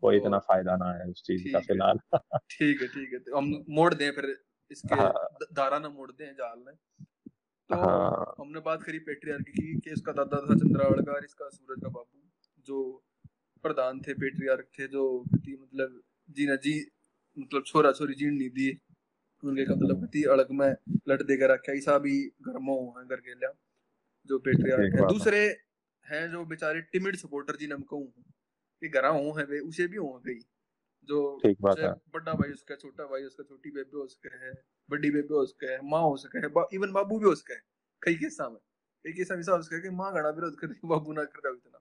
कोई 0.00 0.16
इतना 0.16 0.38
फ़ायदा 0.38 0.76
ना 0.76 0.92
है 0.92 1.10
उस 1.10 1.22
चीज़ 1.22 1.52
का 1.52 1.60
फ़िलहाल। 1.60 1.98
ठीक 2.50 2.82
है 2.82 2.88
ठीक 2.88 3.12
है 3.12 3.18
तो 3.18 3.36
हम 3.36 3.64
मोड़ 3.68 3.94
दें 3.94 4.12
फिर 4.12 4.42
इसके 4.70 4.94
हाँ, 4.94 5.12
धारा 5.52 5.78
ना 5.78 5.88
मोड़ 5.88 6.12
दें 6.12 6.34
जाल 6.34 6.58
में। 6.66 6.74
तो 7.70 7.76
हाँ, 7.76 8.34
हमने 8.40 8.60
बात 8.60 8.82
करी 8.82 8.98
पेट्रियार्की 8.98 9.52
की 9.52 9.80
कि 9.80 9.90
इसका 9.90 10.12
दादा 10.12 10.36
था 10.36 10.54
चंद्रावड़ 10.54 11.00
का 11.00 11.18
इसका 11.24 11.48
सूरज 11.48 11.80
का 11.82 11.88
बाबू 11.88 12.22
जो 12.66 13.04
प्रधान 13.64 14.00
थे 14.00 14.14
पेट्रियार्क 14.14 14.66
थे 14.78 14.86
जो 14.88 15.02
मतलब 15.24 16.00
जीना 16.28 16.56
जी 16.64 16.74
मतलब 17.36 17.64
छोरा 17.66 17.92
छोरी 17.92 18.14
जीण 18.14 18.34
नहीं 18.34 18.50
दी। 18.50 18.70
उनके 19.42 19.64
का 19.64 19.74
मतलब 19.74 20.04
कति 20.04 20.22
अलग 20.32 20.50
में 20.52 20.68
लट 21.08 21.22
देकर 21.22 21.50
रखा। 21.50 21.72
ऐसा 21.72 21.98
भी 21.98 22.14
घरमो 22.42 22.76
है 22.98 23.04
घर 23.06 23.20
के 23.20 23.34
लिया 23.34 23.52
जो 24.30 24.38
पेट्रियार्क 24.38 24.94
है। 24.94 25.06
दूसरे 25.08 25.40
हैं 26.06 26.30
जो 26.30 26.44
बेचारे 26.44 26.80
टिमिड 26.92 27.16
सपोर्टर 27.16 27.56
जी 27.56 27.66
नम 27.66 27.82
कहूँ 27.90 28.06
कि 28.82 28.88
घरा 28.88 29.08
हूँ 29.08 29.38
है 29.38 29.44
वे 29.44 29.58
उसे 29.60 29.86
भी 29.86 29.96
हो 29.96 30.12
गई 30.26 30.38
जो 31.08 31.20
बड़ा 32.14 32.32
भाई 32.34 32.52
उसका 32.52 32.74
छोटा 32.74 33.04
भाई 33.06 33.22
उसका 33.22 33.44
छोटी 33.44 33.70
बेबे 33.70 33.98
उसका 33.98 34.36
है 34.44 34.52
बड़ी 34.88 35.10
बेबे 35.10 35.34
उसका 35.34 35.70
है 35.72 35.78
माँ 35.90 36.02
हो 36.02 36.16
सके 36.16 36.38
है 36.38 36.48
इवन 36.74 36.92
बाबू 36.92 37.18
भी 37.18 37.26
उसका 37.26 37.54
है। 37.54 37.60
कई 38.02 38.14
केसा 38.14 38.48
में 38.48 38.58
एक 39.04 39.16
केसा 39.16 39.34
में 39.34 39.42
उसका 39.42 39.76
है 39.76 39.82
कि 39.82 39.90
माँ 39.90 40.12
घड़ा 40.14 40.30
विरोध 40.30 40.58
कर 40.60 40.74
बाबू 40.84 41.12
ना 41.12 41.24
कर 41.24 41.54
इतना। 41.54 41.78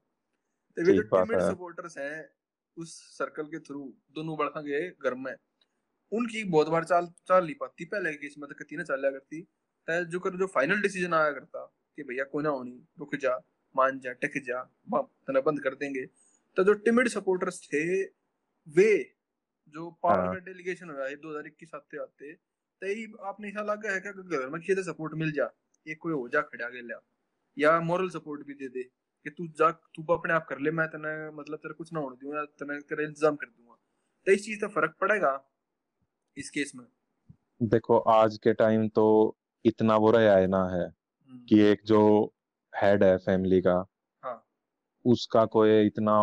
तो 0.77 0.83
वे 0.85 0.93
जो 0.93 1.01
टिमिड 1.03 1.41
सपोर्टर्स 1.41 1.97
हैं। 1.97 2.29
उस 2.77 2.93
सर्कल 3.17 3.43
के 3.45 3.59
थ्रू 3.59 3.79
दोनों 4.15 4.37
बढ़ा 4.37 4.61
गए 4.61 4.89
घर 5.03 5.13
में। 5.15 5.33
उनकी 6.11 6.43
बहुत 6.45 6.67
बार 6.69 6.83
चाल 6.83 7.07
चाल 7.27 7.45
नहीं 7.45 7.55
पाती। 7.55 7.85
पहले 7.85 8.11
की 8.11 8.17
किस्मत 8.17 8.55
कती 8.59 8.77
ना 8.77 8.83
चालिया 8.83 9.11
करती। 9.11 9.41
तय 9.87 10.05
जो 10.05 10.19
कर 10.19 10.37
जो 10.37 10.47
फाइनल 10.47 10.81
डिसीज़न 10.81 11.13
आया 11.13 11.31
करता 11.31 11.65
कि 11.97 12.03
भैया 12.03 12.23
कोई 12.25 12.43
ना 12.43 12.49
होनी 12.49 12.77
रुक 12.99 13.15
जा 13.15 13.37
मान 13.75 13.99
जा 13.99 14.11
टिक 14.23 14.41
जा 14.45 14.63
तना 14.95 15.41
बंद 15.41 15.61
कर 15.63 15.75
देंगे। 15.75 16.05
तो 16.57 16.63
जो 16.63 16.73
टिमिड 16.85 17.07
सपोर्टर्स 17.07 17.61
थे 17.67 17.83
वे 18.67 18.91
जो 19.73 19.89
पावर 20.03 20.17
हाँ। 20.17 20.33
का 20.33 20.39
डेलीगेशन 20.45 20.89
हुआ 20.89 21.07
है 21.07 21.15
2021 21.17 21.75
आते 21.75 21.97
आते 21.97 22.33
तई 22.81 23.05
आपने 23.25 23.49
ऐसा 23.49 23.61
लगा 23.63 23.93
है 23.93 23.99
घर 24.01 24.49
में 24.49 24.61
किसी 24.61 24.83
सपोर्ट 24.83 25.13
मिल 25.15 25.31
जा 25.31 25.49
एक 25.85 25.97
कोई 26.01 26.13
हो 26.13 26.27
जा 26.29 26.41
खड़ा 26.43 26.69
गया 26.69 26.99
या 27.57 27.79
मॉरल 27.81 28.09
सपोर्ट 28.09 28.45
भी 28.47 28.53
दे 28.53 28.67
दे। 28.69 28.83
कि 29.25 29.29
तू 29.29 29.47
जा 29.57 29.69
तू 29.71 30.03
अपने 30.13 30.33
आप 30.33 30.45
कर 30.49 30.59
ले 30.59 30.71
मैं 30.71 30.87
तेने 30.87 31.13
मतलब 31.31 31.57
तेरे 31.57 31.73
कुछ 31.73 31.93
ना 31.93 31.99
होने 31.99 32.15
दूँगा 32.15 32.43
तेने 32.59 32.79
तेरा 32.83 33.03
इंतज़ाम 33.03 33.35
कर 33.35 33.47
दूँगा 33.47 33.77
तो 34.27 34.31
इस 34.31 34.45
चीज़ 34.45 34.59
का 34.61 34.67
फ़र्क 34.69 34.95
पड़ेगा 35.01 35.33
इस 36.37 36.49
केस 36.49 36.71
में 36.75 36.85
देखो 37.61 37.97
आज 38.11 38.37
के 38.37 38.53
टाइम 38.53 38.87
तो 38.89 39.05
इतना 39.65 39.95
वो 39.97 40.11
रहा 40.11 40.35
है 40.35 40.47
ना 40.47 40.63
है 40.67 40.85
हम्म। 40.85 41.45
कि 41.45 41.59
एक 41.61 41.81
जो 41.85 42.01
हेड 42.73 43.03
है 43.03 43.17
फैमिली 43.17 43.61
का 43.61 43.75
हाँ. 44.23 44.43
उसका 45.05 45.45
कोई 45.47 45.85
इतना 45.85 46.17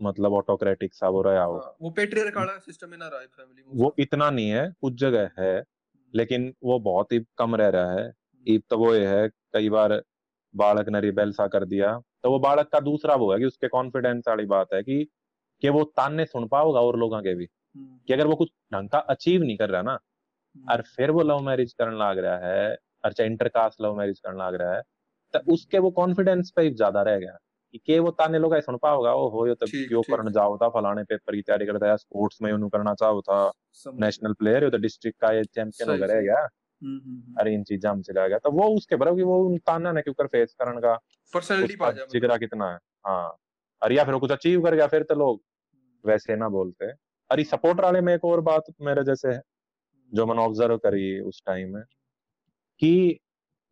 मतलब 0.00 0.32
ऑटोक्रेटिक 0.32 0.94
सा 0.94 1.08
रहा 1.20 1.42
हो 1.44 1.58
हाँ, 1.58 1.76
वो 1.82 1.90
पेट्रियर्कल 1.90 2.58
सिस्टम 2.60 2.90
में 2.90 2.98
ना 2.98 3.08
रहा 3.08 3.20
है 3.20 3.26
फैमिली 3.28 3.62
में 3.62 3.82
वो 3.82 3.94
इतना 3.98 4.30
नहीं 4.30 4.48
है 4.48 4.70
कुछ 4.80 4.94
जगह 4.96 5.30
है 5.38 5.54
हम्म। 5.54 6.10
लेकिन 6.14 6.52
वो 6.62 6.78
बहुत 6.80 7.12
ही 7.12 7.20
कम 7.38 7.54
रह 7.56 7.68
रहा 7.68 7.92
है 7.92 8.06
हम्म। 8.06 8.58
तो 8.60 8.78
वो 8.78 8.94
ये 8.94 9.06
है 9.06 9.28
कई 9.28 9.68
बार 9.70 10.02
बालक 10.54 10.88
ने 10.88 11.00
रिबेल 11.00 11.32
सा 11.32 11.46
कर 11.46 11.64
दिया 11.64 12.00
तो 12.24 12.30
वो 12.30 12.38
बालक 12.38 12.68
का 12.68 12.80
दूसरा 12.80 13.14
वो 13.14 13.32
है 13.32 13.38
कि 13.38 13.44
उसके 13.44 13.68
कॉन्फिडेंस 13.68 14.24
वाली 14.28 14.44
बात 14.46 14.72
है 14.74 14.82
कि 14.82 15.04
कि 15.62 15.68
वो 15.68 15.82
ताने 15.96 16.24
सुन 16.24 16.46
पाओगा 16.48 16.80
और 16.80 16.98
लोगों 16.98 17.20
के 17.22 17.34
भी। 17.34 17.44
हम्म। 17.44 17.98
कि 18.08 18.12
अगर 18.12 18.26
वो 18.26 18.34
कुछ 18.36 18.48
ढंग 18.74 18.88
का 18.88 18.98
अचीव 18.98 19.42
नहीं 19.42 19.56
कर 19.56 19.70
रहा 19.70 19.82
ना 19.82 19.92
हम्म। 19.92 20.72
और 20.72 20.82
फिर 20.96 21.10
वो 21.10 21.22
लव 21.22 21.40
मैरिज 21.40 21.72
करने 21.72 21.96
लग 21.96 22.18
रहा 22.18 22.36
है 22.46 22.76
और 23.04 23.12
चाहे 23.12 23.30
इंटरकास्ट 23.30 23.80
लव 23.82 23.96
मैरिज 23.98 24.20
करने 24.20 24.38
लग 24.38 24.54
रहा 24.54 24.74
है 24.74 24.82
तो 25.34 25.52
उसके 25.52 25.78
वो 25.78 25.90
कॉन्फिडेंस 25.90 26.52
पे 26.56 26.70
ज़्यादा 26.70 27.02
रह 27.02 27.18
गया। 27.18 27.36
कि 27.74 27.78
के 27.78 27.98
वो 27.98 28.10
ताने 28.10 28.38
लोग 28.38 28.58
सुन 28.60 28.76
पाओगा 28.76 29.12
ओ 29.14 29.28
हो 29.28 29.46
यो 29.46 29.54
तो 29.54 29.66
क्यों 29.66 30.02
करने 30.02 30.30
जाओ 30.30 30.56
था 30.56 30.68
फलाने 30.68 31.02
पेपर 31.04 31.34
की 31.34 31.42
तैयारी 31.42 31.66
करता 31.66 31.90
है 31.90 31.96
स्पोर्ट्स 31.96 32.42
में 32.42 32.52
उन्होंने 32.52 32.78
करना 32.78 32.94
चाहो 32.94 33.20
था 33.20 33.38
नेशनल 33.86 34.32
प्लेयर 34.32 34.64
हो 34.64 34.70
तो 34.70 34.78
डिस्ट्रिक्ट 34.78 35.20
का 35.20 35.32
ये 35.32 35.44
चैंपियन 35.44 35.90
हो 35.90 35.96
रह 35.96 36.20
गया। 36.20 36.38
हम्म, 36.38 36.48
अरे 37.40 37.54
इन 37.54 37.62
चीजा 37.64 37.94
चला 38.02 38.26
गया 38.28 38.38
तो 38.38 38.50
वो 38.50 38.68
उसके 38.76 38.96
बराबर 38.96 39.22
वो 39.22 39.56
ताना 39.66 39.92
ने 39.92 40.02
क्यों 40.02 40.14
कर 40.14 40.26
फेस 40.26 40.54
करने 40.58 40.80
का? 40.80 40.94
पर्सनालिटी 41.32 41.76
पा 41.76 41.90
जा 41.92 42.04
जिगरा 42.12 42.36
कितना 42.36 42.70
है? 42.70 42.78
हाँ। 43.06 43.36
अरे 43.82 43.96
या 43.96 44.04
फिर 44.04 44.16
कुछ 44.18 44.30
अचीव 44.32 44.62
कर 44.64 44.74
गया 44.74 44.86
फिर 44.86 45.02
तो 45.02 45.14
लोग 45.14 45.40
वैसे 46.04 46.36
ना 46.36 46.48
बोलते। 46.48 46.86
अरे 47.30 47.44
सपोर्टर 47.44 47.84
वाले 47.84 48.00
में 48.00 48.14
एक 48.14 48.24
और 48.24 48.40
बात 48.42 48.64
मेरे 48.82 49.04
जैसे 49.04 49.32
है 49.32 49.40
जो 50.12 50.26
मैंने 50.26 50.42
ऑब्ज़र्व 50.42 50.76
करी 50.78 51.20
उस 51.22 51.42
टाइम 51.46 51.74
में 51.74 51.82
कि 52.80 53.18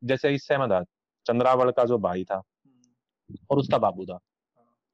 जैसे 0.03 0.35
इससे 0.35 0.59
मदद 0.59 0.87
चंद्रावल 1.27 1.71
का 1.73 1.85
जो 1.85 1.99
भाई 2.01 2.25
था 2.25 2.43
और 3.51 3.59
उसका 3.59 3.79
बाबू 3.79 4.07
था 4.07 4.19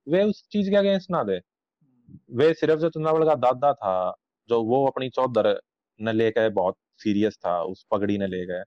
वे 0.06 0.22
उस 0.24 0.42
चीज़ 0.52 0.70
के 0.70 0.76
अगेंस्ट 0.76 1.10
ना 1.10 1.22
दे 1.24 1.40
वे 2.32 2.52
सिर्फ़ 2.54 2.80
जो 2.80 2.90
चंद्रावल 2.90 3.26
का 3.26 3.34
दादा 3.36 3.72
था 3.74 3.94
जो 4.48 4.62
वो 4.64 4.86
अपनी 4.86 5.08
चौधर 5.10 5.60
ने 6.00 6.12
लेकर 6.12 6.50
बहुत 6.52 6.76
सीरियस 6.98 7.36
था 7.36 7.62
उस 7.62 7.86
पगड़ी 7.90 8.18
ने 8.18 8.26
ले 8.26 8.44
गए 8.46 8.62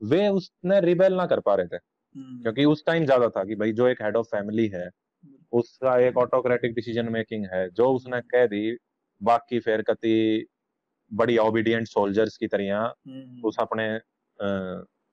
वे 0.00 0.28
उसने 0.28 0.80
रिबेल 0.80 1.14
ना 1.14 1.26
कर 1.26 1.40
पा 1.40 1.54
रहे 1.54 1.66
थे 1.66 1.76
हम्म। 1.76 2.42
क्योंकि 2.42 2.64
उस 2.64 2.84
टाइम 2.86 3.04
ज़्यादा 3.04 3.28
था 3.28 3.44
कि 3.44 3.54
भाई 3.54 3.72
जो 3.72 3.86
एक 3.88 4.02
हेड 4.02 4.16
ऑफ़ 4.16 4.26
फैमिली 4.26 4.66
है 4.68 4.88
उसका 5.52 5.96
एक 5.98 6.16
ऑटोक्रेटिक 6.16 6.74
डिसीज़न 6.74 7.08
मेकिंग 7.08 7.46
है 7.52 7.68
जो 7.70 7.92
उसने 7.92 8.20
कह 8.20 8.46
दी 8.46 8.76
बाकी 9.20 9.60
फिर 9.60 9.82
कति 9.82 10.46
बड़ी 11.10 11.36
ओबीडियंट 11.38 11.88
सोल्जर्स 11.88 12.36
की 12.36 12.46
तरह 12.46 12.76
हम्म। 12.76 13.46
उस 13.48 13.56
अपने 13.60 13.88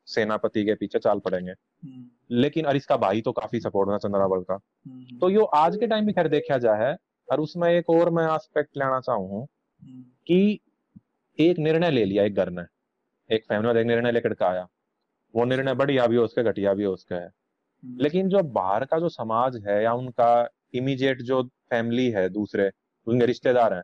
सेनापति 0.08 0.64
के 0.66 0.74
पीछे 0.76 1.00
चाल 1.00 1.20
पड़ेंगे 1.20 1.52
हम्म। 1.52 2.10
लेकिन 2.32 2.66
और 2.66 2.76
इसका 2.76 2.98
भाई 2.98 3.22
तो 3.22 3.32
काफ़ी 3.32 3.60
सपोर्ट 3.60 3.90
था 3.90 3.98
चंद्रावल 3.98 4.44
का। 4.44 4.58
तो 5.20 5.30
यो 5.30 5.44
आज 5.56 5.76
के 5.76 5.88
टाइम 5.88 6.06
भी 6.06 6.14
खैर 6.14 6.28
देखा 6.28 6.58
जाए 6.58 6.96
और 7.28 7.40
उसमें 7.40 7.70
एक 7.70 7.90
और 7.90 8.10
मैं 8.10 8.26
एस्पेक्ट 8.26 8.78
लेना 8.78 9.00
चाहूँ 9.00 9.46
कि 10.28 10.60
एक 11.40 11.60
निर्णय 11.60 11.92
ले 11.92 12.06
लिया 12.06 12.24
एक 12.24 12.36
घर 12.36 12.50
ने 12.50 12.64
एक 13.30 13.46
फैमिली 13.46 13.74
में 13.74 13.82
एक 13.82 13.88
निर्णय 13.88 14.12
लेकर 14.12 14.34
के 14.34 14.46
आया। 14.46 14.68
वो 15.36 15.46
निर्णय 15.46 15.74
बढ़िया 15.74 16.08
भी 16.08 16.16
हो 16.16 16.24
उसके 16.24 16.44
घटिया 16.44 16.74
भी 16.74 16.84
हो 16.84 16.94
उसके 16.94 17.16
है। 17.16 17.30
लेकिन 17.84 18.30
जो 18.30 18.44
बाहर 18.44 18.86
का 18.86 19.00
जो 19.00 19.10
समाज 19.10 19.58
है 19.68 19.84
या 19.84 19.94
उनका 19.94 20.50
इमीडिएट 20.74 21.22
जो 21.22 21.44
फैमिली 21.44 22.10
है 22.12 22.30
दूसरे 22.30 22.72
उनके 23.08 23.26
रिश्तेदार 23.26 23.74
हैं 23.74 23.84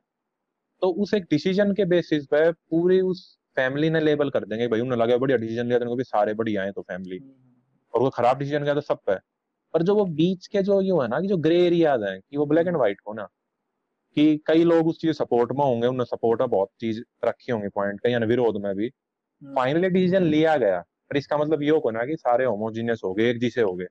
तो 0.81 0.89
उस 0.89 1.13
एक 1.13 1.23
डिसीज़न 1.23 1.73
के 1.73 1.85
बेसिस 1.85 2.25
पे 2.25 2.51
पूरी 2.51 3.01
उस 3.01 3.39
फैमिली 3.55 3.89
ने 3.89 3.99
लेबल 3.99 4.29
कर 4.29 4.45
देंगे 4.45 4.67
भाई 4.67 4.81
उन्होंने 4.81 5.03
लगा 5.03 5.17
बढ़िया 5.17 5.37
डिसीज़न 5.37 5.67
लिया 5.67 5.79
तो 5.79 5.95
भी 5.95 6.03
सारे 6.03 6.33
बढ़िया 6.33 6.63
हैं 6.63 6.73
तो 6.73 6.81
फैमिली 6.81 7.17
हम्म, 7.17 7.29
हम्म, 7.29 7.39
हम्म। 7.39 7.89
और 7.93 8.01
वो 8.01 8.09
खराब 8.09 8.39
डिसीज़न 8.39 8.63
किया 8.63 8.73
तो 8.73 8.81
सब 8.81 8.99
पे 9.05 9.15
पर 9.73 9.83
जो 9.83 9.95
वो 9.95 10.05
बीच 10.05 10.47
के 10.47 10.61
जो 10.61 10.81
यू 10.81 10.99
है 11.01 11.07
ना 11.07 11.21
कि 11.21 11.27
जो 11.27 11.37
ग्रे 11.37 11.65
एरियाज़ 11.67 12.03
हैं 12.03 12.19
कि 12.21 12.37
वो 12.37 12.45
ब्लैक 12.45 12.67
एंड 12.67 12.77
व्हाइट 12.77 13.01
हो 13.07 13.13
ना 13.13 13.27
कि 14.17 14.37
कई 14.47 14.63
लोग 14.65 14.87
उस 14.87 14.99
चीज़ 15.01 15.11
सपोर्ट 15.13 15.51
में 15.51 15.63
होंगे 15.65 15.87
उन्होंने 15.87 16.05
सपोर्ट 16.07 16.41
में 16.41 16.49
बहुत 16.49 16.69
चीज़ 16.79 17.01
रखी 17.25 17.51
होंगी 17.51 17.69
पॉइंट 17.71 17.99
कहीं 18.01 18.15
विरोध 18.27 18.61
में 18.63 18.73
भी। 18.75 18.89
फाइनली 19.41 19.89
डिसीज़न 19.89 20.23
लिया 20.25 20.57
गया 20.57 20.79
पर 21.11 21.17
इसका 21.17 21.37
मतलब 21.37 21.63
ये 21.63 21.69
हो 21.77 21.91
ना 21.91 22.05
कि 22.05 22.17
सारे 22.17 22.45
होमोजीनियस 22.45 23.01
हो 23.05 23.13
गए 23.13 23.29
एक 23.31 23.39
जैसे 23.41 23.61
हो 23.63 23.75
गए। 23.75 23.87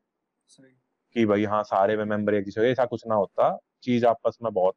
कि 1.16 1.24
भाई 1.26 1.44
हाँ 1.44 1.62
सारे 1.64 1.96
में 1.96 2.04
मेंबर 2.06 2.34
एक 2.34 2.44
जैसे 2.44 2.70
ऐसा 2.70 2.84
कुछ 2.86 3.02
ना 3.06 3.14
होता। 3.14 3.56
चीज़ 3.82 4.06
आपस 4.06 4.38
में 4.42 4.52
बहुत 4.52 4.76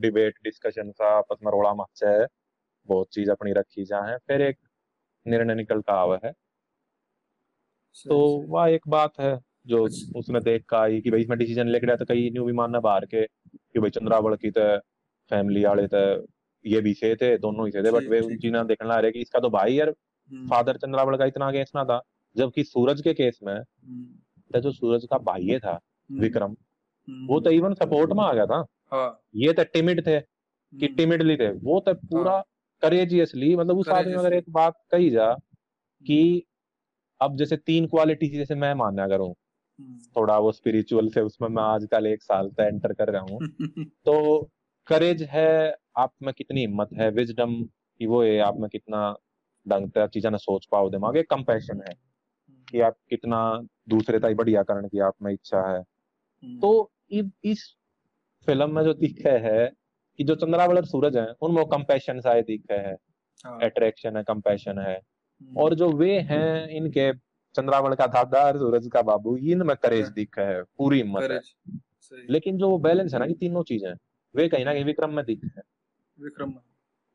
डिबेट 0.00 0.38
डिस्कशन 0.44 0.90
सा 0.92 1.08
आपस 1.18 1.38
में 1.44 1.52
रोड़ा 1.52 1.74
मच 1.74 2.04
है 2.04 2.26
बहुत 2.88 3.08
चीज़ 3.12 3.30
अपनी 3.30 3.52
रखी 3.54 3.84
जाए 3.86 4.16
फिर 4.28 4.42
एक 4.42 4.58
निर्णय 5.26 5.56
निकलता 5.56 5.94
आवा 5.94 6.20
है। 6.24 6.32
तो 8.06 8.16
वह 8.48 8.68
एक 8.70 8.88
बात 8.88 9.18
है 9.20 9.38
जो 9.66 9.84
अच्छा। 9.84 10.12
उसने 10.16 10.40
देख 10.40 10.64
का 10.68 10.78
आई 10.80 11.00
कि 11.00 11.10
भाई 11.10 11.20
इसमें 11.20 11.38
डिसीज़न 11.38 11.68
लेके 11.68 11.96
तो 11.96 12.04
कई 12.04 12.30
न्यू 12.30 12.44
भी 12.44 12.52
मानना 12.52 12.80
बाहर 12.80 13.06
के 13.06 13.24
कि 13.78 13.80
भाई 13.80 13.90
चंद्रावल 13.92 14.34
की 14.36 14.50
तो 14.50 14.66
फैमिली 15.30 15.64
वाले 15.64 15.86
तो 15.86 15.98
ये 16.64 16.80
भी 16.80 16.92
से 16.94 17.14
थे 17.16 17.36
दोनों 17.38 17.66
ही 17.66 17.72
थे 17.74 17.90
बट 17.90 18.06
वे 18.10 18.20
उन 18.20 18.36
चीज़ें 18.38 18.66
देखने 18.66 18.94
आ 18.94 18.98
रहे 18.98 19.12
कि 19.12 19.20
इसका 19.20 19.40
तो 19.40 19.50
भाई 19.50 19.74
यार 19.74 19.90
फादर 19.90 20.70
हम्म। 20.70 20.78
चंद्रावल 20.78 21.16
का 21.16 21.24
इतना 21.24 21.48
अगेंस्ट 21.48 21.76
ना 21.76 21.84
था 21.84 22.00
जबकि 22.36 22.64
सूरज 22.64 23.02
के 23.02 23.14
केस 23.14 23.38
में 23.42 23.54
हम्म। 23.54 24.04
तो 24.50 24.60
जो 24.60 24.72
सूरज 24.72 25.06
का 25.10 25.18
भाई 25.20 25.58
था 25.58 25.72
हम्म। 25.72 26.20
विक्रम 26.20 26.56
वो 27.28 27.40
तो 27.40 27.50
इवन 27.50 27.74
सपोर्ट 27.74 28.12
में 28.12 28.24
आ 28.24 28.32
गया 28.32 28.46
था 28.46 28.64
हाँ। 28.92 29.08
ये 29.36 29.52
तो 29.52 29.64
टिमिड 29.72 30.06
थे 30.06 30.20
कि 30.72 30.88
टिमिडली 30.96 31.36
थे 31.36 31.50
वो 31.62 31.80
तो 31.80 31.94
पूरा 32.06 32.38
करेजियसली 32.82 33.52
हाँ। 33.52 33.60
मतलब 33.60 33.78
उस 33.78 33.88
आदमी 33.90 34.14
अगर 34.14 34.34
एक 34.34 34.50
बात 34.52 34.74
कही 34.90 35.10
जा 35.10 35.32
कि 36.04 36.20
अब 37.20 37.36
जैसे 37.36 37.56
तीन 37.58 37.86
क्वालिटी 37.86 38.28
जैसे 38.30 38.54
मैं 38.56 38.74
मानना 38.74 39.06
हूँ 39.18 39.34
थोड़ा 40.16 40.38
वो 40.38 40.52
स्पिरिचुअल 40.52 41.08
से 41.08 41.20
उसमें 41.20 41.48
मैं 41.48 41.62
आजकल 41.62 42.06
एक 42.06 42.22
साल 42.22 42.50
से 42.50 42.62
एंटर 42.66 42.92
कर 42.92 43.10
रहा 43.10 43.22
हूँ। 43.22 43.38
तो 43.84 44.48
करेज 44.86 45.22
है 45.22 45.76
आप 45.96 46.12
में 46.22 46.34
कितनी 46.34 46.60
हिम्मत 46.60 46.88
है 47.00 47.10
विजडम 47.10 47.62
की 47.64 48.06
वो 48.06 48.22
है 48.22 48.38
आप 48.38 48.56
में 48.58 48.70
कितना 48.70 49.16
ढंग 49.68 49.88
से 49.88 50.08
चीज़ें 50.08 50.30
ना 50.30 50.36
सोच 50.36 50.66
पाओ 50.72 50.90
दिमाग 50.90 51.16
एक 51.16 51.30
कंपैशन 51.30 51.80
है 51.88 51.94
कि 52.68 52.80
आप 52.80 52.96
कितना 53.10 53.62
दूसरे 53.88 54.18
ताई 54.18 54.34
बढ़िया 54.34 54.62
करने 54.62 54.88
की 54.88 54.98
आप 54.98 55.14
में 55.22 55.32
इच्छा 55.32 55.76
है। 55.76 55.82
तो 56.60 56.90
इस 57.44 57.74
फ़िल्म 58.46 58.74
में 58.74 58.82
जो 58.82 58.94
दिखे 58.94 59.30
है 59.30 59.72
कि 60.18 60.24
जो 60.24 60.34
चंद्रावल 60.34 60.76
और 60.76 60.84
सूरज 60.84 61.16
है 61.16 61.26
उनमें 61.42 61.64
कंपैशन 61.64 62.20
शायद 62.20 62.44
दिखे 62.44 62.74
है। 62.74 62.96
अट्रैक्शन 63.46 64.08
हाँ। 64.08 64.18
है 64.18 64.24
कंपैशन 64.24 64.78
है। 64.78 64.94
हम्म। 64.94 65.58
और 65.58 65.74
जो 65.74 65.92
वे 65.92 66.18
हैं 66.18 66.68
इनके 66.68 67.12
चंद्रावल 67.54 67.94
का 67.94 68.06
दादा 68.06 68.52
सूरज 68.52 68.88
का 68.92 69.02
बाबू 69.02 69.36
इनमें 69.36 69.76
करेज 69.76 70.04
हाँ। 70.04 70.12
दिखा 70.12 70.42
है 70.42 70.62
पूरी 70.62 70.98
हिम्मत 70.98 71.30
है। 71.30 71.40
लेकिन 72.30 72.58
जो 72.58 72.78
बैलेंस 72.78 73.14
है 73.14 73.20
ना 73.20 73.26
कि 73.26 73.34
तीनों 73.34 73.62
चीज़ें 73.62 73.92
वे 74.34 74.48
कहीं 74.48 74.64
ना 74.64 74.72
कहीं 74.72 74.84
विक्रम 74.84 75.14
में 75.14 75.24
दिख 75.24 75.44
है। 75.44 75.62
विक्रम 76.20 76.54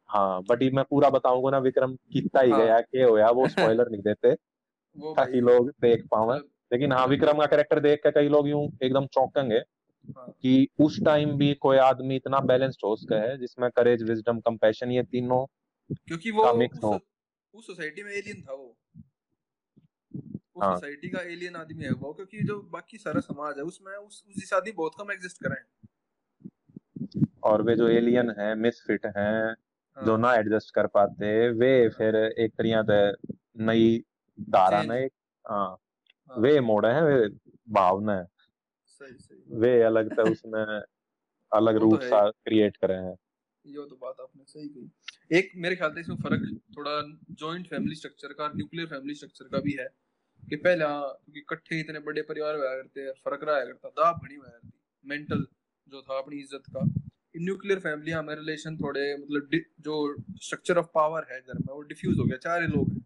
हाँ 0.09 0.41
बट 0.43 0.63
मैं 0.73 0.85
पूरा 0.89 1.09
बताऊँगा 1.09 1.49
ना 1.49 1.57
विक्रम 1.57 1.95
कितना 1.95 2.41
ही 2.41 2.51
हाँ। 2.51 2.65
गया 2.65 2.79
के 2.81 3.03
होया 3.03 3.29
वो 3.29 3.47
स्पॉइलर 3.47 3.89
नहीं 3.89 4.01
देते 4.01 4.33
ताकि 4.99 5.39
लोग 5.39 5.69
देख 5.81 6.05
पावे 6.11 6.37
लेकिन 6.71 6.91
हाँ 6.91 7.07
विक्रम 7.07 7.39
का 7.39 7.45
कैरेक्टर 7.45 7.79
देख 7.79 7.99
के 7.99 8.11
कई 8.11 8.29
लोग 8.29 8.47
यूँ 8.49 8.69
एकदम 8.83 9.05
चौंकेंगे 9.05 9.57
हाँ। 10.17 10.33
कि 10.41 10.67
उस 10.79 10.99
टाइम 11.05 11.37
भी 11.37 11.53
कोई 11.53 11.77
आदमी 11.77 12.15
इतना 12.15 12.39
बैलेंस्ड 12.39 12.79
हो 12.85 12.95
सके 12.95 13.15
है 13.15 13.37
जिसमें 13.37 13.69
करेज 13.71 14.03
विजडम 14.03 14.39
कंपैशन 14.39 14.91
ये 14.91 15.03
तीनों 15.03 15.45
क्योंकि 16.07 16.31
वो 16.31 16.43
उस 17.53 17.67
सोसाइटी 17.67 18.03
में 18.03 18.11
एलियन 18.11 18.41
था 18.41 18.53
वो। 18.53 18.75
उस 20.55 20.63
हाँ. 20.63 20.75
सोसाइटी 20.75 21.09
का 21.09 21.19
एलियन 21.19 21.55
आदमी 21.55 21.83
है 21.83 21.91
वो 21.91 22.13
क्योंकि 22.13 22.43
जो 22.43 22.61
बाकी 22.61 22.97
सारा 22.97 23.19
समाज 23.19 23.57
है 23.57 23.63
उसमें 23.63 23.93
उस 23.93 24.23
उस 24.29 24.35
जैसे 24.39 24.55
आदमी 24.55 24.71
बहुत 24.71 24.93
कम 24.99 25.11
एग्जिस्ट 25.11 25.43
कर 25.43 25.49
रहे 25.49 25.59
हैं। 25.59 25.67
और 27.43 27.61
वे 27.61 27.75
जो 27.75 27.87
एलियन 27.87 28.29
है 28.39 28.55
मिसफिट 28.55 29.05
हैं 29.05 29.45
हाँ. 29.47 30.05
जो 30.05 30.17
ना 30.17 30.33
एडजस्ट 30.35 30.73
कर 30.75 30.87
पाते 30.87 31.49
वे 31.49 31.89
फिर 31.89 32.15
एक 32.15 32.53
तरीका 32.53 33.11
नई 33.65 34.03
धारा 34.49 34.81
ने 34.83 34.99
हाँ, 34.99 35.77
हाँ। 36.29 36.37
वे 36.39 36.59
मोड़ 36.59 36.85
है 36.85 37.03
वे 37.03 37.27
भावना 37.69 38.15
है। 38.19 38.27
सही 38.85 39.17
सही। 39.17 39.59
वे 39.59 39.81
अलग 39.81 40.17
था 40.19 40.23
उसमें 40.23 40.81
अलग 41.51 41.75
रूप 41.75 41.95
तो 41.95 42.09
सा 42.09 42.29
क्रिएट 42.29 42.77
करे 42.77 42.93
हैं। 42.93 43.15
ये 43.65 43.85
तो 43.89 43.95
बात 43.95 44.15
आपने 44.21 44.43
सही 44.43 44.67
कही। 44.67 45.37
एक 45.37 45.51
मेरे 45.55 45.75
ख्याल 45.75 45.93
से 45.93 45.99
इसमें 45.99 46.15
फ़र्क 46.15 46.61
थोड़ा 46.77 47.01
जॉइंट 47.31 47.67
फैमिली 47.67 47.95
स्ट्रक्चर 47.95 48.33
का 48.33 48.47
न्यूक्लियर 48.55 48.87
फैमिली 48.87 49.15
स्ट्रक्चर 49.15 49.45
का 49.45 49.59
भी 49.59 49.71
है। 49.71 49.87
कि 50.49 50.55
पहले 50.55 50.85
क्योंकि 50.85 51.39
इकट्ठे 51.39 51.79
इतने 51.79 51.99
बड़े 51.99 52.21
परिवार 52.21 52.55
हुआ 52.55 52.75
करते 52.75 53.11
फ़र्क 53.11 53.43
रहा 53.43 53.59
करता 53.59 53.89
दाब 53.89 54.15
बनी 54.15 54.35
हुआ 54.35 54.47
करती। 54.47 54.71
मेंटल 55.05 55.45
जो 55.87 56.01
था 56.01 56.17
अपनी 56.17 56.39
इज़्ज़त 56.39 56.63
का। 56.69 56.85
न्यूक्लियर 57.37 57.79
फैमिली 57.79 58.15
में 58.15 58.35
रिलेशन 58.35 58.77
थोड़े 58.77 59.17
मतलब 59.17 59.61
जो 59.79 60.15
स्ट्रक्चर 60.41 60.77
ऑफ़ 60.77 60.85
पावर 60.85 61.25
है 61.31 61.39
घर 61.39 61.53
में 61.53 61.73
वो 61.73 61.81
डिफ्यूज 61.81 62.19
हो 62.19 62.25
गया 62.25 62.37
चार 62.37 62.61
लोग 62.61 62.91
हैं। 62.91 62.99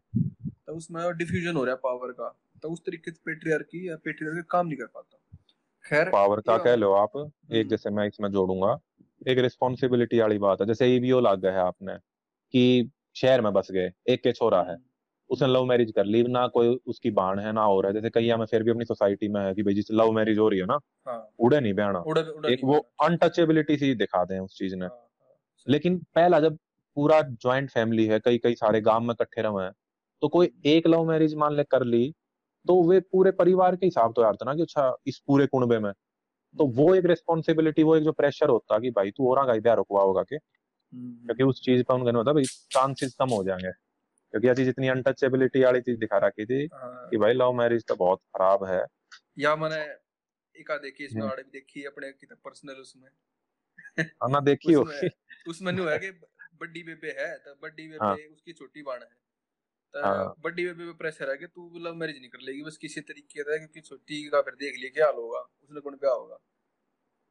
तो 0.68 0.74
उसमें 0.74 1.18
डिफ्यूजन 1.18 1.56
हो 1.56 1.64
रहा 1.64 1.74
है 1.74 1.80
पावर 1.84 2.12
का। 2.12 2.40
तो 2.62 2.70
उस 2.70 2.80
तरीके 2.80 3.12
से 3.12 3.18
पेट्रियार्की 3.26 3.90
या 3.90 3.96
पेट्रियार्की 3.96 4.42
काम 4.50 4.68
नहीं 4.68 4.78
कर 4.78 4.86
पाता। 4.86 5.18
खैर 5.86 6.10
पावर 6.10 6.40
का 6.40 6.58
कह 6.58 6.76
लो 6.76 6.92
आप 6.94 7.18
एक 7.18 7.58
हम्म। 7.58 7.70
जैसे 7.70 7.90
मैं 7.90 8.08
इसमें 8.08 8.30
जोड़ूँगा 8.32 8.80
एक 9.28 9.38
रिस्पॉन्सिबिलिटी 9.38 10.20
वाली 10.20 10.38
बात 10.38 10.62
है। 10.62 10.68
जैसे 10.68 10.88
ईवीओ 10.88 11.20
लाग 11.20 11.42
गया 11.42 11.52
है 11.52 11.60
आपने 11.60 11.96
कि 12.54 12.92
शहर 13.16 13.42
में 13.42 13.54
बस 13.54 13.72
गए 13.72 13.92
एक 14.10 14.24
के 14.24 14.32
छोरा 14.32 14.62
है। 14.62 14.76
हम्म। 14.76 14.97
उसने 15.30 15.48
लव 15.48 15.66
मैरिज 15.66 15.92
कर 15.92 16.06
ली 16.06 16.24
ना 16.24 16.48
कोई 16.48 16.68
उसकी 16.88 17.12
बाण 17.12 17.40
है 17.40 17.52
ना 17.54 17.64
हो 17.64 17.80
रहा 17.82 17.90
है। 17.90 17.94
जैसे 17.94 18.10
कई 18.10 18.34
में 18.36 18.46
फिर 18.46 18.64
भी 18.64 18.72
अपनी 18.72 18.86
सोसाइटी 18.86 19.28
में 19.28 19.42
है 19.42 19.54
कि 19.56 19.64
भाई 19.64 19.74
जिस 19.74 19.92
लव 19.92 20.12
मैरिज 20.12 20.38
हो 20.40 20.48
रही 20.50 20.60
है 20.60 20.66
ना 20.66 20.80
हाँ। 21.08 21.20
उड़े 21.40 21.60
नहीं 21.60 21.74
बहना। 21.74 22.04
एक 22.50 22.62
वो 22.64 22.78
अनटचेबिलिटी 23.04 23.78
सी 23.78 23.94
दिखाते 23.96 24.34
हैं 24.34 24.42
उस 24.42 24.58
चीज़ 24.58 24.76
ने। 24.76 24.86
हाँ, 24.86 24.92
हाँ, 24.92 25.36
लेकिन 25.68 25.98
पहला 26.16 26.40
जब 26.40 26.58
पूरा 26.98 27.22
ज्वाइंट 27.24 27.70
फैमिली 27.72 28.06
है 28.06 28.20
कई 28.20 28.38
कई 28.38 28.56
सारे 28.56 28.82
गाँव 28.82 29.02
में 29.02 29.14
इकट्ठे 29.14 29.42
रहे 29.42 29.64
हैं 29.64 29.72
तो 30.22 30.28
कोई 30.28 30.52
एक 30.66 30.88
लव 30.88 31.04
मैरिज 31.06 31.36
मान 31.36 31.56
ले 31.56 31.64
कर 31.64 31.84
ली 31.86 32.12
तो 32.66 32.82
वे 32.84 33.00
पूरे 33.02 33.32
परिवार 33.34 33.76
के 33.76 33.86
हिसाब 33.86 34.14
तो 34.16 34.22
यार 34.24 34.36
था 34.36 34.46
ना 34.46 34.56
कि 34.56 34.62
अच्छा 34.62 34.94
इस 35.08 35.20
पूरे 35.28 35.48
कुंबे 35.48 35.80
में। 35.80 35.92
तो 36.56 36.68
वो 36.78 36.94
एक 36.96 37.06
रिस्पॉन्सिबिलिटी 37.06 37.84
वो 37.84 37.96
एक 37.96 38.04
जो 38.04 38.12
प्रेशर 38.14 38.50
होता 38.50 38.80
कि 38.80 38.92
भाई 38.92 39.12
तू 39.12 39.30
और 39.32 39.60
ब्याह 39.62 39.76
रुकवा 39.76 40.02
होगा 40.04 40.24
के। 40.24 40.36
हम्म। 40.36 41.26
क्योंकि 41.26 41.44
उस 41.44 41.62
चीज़ 41.64 41.84
पर 41.84 41.96
उनका 41.96 42.18
होता 42.18 42.34
भाई 42.34 42.46
चांसेस 42.72 43.16
कम 43.20 43.30
हो 43.30 43.44
जाएँगे। 43.44 43.72
क्योंकि 44.34 44.48
ऐसी 44.48 44.66
जितनी 44.66 44.88
अनटचेबिलिटी 44.88 45.64
वाली 45.64 45.82
चीज़ 45.82 46.00
दिखा 46.00 46.18
रखी 46.18 46.46
थी 46.46 46.66
हाँ। 46.74 47.08
कि 47.10 47.18
भाई 47.18 47.34
लव 47.34 47.54
मैरिज 47.54 47.86
तो 47.88 47.96
बहुत 47.96 48.20
खराब 48.28 48.64
है 48.66 48.86
या 49.40 49.56
मैंने 49.56 49.82
एक 50.56 50.72
आ 50.72 50.78
देखी 50.78 51.06
इसमें 51.06 51.22
और 51.24 51.38
भी 51.38 51.52
देखी 51.52 51.84
अपने 51.86 52.12
की 52.12 52.28
पर्सनल 52.36 52.82
उसमें 52.82 53.10
हाँ 54.00 54.30
ना 54.30 54.40
देखी 54.42 54.74
हो 54.74 54.86
उसमें 55.48 55.72
नहीं 55.72 55.88
है 55.88 55.98
कि 56.00 56.12
बड्डी 56.62 56.84
बेबे 56.84 57.16
है 57.20 57.32
तो 57.38 57.54
बड्डी 57.64 57.88
बेबे 57.88 58.06
हाँ। 58.06 58.16
उसकी 58.16 58.54
छोटी 58.54 58.82
बाण 58.82 59.02
है 59.02 60.04
हाँ। 60.04 60.34
बड्डी 60.40 60.66
बेबी 60.66 60.86
पे 60.86 60.94
प्रेशर 60.94 61.30
है 61.30 61.38
कि 61.38 61.48
तू 61.48 61.80
लव 61.80 61.96
मैरिज 61.96 62.20
नहीं 62.20 62.30
कर 62.30 62.42
लेगी 62.42 62.64
बस 62.64 62.78
किसी 62.78 63.02
तरीके 63.04 63.44
का 63.44 63.58
क्योंकि 63.58 63.82
छोटी 63.82 64.24
का 64.30 64.42
फिर 64.42 64.56
देख 64.56 64.78
लिए 64.78 64.90
क्या 64.90 65.06
हाल 65.06 65.16
होगा 65.16 65.40
उसने 65.40 65.82
कौन 65.82 65.96
क्या 65.96 66.12
होगा 66.12 66.38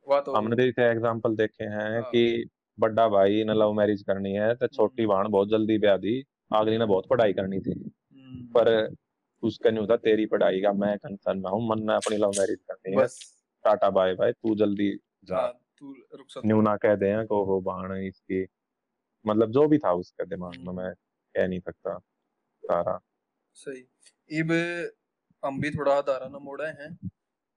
वह 0.07 0.21
तो 0.21 0.35
हमने 0.35 0.57
देखे 0.57 0.83
एग्जांपल 0.83 1.37
देखे 1.37 1.65
हैं 1.65 1.91
हाँ। 1.93 2.03
कि 2.03 2.51
बड़ा 2.79 3.09
भाई 3.09 3.45
ने 3.45 3.55
लव 3.55 3.73
मैरिज 3.73 4.03
करनी 4.03 4.33
है 4.35 4.55
तो 4.55 4.67
छोटी 4.69 5.03
हम्म। 5.03 5.13
बहन 5.13 5.31
बहुत 5.31 5.49
जल्दी 5.49 5.79
ब्याह 5.79 5.97
दी 5.97 6.23
अगली 6.53 6.79
ने 6.79 6.87
बहुत 6.87 7.07
पढ़ाई 7.07 7.33
करनी 7.33 7.61
थी। 7.61 7.95
हम्म। 8.13 8.47
पर 8.47 8.97
उसका 9.43 9.71
नहीं 9.71 9.81
होता 9.81 9.97
तेरी 9.97 10.27
पढ़ाई 10.27 10.61
का 10.61 10.73
मैं 10.73 10.99
कंसर्न 10.99 11.39
ना 11.39 11.49
हूँ 11.49 11.69
मन 11.69 11.83
ने 11.83 11.95
अपनी 11.95 12.17
लव 12.17 12.31
मैरिज 12.31 12.59
करनी 12.71 13.01
है। 13.01 13.07
टाटा 13.65 13.91
बाय 13.91 14.15
बाय 14.15 14.33
तू 14.33 14.55
जल्दी 14.55 14.99
जा। 15.25 15.37
हाँ, 15.37 15.61
तू 15.79 15.97
न्यू 16.47 16.61
ना 16.61 16.77
कह 16.77 16.95
दे 16.95 17.27
को 17.27 17.45
हो 17.45 17.61
बहन 17.61 17.93
इसकी। 17.93 18.47
मतलब 19.27 19.51
जो 19.51 19.69
भी 19.69 19.79
था 19.79 19.93
उसके 19.93 20.27
दिमाग 20.27 20.57
में। 20.57 20.75
मैं 20.75 20.95
कह 21.37 21.49
नहीं 21.49 21.61
सकता। 21.61 21.99
सारा। 22.63 23.01
सही। 23.55 23.89
इब 24.31 24.53
हम 25.45 25.61
भी 25.61 25.71
थोड़ा 25.71 26.01
दारा 26.01 26.29
ना 26.29 26.39
मोड़ा 26.39 26.67
है। 26.67 26.99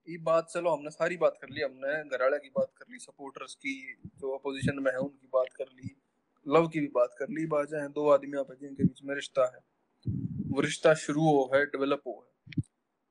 ये 0.08 0.18
बात 0.18 0.48
चलो 0.50 0.70
हमने 0.70 0.90
सारी 0.90 1.16
बात 1.16 1.38
कर 1.42 1.48
ली। 1.48 1.62
हमने 1.62 2.08
घराड़ा 2.08 2.36
की 2.36 2.48
बात 2.48 2.72
कर 2.76 2.84
ली 2.90 2.98
सपोर्टर्स 2.98 3.54
की 3.54 3.94
जो 4.16 4.36
अपोजिशन 4.38 4.82
में 4.82 4.92
है 4.92 4.98
उनकी 4.98 5.26
बात 5.26 5.46
कर 5.56 5.64
ली। 5.64 5.99
लव 6.48 6.68
की 6.68 6.80
भी 6.80 6.86
बात 6.86 7.14
कर 7.18 7.26
ली 7.30 7.46
बात 7.46 7.68
है 7.74 7.88
दो 7.88 8.08
आदमी 8.08 8.38
आप 8.38 8.46
जिनके 8.60 8.82
बीच 8.82 9.00
में 9.04 9.14
रिश्ता 9.14 9.44
है। 9.44 9.60
वो 10.50 10.60
रिश्ता 10.60 10.94
शुरू 10.94 11.20
हो 11.20 11.50
है 11.54 11.66
डेवलप 11.66 12.02
हो 12.06 12.26
है। 12.26 12.62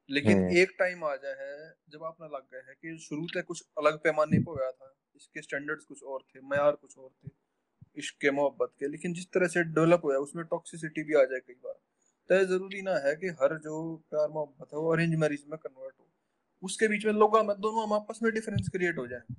लेकिन 0.09 0.37
हम्म। 0.37 0.57
एक 0.57 0.75
टाइम 0.79 1.03
आ 1.03 1.15
जाए 1.15 1.35
है 1.39 1.73
जब 1.89 2.03
आपने 2.03 2.27
लग 2.27 2.41
गया 2.41 2.61
है 2.67 2.73
कि 2.73 2.97
शुरू 2.97 3.27
से 3.27 3.41
कुछ 3.41 3.63
अलग 3.77 3.97
पैमाने 3.97 4.39
पर 4.39 4.59
गया 4.59 4.71
था 4.71 4.95
इसके 5.15 5.41
स्टैंडर्ड्स 5.41 5.85
कुछ 5.85 6.03
और 6.03 6.21
थे 6.21 6.39
मैार 6.39 6.71
कुछ 6.71 6.97
और 6.97 7.09
थे 7.09 7.29
इश्क 7.97 8.15
के 8.21 8.31
मोहब्बत 8.31 8.69
के 8.79 8.87
लेकिन 8.87 9.13
जिस 9.13 9.25
तरह 9.25 9.47
से 9.47 9.63
डेवलप 9.63 10.01
हुआ 10.03 10.15
उसमें 10.15 10.45
टॉक्सिसिटी 10.45 11.03
भी 11.03 11.13
आ 11.13 11.23
जाए 11.23 11.39
कई 11.39 11.53
बार। 11.53 11.79
तो 12.29 12.45
ज़रूरी 12.45 12.81
ना 12.81 13.07
है 13.07 13.15
कि 13.15 13.27
हर 13.27 13.57
जो 13.57 13.95
प्यार 13.97 14.29
मोहब्बत 14.29 14.67
है 14.73 14.79
वो 14.79 14.93
अरेंज 14.93 15.15
मैरिज 15.15 15.43
में 15.47 15.59
कन्वर्ट 15.59 15.95
हो। 15.99 16.09
उसके 16.61 16.87
बीच 16.87 17.05
में 17.05 17.13
लोग 17.13 17.37
में 17.37 17.59
दोनों 17.59 17.83
हम 17.83 17.93
आपस 17.93 18.19
में 18.23 18.33
डिफरेंस 18.33 18.69
क्रिएट 18.69 18.97
हो 18.97 19.07
जाए। 19.07 19.35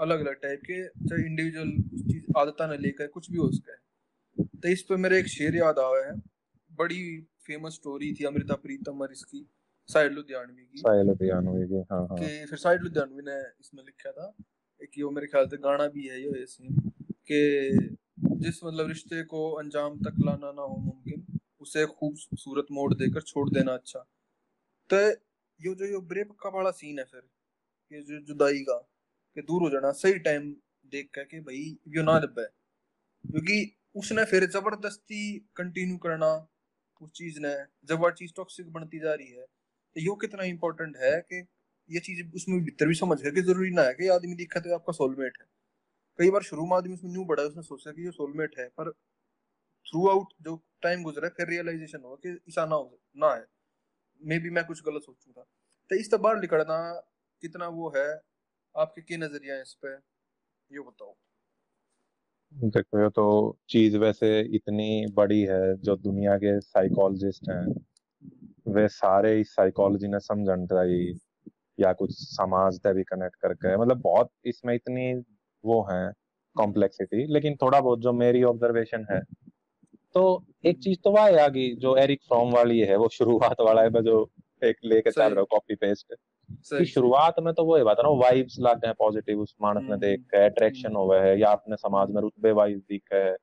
अलग 0.00 0.20
अलग 0.20 0.34
टाइप 0.34 0.60
के 0.60 0.86
चाहे 1.08 1.26
इंडिविजुअल 1.26 1.70
चीज़ 2.10 2.24
आदता 2.38 2.66
न 2.66 2.80
लेकर 2.80 3.06
कुछ 3.06 3.30
भी 3.30 3.38
हो 3.38 3.50
सके। 3.52 3.76
तो 4.44 4.68
इस 4.68 4.82
पर 4.82 4.96
मेरे 4.96 5.18
एक 5.18 5.26
शेर 5.26 5.56
याद 5.56 5.78
आया 5.78 6.10
है। 6.10 6.16
बड़ी 6.70 7.20
फ़ेमस 7.46 7.72
स्टोरी 7.72 8.12
थी 8.14 8.24
अमृता 8.24 8.54
प्रीतम 8.54 9.00
और 9.02 9.12
इसकी 9.12 9.46
साइड 9.88 10.12
लुधियानवी 10.12 10.62
की। 10.62 10.78
साइड 10.78 11.06
लुधियानवी 11.06 11.66
की 11.68 11.80
हाँ 11.92 12.06
हाँ। 12.06 12.18
कि 12.18 12.46
फिर 12.46 12.58
साइड 12.58 12.82
लुधियानवी 12.82 13.22
ने 13.22 13.38
इसमें 13.60 13.82
लिखा 13.84 14.10
था 14.10 14.34
एक 14.82 14.98
ये 14.98 15.04
मेरे 15.04 15.26
ख्याल 15.26 15.46
से 15.46 15.56
गाना 15.56 15.86
भी 15.86 16.06
है 16.06 16.20
ये 16.22 16.46
सीन 16.46 16.90
कि 17.30 17.40
जिस 18.44 18.64
मतलब 18.64 18.88
रिश्ते 18.88 19.22
को 19.22 19.50
अंजाम 19.52 19.98
तक 19.98 20.14
लाना 20.26 20.52
ना 20.52 20.62
हो 20.62 20.76
मुमकिन 20.76 21.38
उसे 21.60 21.86
खूबसूरत 21.86 22.66
मोड़ 22.72 22.94
देकर 22.94 23.22
छोड़ 23.22 23.48
देना 23.50 23.72
अच्छा। 23.72 23.98
तो 24.90 25.00
यो 25.60 25.74
जो 25.74 25.86
यो 25.86 26.00
ब्रेक 26.00 26.46
वाला 26.46 26.70
सीन 26.70 26.98
है 26.98 27.04
फिर 27.04 27.22
ये 27.92 28.02
जो 28.02 28.20
जुदाई 28.20 28.58
का 28.58 28.78
कि 29.36 29.42
दूर 29.42 29.62
हो 29.62 29.70
जाना, 29.70 29.90
सही 29.92 30.18
टाइम 30.20 30.50
देख 30.92 31.10
कर 31.14 31.24
के 31.24 31.40
भाई 31.40 31.76
यो 31.88 32.02
ना 32.02 32.18
दबे 32.20 32.44
क्योंकि 33.24 33.76
उसने 33.96 34.24
फिर 34.24 34.46
ज़बरदस्ती 34.48 35.22
कंटिन्यू 35.56 35.96
करना, 35.98 36.30
उस 37.00 37.10
चीज़ 37.12 37.38
ने, 37.40 37.54
जब 37.84 38.00
वो 38.00 38.10
चीज़ 38.12 38.32
टॉक्सिक 38.36 38.72
बनती 38.72 38.98
जा 39.00 39.14
रही 39.14 39.28
है 39.28 39.44
तो 39.96 40.00
यो 40.00 40.14
कितना 40.16 40.44
इंपॉर्टेंट 40.46 40.96
है 40.96 41.20
कि 41.22 41.46
ये 41.90 42.00
चीज़ 42.00 42.22
उसमें 42.36 42.60
भीतर 42.64 42.88
भी 42.88 42.94
समझ 42.94 43.18
है 43.24 43.30
कि 43.30 43.42
ज़रूरी 43.42 43.70
ना 43.70 43.82
है 43.82 43.94
कि 43.94 44.08
आदमी 44.08 44.34
दिखा 44.36 44.60
तो 44.60 44.74
आपका 44.74 44.92
सोलमेट 44.92 45.38
है। 45.40 45.46
कई 46.18 46.30
बार 46.30 46.42
शुरू 46.42 46.66
में 46.66 46.76
आदमी 46.76 46.94
उसमें 46.94 47.10
न्यू 47.12 47.24
बढ़ा 47.24 47.42
उसने 47.44 47.62
सोचा 47.62 47.92
कि 47.92 48.04
ये 48.04 48.10
सोलमेट 48.12 48.58
है, 48.58 48.66
पर 48.68 48.90
थ्रू 49.86 50.08
आउट 50.08 50.32
जो 50.42 50.56
टाइम 50.82 51.02
गुजरा 51.02 51.28
फिर 51.36 51.48
रियलाइजेशन 51.48 52.02
हुआ 52.04 52.16
कि 52.16 52.30
ऐसा 52.48 52.64
ना 52.66 52.74
हो, 52.76 52.98
ना 53.16 53.34
है। 53.34 53.44
मे 54.20 54.38
बी 54.38 54.50
मैं 54.50 54.64
कुछ 54.64 54.82
गलत 54.86 55.02
सोचू 55.02 55.32
था 55.32 55.42
तो 55.90 55.96
इस 55.96 56.10
बार 56.20 56.40
निकलना 56.40 56.78
कितना 57.42 57.68
वो 57.70 57.92
है 57.96 58.08
आपके 58.74 59.00
क्या 59.02 59.18
नज़रिया 59.18 59.54
है 59.54 59.62
इस 59.62 59.74
पे? 59.74 59.88
ये 60.70 60.80
बताओ। 60.80 61.14
देखो 62.52 63.00
ये 63.02 63.08
तो 63.10 63.24
चीज़ 63.68 63.96
वैसे 63.98 64.40
इतनी 64.56 65.06
बड़ी 65.14 65.40
है 65.42 65.76
जो 65.76 65.96
दुनिया 65.96 66.36
के 66.36 66.60
साइकोलॉजिस्ट 66.60 67.50
हैं 67.50 67.64
वे 68.74 68.88
सारे 68.88 69.40
इस 69.40 69.54
साइकोलॉजी 69.54 70.08
ने 70.08 70.20
समझन 70.20 70.66
रही 70.72 71.12
या 71.80 71.92
कुछ 71.92 72.10
समाज 72.12 72.74
से 72.74 72.92
भी 72.94 73.02
कनेक्ट 73.02 73.36
करके। 73.36 73.76
मतलब 73.76 74.00
बहुत 74.00 74.30
इसमें 74.44 74.74
इतनी 74.74 75.12
वो 75.64 75.82
है 75.92 76.12
कॉम्प्लेक्सिटी 76.56 77.26
लेकिन 77.32 77.56
थोड़ा 77.56 77.80
बहुत 77.80 78.00
जो 78.00 78.12
मेरी 78.12 78.42
ऑब्जर्वेशन 78.42 79.06
है 79.10 79.20
तो 80.14 80.22
एक 80.66 80.78
चीज़ 80.78 80.98
तो 81.04 81.10
वह 81.10 81.44
आ 81.44 81.48
गई 81.48 81.74
जो 81.76 81.96
एरिक 81.96 82.22
फ्रॉम 82.22 82.52
वाली 82.54 82.78
है 82.80 82.96
वो 82.96 83.08
शुरुआत 83.08 83.60
वाला 83.60 83.82
है 83.82 84.02
जो 84.02 84.30
एक 84.64 84.76
लेके 84.84 85.10
चल 85.10 85.22
रहा 85.22 85.40
हूँ 85.40 85.46
कॉपी 85.50 85.74
पेस्ट 85.74 86.14
की 86.72 86.84
शुरुआत 86.84 87.34
में 87.40 87.52
तो 87.54 87.64
वो 87.64 87.76
ये 87.78 87.84
बात 87.84 87.98
है 87.98 88.04
ना 88.04 88.10
वाइब्स 88.18 88.58
लाते 88.60 88.86
हैं 88.86 88.94
पॉजिटिव 88.98 89.40
उस 89.40 89.54
मानस 89.62 89.86
में 89.90 89.98
देख 89.98 90.20
के 90.20 90.44
अट्रैक्शन 90.44 90.96
हुआ 90.96 91.20
है 91.20 91.38
या 91.40 91.50
अपने 91.50 91.76
समाज 91.76 92.10
में 92.10 92.20
रुतबे 92.22 92.52
वाइज 92.52 92.78
दिख 92.78 93.12
है 93.12 93.36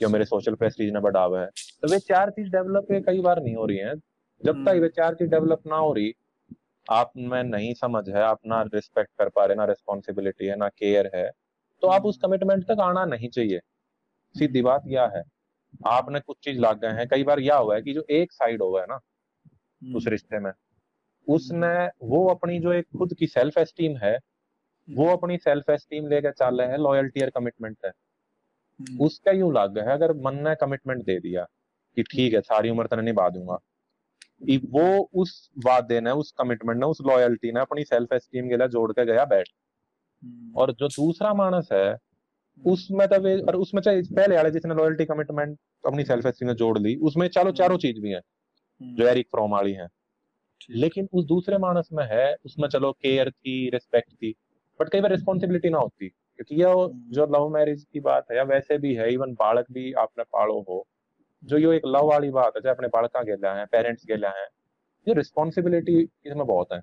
कि 0.00 0.06
मेरे 0.06 0.24
सोशल 0.24 0.54
प्रेस्टीज 0.54 0.92
ने 0.92 1.00
बढ़ावा 1.00 1.40
है। 1.40 1.46
तो 1.46 1.88
वे 1.88 1.98
चार 1.98 2.30
चीज़ 2.30 2.48
डेवलप 2.48 2.86
कई 3.06 3.20
बार 3.20 3.42
नहीं 3.42 3.54
हो 3.54 3.66
रही 3.66 3.78
है। 3.78 3.94
जब 4.40 4.64
तक 4.64 4.80
वे 4.80 4.88
चार 4.88 5.14
चीज़ 5.14 5.30
डेवलप 5.30 5.62
ना 5.66 5.76
हो 5.76 5.92
रही 5.92 6.12
आप 6.86 7.12
में 7.16 7.42
नहीं 7.42 7.74
समझ 7.74 8.08
है 8.08 8.22
आप 8.22 8.38
ना 8.46 8.62
रिस्पेक्ट 8.62 9.10
कर 9.18 9.28
पा 9.28 9.44
रहे 9.44 9.56
ना 9.56 9.64
रिस्पॉन्सिबिलिटी 9.64 10.46
है 10.46 10.56
ना 10.56 10.68
केयर 10.68 11.10
है 11.14 11.30
तो 11.82 11.88
आप 11.88 12.06
उस 12.06 12.18
कमिटमेंट 12.22 12.64
तक 12.64 12.80
आना 12.80 13.04
नहीं 13.04 13.28
चाहिए। 13.28 13.60
सीधी 14.34 14.62
बात 14.62 14.82
यह 14.86 15.12
है 15.16 15.22
आपने 15.86 16.20
कुछ 16.20 16.36
चीज़ 16.44 16.58
लाग 16.60 16.80
गए 16.80 16.88
हैं 16.88 17.06
कई 17.08 17.24
बार 17.24 17.40
यह 17.40 17.56
हुआ 17.56 17.74
है 17.74 17.82
कि 17.82 17.92
जो 17.92 18.04
एक 18.10 18.32
साइड 18.32 18.62
हुआ 18.62 18.80
है 18.80 18.86
ना 18.86 18.98
उस 19.96 20.06
रिश्ते 20.08 20.38
में 20.38 20.50
उसने 21.28 21.74
वो 22.06 22.26
अपनी 22.28 22.58
जो 22.60 22.72
एक 22.72 22.86
खुद 22.98 23.14
की 23.14 23.26
सेल्फ 23.26 23.58
एस्टीम 23.58 23.96
है 23.96 24.18
वो 24.88 25.06
अपनी 25.08 25.36
सेल्फ 25.38 25.70
एस्टीम 25.70 26.08
लेकर 26.08 26.32
चल 26.32 26.60
रहे 26.60 26.70
हैं 26.70 26.78
लॉयल्टी 26.78 27.20
और 27.20 27.30
कमिटमेंट 27.30 27.76
है। 27.84 27.92
उसका 29.00 29.32
यूँ 29.32 29.52
लग 29.54 29.78
है 29.78 29.92
अगर 29.92 30.12
मन 30.22 30.38
ने 30.44 30.54
कमिटमेंट 30.60 31.04
दे 31.04 31.18
दिया 31.20 31.44
कि 31.96 32.02
ठीक 32.04 32.34
है 32.34 32.40
सारी 32.42 32.70
उम्र 32.70 32.86
तने 32.86 33.02
निभा 33.02 33.28
दूँगा 33.30 33.58
वो 34.70 35.08
उस 35.14 35.50
वादे 35.64 36.00
ने 36.00 36.10
उस 36.12 36.32
कमिटमेंट 36.38 36.78
ने 36.80 36.86
उस 36.86 36.98
लॉयल्टी 37.06 37.52
ने 37.52 37.60
अपनी 37.60 37.84
सेल्फ 37.84 38.12
एस्टीम 38.12 38.48
के 38.48 38.56
लिए 38.56 38.68
जोड़ 38.68 38.90
के 38.92 39.04
गया 39.06 39.24
बैठ। 39.24 39.48
और 40.56 40.72
जो 40.72 40.88
दूसरा 40.88 41.32
मानस 41.34 41.68
है 41.72 41.96
उसमें 42.62 43.06
तो 43.08 43.16
और 43.46 43.56
उसमें 43.56 43.80
चाहे 43.82 44.02
पहले 44.14 44.36
वाले 44.36 44.50
जिसने 44.50 44.74
लॉयल्टी 44.74 45.04
कमिटमेंट 45.04 45.58
अपनी 45.84 46.04
सेल्फ 46.04 46.26
एस्टीम 46.26 46.48
में 46.48 46.54
जोड़ 46.56 46.78
ली 46.78 46.94
उसमें 47.02 47.26
चलो 47.28 47.52
चारों 47.52 47.78
चीज़ 47.78 48.00
भी 48.00 48.10
है 48.10 48.20
जो 48.80 49.06
एरिक 49.06 49.26
फ्रॉम 49.26 49.50
वाली 49.52 49.72
है। 49.72 49.86
लेकिन 50.70 51.08
उस 51.12 51.24
दूसरे 51.24 51.58
मानस 51.58 51.88
में 51.92 52.04
है 52.04 52.34
उसमें 52.44 52.68
चलो 52.68 52.92
केयर 52.92 53.30
थी 53.30 53.68
रिस्पेक्ट 53.70 54.12
थी 54.12 54.34
बट 54.80 54.88
कई 54.88 55.00
बार 55.00 55.10
रिस्पॉन्सिबिलिटी 55.10 55.70
ना 55.70 55.78
होती 55.78 56.08
क्योंकि 56.08 56.54
ये 56.54 56.74
जो 57.14 57.26
लव 57.34 57.48
मैरिज 57.48 57.84
की 57.92 58.00
बात 58.00 58.26
है 58.30 58.36
या 58.36 58.42
वैसे 58.44 58.78
भी 58.78 58.94
है 58.94 59.12
इवन 59.12 59.34
बालक 59.34 59.66
भी 59.72 59.92
आपने 59.92 60.24
पालो 60.24 60.60
हो 60.68 60.84
जो 61.42 61.58
ये 61.58 61.76
एक 61.76 61.82
लव 61.86 62.06
वाली 62.06 62.30
बात 62.30 62.52
है 62.56 62.62
चाहे 62.62 62.74
अपने 62.74 62.88
बालका 62.88 63.22
गेला 63.22 63.54
है 63.54 63.64
पेरेंट्स 63.66 64.04
गेला 64.06 64.28
है 64.30 64.44
ये 65.06 65.14
रिस्पॉन्सिबिलिटी 65.14 66.00
इसमें 66.02 66.46
बहुत 66.46 66.72
है। 66.72 66.80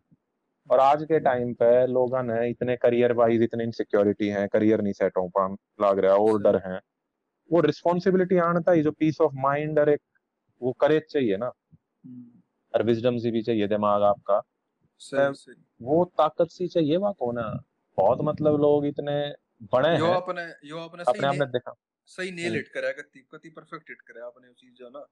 और 0.70 0.80
आज 0.80 1.04
के 1.04 1.20
टाइम 1.20 1.54
पे 1.54 1.88
लोग 1.88 2.16
ने 2.22 2.50
इतने 2.50 2.76
करियर 2.78 3.14
वाइज 3.14 3.42
इतने 3.44 3.64
इनसिक्योरिटी 3.64 4.28
है 4.28 4.48
करियर 4.48 4.82
नहीं 4.82 4.94
सेट 4.94 5.18
हो 5.18 5.28
पा 5.38 5.48
लग 5.82 6.00
रहा 6.00 6.14
है 6.14 6.20
और 6.20 6.42
डर 6.44 6.62
है 6.68 6.80
वो 7.52 7.62
रिस्पॉन्सिबिलिटी 7.62 8.38
आना 8.40 8.72
ही 8.72 8.82
जो 8.84 8.92
पीस 8.92 9.22
ऑफ़ 9.22 9.34
माइंड 9.36 9.80
और 9.80 9.90
एक 9.90 10.02
वो 10.62 10.72
करेज 10.82 11.04
चाहिए 11.10 11.38
ना। 11.38 11.52
और 12.74 12.84
विजडम 12.84 13.18
सी 13.18 13.32
भी 13.32 13.42
चाहिए 13.42 13.68
दिमाग 13.68 14.02
आपका। 14.04 14.42
सही, 15.02 15.34
सही। 15.34 15.56
वो 15.82 16.04
ताकत 16.18 16.50
सी 16.50 16.68
चाहिए 16.68 16.98
वहाँ 16.98 17.14
कौन 17.20 17.38
है 17.38 17.52
बहुत 17.98 18.20
मतलब 18.22 18.60
लोग 18.62 18.86
इतने 18.86 19.16
बड़े 19.74 19.90
यो 19.90 20.06
हैं। 20.06 20.16
अपने 20.16 20.44
यो 20.70 20.78
अपने 20.78 21.04
अपने 21.04 21.28
आपने 21.28 21.46
देखा। 21.46 21.74
सही 22.10 22.32
नेल 22.32 22.56
हिट 22.56 22.68
करा 22.68 22.92
कति 22.92 23.26
कति 23.32 23.50
परफेक्ट 23.50 23.90
हिट 23.90 24.02
करा 24.02 24.26
आपने 24.26 24.48
वो 24.48 24.54
चीज़ 24.54 24.74
जो 24.74 24.90
ना 24.90 25.06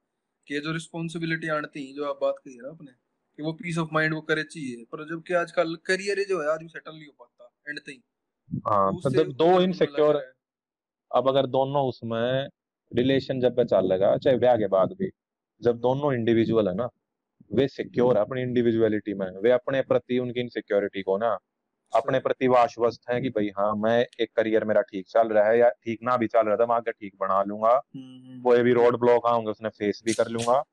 कि 0.47 0.59
जो 0.59 0.71
रिस्पांसिबिलिटी 0.71 1.47
आनती 1.49 1.93
जो 1.93 2.05
आप 2.05 2.19
बात 2.21 2.35
कही 2.45 2.57
ना 2.57 2.69
अपने 2.69 2.91
कि 2.91 3.43
वो 3.43 3.53
पीस 3.53 3.77
ऑफ़ 3.77 3.89
माइंड 3.93 4.13
वो 4.13 4.21
करे 4.21 4.43
चाहिए। 4.43 4.83
पर 4.83 5.03
जब 5.09 5.23
कि 5.23 5.33
आजकल 5.33 5.75
करियर 5.85 6.23
जो 6.29 6.41
है 6.41 6.49
आदमी 6.49 6.69
सेटल 6.69 6.91
नहीं 6.91 7.05
हो 7.05 7.13
पाता 7.19 7.51
एंड 7.69 7.79
तक 7.79 8.01
हाँ 8.67 8.93
तो 8.93 9.09
जब 9.09 9.31
दो 9.33 9.49
इनसिक्योर 9.61 10.15
अब 11.11 11.27
अगर 11.27 11.45
दोनों 11.47 11.87
उसमें 11.89 12.47
रिलेशन 12.91 13.39
जब 13.39 13.55
पे 13.55 13.65
चल 13.65 13.85
लगा 13.85 14.17
चाहे 14.17 14.37
ब्याह 14.37 14.57
के 14.57 14.67
बाद 14.67 14.91
भी 14.91 15.09
जब 15.61 15.79
दोनों 15.79 16.13
इंडिविजुअल 16.13 16.67
है 16.67 16.73
ना 16.75 16.89
वे 17.51 17.67
सिक्योर 17.67 18.17
है 18.17 18.21
अपनी 18.21 18.41
इंडिविजुअलिटी 18.41 19.13
में। 19.13 19.27
वे 19.43 19.51
अपने 19.51 19.81
प्रति 19.83 20.19
उनकी 20.19 20.39
इनसिक्योरिटी 20.39 21.01
को 21.03 21.17
ना 21.17 21.37
अपने 21.93 22.19
प्रति 22.19 22.47
वो 22.47 22.55
आश्वस्त 22.55 23.01
है 23.11 23.19
कि 23.21 23.29
भाई 23.29 23.49
हाँ 23.57 23.73
मैं 23.77 23.99
एक 24.21 24.31
करियर 24.35 24.65
मेरा 24.65 24.81
ठीक 24.83 25.07
चल 25.09 25.29
रहा 25.29 25.47
है 25.49 25.57
या 25.59 25.69
ठीक 25.69 25.99
ना 26.03 26.17
भी 26.17 26.27
चल 26.27 26.47
रहा 26.47 26.55
था 26.57 26.65
मैं 26.65 26.75
आगे 26.75 26.91
ठीक 26.93 27.13
बना 27.21 27.41
लूँगा। 27.43 27.79
कोई 28.45 28.63
भी 28.63 28.73
रोड 28.73 28.99
ब्लॉक 28.99 29.27
आऊँगे 29.27 29.51
उसने 29.51 29.69
फेस 29.71 30.01
भी 30.05 30.13
कर 30.13 30.27
लूँगा। 30.29 30.63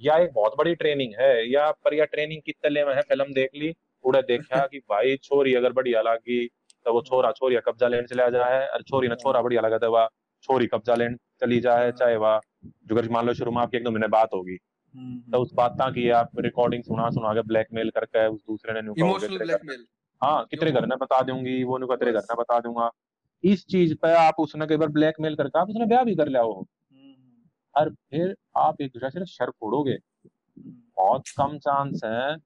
या 0.00 0.16
एक 0.18 0.32
बहुत 0.34 0.54
बड़ी 0.58 0.74
ट्रेनिंग 0.74 1.14
है 1.20 1.30
या 1.50 1.70
पर 1.74 1.94
या 1.94 2.04
ट्रेनिंग 2.06 2.42
किस 2.42 2.54
तले 2.62 2.84
में 2.84 2.94
है 2.94 3.02
फ़िल्म 3.02 3.32
देख 3.34 3.50
ली 3.54 3.74
उड़े 4.04 4.22
देखा 4.22 4.66
कि 4.66 4.78
भाई 4.90 5.16
छोरी 5.16 5.54
अगर 5.54 5.72
बढ़िया 5.72 6.02
लगी 6.02 6.46
तो 6.86 6.92
वो 6.94 7.02
छोरा 7.02 7.32
छोरिया 7.32 7.60
कब्जा 7.60 7.88
लेने 7.88 8.06
चला 8.06 8.28
जाए 8.30 8.66
और 8.68 8.82
छोरी 8.82 9.08
ना 9.08 9.14
छोरा 9.16 9.42
बढ़िया 9.42 9.62
लगा 9.62 9.78
तो 9.78 9.90
वह 9.92 10.08
छोरी 10.44 10.66
कब्जा 10.66 10.94
लेने 10.94 11.16
चली 11.40 11.60
जाए 11.60 11.90
चाहे 11.92 12.16
वह 12.16 12.40
जो 12.86 13.02
मान 13.12 13.26
लो 13.26 13.34
शुरू 13.34 13.52
में 13.52 13.62
आपकी 13.62 13.76
एक 13.76 13.84
दो 13.84 13.90
महीने 13.90 14.08
बात 14.08 14.30
होगी। 14.34 14.58
तो 14.96 15.38
उस 15.38 15.52
बात 15.54 15.76
की 15.80 16.08
आप 16.10 16.30
रिकॉर्डिंग 16.38 16.82
सुना 16.82 17.10
सुना 17.10 17.34
के 17.34 17.42
ब्लैकमेल 17.42 17.90
करके 17.90 18.26
उस 18.26 18.40
दूसरे 18.40 18.72
ने 18.72 18.92
इमोशनल 19.00 19.38
ब्लैकमेल 19.38 19.86
हाँ? 20.22 20.46
कितने 20.50 20.70
घर 20.70 20.86
में 20.86 20.98
बता 20.98 21.22
दूँगी 21.22 21.64
वो 21.64 21.78
नहीं 21.78 21.96
तेरे 21.96 22.12
घर 22.12 22.20
में 22.20 22.36
बता 22.38 22.60
दूँगा। 22.60 22.90
इस 23.44 23.66
चीज़ 23.66 23.94
पे 23.94 24.12
आप 24.14 24.34
उसने 24.38 24.66
कई 24.66 24.76
बार 24.76 24.88
ब्लैकमेल 24.88 25.36
करके 25.36 25.58
आप 25.58 25.68
उसने 25.68 25.86
ब्याह 25.86 26.04
भी 26.04 26.14
कर 26.16 26.28
लिया 26.28 26.42
हो। 26.42 26.66
और 27.76 27.90
फिर 27.90 28.36
आप 28.56 28.80
एक 28.80 28.92
दूसरे 28.92 29.10
से 29.10 29.26
शर 29.26 29.50
फोड़ोगे। 29.50 29.98
बहुत 30.96 31.22
कम 31.38 31.58
चांस 31.58 32.00
है 32.04 32.36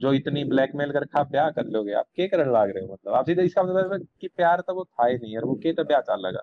जो 0.00 0.12
इतनी 0.12 0.44
ब्लैकमेल 0.44 0.92
करके 0.92 1.20
आप 1.20 1.30
ब्याह 1.30 1.50
कर 1.50 1.66
लोगे। 1.66 1.92
आप 1.92 2.04
क्या 2.14 2.26
करने 2.26 2.44
लग 2.44 2.74
रहे 2.74 2.84
हो 2.84 2.92
मतलब? 2.92 3.14
आप 3.14 3.26
सीधे 3.26 3.42
इसका 3.42 3.62
मतलब 3.62 4.06
कि 4.20 4.28
प्यार 4.28 4.60
तो 4.60 4.74
वो 4.74 4.84
था 4.84 5.06
ही 5.06 5.18
नहीं 5.18 5.36
और 5.36 5.44
वो 5.44 5.54
के 5.54 5.72
तो 5.72 5.84
ब्याह 5.84 6.00
चल 6.00 6.20
लगा? 6.20 6.40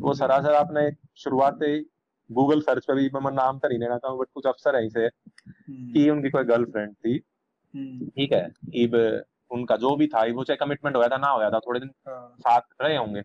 वो 0.00 0.14
सरासर 0.14 0.54
आपने 0.54 0.90
शुरुआत 1.16 1.54
से 1.54 1.84
गूगल 2.30 2.60
सर्च 2.60 2.84
पे 2.84 2.94
भी 2.94 3.08
मैं 3.14 3.32
नाम 3.32 3.58
तो 3.58 3.68
नहीं 3.68 3.78
लेना 3.78 3.98
चाहूँ 3.98 4.18
बट 4.18 4.26
कुछ 4.34 4.46
अफसर 4.46 4.76
है 4.76 4.86
इसे 4.86 5.08
कि 5.68 6.08
उनकी 6.10 6.30
कोई 6.30 6.44
गर्लफ्रेंड 6.44 6.94
थी 6.94 7.18
ठीक 8.08 8.32
है 8.32 8.48
इब 8.74 8.94
उनका 9.50 9.76
जो 9.76 9.94
भी 9.96 10.06
था 10.06 10.24
वो 10.32 10.44
चाहे 10.44 10.56
कमिटमेंट 10.56 10.96
हो 10.96 11.02
था 11.02 11.16
ना 11.16 11.28
हो 11.28 11.50
था 11.50 11.58
थोड़े 11.58 11.80
दिन 11.80 11.90
हाँ। 12.08 12.36
साथ 12.40 12.60
रहे 12.82 12.96
होंगे 12.96 13.22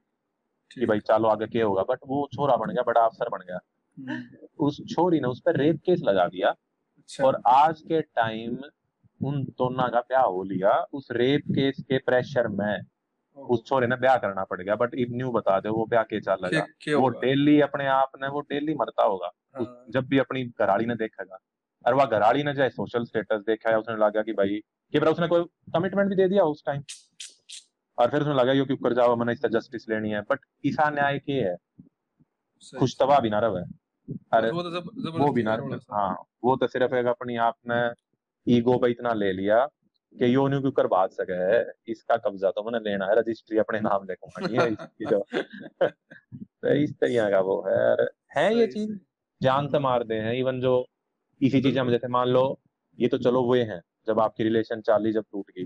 कि 0.71 0.85
भाई 0.85 0.99
चलो 0.99 1.27
आगे 1.27 1.47
क्या 1.47 1.65
होगा 1.65 1.83
बट 1.83 1.99
वो 2.07 2.27
छोरा 2.35 2.55
बन 2.55 2.73
गया 2.73 2.83
बड़ा 2.83 3.01
अफसर 3.01 3.29
बन 3.29 3.45
गया 3.47 3.59
हम्म। 3.97 4.47
उस 4.59 4.81
छोरी 4.89 5.19
ने 5.19 5.27
उस 5.27 5.41
पर 5.41 5.57
रेप 5.57 5.79
केस 5.85 6.01
लगा 6.03 6.27
दिया 6.27 6.49
अच्छा। 6.49 7.25
और 7.25 7.41
आज 7.47 7.81
के 7.81 8.01
टाइम 8.01 8.57
उन 9.21 9.43
दोनों 9.57 9.87
का 9.89 9.99
ब्याह 9.99 10.23
हो 10.23 10.43
लिया 10.43 10.71
उस 10.93 11.07
रेप 11.11 11.43
केस 11.49 11.83
के 11.89 11.97
प्रेशर 11.97 12.47
में 12.47 12.81
उस 13.39 13.65
छोरे 13.65 13.87
ने 13.87 13.95
ब्याह 13.95 14.17
करना 14.17 14.43
पड़ 14.43 14.61
गया 14.61 14.75
बट 14.75 14.93
इब 14.93 15.07
न्यू 15.11 15.31
बता 15.31 15.59
दे 15.59 15.69
वो 15.69 15.85
ब्याह 15.85 16.03
के 16.03 16.21
चल 16.21 16.31
लगा। 16.31 16.59
वो 16.95 17.09
डेली 17.21 17.61
अपने 17.61 17.85
आप 17.87 18.11
ने 18.21 18.27
वो 18.27 18.41
डेली 18.41 18.75
मरता 18.75 19.03
होगा। 19.03 19.31
हाँ। 19.55 19.85
जब 19.89 20.05
भी 20.07 20.17
अपनी 20.17 20.45
घराड़ी 20.45 20.85
ने 20.85 20.95
देखेगा। 20.95 21.37
और 21.85 21.93
वह 21.93 22.05
घराड़ी 22.05 22.43
ने 22.43 22.53
चाहे 22.53 22.69
सोशल 22.69 23.03
स्टेटस 23.03 23.43
देखा 23.47 23.69
है 23.69 23.79
उसने 23.79 23.95
लगा 23.95 24.21
कि 24.21 24.33
भाई 24.33 24.49
कि 24.91 24.99
उसने 24.99 25.27
कोई 25.27 25.43
कमिटमेंट 25.43 26.09
भी 26.09 26.15
दे 26.15 26.27
दिया 26.27 26.43
उस 26.43 26.63
टाइम 26.65 26.83
और 27.97 28.11
फिर 28.11 28.21
उसने 28.21 28.33
लगा 28.33 28.63
क्यों 28.63 28.77
कर 28.77 28.93
जाओ 28.93 29.15
मैंने 29.15 29.31
इसका 29.31 29.47
जस्टिस 29.47 29.89
लेनी 29.89 30.09
है। 30.09 30.21
बट 30.21 30.39
ईसा 30.65 30.89
न्याय 30.89 31.19
के 31.19 31.33
है। 31.33 31.55
खुश 32.79 32.97
तबाह 32.99 33.19
भी 33.19 33.29
ना 33.29 33.39
रहे। 33.39 33.63
अरे 34.33 34.51
वो, 34.51 34.63
तो 34.63 35.19
वो 35.19 35.31
भी 35.31 35.43
हाँ 35.91 36.23
वो 36.43 36.55
तो 36.55 36.67
सिर्फ़ 36.67 36.95
एक 36.95 37.05
अपनी 37.05 37.35
आप 37.35 37.55
ने 37.67 37.91
ईगो 38.47 38.77
पे 38.77 38.91
इतना 38.91 39.13
ले 39.13 39.33
लिया 39.33 39.67
कि 40.15 40.35
यो 40.35 40.47
न्यू 40.47 40.59
क्यों 40.61 40.71
कर 40.71 40.87
बात 40.87 41.11
सके 41.11 41.33
है 41.33 41.73
इसका 41.87 42.17
कब्जा 42.17 42.51
तो 42.51 42.63
मैंने 42.63 42.79
लेना 42.89 43.05
है 43.05 43.19
रजिस्ट्री 43.19 43.57
अपने 43.57 43.79
नाम 43.79 44.03
लिखवानी 44.03 44.57
है 44.57 44.71
इसकी 44.71 45.05
जो 45.05 45.19
तो 46.63 46.73
इस 46.73 46.93
तरह 46.93 47.29
का 47.29 47.39
वो 47.39 47.61
है 47.67 48.07
है 48.37 48.55
ये 48.55 48.67
चीज़ 48.67 48.97
जान 49.41 49.67
से 49.67 49.79
मार 49.79 50.03
दे 50.03 50.15
हैं 50.15 50.33
इवन 50.33 50.61
जो 50.61 50.85
इसी 51.41 51.61
चीज़ 51.61 51.79
हम 51.79 51.89
जैसे 51.91 52.07
मान 52.07 52.27
लो 52.27 52.59
ये 52.99 53.07
तो 53.07 53.17
चलो 53.17 53.51
वे 53.51 53.63
हैं 53.63 53.81
जब 54.07 54.19
आपकी 54.19 54.43
रिलेशन 54.43 54.81
चाली 54.81 55.11
जब 55.11 55.25
टूट 55.31 55.51
गई। 55.57 55.65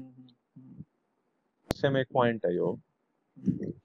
उससे 1.70 1.90
में 1.90 2.02
एक 2.02 2.08
पॉइंट 2.14 2.46
है 2.46 2.56
यो। 2.56 2.80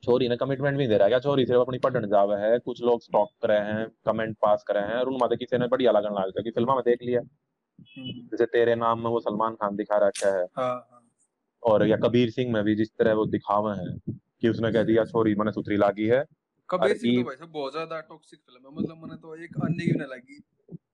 छोरी 0.04 0.28
ने 0.28 0.36
कमिटमेंट 0.36 0.78
भी 0.78 0.86
दे 0.86 0.96
रहा 0.96 1.04
है 1.04 1.10
क्या 1.10 1.18
छोरी 1.18 1.46
सिर्फ़ 1.46 1.60
अपनी 1.60 1.78
पढ़ने 1.78 2.08
जावे 2.08 2.36
है 2.36 2.58
कुछ 2.58 2.82
लोग 2.82 3.02
स्टॉक 3.02 3.30
कर 3.42 3.48
रहे 3.48 3.72
हैं 3.72 3.86
कमेंट 4.06 4.36
पास 4.42 4.64
कर 4.68 4.74
रहे 4.74 4.86
हैं 4.86 4.94
और 4.94 5.08
उनमें 5.08 5.36
किसी 5.38 5.58
ने 5.58 5.66
बढ़िया 5.66 5.92
लगन 5.92 6.14
लग 6.14 6.30
गया 6.30 6.42
कि 6.42 6.50
फ़िल्म 6.50 6.74
में 6.74 6.82
देख 6.84 7.02
लिया। 7.02 7.20
हम्म। 7.20 7.47
जैसे 7.80 8.46
तेरे 8.46 8.74
नाम 8.74 8.98
में 8.98 9.10
वो 9.10 9.20
सलमान 9.20 9.54
खान 9.54 9.76
दिखा 9.76 9.98
रखा 9.98 10.28
है। 10.28 10.44
हाँ, 10.44 10.88
हाँ। 10.90 11.02
और 11.62 11.86
या 11.86 11.96
कबीर 11.96 12.30
सिंह 12.30 12.52
में 12.52 12.62
भी 12.64 12.74
जिस 12.74 12.88
तरह 12.88 13.14
वो 13.14 13.26
दिखावे 13.26 13.76
हैं 13.76 13.98
कि 14.40 14.48
उसने 14.48 14.72
कह 14.72 14.82
दिया 14.82 15.04
छोरी 15.04 15.34
मैंने 15.34 15.52
सुथरी 15.52 15.76
लागी 15.76 16.06
है। 16.06 16.24
कबीर 16.70 16.96
सिंह 16.96 17.16
तो 17.16 17.24
भाई 17.24 17.36
साहब 17.36 17.50
बहुत 17.50 17.72
ज़्यादा 17.72 18.00
टॉक्सिक 18.00 18.40
फ़िल्म 18.40 18.68
है। 18.68 18.74
मतलब 18.76 18.96
मैंने 18.96 19.16
तो 19.16 19.34
एक 19.36 19.56
अन्य 19.62 19.86
की 19.86 19.92
नहीं 19.92 20.08
लगी 20.08 20.40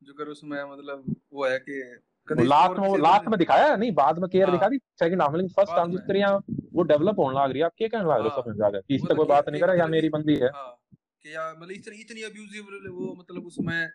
जो 0.02 0.12
कर 0.12 0.28
उसमें 0.28 0.58
मतलब 0.64 1.14
वो 1.32 1.46
है 1.46 1.58
कि 1.58 1.80
लास्ट 2.28 2.78
में 2.78 2.98
लास्ट 2.98 3.28
में 3.28 3.38
दिखाया 3.38 3.74
नहीं 3.76 3.92
बाद 3.92 4.18
में 4.18 4.28
केयर 4.30 4.48
हाँ। 4.48 4.52
दिखा 4.52 4.68
दी। 4.68 4.78
सेकंड 4.98 5.22
हाफ़ 5.22 5.32
में 5.32 5.48
फ़र्स्ट 5.48 5.78
हाफ़ 5.78 5.90
जिस 5.90 6.00
तरह 6.00 6.40
वो 6.72 6.82
डेवलप 6.82 7.18
होने 7.18 7.38
लग 7.38 7.50
रही 7.50 7.58
है 7.58 7.64
आप 7.64 7.72
क्या 7.78 7.88
कहने 7.88 8.04
लग 8.04 8.18
रहे 8.18 8.28
हो 8.28 8.42
सब 8.42 8.56
जाकर 8.58 8.80
कि 8.80 8.94
इससे 8.94 9.14
कोई 9.14 9.26
बात 9.26 9.48
नहीं 9.48 9.60
कर 9.60 9.66
रहा 9.66 9.76
या 9.76 9.86
मेरी 9.86 10.08
बंदी 10.08 10.34
है? 10.34 10.48
हाँ, 10.48 10.78
कि 11.22 11.34
या 11.34 11.52
मतलब 11.52 11.70
इतनी 11.70 11.96
इतनी 11.96 12.22
अब्यूजिव 12.22 12.90
वो 12.90 13.14
मतलब 13.18 13.46
उसमें 13.46 13.90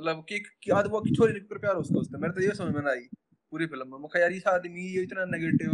मतलब 0.00 0.24
कि 0.28 0.38
क्या 0.62 0.80
वो 0.90 1.00
की 1.00 1.14
छोरी 1.14 1.40
पर 1.44 1.58
प्यार 1.58 1.74
उसका 1.76 2.00
उसका। 2.00 2.18
मेरे 2.18 2.32
तो 2.34 2.42
ये 2.42 2.54
समझ 2.54 2.74
में 2.74 2.82
ना 2.82 2.90
आई 2.90 3.06
पूरी 3.52 3.66
फ़िल्म 3.66 3.86
में। 3.86 3.98
मुखा 3.98 4.20
यार 4.20 4.32
इस 4.32 4.46
आदमी 4.46 4.86
ये 4.96 5.02
इतना 5.02 5.24
नेगेटिव 5.24 5.72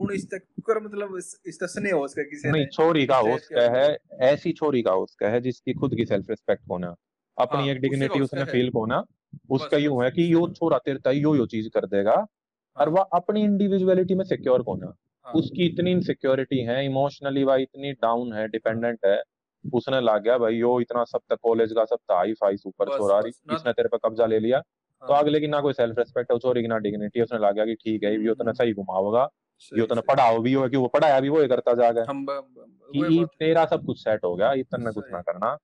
कौन 0.00 0.12
इस 0.12 0.26
तक 0.26 0.42
कर 0.66 0.80
मतलब 0.84 1.16
इस 1.16 1.58
तरह 1.60 1.68
स्नेह 1.68 1.94
हो 1.94 2.04
उसका 2.04 2.22
किसी 2.22 2.50
नहीं 2.50 2.66
छोरी 2.72 3.06
का 3.06 3.20
उसका 3.34 3.62
है 3.76 3.86
ऐसी 4.28 4.52
छोरी 4.52 4.82
का 4.82 4.94
उसका 4.96 5.28
है 5.28 5.40
जिसकी 5.40 5.74
खुद 5.74 5.94
की 5.96 6.06
सेल्फ 6.06 6.30
रिस्पेक्ट 6.30 6.62
होना 6.70 6.94
अपनी 7.38 7.60
हाँ, 7.60 7.68
एक 7.68 7.80
डिग्निटी 7.80 8.20
उसने 8.20 8.44
फील 8.44 8.70
होना 8.74 9.02
उसका 9.50 9.78
यूँ 9.78 10.02
है 10.04 10.10
कि 10.10 10.32
यो 10.32 10.46
छोरा 10.48 10.78
तेरे 10.78 10.98
तय 10.98 11.20
यो 11.20 11.34
यो 11.36 11.46
चीज़ 11.46 11.68
कर 11.68 11.86
देगा 11.86 12.12
और 12.12 12.88
हाँ। 12.88 12.94
वह 12.96 13.02
अपनी 13.14 13.42
इंडिविजुअलिटी 13.44 14.14
में 14.14 14.24
सिक्योर 14.24 14.60
होना। 14.60 14.92
हाँ। 15.26 15.34
उसकी 15.34 15.66
इतनी 15.66 15.90
इनसिक्योरिटी 15.90 16.58
है 16.64 16.84
इमोशनली 16.86 17.44
वह 17.44 17.62
इतनी 17.62 17.92
डाउन 18.02 18.32
है 18.32 18.46
डिपेंडेंट 18.48 18.98
है 19.06 19.16
उसने 19.64 20.00
लग 20.00 20.22
गया 20.22 20.36
भाई 20.38 20.56
यो 20.56 20.80
इतना 20.80 21.04
सब 21.04 21.20
तक 21.30 21.38
कॉलेज 21.42 21.72
का 21.72 21.84
सब 21.84 21.98
हाई 22.12 22.32
फाई 22.32 22.56
सुपर 22.56 22.88
छोरा 22.88 23.18
इसने 23.26 23.72
तेरे 23.72 23.88
पे 23.88 23.98
कब्जा 24.04 24.26
ले 24.26 24.38
लिया। 24.38 24.60
तो 24.60 25.14
अगले 25.14 25.40
की 25.40 25.46
ना 25.46 25.60
कोई 25.60 25.72
सेल्फ 25.72 25.98
रेस्पेक्ट 25.98 26.32
है 26.32 26.38
छोरी 26.38 26.62
की 26.62 26.68
ना 26.68 26.78
डिग्निटी 26.78 27.20
उसने 27.20 27.38
लग 27.38 27.54
गया 27.54 27.64
कि 27.64 27.74
ठीक 27.74 28.02
है 28.04 28.14
यो 28.24 28.34
तो 28.34 28.52
सही 28.52 28.72
घुमाओगा 28.74 29.28
यो 29.72 29.86
तो 29.86 30.00
पढ़ाओ 30.02 30.38
भी 30.38 30.52
हो 30.52 30.68
कि 30.68 30.76
वो 30.76 30.88
पढ़ाया 30.88 31.20
भी 31.20 31.28
वो 31.28 31.46
करता 31.48 31.74
जा 31.74 31.90
गया। 31.90 32.04
कि 32.08 33.26
तेरा 33.38 33.64
सब 33.64 33.84
कुछ 33.86 34.02
सेट 34.04 34.24
हो 34.24 34.34
गया 34.36 34.52
इतना 34.52 34.90
कुछ 34.90 35.04
ना 35.12 35.20
करना। 35.20 35.56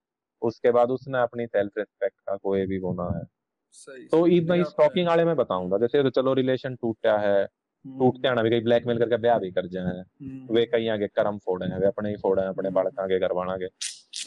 उसके 0.43 0.71
बाद 0.71 0.91
उसने 0.91 1.19
अपनी 1.19 1.47
सेल्फ 1.47 1.79
रिस्पेक्ट 1.79 2.17
का 2.21 2.37
कोई 2.37 2.67
भी 2.67 2.79
होना 2.79 3.05
है। 3.19 3.25
तो 4.09 4.27
ईद 4.27 4.51
मैं 4.51 4.63
स्टॉकिंग 4.65 5.09
वाले 5.09 5.25
में 5.25 5.35
बताऊँगा 5.37 5.79
जैसे 5.79 6.03
तो 6.03 6.11
चलो 6.11 6.35
रिलेशन 6.35 6.75
टूटा 6.75 7.17
है 7.19 7.45
टूटते 7.85 8.29
हैं 8.29 8.43
भी 8.45 8.51
कहीं 8.51 8.63
ब्लैकमेल 8.63 8.99
करके 8.99 9.17
ब्याह 9.19 9.39
भी 9.39 9.51
कर 9.51 9.67
जाए। 9.69 10.03
वे 10.51 10.65
कहीं 10.67 10.89
आगे 10.91 11.07
कर्म 11.09 11.39
फोड़े 11.39 11.67
हैं 11.67 11.79
वे 11.81 11.87
अपने 11.87 12.11
ही 12.11 12.17
फोड़े 12.17 12.43
हैं 12.43 12.49
अपने 12.49 12.71
बालक 12.71 13.01
आगे 13.01 13.19
करवाना 13.21 13.57
के 13.57 13.67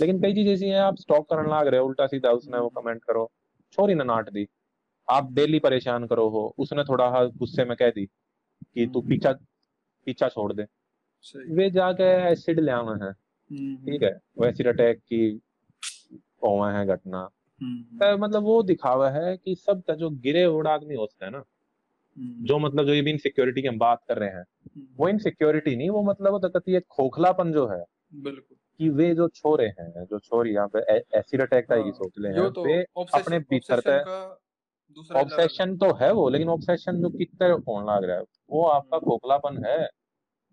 लेकिन 0.02 0.22
कई 0.22 0.34
चीज़ें 0.34 0.54
ऐसी 0.54 0.70
हैं 0.70 0.80
आप 0.80 0.98
स्टॉक 0.98 1.30
करने 1.30 1.50
लाग 1.50 1.68
रहे 1.68 1.80
हो 1.80 1.88
उल्टा 1.88 2.08
सीधा 2.08 2.32
उसने 2.32 2.58
वो 2.58 2.70
कमेंट 2.72 3.04
करो 3.04 3.30
छोरी 3.74 3.96
ने 3.96 4.04
नाट 4.04 4.30
दी 4.30 4.48
आप 5.08 5.32
डेली 5.34 5.60
परेशान 5.60 6.08
करो 6.08 6.28
हो 6.30 6.44
उसने 6.58 6.84
थोड़ा 6.84 7.24
गुस्से 7.38 7.66
में 7.66 7.76
कह 7.78 7.90
दी 7.90 8.06
कि 8.06 8.86
तू। 8.88 9.02
पीछा 9.02 9.32
पीछा 10.08 10.28
छोड़ 10.30 10.52
दे 10.54 10.66
वे 11.50 11.70
जाके 11.70 12.04
एसिड 12.32 12.60
ले 12.60 12.72
आवे 12.72 12.94
हैं 13.06 13.14
ठीक 13.86 14.04
है 14.04 14.12
वो 14.38 14.46
एसिड 14.46 14.68
अटैक 14.68 15.00
की 15.04 15.40
ओवा 16.44 16.72
है 16.72 16.86
घटना 16.88 17.30
मतलब 18.16 18.44
वो 18.44 18.62
दिखावा 18.64 19.10
है 19.10 19.36
कि 19.38 19.56
सब 19.56 19.82
का 19.88 19.94
जो 19.96 20.10
गिरे 20.22 20.44
हुए 20.44 20.70
आदमी 20.70 20.96
होता 20.96 21.26
है 21.26 21.32
ना। 21.32 21.44
जो 22.18 22.58
मतलब 22.60 22.86
जो 22.86 22.94
ये 22.94 23.02
भी 23.02 23.12
इनसिक्योरिटी 23.12 23.62
की 23.62 23.68
हम 23.68 23.78
बात 23.78 24.04
कर 24.08 24.18
रहे 24.18 24.30
हैं 24.30 24.38
हम्म। 24.38 24.88
वो 24.98 25.08
इनसिक्योरिटी 25.10 25.76
नहीं 25.76 25.90
वो 25.90 26.04
मतलब 26.04 26.32
वो 26.32 26.80
खोखलापन 26.90 27.52
जो 27.52 27.68
है 27.68 27.84
बिल्कुल। 28.14 28.58
कि 28.80 28.90
वे 28.90 29.14
जो 29.16 29.28
छोरे 29.28 29.66
हैं 29.66 30.06
जो 30.06 30.20
छोरी 30.20 30.54
यहाँ 30.54 30.68
पे 30.68 30.80
एसिड 31.18 31.42
अटैक 31.42 31.68
का 31.68 31.76
ही 31.76 31.82
हाँ, 31.82 31.92
सोच 31.92 32.12
ले 32.20 32.30
हैं 32.30 32.52
तो 32.52 32.66
वे 32.66 32.82
अपने 33.16 33.40
भीतर 33.40 33.80
तक 33.80 34.38
ऑब्सेशन 35.16 35.78
तो 35.78 35.94
है 35.94 36.12
वो 36.12 36.30
लेकिन 36.30 36.50
ऑब्सेशन 36.50 37.02
जो 37.02 37.10
कितने 37.10 37.50
होने 37.50 37.92
लग 37.92 38.04
रहा 38.04 38.18
है 38.18 38.24
वो 38.50 38.66
आपका 38.66 39.00
खोखलापन 39.00 39.66
है। 39.66 39.88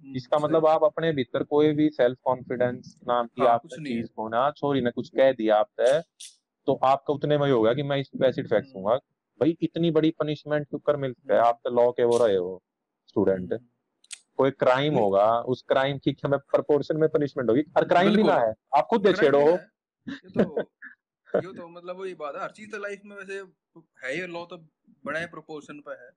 इसका 0.03 0.39
मतलब 0.39 0.67
आप 0.67 0.85
अपने 0.85 1.13
भीतर 1.13 1.43
कोई 1.43 1.73
भी 1.73 1.89
सेल्फ 1.91 2.19
कॉन्फिडेंस 2.25 2.95
नाम 3.09 3.27
की 3.27 3.43
आप 3.43 3.49
आपने 3.49 3.85
चीज़ 3.85 4.09
होना 4.19 4.51
छोरी 4.51 4.81
ने 4.81 4.91
कुछ 4.91 5.09
कह 5.09 5.33
दिया 5.33 5.57
आपसे 5.57 6.01
तो 6.67 6.75
आपका 6.85 7.15
उतने 7.15 7.39
में 7.39 7.51
होगा 7.51 7.73
कि 7.75 7.83
मैं 7.83 7.97
इस 7.97 8.11
पे 8.21 8.29
एसिड 8.29 8.49
फेंक 8.49 8.65
दूँगा 8.65 8.99
भाई 9.41 9.57
इतनी 9.61 9.91
बड़ी 9.91 10.11
पनिशमेंट 10.11 10.69
क्यों 10.69 10.81
कर 10.81 10.97
मिलती 10.97 11.33
है? 11.33 11.39
आप 11.39 11.61
तो 11.65 11.71
लॉ 11.71 11.91
के 11.91 12.05
वो 12.05 12.27
रहे 12.27 12.37
हो 12.37 12.63
स्टूडेंट 13.09 13.55
कोई 14.37 14.51
क्राइम 14.51 14.95
होगा 14.95 15.41
उस 15.41 15.65
क्राइम 15.69 15.99
की 15.99 16.17
हमें 16.25 16.39
प्रोपोर्शन 16.39 16.97
में 16.97 17.09
पनिशमेंट 17.09 17.51
होगी। 17.51 17.61
और 17.61 17.89
क्राइम 17.89 18.17
भी 18.17 18.23
ना 18.23 18.41
है। 18.41 18.55
आप 18.77 18.87
खुद 18.91 19.07
दे 19.07 19.13
छेड़ो 19.13 19.41
हो। 19.41 19.59
ये 20.09 20.31
तो 20.31 20.71
ये 21.45 21.53
तो 21.53 21.69
मतलब 21.69 21.97
वही 21.97 22.15
बात 22.15 22.35
है। 22.37 22.43
हर 22.43 22.51
चीज़ 22.51 22.71
तो 22.71 22.79
लाइफ 22.79 23.01
में 23.05 23.17
वैसे 23.17 23.35
है 24.07 24.21
ये 24.21 24.27
लॉ 24.27 24.45
तो 24.45 24.57
बड़ा 25.05 25.27
प्रोपोर्शन 25.27 25.81
पे 25.81 25.91
है। 25.91 26.11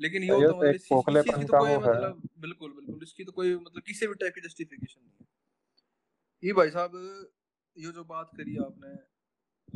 लेकिन 0.00 0.22
ये 0.22 0.48
तो 0.48 0.56
मतलब 0.56 0.74
इस 0.74 0.82
चीज़ 0.82 1.46
तो 1.46 1.58
कोई 1.58 1.76
मतलब 1.76 2.22
बिल्कुल 2.38 2.72
बिल्कुल। 2.72 3.00
इसकी 3.02 3.24
तो 3.24 3.32
कोई 3.32 3.54
मतलब 3.54 3.82
किसी 3.82 4.06
भी 4.06 4.14
टाइप 4.14 4.34
की 4.34 4.40
जस्टिफिकेशन 4.40 5.00
नहीं 5.00 5.14
है। 5.20 5.26
ये 6.44 6.52
भाई 6.52 6.70
साहब 6.70 6.90
ये 7.78 7.92
जो 7.92 8.04
बात 8.04 8.30
करी 8.36 8.56
आपने 8.56 8.96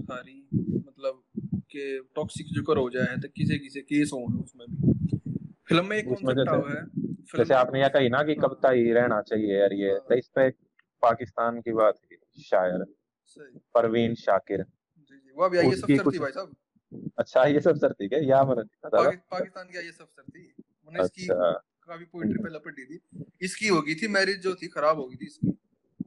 सारी 0.05 0.49
मतलब 0.87 1.23
के 1.77 1.99
टॉक्सिक 2.15 2.47
जो 2.53 2.63
कर 2.63 2.77
हो 2.77 2.89
जाए 2.91 3.17
तो 3.17 3.29
किसे 3.29 3.59
किसे 3.59 3.81
केस 3.83 4.11
हो 4.13 4.19
उसमें 4.43 4.67
भी। 4.71 5.19
फ़िल्म 5.69 5.87
में 5.87 5.97
एक 5.97 6.09
कॉन्सेप्ट 6.09 6.49
आया 6.49 6.81
है। 6.81 6.85
जैसे 7.37 7.55
आपने 7.55 7.81
यह 7.81 7.89
कही 7.89 8.09
ना 8.09 8.23
कि 8.23 8.35
हाँ। 8.35 8.49
कब 8.49 8.67
ही 8.67 8.93
रहना 8.93 9.21
चाहिए 9.23 9.59
यार 9.59 9.73
ये। 9.73 9.95
तो 10.09 10.15
इस 10.15 10.29
पे 10.29 10.49
पाकिस्तान 11.03 11.61
की 11.61 11.73
बात 11.73 11.99
शायर। 12.43 12.85
परवीन 13.75 14.15
शाकिर। 14.15 14.63
जी 14.63 15.17
जी। 15.17 15.33
वो 15.37 15.49
भी 15.49 15.59
आई 15.59 15.71
सब 15.71 15.87
सर 15.89 16.19
भाई 16.19 16.31
साहब। 16.31 16.55
अच्छा 17.19 17.45
ये 17.45 17.61
सब 17.61 17.77
सर 17.77 17.93
थी 17.93 18.09
क्या 18.09 18.19
या 18.23 18.43
मैंने 18.45 18.63
पाकिस्तान 19.31 19.67
की 19.67 19.87
ये 19.87 19.93
सब 19.93 20.07
सर 20.07 20.23
थी 20.23 20.41
इसकी 20.41 21.29
अच्छा। 21.29 21.51
काफ़ी 21.89 22.05
पोएट्री 22.05 22.43
पे 22.43 22.51
लपेट 22.51 22.75
दी 22.75 22.85
थी। 22.85 23.25
इसकी 23.43 23.69
होगी 23.69 23.95
थी 23.95 24.09
मैरिज 24.09 24.43
जो 24.43 24.55
थी 24.55 24.69
खराब 24.69 24.99
हो 24.99 25.07
गई 25.07 25.17
थी 25.17 25.27
इसकी। 25.27 25.51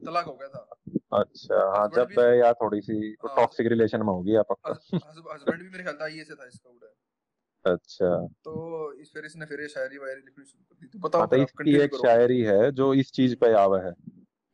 तलाक 0.06 0.24
हो 0.24 0.32
गया 0.32 0.48
था। 0.48 0.77
अच्छा 1.12 1.58
हाँ 1.76 1.88
जब 1.94 2.06
भी, 2.08 2.40
या 2.40 2.52
थोड़ी 2.52 2.80
सी 2.80 2.94
हाँ, 3.24 3.34
टॉक्सिक 3.36 3.66
रिलेशन 3.66 3.98
में 4.00 4.12
होगी 4.12 4.34
आप। 4.36 4.52
हस्बैंड 4.68 5.62
भी 5.62 5.68
मेरे 5.68 5.82
ख्याल 5.82 5.96
था 6.00 6.06
ये 6.06 6.24
से 6.24 6.34
था 6.34 6.46
इसका 6.46 6.70
उड़ा 6.70 6.94
अच्छा। 7.64 8.10
तो 8.44 8.92
इस 8.92 9.10
फिर 9.14 9.24
इसने 9.24 9.46
फिर 9.46 9.66
शायरी 9.68 9.98
वायरी 9.98 10.20
लिखनी 10.20 10.44
शुरू 10.44 10.64
कर 10.64 10.74
दी। 10.80 10.86
तो 10.88 10.98
बताओ 10.98 11.20
हाँ, 11.20 11.28
तो 11.28 11.36
इसकी 11.36 11.76
एक 11.80 11.94
शायरी 11.96 12.40
है 12.42 12.70
जो 12.72 12.92
इस 12.94 13.12
चीज़ 13.12 13.34
पे 13.36 13.52
आवा 13.54 13.80
है 13.80 13.92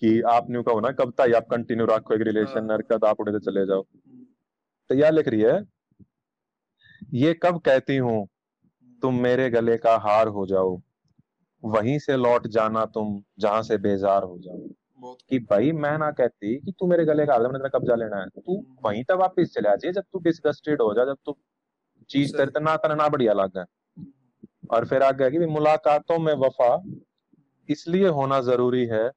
कि 0.03 0.21
आप 0.31 0.47
न्यू 0.51 0.63
कहो 0.63 0.81
ना 0.81 0.91
कब 0.93 1.13
तक 1.19 1.35
आप 1.37 1.47
कंटिन्यू 1.51 1.87
रखो 1.87 2.15
एक 2.15 2.21
रिलेशन 2.23 2.71
हाँ। 2.71 2.77
और 2.77 2.83
कब 2.93 3.05
आप 3.05 3.21
उड़े 3.21 3.39
चले 3.41 3.67
जाओ। 3.67 3.81
हम्म। 3.83 4.25
तो 4.91 4.95
यह 4.95 5.11
लिख 5.11 5.29
रही 5.29 5.41
है 5.41 5.61
ये 7.15 7.35
कब 7.43 7.61
कहती 7.61 7.97
हूँ 7.97 8.17
हम्म। 8.17 8.99
तुम 9.03 9.21
मेरे 9.23 9.49
गले 9.51 9.77
का 9.79 9.97
हार 9.99 10.29
हो 10.29 10.47
जाओ 10.47 10.81
वहीं 11.63 11.99
से 11.99 12.17
लौट 12.17 12.47
जाना 12.49 12.85
तुम 12.95 13.23
जहाँ 13.39 13.63
से 13.63 13.79
बेजार 13.81 14.23
हो 14.23 14.39
जाओ। 14.39 14.69
कि 15.03 15.39
भाई 15.39 15.73
मैं 15.73 15.99
ना 15.99 16.11
कहती 16.11 16.61
कि 16.61 16.73
तू 16.73 16.87
मेरे 16.87 17.05
गले 17.05 17.27
का 17.27 17.39
मैंने 17.39 17.59
तेरा 17.59 17.69
कब्जा 17.69 17.95
लेना 17.95 18.17
है। 18.17 18.29
तू 18.29 18.57
हम्म। 18.57 18.89
वहीं 18.89 19.05
तक 19.05 19.13
वापिस 19.13 19.55
चले 19.55 19.69
आ 19.69 19.75
जब 19.77 20.01
तू 20.01 20.19
डिस्गस्टेड 20.19 20.83
हो 20.83 20.95
जा 20.95 21.05
जब 21.05 21.17
तू 21.25 21.37
चीज़ 22.11 22.37
तेरे 22.37 22.61
ना 22.61 22.77
तेरा 22.77 22.95
ना 22.95 23.09
बढ़िया 23.09 23.33
लग 23.33 23.53
गया 23.57 23.65
और 24.71 24.87
फिर 24.87 25.03
आगे 25.03 25.31
कि 25.31 25.39
मुलाकातों 25.39 26.19
में 26.19 26.35
वफा 26.35 26.83
इसलिए 27.69 28.09
होना 28.09 28.41
ज़रूरी 28.41 28.87
है 28.87 29.11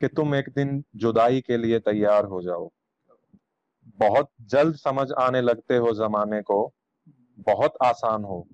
कि 0.00 0.08
तुम 0.08 0.34
एक 0.34 0.48
दिन 0.48 0.84
जुदाई 0.96 1.40
के 1.40 1.56
लिए 1.56 1.78
तैयार 1.78 2.24
हो 2.24 2.42
जाओ। 2.42 2.70
बहुत 3.86 4.30
जल्द 4.40 4.76
समझ 4.76 5.12
आने 5.12 5.40
लगते 5.40 5.76
हो 5.76 5.92
जमाने 5.92 6.42
को 6.42 6.72
बहुत 7.38 7.72
आसान 7.84 8.24
हो 8.24 8.48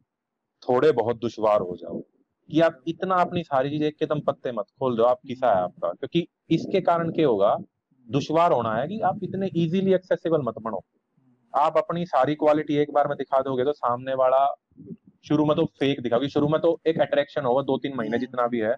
थोड़े 0.69 0.93
बहुत 0.93 1.17
दुश्वार 1.17 1.61
हो 1.61 1.77
जाओ। 1.77 2.03
कि 2.51 2.61
आप 2.61 2.83
इतना 2.89 3.15
अपनी 3.15 3.43
सारी 3.43 3.71
चीज़ 3.71 3.85
एक 3.85 3.97
एकदम 4.03 4.21
पत्ते 4.21 4.53
मत 4.53 4.65
खोल 4.79 4.97
दो 4.97 5.03
आप 5.03 5.21
किसा 5.27 5.55
है 5.55 5.63
आपका 5.63 5.89
क्योंकि 5.89 6.29
इसके 6.53 6.81
कारण 6.83 7.11
क्या 7.13 7.27
होगा? 7.29 7.57
दुश्वार 8.07 8.53
होना 8.53 8.75
है 8.75 8.87
कि 8.89 9.01
आप 9.03 9.21
इतने 9.23 9.47
इजीली 9.57 9.93
एक्सेसिबल 9.95 10.43
मत 10.45 10.55
बनो। 10.61 10.83
आप 11.55 11.77
अपनी 11.79 12.05
सारी 12.07 12.35
क्वालिटी 12.37 12.77
एक 12.79 12.93
बार 12.93 13.09
में 13.09 13.17
दिखा 13.19 13.41
दोगे 13.43 13.65
तो 13.65 13.73
सामने 13.75 14.15
वाला 14.17 14.47
शुरू 15.25 15.45
में 15.47 15.55
तो 15.57 15.65
फेक 15.81 16.01
दिखाओगे 16.03 16.29
शुरू 16.29 16.49
में 16.49 16.61
तो 16.61 16.79
एक 16.87 17.01
अट्रैक्शन 17.01 17.45
होगा 17.45 17.63
दो 17.63 17.77
तीन 17.79 17.97
महीने 17.97 18.19
जितना 18.19 18.47
भी 18.47 18.61
है। 18.61 18.75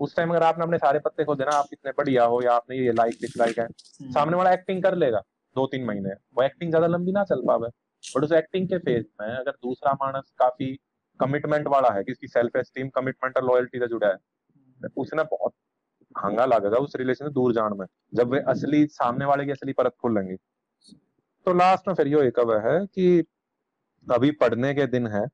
उस 0.00 0.16
टाइम 0.16 0.30
अगर 0.30 0.42
आपने 0.42 0.64
अपने 0.64 0.78
सारे 0.78 0.98
पत्ते 0.98 1.24
खोल 1.24 1.36
देना 1.36 1.56
आप 1.56 1.66
इतने 1.72 1.90
बढ़िया 1.92 2.24
हो, 2.24 2.40
या 2.42 2.52
आपने 2.52 2.76
ये 2.76 2.92
लाइक 2.92 3.14
डिसलाइक 3.20 3.58
है, 3.58 3.66
सामने 4.10 4.36
वाला 4.36 4.52
एक्टिंग 4.52 4.82
कर 4.82 4.94
लेगा 4.96 5.20
दो 5.56 5.66
तीन 5.66 5.84
महीने। 5.84 6.10
वो 6.10 6.42
एक्टिंग 6.44 6.70
ज़्यादा 6.70 6.86
लंबी 6.88 7.12
ना 7.12 7.24
चल 7.24 7.42
पावे। 7.46 7.68
बट 8.04 8.24
उस 8.24 8.32
एक्टिंग 8.34 8.68
के 8.68 8.78
फ़ेज़ 8.80 9.04
में 9.20 9.28
अगर 9.28 9.50
दूसरा 9.52 9.92
मानस 9.96 10.32
काफ़ी 10.38 10.72
कमिटमेंट 11.20 11.68
वाला 11.68 11.92
है 11.94 12.02
किसकी 12.04 12.28
सेल्फ 12.28 12.56
एस्टीम 12.56 12.88
कमिटमेंट 12.94 13.36
और 13.36 13.44
लॉयल्टी 13.46 13.78
से 13.78 13.88
जुड़ा 13.88 14.08
है, 14.08 14.16
उसने 14.96 15.22
बहुत 15.24 15.52
हंगा 16.18 16.44
लगेगा 16.44 16.76
उस 16.76 16.96
रिलेशन 16.96 17.24
से 17.24 17.32
दूर 17.32 17.52
जान 17.52 17.76
में 17.78 17.86
जब 18.14 18.30
वे 18.30 18.40
असली 18.48 18.86
सामने 18.86 19.24
वाले 19.24 19.44
की 19.44 19.50
असली 19.50 19.72
परत 19.72 19.94
खोल 20.00 20.14
लेंगे। 20.14 20.36
तो 21.46 21.54
लास्ट 21.54 21.88
में 21.88 21.94
फिर 21.94 22.08
यो 22.08 22.22
एक 22.22 22.38
है 22.66 22.86
कि 22.86 23.24
अभी 24.06 24.30
पढ़ने 24.30 24.74
के 24.74 24.86
दिन 24.86 25.06
है 25.06 25.26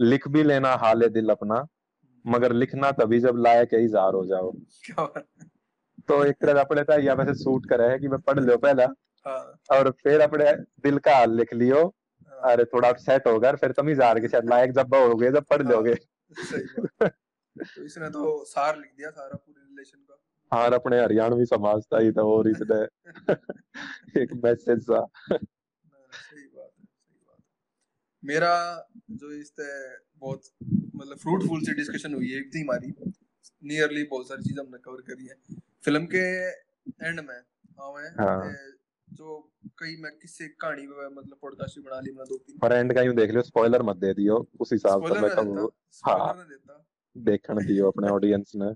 लिख 0.00 0.28
भी 0.28 0.42
लेना 0.42 0.74
हाल 0.74 1.08
दिल 1.08 1.28
अपना 1.28 1.66
मगर 2.24 2.52
लिखना 2.52 2.90
तभी 2.92 3.20
जब 3.20 3.36
लायक 3.36 3.74
इजार 3.74 4.14
हो 4.14 4.24
जाओ। 4.26 4.52
तो 6.08 6.24
एक 6.24 6.36
तरह 6.40 6.60
अपने 6.60 6.82
तो 6.82 6.98
या 7.00 7.14
वैसे 7.14 7.34
सूट 7.34 7.66
करे 7.66 7.88
है 7.88 7.98
कि 7.98 8.08
मैं 8.08 8.20
पढ़ 8.20 8.40
लो 8.40 8.56
पहला 8.56 8.86
हाँ। 9.26 9.42
और 9.70 9.90
फिर 10.02 10.20
अपने 10.20 10.52
दिल 10.82 10.98
का 10.98 11.16
हाल 11.16 11.36
लिख 11.36 11.54
लियो 11.54 11.82
हाँ। 11.84 12.52
अरे 12.52 12.64
थोड़ा 12.64 12.92
सेट 12.92 13.26
होगा 13.26 13.52
फिर 13.52 13.72
तुम 13.72 13.88
ही 13.88 13.94
जार 13.94 14.20
के 14.20 14.28
शायद 14.28 14.48
लायक 14.50 14.72
जब 14.72 14.94
हो 14.94 15.14
गए 15.16 15.30
जब 15.32 15.44
पढ़ 15.44 15.62
हाँ, 15.62 15.70
लोगे 15.72 15.94
तो 15.94 17.84
इसने 17.84 18.08
तो 18.10 18.44
सार 18.44 18.78
लिख 18.78 18.90
दिया 18.96 19.10
सारा 19.10 19.36
पूरे 19.36 19.61
रिलेशन 19.82 20.04
का। 20.10 20.18
हार 20.52 20.72
अपने 20.74 21.00
हरियाणवी 21.02 21.44
समाज 21.46 21.82
था 21.92 21.98
ही 21.98 22.12
था 22.12 22.22
और 22.30 22.48
इसने 22.48 22.80
एक 24.22 24.32
मैसेज 24.44 24.82
सा। 24.82 25.04
सही 25.04 26.46
बात 26.46 26.70
है 26.70 26.84
सही 26.84 27.18
बात 27.18 27.38
है। 27.38 27.44
मेरा 28.22 28.54
जो 29.10 29.32
इस 29.32 29.50
ते 29.60 29.68
बहुत 30.18 30.42
मतलब 30.96 31.16
फ्रूटफुल 31.16 31.60
सी 31.60 31.74
डिस्कशन 31.74 32.14
हुई 32.14 32.30
है 32.32 32.38
इतनी 32.40 32.60
हमारी 32.62 32.92
नियरली 33.62 34.04
बहुत 34.04 34.28
सारी 34.28 34.42
चीज़ 34.42 34.60
हमने 34.60 34.78
कवर 34.78 35.00
करी 35.08 35.26
है। 35.26 35.34
फ़िल्म 35.84 36.06
के 36.06 36.24
एंड 37.06 37.20
में 37.20 37.34
हमें 37.80 38.08
हाँ। 38.20 38.54
जो 39.08 39.38
कई 39.78 39.96
मैं 40.00 40.10
किससे 40.18 40.46
कहानी 40.60 40.86
पे 40.86 41.08
मतलब 41.08 41.36
पॉडकास्ट 41.42 41.78
भी 41.78 41.82
बना 41.84 42.00
ली 42.00 42.10
मैंने 42.10 42.28
दो 42.28 42.36
तीन 42.36 42.58
पर 42.58 42.72
एंड 42.72 42.94
का 42.94 43.02
यूँ 43.02 43.14
देख 43.14 43.30
लियो 43.30 43.42
स्पॉइलर 43.42 43.82
मत 43.82 43.96
दे 43.96 44.12
दियो 44.14 44.36
उस 44.60 44.72
हिसाब 44.72 45.06
से 45.06 45.14
मैं 45.14 45.28
ना 45.28 45.34
कहूँ। 45.34 45.54
देता 45.56 45.68
स्पॉइलर 45.90 46.36
ना 46.36 46.44
देता। 46.44 46.84
देखण 47.16 47.64
दियो 47.66 47.90
अपने 47.90 48.08
ऑडियंस 48.08 48.52
ने। 48.56 48.70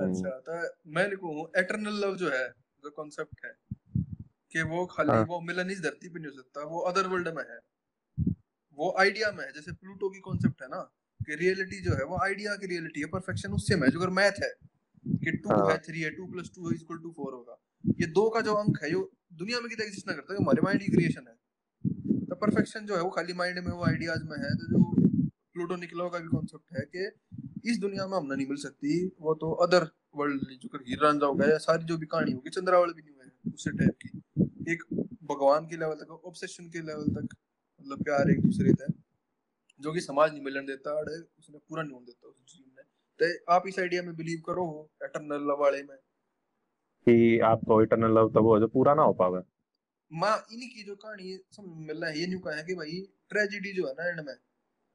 अच्छा 0.00 0.30
तो 0.40 0.60
मैं 0.90 1.08
लिखूं 1.08 1.34
एटर्नल 1.60 2.00
लव 2.00 2.16
जो 2.16 2.30
है 2.30 2.46
जो 2.84 2.90
कॉन्सेप्ट 2.92 3.44
है 3.44 3.52
कि 4.52 4.62
वो 4.64 4.84
खाली 4.86 5.10
हाँ। 5.10 5.24
वो 5.24 5.40
मिलन 5.42 5.70
इस 5.70 5.82
धरती 5.82 6.08
पे 6.08 6.20
नहीं 6.20 6.30
हो 6.30 6.36
सकता 6.36 6.64
वो 6.66 6.80
अदर 6.90 7.06
वर्ल्ड 7.06 7.28
में 7.36 7.42
है 7.42 7.58
वो 8.78 8.94
आइडिया 9.00 9.30
में 9.32 9.44
है 9.44 9.52
जैसे 9.52 9.72
प्लूटो 9.74 10.08
की 10.10 10.20
कॉन्सेप्ट 10.20 10.62
है 10.62 10.68
ना 10.68 10.80
कि 11.20 11.34
रियलिटी 11.36 11.80
जो 11.80 11.94
है 11.94 12.04
वो 12.04 12.18
आइडिया 12.24 12.54
की 12.56 12.66
रियलिटी 12.66 13.00
है 13.00 13.06
परफेक्शन 13.08 13.52
उससे 13.52 13.76
में 13.76 13.88
जो 13.88 13.98
अगर 14.00 14.10
मैथ 14.14 14.42
है 14.42 14.52
कि 15.04 15.36
टू 15.36 15.50
हाँ। 15.50 15.70
है 15.70 15.76
थ्री 15.80 16.00
है 16.00 16.10
two 16.10 16.26
plus 16.26 16.50
two 16.54 16.72
is 16.72 16.84
to 16.84 17.10
four 17.10 17.32
होगा 17.32 17.58
ये 17.98 18.06
दो 18.12 18.28
का 18.30 18.40
जो 18.40 18.54
अंक 18.54 18.82
है 18.82 18.90
ये 18.90 19.04
दुनिया 19.34 19.60
में 19.60 19.68
कितना 19.68 19.84
एग्जिस्ट 19.84 20.08
ना 20.08 20.14
करता 20.14 20.34
है 20.34 20.40
हमारे 20.40 20.62
माइंड 20.62 20.80
की 20.80 20.90
क्रिएशन 20.90 21.28
है 21.28 21.36
तो 22.26 22.34
परफेक्शन 22.36 22.86
जो 22.86 22.96
है 22.96 23.02
वो 23.02 23.10
खाली 23.10 23.32
माइंड 23.34 23.58
में 23.58 23.70
वो 23.72 23.84
आइडियाज़ 23.84 24.24
में 24.24 24.36
है 24.38 24.54
तो 24.56 24.66
जो 24.68 24.82
प्लूटो 25.52 25.76
निकला 25.76 26.08
का 26.08 26.18
भी 26.18 26.28
कॉन्सेप्ट 26.28 26.76
है 26.76 26.84
कि 26.86 27.06
इस 27.64 27.78
दुनिया 27.78 28.06
में 28.06 28.16
हमने 28.16 28.36
नहीं 28.36 28.46
मिल 28.46 28.56
सकती। 28.56 29.06
वो 29.20 29.34
तो 29.34 29.52
अदर 29.52 29.88
वर्ल्ड 30.16 30.40
जो 30.58 30.68
कर 30.68 30.78
हीर 30.78 31.04
हो 31.24 31.34
गया 31.34 31.48
या 31.48 31.58
सारी 31.58 31.84
जो 31.84 31.96
भी 31.98 32.06
कहानी 32.06 32.32
होगी 32.32 32.50
चंद्रावल 32.50 32.92
भी 32.92 33.02
नहीं 33.02 33.14
हुआ 33.14 33.24
है 33.24 33.54
उसी 33.54 33.70
टाइप 33.70 33.96
की। 34.02 34.72
एक 34.72 34.82
भगवान 35.24 35.66
के 35.66 35.76
लेवल 35.76 35.94
तक 35.94 36.10
ऑब्सेशन 36.10 36.68
के 36.68 36.78
लेवल 36.78 37.04
तक 37.04 37.36
मतलब 37.80 38.04
प्यार 38.04 38.30
एक 38.30 38.40
दूसरे 38.40 38.72
तक 38.72 38.94
जो 39.80 39.92
कि 39.92 40.00
समाज 40.00 40.32
नहीं 40.32 40.42
मिलन 40.42 40.66
देता 40.66 40.98
अड़े 40.98 41.14
उसने 41.38 41.58
पूरा 41.58 41.82
नहीं 41.82 41.92
होने 41.92 42.06
देता 42.06 42.28
उस 42.28 42.36
ड्रीम 42.36 42.70
में। 42.76 42.84
तो 43.22 43.52
आप 43.52 43.62
इस 43.66 43.78
आइडिया 43.78 44.02
में 44.02 44.16
बिलीव 44.16 44.42
करो 44.46 44.90
एटर्नल 45.04 45.48
लव 45.48 45.60
वाले 45.60 45.82
में। 45.82 45.96
कि 47.06 47.38
आपको 47.38 47.82
इटर्नल 47.82 48.10
लव 48.10 48.28
तब 48.28 48.46
हो 48.46 48.58
जो 48.60 48.68
पूरा 48.68 48.94
ना 48.94 49.02
हो 49.02 49.12
पावे। 49.12 49.42
माँ 50.12 50.36
इन्हीं 50.52 50.68
की 50.68 50.82
जो 50.82 50.96
कहानी 50.96 51.38
समझ 51.52 51.66
में 51.66 51.86
मिल 51.86 52.00
रहा 52.00 52.10
है 52.10 52.18
ये 52.18 52.26
नहीं 52.26 52.38
कहा 52.38 52.54
है 52.54 52.64
कि 52.64 52.74
भाई 52.74 53.00
ट्रेजिडी 53.30 53.72
जो 53.72 53.86
है 53.86 53.92
ना 53.92 54.08
एंड 54.08 54.20
में 54.20 54.34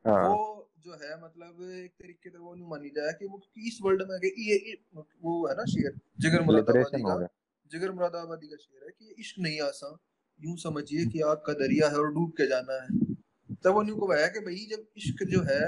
हाँ। 0.06 0.30
वो 0.30 0.72
जो 0.80 0.94
है 0.94 1.24
मतलब 1.24 1.62
एक 1.74 1.92
तरीके 1.92 2.30
से 2.30 2.38
वो 2.38 2.56
नहीं 2.56 2.68
मानी 2.68 2.90
जाए 2.90 3.14
कि 3.14 3.26
वो 3.26 3.42
इस 3.58 3.80
वर्ल्ड 3.84 4.02
में 4.02 4.16
ये, 4.16 4.30
ये 4.38 4.78
वो 5.22 5.48
है 5.48 5.56
ना 5.56 5.66
शेर 5.66 6.00
जिगर 6.20 6.42
मुरादाबादी 6.42 7.02
का 7.02 7.28
जिगर 7.72 7.92
मुरादाबादी 7.92 8.48
का 8.48 8.56
शेर 8.56 8.84
है 8.86 8.92
कि 8.92 9.16
इश्क 9.20 9.36
नहीं 9.40 9.62
आसा 9.62 9.98
यूँ 10.42 10.58
समझिए 10.58 11.06
कि 11.06 11.22
आग 11.22 11.38
का 11.38 11.54
दरिया 11.54 11.90
है 11.90 11.96
और 11.96 12.14
डूब 12.14 12.32
के 12.32 12.48
जाना 12.48 12.82
है। 12.84 13.16
तब 13.64 13.74
वो 13.74 13.82
न्यू 13.82 13.96
को 13.96 14.12
है 14.14 14.30
कि 14.30 14.40
भाई 14.40 14.68
जब 14.72 14.86
इश्क 14.98 15.24
जो 15.24 15.42
है 15.42 15.62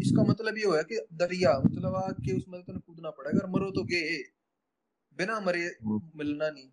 इसका 0.00 0.22
मतलब 0.22 0.58
ये 0.58 0.64
हुआ 0.64 0.82
कि 0.82 1.06
दरिया 1.12 1.58
मतलब 1.58 1.94
आग 1.94 2.14
के 2.14 2.36
उसमें 2.36 2.62
तो 2.62 2.78
कूदना 2.78 3.10
पड़ेगा 3.10 3.38
अगर 3.38 3.50
मरो 3.50 3.70
तो 3.70 3.84
गए 3.84 4.18
बिना 5.18 5.40
मरे 5.40 5.60
हम्म। 5.60 6.10
मिलना 6.16 6.50
नहीं। 6.50 6.68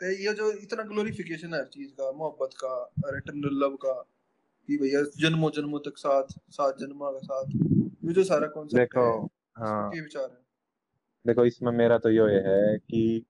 तो 0.00 0.10
ये 0.10 0.34
जो 0.34 0.52
इतना 0.52 0.82
ग्लोरिफिकेशन 0.82 1.54
है 1.54 1.60
हर 1.60 1.66
चीज़ 1.66 1.90
का 1.92 2.12
मोहब्बत 2.12 2.50
का 2.64 2.68
और 2.68 3.22
लव 3.36 3.76
का 3.76 3.94
कि 4.68 4.76
भैया 4.76 5.02
जन्मों 5.02 5.50
जन्मों 5.50 5.78
तक 5.78 5.92
साथ 5.96 6.22
सात 6.50 6.76
जन्मा 6.78 7.10
का 7.10 7.18
साथ। 7.18 7.44
ये 8.04 8.12
जो 8.12 8.24
सारा 8.24 8.46
कॉन्सेप्ट 8.46 8.80
देखो 8.80 9.22
है। 9.22 9.28
हाँ 9.64 9.90
विचार 9.90 10.24
है? 10.24 10.38
देखो 11.26 11.44
इसमें 11.44 11.72
मेरा 11.72 11.98
तो 11.98 12.10
ये 12.10 12.22
है 12.22 12.78
कि 12.78 13.26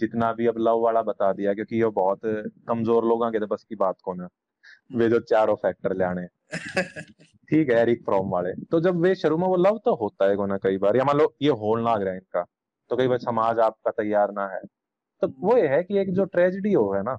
जितना 0.00 0.32
भी 0.32 0.46
अब 0.46 0.54
लव 0.58 0.80
वाला 0.80 1.02
बता 1.02 1.32
दिया 1.32 1.54
क्योंकि 1.54 1.76
ये 1.76 1.88
बहुत 1.88 2.20
कमज़ोर 2.68 3.04
लोगों 3.04 3.30
के 3.30 3.40
तो 3.40 3.46
बस 3.46 3.66
की 3.68 3.74
बात 3.74 3.96
को 4.02 4.14
ना 4.14 4.28
वे 4.92 5.08
जो 5.08 5.20
चारों 5.20 5.56
फैक्टर 5.56 5.96
ले 5.96 6.04
आने। 6.04 6.26
ठीक 7.50 7.70
है 7.70 7.76
एरिक 7.76 8.04
फ्रॉम 8.04 8.30
वाले। 8.30 8.52
तो 8.52 8.80
जब 8.80 8.96
वे 8.96 9.14
शुरू 9.14 9.36
में 9.38 9.46
वो 9.48 9.56
लव 9.56 9.80
तो 9.84 9.94
होता 9.94 10.24
है 10.24 10.46
ना 10.46 10.56
कई 10.56 10.78
बार 10.78 10.96
या 10.96 11.04
मान 11.04 11.18
लो 11.18 11.36
ये 11.42 11.50
होल 11.50 11.82
ना 11.82 11.94
रहा 11.94 12.10
है 12.10 12.16
इनका 12.16 12.46
तो 12.90 12.96
कई 12.96 13.08
बार 13.08 13.18
समाज 13.18 13.58
आपका 13.58 13.90
तैयार 13.90 14.32
ना 14.32 14.46
है। 14.46 14.60
तो 15.22 15.28
वो 15.28 15.56
ये 15.56 15.68
है 15.68 15.82
कि 15.82 15.98
एक 15.98 16.12
जो 16.12 16.24
ट्रेजिडी 16.24 16.72
हो 16.72 16.92
है 16.92 17.02
ना 17.02 17.18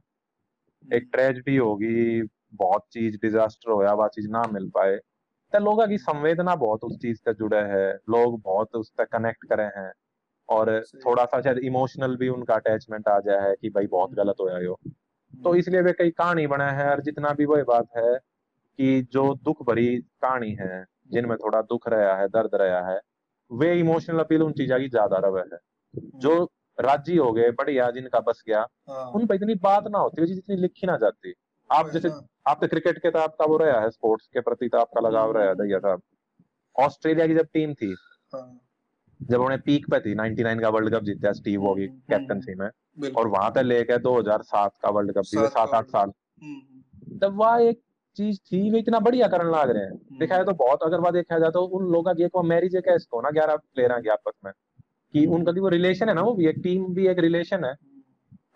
एक 0.94 1.10
ट्रेजिडी 1.12 1.58
होगी 1.58 2.22
बहुत 2.54 2.86
चीज़ 2.92 3.18
डिजास्टर 3.18 3.72
होया 3.72 3.94
वह 3.94 4.08
चीज़ 4.08 4.30
ना 4.30 4.44
मिल 4.54 4.70
पाए 4.70 4.98
तो 5.54 5.60
लोगों 5.60 5.88
की 5.88 5.98
संवेदना 5.98 6.56
बहुत 6.56 6.84
उस 6.84 6.98
चीज़ 6.98 7.18
से 7.18 7.34
जुड़े 7.34 7.58
है 7.58 7.88
लोग 8.10 8.42
बहुत 8.42 8.76
उस 8.76 8.92
तक 8.98 9.08
कनेक्ट 9.12 9.46
करे 9.50 9.64
हैं 9.64 9.92
और। 10.50 10.70
थोड़ा 11.06 11.26
सा 11.26 11.42
शायद 11.42 11.58
इमोशनल 11.58 12.16
भी 12.18 12.30
उनका 12.30 12.56
अटैचमेंट 12.56 13.08
आ 13.08 13.20
जाए 13.20 13.50
है 13.50 13.56
कि 13.62 13.70
भाई 13.70 13.88
बहुत 13.88 14.14
गलत 14.14 14.36
होया 14.42 14.60
यो। 14.60 14.78
तो 15.34 15.56
इसलिए 15.56 15.82
वे 15.82 15.94
कई 15.94 16.10
कहानी 16.12 16.48
बना 16.48 16.72
है 16.72 16.90
और 16.92 17.02
जितना 17.02 17.34
भी 17.34 17.46
वही 17.46 17.64
बात 17.64 17.88
है 17.98 18.18
कि 18.80 19.02
जो 19.14 19.34
दुख 19.36 19.64
भरी 19.64 19.88
कहानी 20.22 20.52
है 20.52 20.86
जिनमें 21.12 21.38
थोड़ा 21.38 21.62
दुख 21.62 21.88
रहा 21.90 22.16
है 22.18 22.28
दर्द 22.28 22.56
रहा 22.56 22.82
है 22.92 23.00
वे 23.52 23.74
इमोशनल 23.80 24.20
अपील 24.20 24.44
उन 24.44 24.54
चीजा 24.54 24.80
की 24.80 24.90
ज़्यादा 24.90 25.18
रवे 25.18 25.42
है। 25.54 25.60
जो 26.16 26.44
राज़ी 26.78 27.16
हो 27.18 27.32
गए 27.34 27.52
बढ़िया 27.52 27.90
जिनका 27.92 28.20
बस 28.20 28.44
गया 28.48 28.66
हाँ। 28.90 29.06
उन 29.12 29.26
पर 29.28 29.36
इतनी 29.36 29.56
बात 29.56 29.88
ना 29.88 30.00
होती 30.00 30.26
जितनी 30.28 30.56
लिखी 30.56 30.88
ना 30.88 30.98
जाती। 30.98 31.34
आप 31.72 31.90
जैसे 31.90 32.10
ना। 32.10 32.28
आप 32.48 32.58
तो 32.62 32.68
क्रिकेट 32.68 32.98
के 32.98 33.12
तो 33.12 33.20
आपका 33.20 33.46
वो 33.46 33.58
रहा 33.58 33.82
है 33.82 33.90
स्पोर्ट्स 33.90 34.28
के 34.28 34.40
प्रति 34.40 34.70
तो 34.70 34.78
आपका 34.78 35.08
लगाव 35.08 35.32
रहा 35.32 35.48
है 35.48 35.56
दैया 35.56 35.80
साहब। 35.80 36.02
ऑस्ट्रेलिया 36.80 37.28
की 37.28 37.36
जब 37.36 37.48
टीम 37.54 37.74
थी 37.74 37.96
हाँ। 38.34 38.60
जब 39.22 39.42
उन्हें 39.42 39.60
पीक 39.62 39.86
पे 39.92 40.00
थी 40.00 40.16
99 40.16 40.62
का 40.62 40.70
वर्ल्ड 40.70 40.94
कप 40.96 41.04
जीता 41.04 41.32
स्टीव 41.32 41.62
वॉगी 41.62 41.86
हम्म, 41.86 42.00
कैप्टनसी 42.10 42.56
में 42.56 43.12
और 43.12 43.28
वहाँ 43.28 43.50
पे 43.50 43.64
लेके 43.64 43.98
2007 43.98 44.72
का 44.82 44.90
वर्ल्ड 44.90 45.12
कप 45.12 45.22
जीते 45.22 45.48
सात 45.48 45.70
आठ 45.70 45.86
साल। 45.86 46.12
हम्म, 46.44 46.56
हम्म, 46.56 47.18
तब 47.20 47.38
वह 47.38 47.62
एक 47.62 47.82
चीज़ 48.18 48.40
थी 48.40 48.72
वे 48.72 48.80
इतना 48.80 49.00
बढ़िया 49.00 49.28
करने 49.28 49.52
लग 49.52 49.70
रहे 49.70 49.84
हैं। 49.84 50.18
देखा 50.20 50.44
तो 50.44 50.52
बहुत 50.52 50.84
अगर 50.84 51.00
वह 51.00 51.12
देखा 51.12 51.40
जाए 51.40 51.52
तो 51.52 51.62
उन 51.62 51.92
लोगों 51.92 52.16
की 52.16 52.24
एक 52.24 52.32
मैरिज 52.46 52.76
है 52.76 52.82
कैसे 52.82 53.08
हो 53.14 53.22
ना 53.22 53.30
ग्यारह 53.30 53.56
प्लेयर 53.56 54.00
की 54.02 54.10
आपस 54.10 54.34
में 54.46 54.54
कि 55.14 55.26
उनका 55.26 55.62
वो 55.62 55.70
रिलेशन 55.70 56.10
है 56.10 56.16
ना 56.16 56.22
वो 56.22 56.34
भी 56.34 56.48
एक 56.48 56.56
टीम 56.64 56.94
भी 56.94 57.08
एक 57.08 57.20
रिलेशन 57.20 57.66
है। 57.66 57.72
हम्म, 57.72 57.89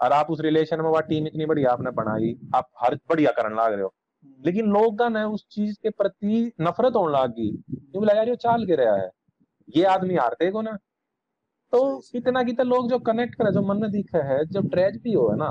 और 0.04 0.14
आप 0.14 0.30
उस 0.32 0.40
रिलेशन 0.42 0.82
में 0.82 0.90
वह 0.90 1.02
टीम 1.02 1.28
इतनी 1.28 1.46
बढ़िया 1.46 1.72
आपने 1.72 1.92
बनाई 1.92 2.36
आप 2.56 2.70
हर 2.82 2.96
बढ़िया 3.10 3.32
करने 3.32 3.56
लग 3.56 3.74
रहे 3.74 3.82
हो 3.82 3.88
हम्म, 3.88 4.44
लेकिन 4.46 4.72
लोग 4.72 4.98
का 5.00 5.10
ना 5.10 5.26
उस 5.28 5.46
चीज़ 5.52 5.76
के 5.84 5.90
प्रति 5.90 6.52
नफरत 6.62 6.96
होने 6.96 7.14
लग 7.14 7.36
गई 7.36 7.52
क्योंकि 7.52 8.06
लगा 8.06 8.22
ये 8.22 8.36
चाल 8.36 8.66
के 8.66 8.76
रहा 8.76 8.96
है 8.96 9.10
ये 9.76 9.84
आदमी 9.86 10.16
हारते 10.16 10.52
को 10.52 10.62
ना 10.62 10.78
तो। 11.74 11.98
कितना 12.12 12.42
कितना 12.44 12.64
लोग 12.64 12.90
जो 12.90 12.98
कनेक्ट 13.00 13.36
करे 13.36 13.52
जो 13.52 13.62
मन 13.62 13.78
में 13.78 13.90
दिखे 13.92 14.18
है 14.18 14.44
जब 14.46 14.70
ट्रेजिडी 14.70 15.14
हो 15.14 15.28
है 15.30 15.38
ना 15.38 15.48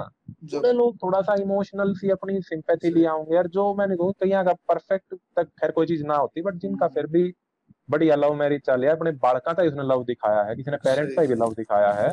थोड़े 0.53 0.73
लोग 0.73 0.97
थोड़ा 0.97 1.21
सा 1.23 1.35
इमोशनल 1.35 1.93
सी 1.95 2.11
अपनी 2.11 2.41
सिंपैथी 2.43 2.91
सही। 2.91 3.01
ले 3.01 3.07
आऊँगे 3.07 3.35
यार 3.35 3.47
जो 3.47 3.75
मैंने 3.75 3.97
कहूँ 3.97 4.13
कहीं 4.13 4.33
का 4.45 4.53
परफेक्ट 4.69 5.15
तक 5.37 5.49
खैर 5.61 5.71
कोई 5.71 5.87
चीज़ 5.87 6.05
ना 6.05 6.17
होती 6.17 6.43
बट 6.43 6.55
जिनका 6.55 6.87
हम्म। 6.87 6.95
फिर 6.95 7.07
भी 7.07 7.33
बढ़िया 7.91 8.17
लव 8.17 8.35
मैरिज 8.35 8.61
चल 8.61 8.85
है 8.85 8.91
अपने 8.91 9.11
बालका 9.23 9.53
का 9.53 9.63
उसने 9.63 9.83
लव 9.83 10.05
दिखाया 10.05 10.43
है 10.43 10.57
किसी 10.57 10.71
ने 10.71 10.77
पेरेंट्स 10.77 11.15
का। 11.17 11.23
भी 11.23 11.35
लव 11.35 11.55
दिखाया 11.55 11.93
है 11.93 12.09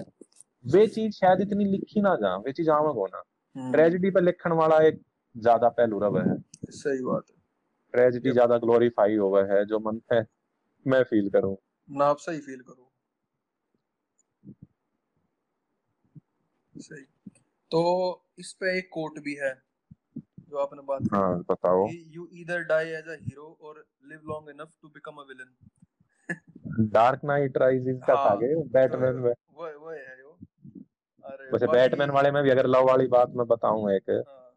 वे 0.66 0.88
चीज़ 0.88 1.12
शायद 1.12 1.42
इतनी 1.42 1.66
लिखी 1.66 2.02
ना 2.02 2.16
जा 2.16 2.36
वे 2.38 2.52
चीज़ 2.52 2.70
आमक 2.70 2.96
होना 2.96 3.24
हम्म, 3.56 3.72
ट्रेजिडी 3.72 4.10
पे 4.10 4.22
लिखण 4.22 4.52
वाला 4.52 4.80
एक 4.80 5.02
ज़्यादा 5.36 5.70
पहलू 5.70 6.00
रव 6.00 6.20
है। 6.20 6.38
सही 6.72 7.04
बात 7.04 7.24
है। 7.30 7.38
ट्रेजिडी 7.94 8.32
ज़्यादा 8.32 8.58
ग्लोरीफाई 8.58 9.16
हुआ 9.16 9.44
है 9.46 9.66
जो 9.66 9.80
मन 9.80 10.02
है 10.14 10.26
मैं 10.86 11.04
फील 11.04 11.30
करूँ। 11.30 11.56
ना 11.90 12.06
आप 12.06 12.18
सही 12.18 12.40
फील 12.40 12.62
करो। 12.62 12.86
सही। 16.74 17.04
तो 17.72 17.82
इस 18.40 18.52
पे 18.54 18.78
एक 18.78 18.90
कोट 18.94 19.20
भी 19.20 19.34
है 19.34 19.54
जो 20.50 20.58
आपने 20.58 20.82
बात 20.82 21.02
की। 21.02 21.16
हाँ 21.16 21.44
बताओ। 21.52 21.88
You 21.90 22.28
either 22.34 22.64
die 22.64 22.90
as 22.90 23.08
a 23.08 23.18
hero 23.22 23.58
और 23.62 23.86
live 24.06 24.22
long 24.26 24.50
enough 24.50 24.72
to 24.82 24.88
become 24.88 25.16
a 25.16 25.24
villain 25.24 25.56
Dark 26.90 27.22
Knight 27.24 27.58
Rising 27.58 28.02
का 28.02 28.14
हाँ, 28.14 28.38
के 28.38 28.56
बैटमैन 28.64 29.16
में। 29.16 29.32
वो 29.32 29.68
वो 29.80 29.92
है। 29.92 30.19
वैसे 31.54 31.68
बैटमैन 31.68 32.10
वाले 32.10 32.32
में 32.32 32.42
भी 32.44 32.50
अगर 32.50 32.68
लव 32.68 32.88
वाली 32.88 33.08
बात 33.08 33.30
मैं 33.36 33.46
बताऊँ 33.48 33.92
एक 33.92 34.10
हाँ, 34.10 34.56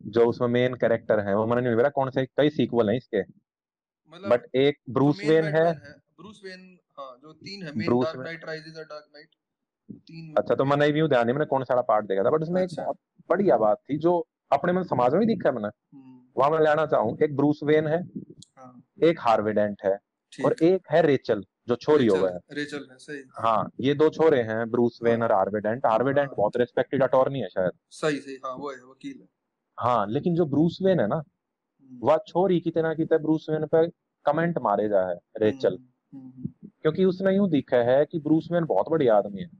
जो 0.00 0.26
उसमें 0.26 0.48
मेन 0.48 0.74
कैरेक्टर 0.74 1.20
है 1.20 1.34
वो 1.34 1.46
मैंने 1.46 1.68
नहीं 1.68 1.78
पता 1.78 1.88
कौन 1.88 2.10
से 2.10 2.24
कई 2.26 2.50
सीक्वल 2.50 2.90
हैं 2.90 2.96
इसके। 2.96 3.20
मतलब 3.20 4.30
बट 4.30 4.46
एक 4.56 4.78
ब्रूस 4.90 5.20
वेन 5.24 5.44
है। 5.44 5.64
ब्रूस 6.18 6.40
वेन 6.44 6.78
हाँ 6.98 7.16
जो 7.22 7.32
तीन 7.32 7.62
है 7.62 7.72
मेन 7.76 8.00
डार्क 8.00 8.16
नाइट 8.16 8.44
राइजेस 8.44 8.76
और 8.76 8.84
डार्क 8.84 9.08
नाइट 9.14 9.28
तीन 9.90 10.34
अच्छा 10.38 10.54
तो 10.54 10.64
मैंने 10.64 10.90
भी 10.92 11.08
ध्यान 11.08 11.26
नहीं 11.26 11.34
मैंने 11.34 11.46
कौन 11.46 11.64
सा 11.64 11.80
पार्ट 11.80 12.06
देखा 12.06 12.24
था 12.24 12.30
बट 12.30 12.42
उसमें 12.42 12.62
एक 12.62 12.68
अच्छा। 12.70 12.92
बढ़िया 13.30 13.56
बात 13.56 13.78
थी 13.90 13.98
जो 13.98 14.18
अपने 14.52 14.72
में 14.72 14.82
समाज 14.84 15.12
में 15.12 15.20
भी 15.20 15.26
दिखा 15.26 15.48
है 15.48 15.54
मैंने। 15.54 15.68
हम्म, 15.68 16.20
वहाँ 16.36 16.50
मैं 16.50 16.58
लेना 16.60 16.86
चाहूँ 16.86 17.16
एक 17.22 17.36
ब्रूस 17.36 17.60
वेन 17.64 17.86
है 17.86 18.02
हाँ। 18.58 18.82
एक 19.04 19.20
हार्वे 19.20 19.52
डेंट 19.52 19.82
है 19.84 19.98
और 20.44 20.54
एक 20.62 20.90
है 20.90 21.02
रेचल 21.02 21.44
जो 21.68 21.76
छोरी 21.76 22.06
हो 22.06 22.16
गया 22.22 22.38
रेचल 22.52 22.86
है 22.90 22.96
सही। 22.98 23.22
हाँ 23.38 23.70
ये 23.80 23.94
दो 23.94 24.08
छोरे 24.08 24.40
हैं 24.42 24.70
ब्रूस 24.70 24.98
वेन 25.02 25.22
और 25.22 25.32
हार्वेडेंट 25.32 25.86
हार्वेडेंट 25.86 26.28
हाँ। 26.28 26.34
बहुत 26.36 26.56
रिस्पेक्टेड 26.56 27.02
अटॉर्नी 27.02 27.40
है 27.40 27.48
शायद। 27.48 27.72
सही 27.90 28.18
सही 28.18 28.34
हाँ 28.44 28.54
वो 28.56 28.70
है 28.70 28.76
वकील 28.76 29.18
है। 29.20 29.28
हाँ 29.78 30.06
लेकिन 30.08 30.34
जो 30.34 30.46
ब्रूस 30.46 30.78
वेन 30.82 31.00
है 31.00 31.06
ना 31.06 31.16
हम्म, 31.16 31.98
वह 32.02 32.18
छोरी 32.28 32.60
कितना 32.60 32.94
कितना 32.94 33.18
ब्रूस 33.18 33.46
वेन 33.50 33.66
पे 33.66 33.86
कमेंट 34.26 34.58
मारे 34.58 34.88
जा 34.88 35.08
है 35.08 35.18
रेचल। 35.38 35.78
हम्म, 36.12 36.20
हम्म, 36.20 36.68
क्योंकि 36.82 37.04
उसने 37.04 37.34
यूँ 37.36 37.48
दिखा 37.50 37.76
है 37.76 38.04
कि 38.04 38.18
ब्रूस 38.18 38.48
वेन 38.52 38.64
बहुत 38.64 38.88
बढ़िया 38.88 39.16
आदमी 39.16 39.42
है। 39.42 39.50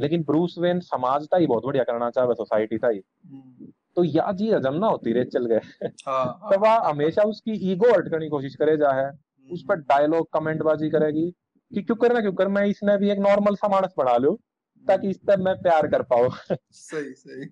लेकिन 0.00 0.22
ब्रूस 0.22 0.54
वेन 0.58 0.80
समाज 0.80 1.26
का 1.26 1.36
ही 1.36 1.46
बहुत 1.46 1.64
बढ़िया 1.64 1.84
करना 1.84 2.10
चाहे 2.10 2.34
सोसाइटी 2.34 2.78
का 2.78 2.88
ही 2.88 3.00
तो 3.96 4.04
या 4.04 4.32
जी 4.32 4.50
हजम 4.52 4.74
ना 4.74 4.86
होती 4.86 5.12
रेचल 5.12 5.46
गए 5.46 5.88
हाँ 6.06 6.40
तो 6.52 6.58
वह 6.60 6.88
हमेशा 6.88 7.22
उसकी 7.22 7.52
ईगो 7.72 7.92
अटकने 7.92 8.24
की 8.26 8.28
कोशिश 8.28 8.54
करे 8.56 8.76
जा 8.76 8.90
है। 8.90 9.10
उस 9.50 9.64
पर 9.68 9.76
डायलॉग 9.76 10.28
कमेंट 10.32 10.62
बाजी 10.62 10.90
करेगी। 10.90 11.34
कि 11.74 11.82
क्यों 11.82 11.96
करना 11.96 12.20
क्यों 12.20 12.32
कर 12.32 12.48
मैं 12.48 12.66
इसने 12.66 12.96
भी 12.98 13.10
एक 13.10 13.18
नॉर्मल 13.18 13.54
सा 13.54 13.68
मानस 13.68 13.94
बना 13.98 14.16
लूँ 14.16 14.36
ताकि 14.86 15.10
इस 15.10 15.18
पर 15.18 15.36
मैं 15.36 15.54
प्यार 15.62 15.86
कर 15.86 16.02
पाऊँ। 16.02 16.30
सही 16.70 17.14
सही। 17.14 17.44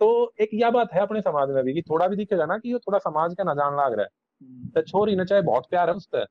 तो 0.00 0.32
एक 0.40 0.50
यह 0.54 0.70
बात 0.70 0.92
है 0.92 1.00
अपने 1.00 1.20
समाज 1.20 1.48
में 1.48 1.64
भी 1.64 1.74
कि 1.74 1.82
थोड़ा 1.82 2.06
भी 2.08 2.16
दिखेगा 2.16 2.46
ना 2.46 2.58
कि 2.58 2.72
ये 2.72 2.78
थोड़ा 2.78 2.98
समाज 2.98 3.34
का 3.34 3.44
ना 3.44 3.52
लाग 3.52 3.92
रहा 3.92 4.02
है। 4.02 4.08
हम्म, 4.42 4.68
तो 4.68 4.82
छोरी 4.82 5.16
ने 5.16 5.24
चाहे 5.24 5.42
बहुत 5.42 5.66
प्यार 5.70 5.90
है 5.90 5.94
उस 5.94 6.06
पर 6.06 6.26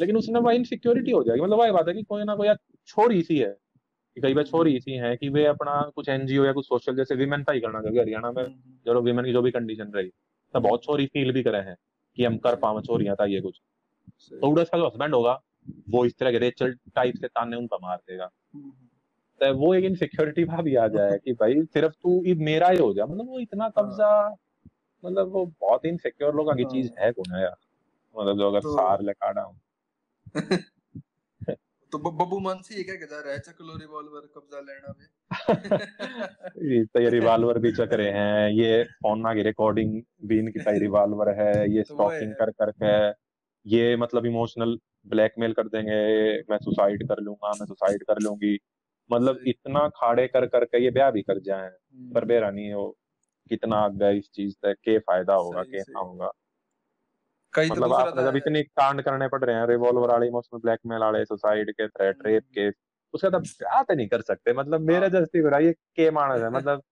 लेकिन 0.00 0.16
उसने 0.16 0.40
वह 0.40 0.52
इनसिक्योरिटी 0.52 1.10
हो 1.10 1.22
जाएगी। 1.24 1.42
मतलब 1.42 1.58
वही 1.58 1.70
बात 1.70 1.88
है 1.88 1.94
कि 1.94 2.02
कोई 2.02 2.24
ना 2.24 2.36
कोई 2.36 2.48
छोरी 2.86 3.22
सी 3.22 3.38
है 3.38 3.56
कि 4.14 4.20
कई 4.20 4.34
बार 4.34 4.44
छोरी 4.44 4.80
सी 4.80 4.92
है 4.92 5.16
कि 5.16 5.28
वे 5.28 5.46
अपना 5.46 5.90
कुछ 5.96 6.08
एनजीओ 6.08 6.44
या 6.44 6.52
कुछ 6.52 6.66
सोशल 6.66 6.96
जैसे 6.96 7.14
विमेन 7.14 7.42
का 7.42 7.52
ही 7.52 7.60
करना 7.60 7.82
चाहिए 7.82 8.00
हरियाणा 8.00 8.32
में 8.32 8.42
हम्म, 8.42 8.78
जो 8.86 9.00
विमेन 9.00 9.24
की 9.24 9.32
जो 9.32 9.42
भी 9.42 9.50
कंडीशन 9.50 9.92
रही 9.92 10.08
तो 10.54 10.60
बहुत 10.60 10.84
छोरी 10.84 11.06
फील 11.06 11.32
भी 11.32 11.42
करे 11.42 11.58
हैं 11.58 11.76
कि 12.16 12.24
हम 12.24 12.36
कर 12.38 12.56
पावे 12.56 12.82
छोरियाँ 12.82 13.16
था 13.16 13.24
ये 13.24 13.40
कुछ। 13.40 13.60
तो 14.40 14.62
उसका 14.62 14.78
जो 14.78 14.86
हस्बैंड 14.86 15.14
होगा 15.14 15.42
वो 15.68 16.04
इस 16.04 16.18
तरह 16.18 16.30
के 16.30 16.38
रेचल 16.38 16.74
टाइप 16.94 17.14
से 17.14 17.28
ताने 17.28 17.56
उन 17.56 17.66
पर 17.66 17.76
मार 17.82 17.96
देगा। 17.96 18.30
हम्म, 18.54 18.70
तो 19.40 19.54
वो 19.54 19.74
एक 19.74 19.84
इनसिक्योरिटी 19.84 20.44
वहाँ 20.44 20.62
भी 20.62 20.74
आ 20.74 20.88
जाए 20.88 21.18
कि 21.18 21.32
भाई 21.32 21.62
सिर्फ़ 21.62 21.92
तू 21.92 22.22
मेरा 22.44 22.68
ही 22.68 22.78
हो 22.78 22.94
जा। 22.94 23.06
मतलब 23.06 23.26
वो 23.26 23.38
इतना 23.38 23.68
कब्जा 23.68 24.36
मतलब 25.04 25.28
वो 25.28 25.46
बहुत 25.46 25.86
इनसिक्योर 25.86 26.34
लोगों 26.34 26.54
की 26.54 26.62
हाँ। 26.62 26.70
चीज़ 26.70 26.90
है 26.98 27.12
कौन 27.12 27.34
है 27.34 27.42
यार? 27.42 27.56
मतलब 28.18 28.38
जो 28.38 28.48
अगर 28.48 28.60
तो- 28.60 28.72
सार 28.72 29.02
ले 29.02 29.12
काटा 29.12 29.42
हूँ। 29.42 29.60
तो 31.92 31.98
बब्बू 31.98 32.38
मान 32.38 32.56
से 32.62 32.74
ये 32.74 32.82
क्या 32.82 32.94
कहता 32.94 33.32
है? 33.32 33.38
चकलो 33.38 33.76
रिवॉल्वर 33.76 34.20
कब्जा 34.20 34.60
लेना 34.60 34.94
में 34.98 35.06
ये 36.78 36.84
तो 36.84 37.00
ये 37.00 37.10
रिवॉल्वर 37.10 37.58
भी 37.58 37.72
चक 37.72 37.88
रहे 37.92 38.10
हैं। 38.10 38.50
ये 38.50 38.84
फ़ोन 38.84 39.34
की 39.34 39.42
रिकॉर्डिंग 39.42 40.02
भी 40.24 40.38
इनकी 40.38 40.78
रिवॉल्वर 40.78 41.28
है। 41.28 41.70
ये 41.70 41.82
स्टॉकिंग 41.88 42.28
है। 42.28 42.34
कर 42.34 42.50
करके 42.50 43.08
ये 43.66 43.96
मतलब 43.96 44.26
इमोशनल 44.26 44.78
ब्लैकमेल 45.06 45.52
कर 45.52 45.68
देंगे 45.68 45.96
मैं 46.50 46.58
सुसाइड 46.58 47.08
कर 47.08 47.20
लूँगा 47.20 47.48
मैं 47.50 47.66
सुसाइड 47.66 48.02
कर 48.02 48.20
लूँगी। 48.22 48.58
मतलब 49.10 49.40
इतना 49.46 49.88
खाड़े 49.96 50.26
कर 50.26 50.46
करके 50.46 50.82
ये 50.84 50.90
ब्याह 50.90 51.10
भी 51.10 51.22
कर 51.22 51.38
जाए 51.40 51.66
हम्म, 51.66 52.12
पर 52.12 52.24
बेरा 52.24 52.50
नहीं 52.50 52.72
हो 52.72 52.86
कितना 53.50 53.76
आगे 53.76 54.16
इस 54.18 54.30
चीज़ 54.34 54.52
से 54.52 54.72
के 54.74 54.98
फ़ायदा 54.98 55.34
होगा 55.34 55.62
के 55.62 55.80
ना 55.80 56.00
होगा। 56.00 56.30
कई 57.54 57.68
तो 57.68 57.74
मतलब 57.74 58.18
था 58.18 58.22
जब 58.22 58.36
इतने 58.36 58.62
कांड 58.62 59.02
करने 59.02 59.28
पड़ 59.28 59.44
रहे 59.44 59.56
हैं 59.56 59.66
रिवॉल्वर 59.66 60.10
वाले 60.10 60.26
इमोशनल 60.26 60.60
ब्लैकमेल 60.60 61.00
वाले 61.00 61.24
सुसाइड 61.24 61.70
के 61.70 61.88
थ्रेट। 61.88 62.26
रेप 62.26 62.44
केस 62.54 62.74
उसका 63.14 63.30
तो 63.30 63.38
ब्याह 63.38 63.82
तो 63.82 63.94
नहीं 63.94 64.08
कर 64.08 64.20
सकते। 64.22 64.52
मतलब 64.52 64.80
मेरे 64.80 65.00
हाँ। 65.00 65.08
जैसे 65.10 65.38
हो 65.38 65.48
रहा 65.48 65.58
है 65.58 65.66
ये 65.66 65.72
के 65.72 66.10
मानस 66.10 66.42
है। 66.42 66.50
मतलब 66.50 66.82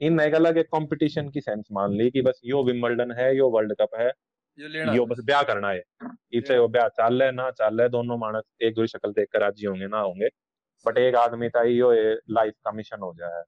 इन 0.00 0.18
अलग 0.18 0.58
एक 0.58 0.66
कंपटीशन 0.66 1.28
की 1.28 1.40
सेंस 1.40 1.64
मान 1.72 1.92
ली 1.92 2.10
कि 2.10 2.22
बस 2.22 2.40
यो 2.44 2.62
विंबलडन 2.64 3.12
है 3.12 3.36
यो 3.36 3.48
वर्ल्ड 3.50 3.74
कप 3.80 3.94
है 3.96 4.10
ये 4.58 4.68
लेना 4.68 4.92
यो 4.92 5.06
बस 5.06 5.16
ब्याह 5.24 5.42
करना 5.42 5.70
है। 5.70 5.82
इसे 6.32 6.58
वो 6.58 6.68
ब्याह 6.68 6.88
चाल 6.88 7.22
है 7.22 7.32
ना 7.32 7.50
चाल 7.50 7.80
है 7.80 7.88
दोनों 7.88 8.18
मानस 8.18 8.42
एक 8.62 8.74
दूसरी 8.74 8.86
शक्ल 8.86 9.12
देख 9.12 9.28
कर 9.32 9.40
राज़ी 9.40 9.66
होंगे 9.66 9.86
ना 9.86 9.98
होंगे। 9.98 10.28
बट 10.86 10.98
एक 10.98 11.14
आदमी 11.14 11.48
था 11.48 11.62
यो 11.62 11.92
लाइफ 12.30 12.54
का 12.64 12.72
मिशन 12.72 13.00
हो 13.00 13.14
जाए। 13.14 13.42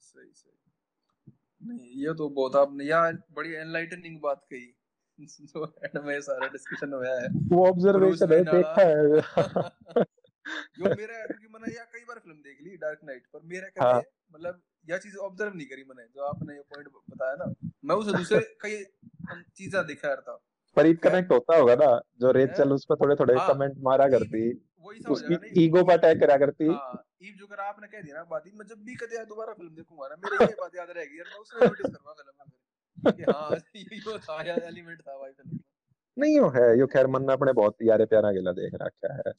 सही 0.00 0.32
सही। 0.34 1.32
नहीं 1.68 2.06
ये 2.06 2.14
तो 2.14 2.28
बहुत 2.28 2.56
आपने 2.56 2.84
यार 2.84 3.22
बड़ी 3.32 3.52
एनलाइटनिंग 3.52 4.20
बात 4.20 4.46
कही। 4.52 4.74
जो 5.40 5.74
एंड 5.84 6.04
में 6.04 6.20
सारा 6.20 6.46
डिस्कशन 6.48 6.92
हुआ 6.92 7.08
है। 7.08 7.28
वो 7.28 7.66
ऑब्जर्वेशन 7.68 8.32
है 8.32 8.44
देखा 8.44 8.82
है। 8.82 9.08
जो 9.08 10.84
मेरा 10.98 11.26
क्योंकि 11.26 11.48
मैंने 11.48 11.76
यार 11.76 11.86
कई 11.92 12.04
बार 12.04 12.18
फ़िल्म 12.18 12.36
देख 12.36 12.58
ली 12.62 12.76
डार्क 12.76 13.00
नाइट 13.04 13.26
पर 13.26 13.40
मेरा 13.44 13.84
हाँ। 13.84 14.00
कभी 14.00 14.38
मतलब 14.38 14.62
यह 14.88 14.98
चीज़ 14.98 15.16
ऑब्ज़र्व 15.16 15.54
नहीं 15.54 15.66
करी 15.66 15.84
मैंने 15.84 16.04
जो 16.04 16.22
आपने 16.22 16.54
ये 16.54 16.60
पॉइंट 16.60 16.88
बताया 16.88 17.34
ना 17.34 17.52
मैं 17.84 17.96
उसे 17.96 18.12
दूसरे 18.12 18.40
कई 18.60 18.84
चीज़ें 19.56 19.86
दिखा 19.86 20.08
रहा 20.08 20.16
था 20.16 20.38
पर 20.76 20.86
इत 20.86 21.00
कनेक्ट 21.02 21.32
होता 21.32 21.56
होगा 21.56 21.74
ना 21.74 22.00
जो 22.20 22.30
रेचल 22.30 22.72
उस 22.72 22.84
पर 22.84 22.96
थोड़े 22.96 23.14
थोड़े 23.14 23.34
हाँ। 23.34 23.48
कमेंट 23.48 23.78
मारा 23.78 24.08
करती 24.08 24.48
हो 24.48 25.12
उसकी 25.12 25.64
ईगो 25.64 25.82
पर 25.84 25.92
अटैक 25.92 26.20
करा 26.20 26.36
करती। 26.36 26.64
हाँ 26.64 27.04
ईव 27.22 27.34
जो 27.38 27.46
करा 27.46 27.64
आपने 27.64 27.86
कह 27.86 28.00
दिया 28.00 28.16
ना 28.16 28.24
बात 28.24 28.46
ही 28.46 28.52
मैं 28.58 28.66
जब 28.66 28.84
भी 28.84 28.94
कदे 28.94 29.24
दोबारा 29.24 29.52
फ़िल्म 29.52 29.74
देखूँगा 29.74 30.08
ना 30.08 30.16
मेरे 30.16 30.36
ये 30.46 30.54
बात 30.60 30.76
याद 30.76 30.90
रहेगी 30.90 31.18
यार 31.18 31.26
मैं 31.26 31.40
उसमें 31.40 31.62
नोटिस 31.62 31.86
करूँगा 31.86 32.12
फ़िल्म 32.12 32.32
में 32.38 33.14
कि 33.16 33.22
हाँ 33.22 33.50
ये 33.76 34.18
था 34.18 34.42
यार 34.42 34.62
एलिमेंट 34.62 35.00
था 35.00 35.18
भाई 35.18 35.30
फ़िल्म 35.30 35.50
में। 35.50 35.58
नहीं 36.16 36.36
यो 36.36 36.48
है 36.48 36.78
यो 36.78 36.86
खैर 36.86 37.06
मन 37.06 37.22
ने 37.22 37.32
अपने 37.32 37.52
बहुत 37.52 37.76
यारे 37.82 38.06
प्यारा 38.06 38.32
गिला 38.32 38.52
देख 38.52 38.74
रखा 38.74 39.14
है 39.14 39.32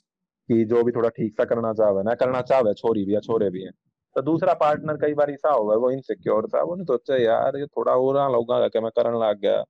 कि 0.49 0.65
जो 0.65 0.83
भी 0.83 0.91
थोड़ा 0.91 1.09
ठीक 1.09 1.33
सा 1.33 1.45
करना 1.45 1.73
चाहे 1.73 2.03
ना 2.03 2.13
करना 2.15 2.41
चाहे 2.41 2.73
छोरी 2.73 3.05
भी 3.05 3.13
है 3.13 3.21
छोरे 3.21 3.49
भी 3.49 3.63
है। 3.63 3.71
तो 4.16 4.22
दूसरा 4.22 4.53
पार्टनर 4.55 4.97
कई 4.97 5.14
बार 5.14 5.32
ऐसा 5.32 5.51
होगा 5.51 5.76
वो 5.76 5.91
इनसिक्योर 5.91 6.47
था 6.47 6.61
वो 6.64 6.76
सोचा 6.86 7.16
यार 7.18 7.57
ये 7.57 7.66
थोड़ा 7.68 7.93
और 7.93 8.32
लोगा 8.32 8.68
कि 8.68 8.80
मैं 8.80 8.91
करने 8.91 9.20
लग 9.20 9.39
गया? 9.41 9.64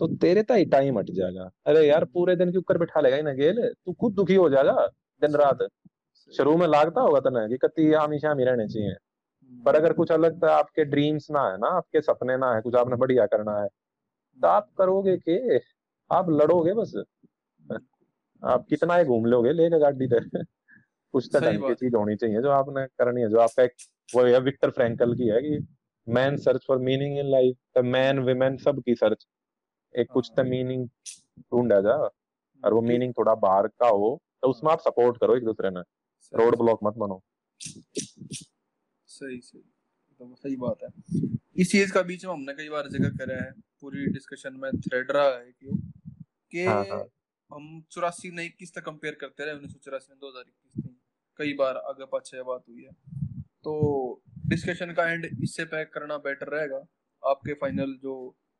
तो 0.00 0.06
तेरे 0.16 0.42
ता 0.42 0.54
ही 0.54 0.64
टाइम 0.66 0.98
हट 0.98 1.10
जाएगा। 1.10 1.48
अरे 1.66 1.86
यार 1.86 2.04
पूरे 2.04 2.36
दिन 2.36 2.52
के 2.52 2.58
ऊपर 2.58 2.78
बिठा 2.78 3.00
लेगा 3.00 3.16
ही 3.16 3.22
ना 3.22 3.32
गेल 3.32 3.60
तू 3.76 3.92
खुद 3.92 4.14
दुखी 4.14 4.34
हो 4.34 4.48
जाएगा 4.50 4.86
दिन 5.22 5.34
रात। 5.36 5.66
शुरू 6.32 6.56
में 6.56 6.66
लागता 6.66 7.00
होगा 7.00 7.20
तने 7.20 7.48
कि 7.48 7.56
कति 7.58 7.92
हमेशा 7.92 8.34
ही 8.38 8.44
रहने 8.44 8.66
चाहिए। 8.68 8.94
पर 9.50 9.76
अगर 9.76 9.92
कुछ 9.92 10.12
अलग 10.12 10.42
था 10.42 10.54
आपके 10.54 10.84
ड्रीम्स 10.84 11.30
ना 11.30 11.42
है 11.50 11.56
ना 11.58 11.68
आपके 11.76 12.00
सपने 12.00 12.36
ना 12.36 12.54
है 12.54 12.60
कुछ 12.60 12.74
आपने 12.74 12.96
बढ़िया 12.96 13.26
करना 13.26 13.58
है 13.60 13.68
तो 14.38 14.48
आप 14.48 14.68
करोगे 14.78 15.16
के 15.18 15.58
आप 16.10 16.30
लड़ोगे 16.30 16.74
बस। 16.74 16.92
आप 18.42 18.66
कितना 18.68 18.96
ही 18.96 19.04
घूम 19.04 19.24
लोगे 19.26 19.52
लेके 19.52 19.78
गाड़ी 19.78 20.06
पे। 20.06 20.20
कुछ 21.14 21.28
तो 21.32 21.40
ढंग 21.40 21.62
की 21.62 21.74
चीज़ 21.76 21.96
होनी 21.96 22.16
चाहिए 22.16 22.42
जो 22.42 22.50
आपने 22.52 22.86
करनी 22.98 23.20
है 23.22 23.28
जो 23.30 23.38
आपका 23.40 23.62
एक 23.62 23.72
वो 24.08 24.24
है 24.24 24.40
विक्टर 24.42 24.70
फ्रैंकल 24.70 25.14
की 25.14 25.28
है 25.28 25.40
कि 25.42 25.58
man 26.06 26.36
search 26.38 26.64
for 26.68 26.78
meaning 26.80 27.18
in 27.18 27.30
life 27.30 27.56
the 27.78 27.84
man 27.86 28.18
women 28.24 28.56
सब 28.58 28.82
की 28.82 28.94
सर्च 28.96 29.26
एक 29.94 30.10
कुछ 30.12 30.30
तो 30.36 30.42
हाँ। 30.42 30.50
मीनिंग 30.50 30.86
ढूंढा 31.42 31.80
जा 31.80 31.94
और 32.62 32.74
वो 32.74 32.80
मीनिंग 32.82 33.12
थोड़ा 33.18 33.34
बाहर 33.38 33.66
का 33.66 33.88
हो 33.88 34.18
तो 34.42 34.48
उसमें 34.48 34.70
आप 34.72 34.80
सपोर्ट 34.80 35.16
करो 35.20 35.36
एक 35.36 35.44
दूसरे 35.44 35.70
ने 35.70 35.80
रोड 36.32 36.56
ब्लॉक 36.58 36.80
मत 36.84 36.94
बनो। 36.98 37.20
सही 37.60 39.40
सही। 39.40 39.60
तो 40.20 40.34
सही 40.36 40.56
बात 40.56 40.82
है। 40.82 40.88
इस 41.56 41.70
चीज़ 41.72 41.92
का 41.92 42.02
बीच 42.02 42.24
में 42.24 42.32
हमने 42.32 42.52
कई 42.54 42.68
बार 42.68 42.88
ज़िक्र 42.88 43.08
करा 43.18 43.34
है 43.36 43.50
पूरी 43.80 44.06
डिस्कशन 44.12 44.54
में 44.62 44.70
थ्रेड 44.80 45.10
रहा 45.10 45.28
है 45.28 45.52
क्यों 45.52 45.76
कि 46.52 46.64
हाँ, 46.64 46.84
हाँ। 46.84 47.04
हम 47.50 47.82
चौरासी 47.90 48.30
ने 48.30 48.44
इक्कीस 48.44 48.74
तक 48.74 48.84
कंपेयर 48.84 49.14
करते 49.20 49.44
रहे 49.44 49.54
उन्नीस 49.54 49.72
सौ 49.72 49.78
चौरासी 49.84 50.12
में 50.12 50.18
दो 50.20 50.28
हज़ार 50.28 50.44
इक्कीस 50.46 50.84
कई 51.38 51.52
बार 51.54 51.76
आगे 51.88 52.04
पाछे 52.04 52.42
बात 52.42 52.62
हुई 52.68 52.82
है। 52.82 52.90
तो 53.64 54.22
डिस्कशन 54.46 54.92
का 54.92 55.08
एंड 55.10 55.24
इससे 55.42 55.64
पैक 55.64 55.90
करना 55.94 56.16
बेटर 56.18 56.46
रहेगा। 56.48 56.84
आपके 57.22 57.52
फाइनल 57.52 57.94
जो 58.02 58.14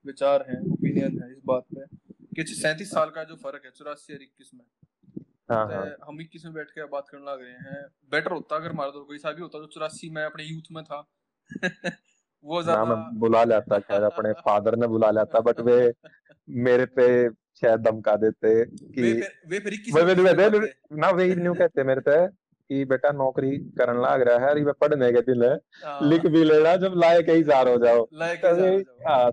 विचार 0.04 0.44
हैं 0.48 0.60
ओपिनियन 0.72 1.22
है 1.22 1.30
इस 1.32 1.38
बात 1.46 1.64
पे 1.74 1.86
कि 2.34 2.44
सैंतीस 2.54 2.90
साल 2.90 3.10
का 3.10 3.24
जो 3.24 3.36
फ़र्क 3.36 3.62
है 3.64 3.70
चौरासी 3.70 4.14
और 4.14 4.22
इक्कीस 4.22 4.50
में 4.54 4.64
हाँ 5.50 5.66
तो 5.68 5.74
हाँ। 5.74 5.96
हम 6.08 6.20
इक्कीस 6.20 6.44
में 6.44 6.54
बैठ 6.54 6.70
के 6.70 6.84
बात 6.84 7.06
करने 7.10 7.24
लग 7.30 7.42
रहे 7.42 7.52
हैं। 7.52 7.86
बेटर 8.10 8.32
होता 8.32 8.56
अगर 8.56 8.70
हमारा 8.70 8.90
तो 8.90 9.04
कोई 9.04 9.18
सा 9.18 9.32
भी 9.32 9.42
होता 9.42 9.58
जो 9.58 9.66
चौरासी 9.66 10.10
में 10.10 10.22
अपने 10.22 10.44
यूथ 10.44 10.72
में 10.72 10.84
था। 10.84 11.04
वो 12.44 12.60
ना 12.60 12.62
ज़्यादा 12.62 12.94
बुला 13.14 13.44
लेता 13.44 13.78
खैर 13.78 14.02
अपने 14.02 14.32
फादर 14.46 14.76
ने 14.76 14.86
बुला 14.86 15.10
लेता 15.10 15.40
बट 15.40 15.60
वे 15.60 15.92
मेरे 16.48 16.86
पे 16.86 17.06
शायद 17.30 17.80
धमका 17.80 18.16
देते 18.16 18.64
कि 18.64 19.02
वे 19.02 19.12
फिर 19.12 19.32
वे 19.48 19.60
फिर 19.60 20.04
वे 20.04 20.14
वे 20.14 20.32
वे 20.32 20.48
वे- 20.48 20.60
में 20.60 21.00
ना 21.00 21.10
वे 21.10 21.34
न्यू 21.34 21.54
कहते 21.54 21.84
मेरे 21.84 22.00
पे? 22.00 22.47
कि 22.70 22.84
बेटा 22.84 23.10
नौकरी 23.12 23.50
करने 23.78 24.00
लग 24.02 24.22
रहा 24.28 24.46
है 24.46 24.58
ये 24.58 24.72
पढ़ने 24.80 25.10
के 25.12 25.20
दिन 25.22 25.42
है। 25.42 25.50
हाँ, 25.84 26.08
लिख 26.08 26.26
भी 26.26 26.42
लेना 26.44 26.74
जब 26.76 26.94
लायक 26.96 27.28
ही 27.30 27.42
जार 27.42 27.68
हो 27.68 27.76
जाओ। 27.78 28.04
तभी 28.14 28.66
ही 28.68 28.82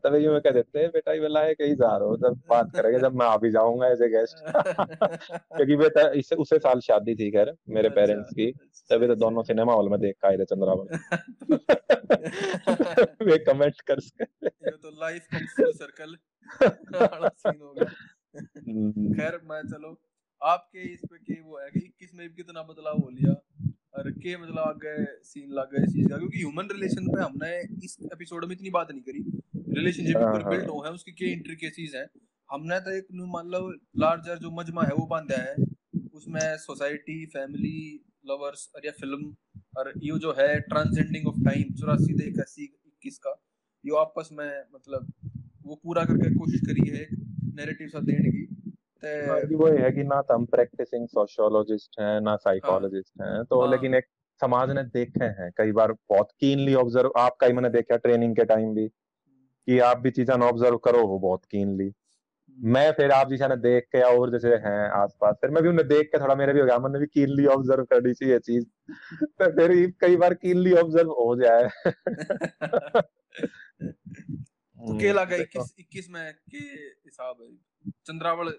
तभी 0.04 0.24
यूँ 0.26 0.40
कह 0.40 0.52
देते 0.52 0.80
हैं 0.80 0.90
बेटा 0.90 1.14
ये 1.14 1.28
लायक 1.28 1.62
ही 1.62 1.76
जार 1.76 2.02
हो 2.02 2.16
जब 2.18 2.40
बात 2.50 2.72
करेंगे 2.76 3.00
जब 3.00 3.16
मैं 3.16 3.26
आ 3.26 3.36
भी 3.38 3.52
जाऊँगा 3.52 3.88
एज 3.88 4.02
ए 4.02 4.08
गेस्ट 4.10 4.44
क्योंकि 4.48 5.76
बेटा 5.76 6.08
इससे 6.22 6.36
उसे 6.36 6.60
साल 6.60 6.80
शादी 6.80 7.16
थी 7.16 7.30
खैर 7.32 7.54
मेरे 7.70 7.88
अच्छा, 7.88 8.02
पेरेंट्स 8.02 8.34
की। 8.34 8.52
तभी 8.90 9.08
तो 9.08 9.16
दोनों 9.16 9.44
सिनेमा 9.44 9.74
हॉल 9.74 9.90
में 9.90 10.00
देख 10.00 10.16
के 10.16 10.28
आए 10.28 10.38
थे 10.38 10.46
चंद्रावन 10.46 10.88
वे 13.26 13.38
कमेंट 13.46 13.82
कर 13.82 14.00
सके 14.00 14.72
तो 14.72 14.90
लाइफ 15.02 15.28
सर्कल 15.34 16.16
सीन 16.64 17.62
हो 17.62 17.74
गया। 17.74 17.92
हम्म, 18.68 19.14
खैर 19.14 19.40
मैं 19.44 19.62
चलो 19.64 19.90
आपके 20.46 20.94
इस 20.94 21.00
पे 21.12 21.18
के 21.18 21.42
वो 21.42 21.60
है 21.60 21.70
कि 21.70 21.80
21 21.80 22.14
में 22.14 22.34
कितना 22.34 22.64
बदलाव 22.64 22.98
हो 22.98 23.10
लिया 23.10 23.32
और 23.94 24.12
के 24.12 24.38
मतलब 24.38 24.60
आगे 24.60 25.06
सीन 25.06 25.52
लग 25.52 25.76
गए 25.76 25.84
इस 25.84 25.94
चीज़ 25.94 26.10
का 26.10 26.18
क्योंकि 26.18 26.38
ह्यूमन 26.38 26.68
रिलेशन 26.72 27.08
पे 27.08 27.22
हमने 27.24 27.62
इस 27.86 27.98
एपिसोड 28.14 28.46
में 28.46 28.56
इतनी 28.56 28.70
बात 28.70 28.92
नहीं 28.92 29.02
करी। 29.02 29.42
रिलेशनशिप 29.80 30.18
हाँ। 30.18 30.50
बिल्ड 30.50 30.70
हो। 30.70 30.84
है 30.86 30.92
उसकी 30.92 31.12
के 31.12 31.26
इंट्रिकेसीज 31.26 31.96
है। 31.96 32.08
हमने 32.52 32.80
तो 32.80 32.92
एक 32.92 33.08
लो 33.46 33.72
लार्जर 33.98 34.38
जो 34.38 34.52
मजमा 34.52 34.84
है 34.84 34.94
वो 34.94 35.06
बांधा 35.06 35.42
है। 35.42 35.56
उसमें 36.14 36.58
सोसाइटी 36.58 37.26
फैमिली 37.26 38.06
लवर्स 38.26 38.72
और 38.76 38.82
या 38.86 38.92
फ़िल्म 38.92 39.36
और 39.78 39.94
ये 39.98 40.20
जो 40.20 40.36
है 40.40 40.60
ट्रांसजेंडिंग 40.60 41.28
ऑफ़ 41.28 41.36
टाइम 41.36 41.64
चौरासी 41.64 42.18
से 42.18 42.30
इक्यासी 42.30 42.64
इक्कीस 42.64 43.18
का 43.18 43.44
ये 43.86 44.00
आपस 44.00 44.30
में 44.32 44.64
मतलब 44.76 45.14
वो 45.64 45.76
पूरा 45.76 46.06
करके 46.06 46.36
कोशिश 46.36 46.62
करी 46.62 46.90
है 46.90 47.08
नैरेटिव 47.56 47.88
सा 47.88 48.00
देने 48.00 48.30
की। 48.30 48.55
हाँ, 49.06 49.38
वो 49.58 49.68
है 49.68 49.92
कि 49.92 50.04
ना 50.04 50.22
तो 50.22 50.34
हम 50.34 50.46
प्रैक्टिसिंग 50.46 51.08
सोशियोलॉजिस्ट 51.08 52.00
हैं 52.00 52.22
ना 52.22 52.36
साइकोलॉजिस्ट 52.36 53.22
हाँ, 53.22 53.36
हैं 53.36 53.46
तो 53.46 53.62
हाँ, 53.62 53.70
लेकिन 53.72 53.96
एक 53.96 54.06
समाज 54.42 54.70
ने 54.70 54.84
देखे 54.84 55.26
हैं 55.26 55.52
कई 55.58 55.72
बार 55.72 55.92
बहुत 56.10 56.32
कीनली 56.40 56.74
ऑब्ज़र्व 56.76 57.12
आपका 57.18 57.48
ही 57.48 57.54
मैंने 57.54 57.70
देखा 57.70 57.98
ट्रेनिंग 57.98 58.36
के 58.36 58.46
टाइम 58.46 58.74
भी 58.76 58.88
कि 59.68 59.80
आप 59.80 59.98
भी 59.98 60.12
चीज़ें 60.12 60.36
ऑब्ज़र्व 60.36 60.78
करो 60.78 61.06
हो 61.08 61.20
बहुत 61.20 61.46
कीनली 61.46 61.92
मैं 62.58 62.92
फिर 62.92 63.12
आप 63.12 63.30
जिसे 63.30 63.48
ने 63.48 63.56
देख 63.58 63.84
के 63.84 64.02
और 64.02 64.32
जैसे 64.32 64.50
हैं 64.56 64.90
आसपास 64.92 65.36
फिर 65.42 65.50
मैं 65.50 65.64
भी 65.64 65.70
उन्हें 65.70 65.88
देख 65.88 66.08
के 66.08 66.20
थोड़ा 66.20 66.36
मेरे 66.36 66.54
भी 66.54 66.60
हो 66.60 66.66
गया 66.66 66.78
मैंने 66.80 67.00
भी 67.00 67.06
कीनली 67.06 67.46
ऑब्ज़र्व 67.46 67.84
कर 67.84 68.02
दी 68.02 68.14
थी 68.14 68.30
ये 68.30 68.40
चीज़ 68.40 68.66
तो 69.24 69.52
फिर 69.52 69.92
कई 70.02 70.16
बार 70.16 70.34
कीनली 70.34 70.74
ऑब्ज़र्व 70.74 71.10
हो 71.12 71.36
जाए। 71.36 71.70
तो 74.78 74.94
केला 74.94 75.24
का 75.26 75.36
इक्कीस 75.36 75.74
इक्कीस 75.80 76.10
में 76.10 76.34
के 76.52 76.58
हिसाब 76.58 77.42
है? 77.42 77.56
चंद्रावल 78.06 78.54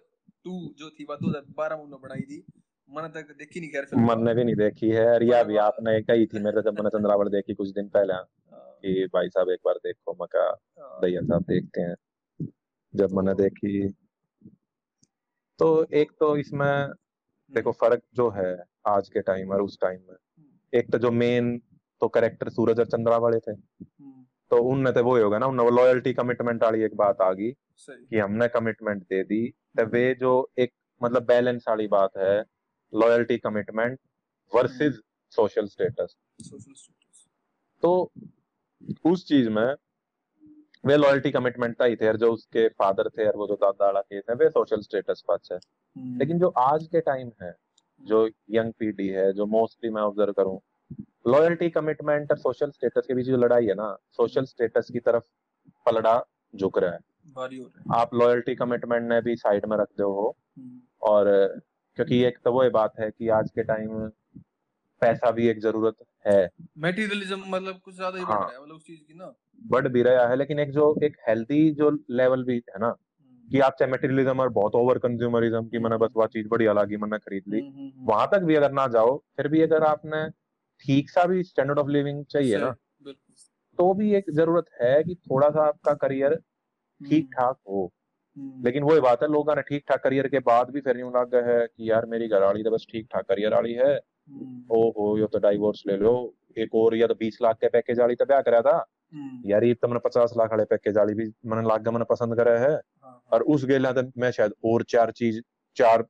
टू 0.46 0.54
जो 0.78 0.90
थी 0.90 1.04
बात 1.04 1.20
दो 1.20 1.28
हज़ार 1.28 1.44
बारह 1.56 1.76
में 1.84 2.00
बनाई 2.00 2.20
थी 2.22 2.42
मैंने 2.88 3.08
तक 3.10 3.34
देखी 3.38 3.60
नहीं 3.60 3.70
खैर 3.70 3.86
मैंने 4.00 4.34
भी 4.34 4.44
नहीं 4.44 4.54
देखी 4.56 4.90
है 4.90 5.18
रिया 5.18 5.42
भी 5.42 5.56
आपने 5.60 6.00
कही 6.02 6.26
थी 6.26 6.40
मेरे 6.40 6.62
जब 6.62 6.74
मैंने 6.74 6.90
चंद्रावल 6.90 7.28
देखी 7.30 7.54
कुछ 7.54 7.70
दिन 7.70 7.88
पहले 7.88 8.12
हाँ। 8.12 8.66
कि 8.82 9.06
भाई 9.14 9.28
साहब 9.28 9.50
एक 9.50 9.60
बार 9.64 9.80
देखो 9.84 10.12
मका 10.14 10.26
कहा 10.40 10.84
हाँ। 10.84 11.00
भैया 11.00 11.20
साहब 11.22 11.44
देखते 11.48 11.80
हैं 11.80 11.94
जब 12.94 13.12
मैंने 13.12 13.34
तो 13.34 13.42
देखी 13.42 13.88
तो 15.60 15.68
एक 15.94 16.12
तो 16.20 16.36
इसमें 16.36 16.92
देखो 17.52 17.70
हम्म। 17.70 17.78
फ़र्क 17.80 18.02
जो 18.14 18.28
है 18.30 18.50
आज 18.86 19.08
के 19.08 19.20
टाइम 19.22 19.50
और 19.50 19.62
उस 19.62 19.78
टाइम 19.80 20.00
में 20.00 20.14
हम्म। 20.14 20.78
एक 20.78 20.90
तो 20.92 20.98
जो 20.98 21.10
मेन 21.12 21.56
तो 22.02 22.08
करेक्टर 22.08 22.48
सूरज 22.50 22.80
और 22.80 22.86
चंद्रा 22.86 23.16
वाले 23.18 23.38
थे 23.38 23.52
हम्म। 23.52 24.25
तो 24.50 24.62
उनने 24.62 24.92
तो 24.92 25.04
वो 25.04 25.16
ही 25.16 25.22
होगा 25.22 25.38
ना 25.38 25.46
उनने 25.46 25.62
वो 25.62 25.70
लॉयल्टी 25.70 26.12
कमिटमेंट 26.12 26.62
वाली 26.62 26.82
एक 26.82 26.94
बात 26.96 27.20
आ 27.20 27.32
गई 27.32 27.50
कि 27.90 28.18
हमने 28.18 28.48
कमिटमेंट 28.48 29.02
दे 29.02 29.22
दी। 29.24 29.46
तो 29.78 29.86
वे 29.86 30.14
जो 30.14 30.50
एक 30.58 30.72
मतलब 31.02 31.22
बैलेंस 31.22 31.64
वाली 31.68 31.86
बात 31.86 32.16
है 32.16 32.44
loyalty 32.92 33.38
commitment 33.38 33.98
versus 34.52 35.00
social 35.30 35.66
status 35.66 36.16
तो 37.82 38.12
उस 39.04 39.26
चीज़ 39.28 39.48
में 39.48 39.74
वे 40.84 40.96
लॉयल्टी 40.96 41.30
कमिटमेंट 41.30 41.80
था 41.80 41.84
ही 41.84 41.96
थे 41.96 42.16
जो 42.16 42.32
उसके 42.32 42.68
फादर 42.68 43.08
थे 43.08 43.26
और 43.26 43.36
वो 43.36 43.46
जो 43.46 43.54
दादा 43.54 44.00
के 44.00 44.20
थे 44.20 44.34
वे 44.34 44.48
सोशल 44.50 44.80
स्टेटस 44.80 45.24
पक्ष 45.28 45.52
है 45.52 45.58
हम्म। 45.58 46.18
लेकिन 46.18 46.38
जो 46.38 46.48
आज 46.48 46.86
के 46.86 47.00
टाइम 47.00 47.32
है 47.42 47.54
जो 48.00 48.28
यंग 48.50 48.72
पीढ़ी 48.72 49.08
है 49.08 49.32
जो 49.32 49.46
मोस्टली 49.46 49.90
मैं 49.90 50.02
ऑब्ज़र्व 50.02 50.32
करूँ 50.32 50.60
लॉयल्टी 51.28 51.70
कमिटमेंट 51.70 52.30
और 52.30 52.38
सोशल 52.38 52.70
स्टेटस 52.70 53.06
के 53.06 53.14
बीच 53.14 53.26
जो 53.26 53.36
लड़ाई 53.36 53.66
है 53.66 53.74
ना 53.74 53.96
सोशल 54.10 54.44
स्टेटस 54.44 54.90
की 54.92 55.00
तरफ़ 55.00 55.24
पलड़ा 55.86 56.24
झुक 56.54 56.78
रहा 56.78 56.92
है। 56.92 56.98
आप 57.92 58.14
लॉयल्टी 58.14 58.54
कमिटमेंट 58.54 59.08
ने 59.08 59.20
भी 59.20 59.36
साइड 59.36 59.66
में 59.66 59.76
रख 59.76 59.88
दो 59.98 60.12
हो। 60.12 60.36
हम्म। 60.58 60.80
और 61.02 61.26
क्योंकि 61.96 62.22
एक 62.24 62.38
तो 62.44 62.52
वो 62.52 62.70
बात 62.70 62.92
है 63.00 63.10
कि 63.10 63.28
आज 63.28 63.50
के 63.50 63.62
टाइम 63.62 64.08
पैसा 65.02 65.30
भी 65.30 65.48
एक 65.48 65.60
ज़रूरत 65.60 65.96
है। 66.26 66.48
मेटीरियलिज्म 66.78 67.42
मतलब 67.48 67.80
कुछ 67.84 67.94
ज़्यादा 67.94 68.18
ही 68.18 68.24
हाँ, 68.24 68.38
बढ़ 68.38 68.46
रहा 68.46 68.56
है 68.56 68.62
मतलब 68.62 68.76
उस 68.76 68.86
चीज़ 68.86 69.00
की 69.00 69.14
ना। 69.14 69.32
बढ़ 69.66 69.88
भी 69.88 70.02
रहा 70.02 70.26
है 70.28 70.36
लेकिन 70.36 70.58
एक 70.58 70.70
जो 70.70 70.94
एक 71.02 71.16
हेल्दी 71.28 71.70
जो 71.70 71.90
लेवल 72.10 72.44
भी 72.44 72.56
है 72.56 72.78
ना 72.80 72.86
हम्म। 72.86 73.48
कि 73.48 73.60
आप 73.60 73.76
चाहे 73.78 73.90
मेटीरियलिज्म 73.90 74.40
और 74.40 74.48
बहुत 74.48 74.74
ओवर 74.74 74.98
कंज्यूमरिज्म 74.98 75.64
की 75.68 75.78
मैंने 75.78 75.96
बस 75.96 76.10
वह 76.16 76.26
चीज़ 76.26 76.48
बड़ी 76.48 76.66
अलग 76.66 76.90
ही 76.90 76.96
मैंने 76.96 77.18
खरीद 77.18 77.42
ली। 77.48 77.60
हम्म, 77.60 77.92
वहाँ 78.06 78.28
तक 78.32 78.38
भी 78.38 78.54
अगर 78.54 78.72
ना 78.72 78.86
जाओ 78.86 79.16
फिर 79.36 79.48
भी 79.48 79.62
अगर 79.62 79.82
आपने 79.82 80.45
ठीक 80.84 81.10
सा 81.10 81.24
भी 81.24 81.42
स्टैंडर्ड 81.42 81.78
ऑफ़ 81.78 81.88
लिविंग 81.88 82.24
चाहिए 82.24 82.58
ना। 82.58 82.70
तो 83.78 83.92
भी 83.94 84.14
एक 84.14 84.30
ज़रूरत 84.30 84.66
है 84.82 85.02
कि 85.04 85.14
थोड़ा 85.14 85.48
सा 85.50 85.66
आपका 85.66 85.92
करियर 85.94 86.34
ठीक 87.00 87.28
ठाक 87.32 87.56
हो। 87.68 87.90
लेकिन 88.64 88.82
वही 88.82 89.00
बात 89.00 89.22
है 89.22 89.28
लोगों 89.32 89.54
ने 89.56 89.62
ठीक 89.62 89.84
ठाक 89.88 90.02
करियर 90.04 90.28
के 90.28 90.38
बाद 90.38 90.70
भी 90.70 90.80
फिर 90.80 90.98
यूँ 91.00 91.10
लग 91.12 91.30
गया 91.30 91.46
है 91.46 91.66
कि 91.66 91.90
यार 91.90 92.06
मेरी 92.06 92.28
घर 92.28 92.42
वाली 92.42 92.62
तो 92.62 92.70
बस 92.70 92.86
ठीक 92.90 93.06
ठाक 93.12 93.24
करियर 93.28 93.54
वाली 93.54 93.72
है। 93.74 93.94
ओ 94.70 94.90
हो 94.90 95.16
यो 95.18 95.26
तो 95.26 95.38
डाइवोर्स 95.38 95.82
ले 95.86 95.96
लो। 95.96 96.12
एक 96.58 96.74
और 96.74 96.94
या 96.96 97.06
तो 97.06 97.14
बीस 97.14 97.38
लाख 97.42 97.56
के 97.56 97.68
पैकेज 97.68 98.00
वाली 98.00 98.14
तो 98.14 98.24
ब्याह 98.24 98.40
करा 98.40 98.60
था 98.60 98.76
यार 99.44 99.64
ये 99.64 99.74
तो 99.74 99.88
मैंने 99.88 100.00
पचास 100.04 100.32
लाख 100.38 100.50
वाले 100.50 100.64
पैकेज 100.64 100.96
वाली 100.96 101.14
भी 101.14 101.24
मैंने 101.46 101.68
लाख 101.68 101.88
मैंने 101.88 102.04
पसंद 102.10 102.36
करा 102.36 102.58
है। 102.60 102.74
और 103.32 103.42
उस 103.42 103.64
गेला 103.64 103.92
तो 103.92 104.02
मैं 104.18 104.30
शायद 104.30 104.52
और 104.64 104.82
चार 104.88 105.10
चीज़ 105.10 105.40
चार 105.76 106.04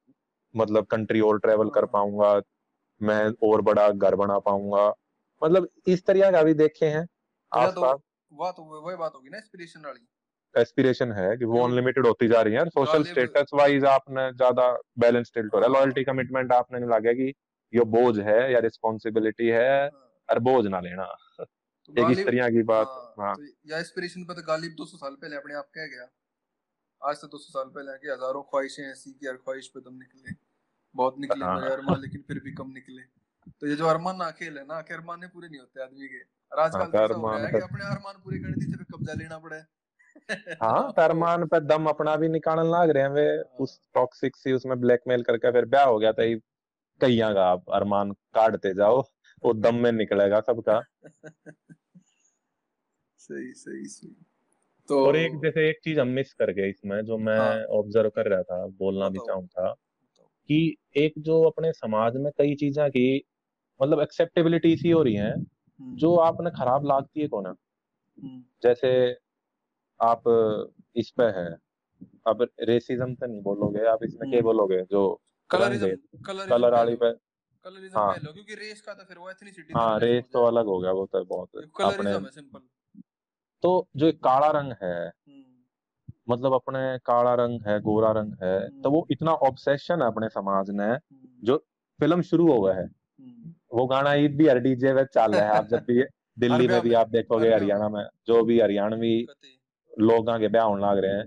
मतलब 0.55 0.87
कंट्री 0.87 1.21
और 1.21 1.39
ट्रेवल 1.39 1.71
कर 1.71 1.85
पाऊँगा। 1.87 2.39
मैं 3.01 3.49
और 3.49 3.63
बड़ा 3.63 3.89
घर 3.91 4.15
बना 4.15 4.39
पाऊँगा। 4.41 4.89
मतलब 5.43 5.69
इस 5.87 6.05
तरह 6.07 6.31
का 6.31 6.43
भी 6.43 6.55
देखे 6.57 6.87
हैं 6.87 7.07
आस 7.53 7.75
पास 7.77 7.99
वह 8.33 8.51
तो 8.51 8.63
वही 8.83 8.97
बात 8.97 9.13
होगी 9.15 9.29
ना 9.29 9.37
इंस्पिरेशन 9.39 9.85
वाली। 9.87 10.07
एस्पिरेशन 10.55 11.13
है 11.13 11.37
कि 11.37 11.45
वो 11.45 11.63
अनलिमिटेड 11.65 12.07
होती 12.07 12.29
जा 12.29 12.41
रही 12.43 12.55
है। 12.55 12.65
सोशल 12.69 13.05
स्टेटस 13.05 13.51
वाइज 13.55 13.85
आपने 13.87 14.31
ज़्यादा 14.33 14.71
बैलेंस 14.99 15.31
टिल्ट 15.35 15.55
हो 15.55 15.59
रहा 15.59 15.69
है। 15.69 15.75
लॉयल्टी 15.75 16.05
कमिटमेंट 16.05 16.53
आपने 16.53 16.79
नहीं 16.79 16.91
लगा 16.91 17.13
कि 17.13 17.29
ये 17.73 17.85
बोझ 17.91 18.19
है 18.21 18.53
या 18.53 18.59
रिस्पॉन्सिबिलिटी 18.61 19.49
है 19.49 19.89
और 19.89 20.39
बोझ 20.41 20.65
ना 20.67 20.81
लेना। 20.81 21.07
तो 21.39 22.03
एक 22.03 22.11
इस 22.11 22.25
तरह 22.27 22.49
की 22.51 22.63
बात 22.65 22.87
हाँ, 22.89 23.15
हाँ। 23.19 23.35
तो 23.35 23.71
या 23.71 23.79
इंस्पिरेशन 23.79 24.25
पर 24.25 24.35
तो 24.35 24.43
गालिब 24.47 24.75
200 24.75 24.97
साल 24.97 25.15
पहले 25.15 25.37
अपने 25.37 25.55
आप 25.55 25.69
कह 25.75 25.87
गया। 25.87 26.09
आज 27.03 27.17
से 27.17 27.27
200 27.27 27.53
साल 27.53 27.69
पहले 27.69 27.99
कि 27.99 28.09
हज़ारों 28.09 28.43
ख्वाहिशें 28.45 28.85
ऐसी 28.85 29.13
कि 29.13 29.27
यार 29.27 29.37
ख्वाहिश 29.37 29.69
पे 29.69 29.81
तुम 29.81 29.95
निकले। 29.95 30.33
बहुत 30.97 31.19
निकले 31.19 31.45
हाँ। 31.45 31.59
अरमान 31.71 32.01
लेकिन 32.01 32.23
फिर 32.23 32.41
भी 32.41 32.53
कम 32.53 32.71
निकले। 32.71 33.03
तो 33.61 33.67
ये 33.67 33.77
जो 33.77 33.87
अरमान 33.87 34.17
ना 34.17 34.31
खेल 34.31 34.59
है 34.59 34.65
ना 34.67 34.81
कि 34.83 34.95
अरमान 34.95 35.27
पूरे 35.29 35.49
नहीं 35.49 35.61
होते 35.61 35.83
आदमी 35.83 36.09
के। 36.09 36.21
और 36.53 36.59
आजकल 36.59 36.81
हाँ, 36.81 36.87
तो 36.87 36.99
ऐसा 36.99 37.17
हो 37.17 37.29
रहा 37.29 37.47
है 37.47 37.53
कि 37.53 37.61
अपने 37.61 37.85
अरमान 37.85 38.15
पूरे 38.25 38.39
करने 38.39 38.57
से 38.57 38.85
कब्जा 38.85 39.15
लेना 39.15 39.39
पड़े। 39.39 39.59
हाँ 40.63 40.91
फरमान 40.93 41.45
पे 41.47 41.61
दम 41.61 41.87
अपना 41.87 42.17
भी 42.17 42.29
निकालने 42.29 42.63
लग 42.71 42.91
रहे 42.91 43.03
हैं 43.03 43.11
वे। 43.11 43.27
हाँ। 43.37 43.57
उस 43.61 43.81
टॉक्सिक 43.95 44.37
सी 44.37 44.53
उसमें 44.53 44.81
ब्लैकमेल 44.81 45.23
करके 45.23 45.53
फिर 45.53 45.65
ब्याह 45.65 45.85
हो 45.85 45.99
गया 45.99 46.13
था 46.13 46.25
कहीं 47.01 47.21
का 47.35 47.45
आप 47.47 47.71
अरमान 47.71 48.13
काटते 48.35 48.75
जाओ 48.75 49.01
वो 49.43 49.53
दम 49.55 49.75
में 49.75 49.93
निकलेगा 49.93 50.41
सबका। 50.41 50.81
सही 53.21 53.53
सही 53.55 53.85
सही। 53.87 54.15
तो 54.89 55.05
और 55.05 55.17
एक 55.17 55.41
जैसे 55.43 55.69
एक 55.71 55.77
चीज़ 55.85 56.01
हम 56.01 56.09
मिस 56.09 56.33
कर 56.35 56.51
गए 56.51 56.69
इसमें 56.71 57.01
जो 57.05 57.19
मैं 57.19 57.39
ऑब्ज़र्व 57.79 58.07
हाँ। 58.07 58.11
कर 58.11 58.29
रहा 58.29 58.43
था 58.43 58.67
बोलना 58.67 59.09
भी 59.09 59.19
चाहूँ 59.19 59.47
था 59.49 59.75
कि 60.49 60.77
एक 60.97 61.15
जो 61.19 61.43
अपने 61.43 61.73
समाज 61.73 62.17
में 62.17 62.31
कई 62.39 62.55
चीज़ें 62.55 62.89
की 62.91 63.07
मतलब 63.81 64.01
एक्सेप्टेबिलिटी 64.01 64.77
सी 64.77 64.91
हो 64.91 65.03
रही 65.03 65.15
है 65.15 65.33
हम्म। 65.33 65.95
जो 65.97 66.15
आपने 66.17 66.51
खराब 66.51 66.87
लागती 66.87 67.21
है 67.21 67.29
कौन 67.29 67.47
हम्म। 67.47 68.43
जैसे 68.63 68.91
आप 70.01 70.23
इस 70.97 71.11
पे 71.11 71.25
है 71.37 71.47
अब 72.27 72.47
रेसिज्म 72.61 73.15
तो 73.15 73.27
नहीं 73.27 73.43
बोलोगे 73.43 73.85
आप 73.87 74.03
इसमें 74.05 74.31
क्या 74.31 74.39
हम्म। 74.39 74.43
बोलोगे 74.43 74.83
जो 74.83 75.03
कलरिज्म 75.51 76.23
कलर 76.25 76.75
वाली 76.75 76.97
पे 76.97 77.13
कलरिज्म 77.65 77.99
हाँ 77.99 78.15
क्योंकि 78.15 78.55
रेस 78.55 78.81
का 78.81 78.95
तो 78.95 79.05
फिर 79.05 79.19
वो 79.19 79.31
एथनिसिटी 79.31 79.75
हाँ 79.77 79.99
रेस 80.01 80.25
तो 80.33 80.45
अलग 80.45 80.67
हो 80.67 80.79
गया 80.81 80.93
वो 80.93 81.07
तो 81.07 81.25
बहुत 81.25 82.35
सिंपल 82.35 82.61
तो 83.63 83.71
जो 83.97 84.13
काला 84.23 84.51
रंग 84.51 84.73
है। 84.83 84.97
मतलब 86.29 86.55
अपने 86.55 86.99
काला 86.99 87.35
रंग 87.35 87.61
है 87.67 87.81
गोरा 87.81 88.11
रंग 88.13 88.33
है 88.43 88.81
तो 88.83 88.91
वो 88.91 89.01
हम्म। 89.01 89.07
इतना 89.11 89.33
ऑब्सेशन 89.33 90.03
है 90.03 90.07
अपने 90.07 90.29
समाज 90.29 90.71
ने 90.71 90.97
जो 91.45 91.57
फ़िल्म 92.01 92.23
शुरू 92.23 92.53
हो 92.53 92.61
गया 92.63 92.75
है। 92.75 92.89
वो 93.75 93.87
गाना 93.87 94.15
ईद 94.15 94.37
भी 94.37 94.49
हर 94.49 94.59
डीजे 94.59 94.93
में 94.93 95.05
चल 95.05 95.33
रहा 95.33 95.43
है। 95.43 95.49
आप 95.49 95.67
जब 95.69 95.79
भी 95.79 96.05
दिल्ली 96.39 96.69
में 96.69 96.81
भी 96.81 96.93
आप 96.93 97.09
देखोगे 97.09 97.55
हरियाणा 97.55 97.89
में 97.89 98.05
जो 98.27 98.45
भी 98.45 98.61
हरियाणवी 98.61 99.27
लोग 99.99 100.31
आगे 100.31 100.49
ब्याह 100.49 100.65
होने 100.65 100.87
लग 100.87 100.99
रहे 100.99 101.13
हैं 101.13 101.27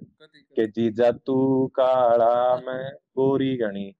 कि 0.55 0.67
जीजा 0.67 1.11
तू 1.11 1.67
काला 1.67 2.55
मैं 2.55 2.91
गोरी 2.93 3.57
गणी। 3.57 3.95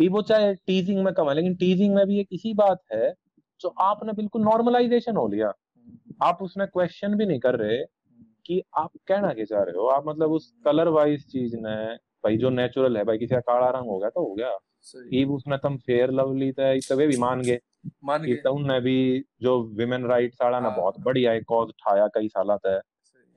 ये 0.00 0.08
वो 0.08 0.22
चाहे 0.22 0.54
टीजिंग 0.54 1.04
में 1.04 1.14
कम 1.14 1.28
है 1.28 1.34
लेकिन 1.34 1.54
टीजिंग 1.54 1.94
में 1.94 2.06
भी 2.06 2.20
एक 2.20 2.28
इसी 2.32 2.54
बात 2.54 2.80
है 2.92 3.14
जो 3.60 3.68
आपने 3.68 4.12
बिल्कुल 4.12 4.42
नॉर्मलाइजेशन 4.42 5.16
हो 5.16 5.28
लिया। 5.28 5.52
आप 6.22 6.38
उसमें 6.42 6.68
क्वेश्चन 6.68 7.14
भी 7.14 7.26
नहीं 7.26 7.38
कर 7.38 7.54
रहे 7.54 7.84
कि 8.46 8.62
आप 8.76 8.90
कहना 9.06 9.32
क्या 9.34 9.44
चाह 9.44 9.62
रहे 9.62 9.76
हो? 9.76 9.86
आप 9.88 10.04
मतलब 10.06 10.32
उस 10.32 10.52
कलर 10.64 10.88
वाइज 10.90 11.26
चीज़ 11.26 11.56
ने 11.56 11.74
भाई 12.24 12.36
जो 12.36 12.50
नेचुरल 12.50 12.96
है 12.96 13.04
भाई 13.04 13.18
किसी 13.18 13.34
का 13.34 13.40
काला 13.42 13.68
रंग 13.70 13.90
हो 13.90 13.98
गया 13.98 14.10
तो 14.10 14.24
हो 14.24 14.34
गया। 14.34 14.56
ये 15.12 15.24
उसने 15.26 15.56
तुम 15.58 15.76
फेयर 15.78 16.10
लवली 16.10 16.50
थे 16.52 16.78
तो 16.80 16.96
वे 16.96 17.06
भी 17.06 17.16
मान 17.16 17.42
गए। 17.42 17.58
मान 18.04 18.22
गए। 18.22 18.34
तो 18.36 18.52
उनने 18.54 18.80
भी 18.80 18.96
जो 19.42 19.60
विमेन 19.76 20.06
राइट 20.06 20.42
आड़ा 20.42 20.60
ना। 20.60 20.70
बहुत 20.70 21.00
बढ़िया 21.00 21.32
एक 21.32 21.44
कॉज 21.48 21.68
उठाया 21.68 22.06
कई 22.14 22.28
साल 22.28 22.56
तक। 22.56 22.80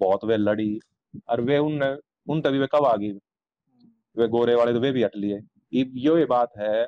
बहुत 0.01 0.25
वे 0.25 0.37
लड़ी। 0.37 0.79
और 1.29 1.41
वे 1.41 1.57
उन 1.57 1.83
उन 2.27 2.41
तभी 2.41 2.59
वे 2.59 2.67
कब 2.71 2.85
आ 2.85 2.95
गई? 2.95 3.11
वे 4.15 4.27
गोरे 4.27 4.55
वाले 4.55 4.73
तो 4.73 4.79
वे 4.79 4.91
भी 4.91 5.03
हट 5.03 5.15
लिए। 5.15 5.39
यो 5.73 6.17
ये 6.17 6.25
बात 6.25 6.57
है 6.57 6.83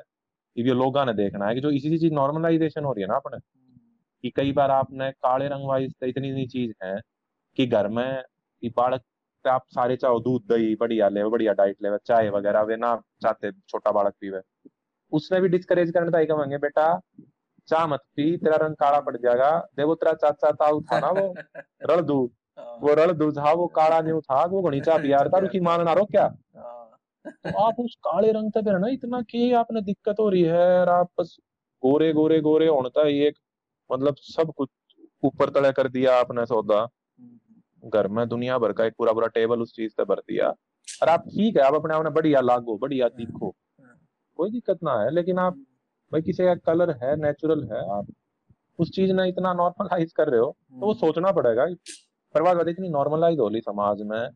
ये 0.56 0.74
लोगों 0.74 1.04
ने 1.04 1.12
देखना 1.14 1.46
है 1.46 1.54
कि 1.54 1.60
जो 1.60 1.70
इसी 1.70 1.98
चीज़ 1.98 2.12
नॉर्मलाइजेशन 2.12 2.84
हो 2.84 2.92
रही 2.92 3.02
है 3.02 3.08
ना 3.08 3.16
अपने 3.16 3.38
कि 4.24 4.30
कई 4.30 4.52
बार 4.52 4.70
आपने 4.70 5.10
काले 5.12 5.48
रंग 5.48 5.66
वाइज 5.68 5.92
तो 6.00 6.06
इतनी 6.06 6.28
इतनी 6.28 6.46
चीज़ 6.46 6.72
है 6.84 6.94
कि 7.56 7.66
घर 7.66 7.88
में 7.88 8.22
बालक 8.76 9.02
आप 9.48 9.64
सारे 9.68 9.96
चाहो 9.96 10.20
दूध 10.20 10.42
दही 10.42 10.74
बढ़िया 10.74 11.08
ले 11.08 11.24
बढ़िया 11.24 11.52
डाइट 11.52 11.76
ले 11.82 11.98
चाय 11.98 12.30
वगैरह 12.30 12.60
वे 12.60 12.76
ना 12.76 13.02
चाहते 13.22 13.52
छोटा 13.52 13.90
बालक 13.90 14.14
पीवे 14.20 14.40
उसने 15.12 15.40
भी 15.40 15.48
डिस्करेज 15.48 15.90
करने 15.90 16.10
था 16.10 16.24
कहेंगे 16.24 16.58
बेटा 16.58 17.00
चाह 17.68 17.86
मत 17.86 18.00
पी 18.16 18.36
तेरा 18.36 18.56
रंग 18.56 18.74
काला 18.74 19.00
पड़ 19.00 19.16
जाएगा 19.16 19.68
देखो 19.76 19.94
तेरा 19.94 20.12
चाचा 20.12 20.50
ताऊ 20.52 20.80
था 20.80 21.00
ना 21.00 21.08
वो 21.08 21.34
रण 21.90 22.02
दूध 22.02 22.30
हाँ। 22.58 22.78
वो 22.80 22.94
रण 22.94 23.12
दूध 23.12 23.38
था 23.38 23.52
वो 23.52 23.66
काला 23.66 24.00
नहीं 24.00 24.20
था 24.20 24.44
वो 24.44 24.62
घनी 24.62 24.80
चाह 24.80 24.98
पिया 24.98 25.18
था 25.24 25.38
रुकी 25.38 25.60
मांगना 25.60 25.92
रो 25.92 26.04
क्या 26.04 26.34
हाँ। 26.56 26.98
तो 27.26 27.58
आप 27.58 27.74
उस 27.80 27.94
काले 27.94 28.32
रंग 28.32 28.52
तक 28.52 28.64
ना 28.68 28.88
इतना 28.88 29.20
के 29.20 29.52
आपने 29.52 29.80
दिक्कत 29.80 30.16
हो 30.20 30.28
रही 30.28 30.42
है 30.42 30.80
और 30.80 30.88
आप 30.88 31.10
बस 31.20 31.36
गोरे 31.84 32.12
गोरे 32.12 32.40
गोरे 32.40 32.66
होता 32.66 33.06
है 33.06 33.12
एक 33.12 33.38
मतलब 33.92 34.14
सब 34.16 34.52
कुछ 34.56 34.68
ऊपर 35.24 35.50
तले 35.50 35.72
कर 35.72 35.88
दिया 35.88 36.16
आपने 36.16 36.46
सौदा। 36.46 36.88
घर 37.90 38.08
में 38.08 38.28
दुनिया 38.28 38.58
भर 38.58 38.72
का 38.72 38.84
एक 38.84 38.94
पूरा 38.98 39.12
पूरा 39.12 39.26
टेबल 39.26 39.60
उस 39.60 39.74
चीज़ 39.74 39.92
से 39.92 40.04
भर 40.04 40.16
दिया 40.16 40.48
और 41.02 41.08
आप 41.08 41.20
ठीक 41.20 41.56
है 41.56 41.62
आप 41.62 41.74
अपने 41.74 41.94
आपने 41.94 42.10
बढ़िया 42.10 42.40
लागो 42.40 42.76
बढ़िया 42.78 43.06
हाँ। 43.06 43.16
दिखो 43.16 43.54
कोई 44.36 44.50
दिक्कत 44.50 44.78
ना 44.84 45.00
है 45.02 45.10
लेकिन 45.10 45.38
आप 45.38 45.54
भाई 46.12 46.22
किसी 46.22 46.44
का 46.44 46.54
कलर 46.54 46.90
है 47.02 47.16
नेचुरल 47.16 47.64
है 47.64 47.98
आप 47.98 48.06
उस 48.78 48.90
चीज़ 48.90 49.12
ने 49.12 49.28
इतना 49.28 49.52
नॉर्मलाइज 49.52 50.12
कर 50.12 50.28
रहे 50.28 50.40
हो 50.40 50.56
तो 50.70 50.76
वो 50.76 50.92
हम्म। 50.92 51.06
सोचना 51.06 51.32
पड़ेगा 51.32 51.66
पर 52.34 52.42
बात 52.42 52.68
इतनी 52.68 52.88
नॉर्मलाइज 52.88 53.38
हो 53.38 53.48
रही 53.48 53.60
समाज 53.60 54.02
में 54.02 54.28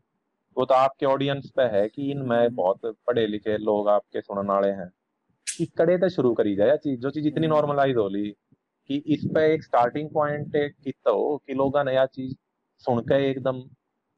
वो 0.57 0.65
तो 0.65 0.73
आपके 0.73 1.05
ऑडियंस 1.05 1.51
पे 1.55 1.63
है 1.63 1.87
कि 1.89 2.11
इनमें 2.11 2.37
हम्म। 2.37 2.55
बहुत 2.55 2.85
पढ़े 3.07 3.27
लिखे 3.27 3.57
लोग 3.57 3.89
आपके 3.89 4.21
सुनने 4.21 4.53
वाले 4.53 4.67
हैं 4.67 4.89
कि 5.57 5.65
कड़े 5.65 5.97
तो 5.97 6.09
शुरू 6.09 6.33
करी 6.33 6.55
जाए 6.55 6.77
चीज़ 6.77 6.99
जो 6.99 7.09
चीज़ 7.09 7.27
इतनी 7.27 7.47
नॉर्मलाइज 7.47 7.95
हम्म। 7.95 8.01
हो 8.01 8.07
रही 8.07 8.31
कि 8.89 9.03
इस 9.07 9.25
पे 9.25 9.53
एक 9.53 9.63
स्टार्टिंग 9.63 10.09
पॉइंट 10.09 10.55
हो 11.07 11.37
कि 11.47 11.53
लोग 11.53 11.77
नया 11.77 12.05
चीज़ 12.05 12.35
सुन 12.83 12.99
के 13.01 13.29
एकदम 13.31 13.61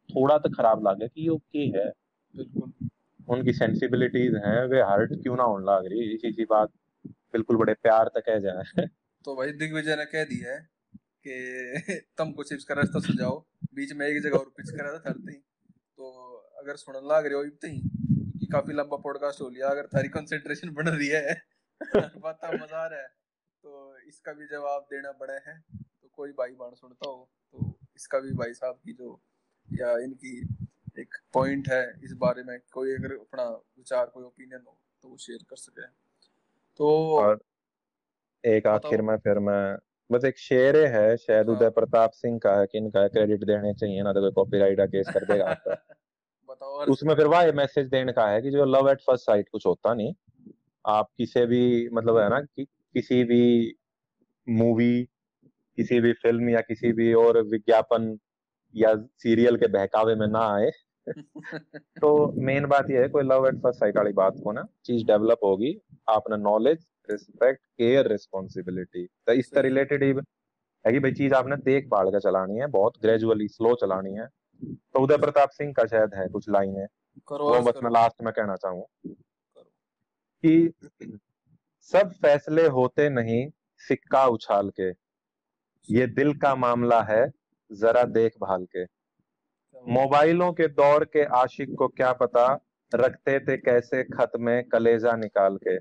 थोड़ा 0.10 0.38
तो 0.38 0.50
खराब 0.50 0.88
लगे 0.88 1.08
कि 1.08 1.22
ये 1.22 1.30
ओके 1.30 1.60
है। 1.60 1.90
बिल्कुल। 2.34 2.74
उनकी 3.30 3.54
सेंसिबिलिटीज 3.54 4.36
हैं 4.36 4.66
वे 4.66 4.82
हर्ट 4.82 5.14
क्यों 5.14 5.36
ना 5.38 5.44
होने 5.44 5.66
लग 5.66 5.86
रही 5.86 6.14
इसी 6.16 6.32
सी 6.32 6.46
बात 6.46 6.72
बिल्कुल 7.34 7.58
बड़े 7.58 7.74
प्यार 7.74 8.08
तक 8.08 8.26
कह 8.26 8.40
जाए। 8.40 8.64
तो 9.26 9.36
भाई 9.36 9.52
दिग्विजय 9.52 9.96
ने 9.96 10.06
कह 10.06 10.24
दिया 10.24 10.54
है 10.54 10.60
कि 11.28 12.00
तुमको 12.18 12.44
चिप्स 12.44 12.64
का 12.64 12.76
रास्ता 12.76 13.00
सुझाओ। 13.00 13.40
बीच 13.74 13.94
में 13.94 14.08
एक 14.08 14.22
जगह 14.24 14.38
और 14.38 14.54
पिच 14.58 14.70
करा 14.70 14.94
था 14.94 15.00
थरते 15.10 15.34
तो 15.34 16.12
अगर 16.60 16.76
सुन 16.76 16.96
लग 16.96 17.26
रहे 17.26 17.34
हो 17.34 17.44
इतने 17.44 17.72
ही 17.72 17.82
कि 18.40 18.46
काफ़ी 18.46 18.74
लंबा 18.74 18.98
पॉडकास्ट 18.98 19.42
हो 19.42 19.50
लिया 19.50 19.68
अगर 19.68 19.86
तारी 19.86 20.10
कंसंट्रेशन 20.10 20.70
बढ़ 20.70 20.90
रही 20.90 21.08
है 21.08 21.36
बात 22.18 22.40
मज़ा 22.46 22.84
आ 22.84 22.88
रहा 22.88 23.00
है 23.00 23.08
तो 23.64 23.98
इसका 24.08 24.34
भी 24.34 24.46
जवाब 24.46 24.88
देना 24.92 25.12
बड़े 25.12 25.34
है। 25.34 25.60
तो 25.78 26.10
कोई 26.14 26.32
भाई 26.32 26.52
बाण 26.52 26.74
सुनता 26.74 27.10
हो 27.10 27.30
तो 27.54 27.73
इसका 27.96 28.20
भी 28.20 28.34
भाई 28.34 28.54
साहब 28.54 28.76
की 28.86 28.94
जो 28.94 29.22
या 29.74 29.98
इनकी 29.98 30.50
एक 31.00 31.16
पॉइंट 31.34 31.70
है 31.70 32.00
इस 32.04 32.14
बारे 32.14 32.44
में 32.44 32.60
कोई 32.74 32.96
अगर 32.96 33.12
अपना 33.14 33.44
विचार 33.44 34.06
कोई 34.06 34.24
ओपिनियन 34.24 34.62
हो 34.68 34.78
तो 35.02 35.10
वो 35.10 35.18
शेयर 35.18 35.46
कर 35.50 35.56
सके। 35.56 35.82
तो 36.78 37.18
और 37.18 37.40
एक 38.46 38.68
आखिर 38.68 39.02
में 39.02 39.18
फिर 39.18 39.40
मैं 39.40 39.78
बस 40.12 40.26
एक 40.26 40.38
शेर 40.38 40.78
है 40.86 41.18
शायद 41.18 41.50
हाँ। 41.50 41.56
उदय 41.56 41.70
प्रताप 41.70 42.12
सिंह 42.12 42.40
का 42.40 42.60
है 42.60 42.66
कि 42.66 42.78
इनका 42.78 43.08
क्रेडिट 43.08 43.44
देने 43.44 43.74
चाहिए 43.74 44.04
ना 44.04 44.14
तो 44.14 44.22
कोई 44.22 44.32
कॉपीराइट 44.32 44.78
का 44.78 44.86
केस 44.86 45.08
कर 45.14 45.26
देगा। 45.26 45.46
आपका 45.46 45.76
बताओ 46.50 46.86
उसमें 46.86 47.16
फिर 47.16 47.28
वह 47.28 47.52
मैसेज 47.52 47.88
देने 47.88 48.14
का 48.14 48.28
है 48.28 48.42
कि 48.42 48.52
जो 48.52 48.66
लव 48.66 48.90
एट 48.90 49.02
फ़र्स्ट 49.02 49.26
साइट 49.26 49.50
कुछ 49.50 49.66
होता 49.66 49.94
नहीं 49.94 50.14
आप 50.86 51.10
किसी 51.18 51.46
भी 51.46 51.90
मतलब 51.90 52.18
है 52.18 52.30
ना 52.30 52.42
कि 52.42 52.66
किसी 52.66 53.24
भी 53.24 53.76
मूवी 54.50 55.10
किसी 55.78 56.00
भी 56.02 56.14
फ़िल्म 56.14 56.50
या 56.50 56.62
किसी 56.62 56.92
भी 56.94 57.14
और 57.14 57.42
विज्ञापन 57.44 58.18
या 58.76 58.96
सीरियल 58.96 59.58
के 59.58 59.68
बहकावे 59.68 60.16
में 60.16 60.28
ना 60.28 60.46
आए। 60.56 60.72
तो 62.02 62.42
मेन 62.42 62.66
बात 62.66 62.90
यह 62.90 63.02
है 63.02 63.08
कोई 63.10 63.24
लव 63.24 63.48
एट 63.48 63.56
फ़र्स्ट 63.56 63.80
साइट 63.80 63.98
वाली 63.98 64.14
बात 64.14 64.36
को 64.44 64.52
ना 64.52 64.64
चीज़ 64.86 65.06
डेवलप 65.06 65.40
होगी 65.44 65.76
आपने 66.10 66.38
नॉलेज 66.38 66.86
रिस्पेक्ट 67.12 67.62
केयर 67.78 68.08
रिस्पॉन्सिबिलिटी 68.08 69.06
तो 69.06 69.34
इससे 69.34 69.62
रिलेटेड 69.62 70.04
ही 70.04 70.10
है 70.86 70.92
कि 70.94 71.00
भाई 71.00 71.12
चीज़ 71.12 71.34
आपने 71.34 71.56
देख 71.56 71.88
भाल 71.88 72.12
कर 72.12 72.20
चलानी 72.20 72.60
है 72.60 72.68
बहुत 72.68 72.94
ग्रेजुअली 73.02 73.48
स्लो 73.48 73.76
चलानी 73.76 74.14
है। 74.16 74.28
तो 74.94 75.00
उदय 75.00 75.18
प्रताप 75.18 75.50
सिंह 75.50 75.74
का 75.74 75.86
शायद 75.86 76.14
है 76.16 76.28
कुछ 76.30 76.50
लाइन 76.50 76.76
है। 76.78 76.88
वो 77.42 77.62
बस 77.62 77.80
मैं 77.84 77.92
लास्ट 77.92 78.24
में 78.24 78.34
कहना 78.34 78.56
चाहूँ 78.56 78.86
कि 80.44 80.74
सब 81.92 82.12
फैसले 82.22 82.68
होते 82.68 83.10
नहीं 83.10 83.50
सिक्का 83.82 84.26
उछाल 84.28 84.70
के। 84.70 84.92
ये 85.90 86.08
दिल 86.08 86.34
का 86.34 86.56
मामला 86.56 87.02
है 87.02 87.32
जरा 87.72 88.04
देखभाल 88.04 88.66
के। 88.66 88.84
मोबाइलों 89.92 90.52
के 90.54 90.68
दौर 90.68 91.04
के 91.06 91.24
आशिक 91.24 91.76
को 91.78 91.88
क्या 91.88 92.12
पता 92.14 92.46
रखते 92.96 93.40
थे 93.40 93.58
कैसे 93.58 94.04
खत 94.04 94.32
में 94.40 94.64
कलेजा 94.64 95.16
निकाल 95.16 95.58
के। 95.68 95.76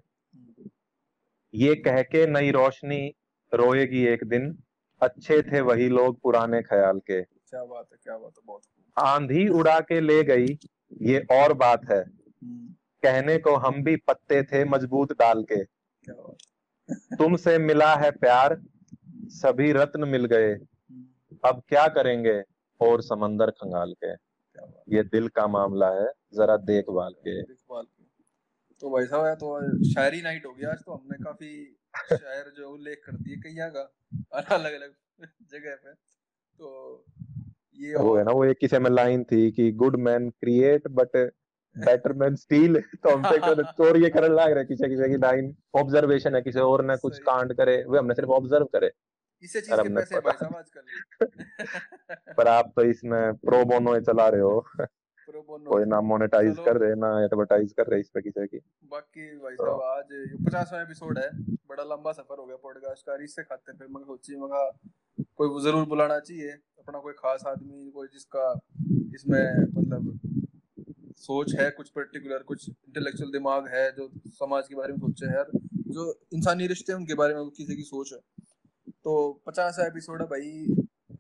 ये 1.55 1.75
कह 1.75 2.03
के 2.03 2.27
नई 2.27 2.51
रोशनी 2.51 3.15
रोएगी 3.53 4.05
एक 4.07 4.25
दिन 4.25 4.57
अच्छे 5.01 5.43
थे 5.43 5.61
वही 5.61 5.89
लोग 5.89 6.21
पुराने 6.21 6.63
ख्याल 6.63 6.99
के। 6.99 7.23
क्या 7.23 7.65
बात 7.65 7.87
है 7.93 7.99
क्या 8.03 8.19
बात 8.19 8.33
है 8.39 8.43
बहुत 8.47 8.63
आंधी 8.97 9.49
उड़ा 9.49 9.81
के 9.81 10.01
ले 10.01 10.23
गई 10.25 10.59
ये 11.03 11.19
और 11.33 11.53
बात 11.53 11.81
है। 11.91 12.01
हम्म। 12.01 12.75
कहने 13.03 13.39
को 13.39 13.57
हम 13.57 13.83
भी 13.83 13.97
पत्ते 13.97 14.43
थे 14.43 14.65
मज़बूत 14.65 15.13
डाल 15.13 15.45
के। 15.53 15.65
तुमसे 17.17 17.59
मिला 17.59 17.95
है 17.95 18.11
प्यार 18.11 18.61
सभी 19.23 19.73
रत्न 19.73 20.09
मिल 20.09 20.25
गए। 20.25 20.55
अब 21.45 21.63
क्या 21.69 21.87
करेंगे? 21.89 22.43
और 22.81 23.03
समंदर 23.03 23.51
खंगाल 23.51 23.93
के। 24.05 24.13
ये 24.97 25.03
दिल 25.03 25.29
का 25.29 25.47
मामला 25.47 25.91
है 25.91 26.07
जरा 26.35 26.57
देखभाल 26.57 27.13
के। 27.13 27.43
के। 27.43 28.05
तो 28.81 28.91
भाई 28.91 29.07
साहब 29.07 29.35
तो 29.35 29.85
शायरी 29.85 30.23
नाइट 30.23 30.47
हो 30.47 30.53
गया 30.53 30.71
आज 30.71 30.79
तो 30.79 30.93
हमने 30.93 31.19
काफ़ी 31.25 31.79
शायर 32.13 32.53
जो 32.57 32.71
उल्लेख 32.71 33.03
कर 33.07 33.13
दिए 33.13 33.37
कई 33.37 33.55
जगह 33.55 34.55
अलग 34.55 34.73
अलग 34.73 34.95
जगह 35.53 35.75
पे। 35.75 35.93
तो 35.93 37.05
ये 37.79 37.95
वो 37.97 38.17
है 38.17 38.25
ना 38.25 38.33
वो 38.33 38.45
एक 38.45 38.59
किसी 38.59 38.79
में 38.79 38.91
लाइन 38.91 39.25
थी 39.25 39.51
कि 39.51 39.71
good 39.73 39.97
man 39.97 40.29
create 40.31 40.89
but 40.89 41.17
better 41.77 42.13
man 42.13 42.35
steel 42.37 42.81
तो 42.81 43.17
हमसे 43.17 43.39
तो 43.39 43.63
चोर 43.63 43.97
ये 43.97 44.11
करने 44.11 44.29
लग 44.29 44.53
रहे 44.53 44.65
किसी 44.65 44.89
किसी 44.89 45.09
की 45.11 45.17
लाइन 45.17 45.55
ऑब्जर्वेशन 45.75 46.35
है 46.35 46.43
किसी 46.43 46.59
और 46.59 46.85
ने 46.85 46.97
कुछ 46.97 47.19
कांड 47.19 47.55
करे 47.55 47.83
वो 47.85 47.99
हमने 47.99 48.15
सिर्फ़ 48.15 48.31
ऑब्ज़र्व 48.31 48.65
करे। 48.65 48.91
इससे 49.43 49.61
चीज़ 49.61 49.81
के 49.83 49.95
पैसे 49.95 50.21
भाई 50.21 50.33
साहब 50.33 50.57
आजकल 50.57 52.35
पर 52.39 52.49
आप 52.49 52.73
तो 52.77 52.83
इसमें 52.91 53.35
प्रो 53.45 53.65
बोनो 53.65 53.99
चला 54.01 54.29
रहे 54.29 54.41
हो। 54.41 54.61
प्रो 55.29 55.43
बोनो 55.49 55.71
कोई 55.71 55.85
ना 55.85 56.01
मोनेटाइज 56.01 56.57
कर 56.65 56.77
रहे 56.77 56.95
ना 56.95 57.09
एडवर्टाइज 57.25 57.73
कर 57.73 57.87
रहे 57.87 58.01
इस 58.01 58.09
पे 58.15 58.21
किसी 58.23 58.47
की। 58.47 58.59
बाकी 58.93 59.27
भाई 59.39 59.55
साहब 59.55 59.69
तो। 59.69 59.75
आज 59.91 60.07
पचासवा 60.47 60.81
एपिसोड 60.83 61.19
है। 61.19 61.29
बड़ा 61.69 61.85
लंबा 61.85 62.13
सफ़र 62.13 62.39
हो 62.39 62.47
गया 62.47 62.57
पॉडकास्ट 62.63 63.07
का 63.07 63.17
इससे 63.25 63.43
खाते 63.43 63.73
फिर 63.73 63.89
मैं 63.89 64.03
सोची 64.05 64.37
मगा 64.37 64.65
कोई 65.37 65.63
ज़रूर 65.63 65.87
बुलाना 65.87 66.19
चाहिए। 66.21 66.51
अपना 66.79 66.99
कोई 66.99 67.13
खास 67.19 67.43
आदमी 67.47 67.91
कोई 67.91 68.09
जिसका 68.13 68.47
इसमें 69.15 69.43
मतलब 69.77 70.19
सोच 71.19 71.55
है 71.55 71.71
कुछ 71.71 71.89
पर्टिकुलर 71.97 72.43
कुछ 72.43 72.69
इंटेलेक्चुअल 72.69 73.31
दिमाग 73.33 73.67
है 73.75 73.91
जो 73.97 74.09
समाज 74.39 74.69
के 74.69 74.75
बारे 74.75 74.93
में 74.93 74.99
सोचे 75.01 75.27
है 75.27 75.45
जो 75.97 76.13
इंसानी 76.35 76.67
रिश्ते 76.67 76.93
उनके 76.93 77.15
बारे 77.15 77.35
में 77.35 77.51
किसी 77.51 77.77
की 77.77 77.83
सोच 77.83 78.13
है। 78.13 78.19
तो 79.05 79.43
पचास 79.47 79.77
एपिसोड 79.81 80.21
है 80.21 80.27
भाई 80.27 80.49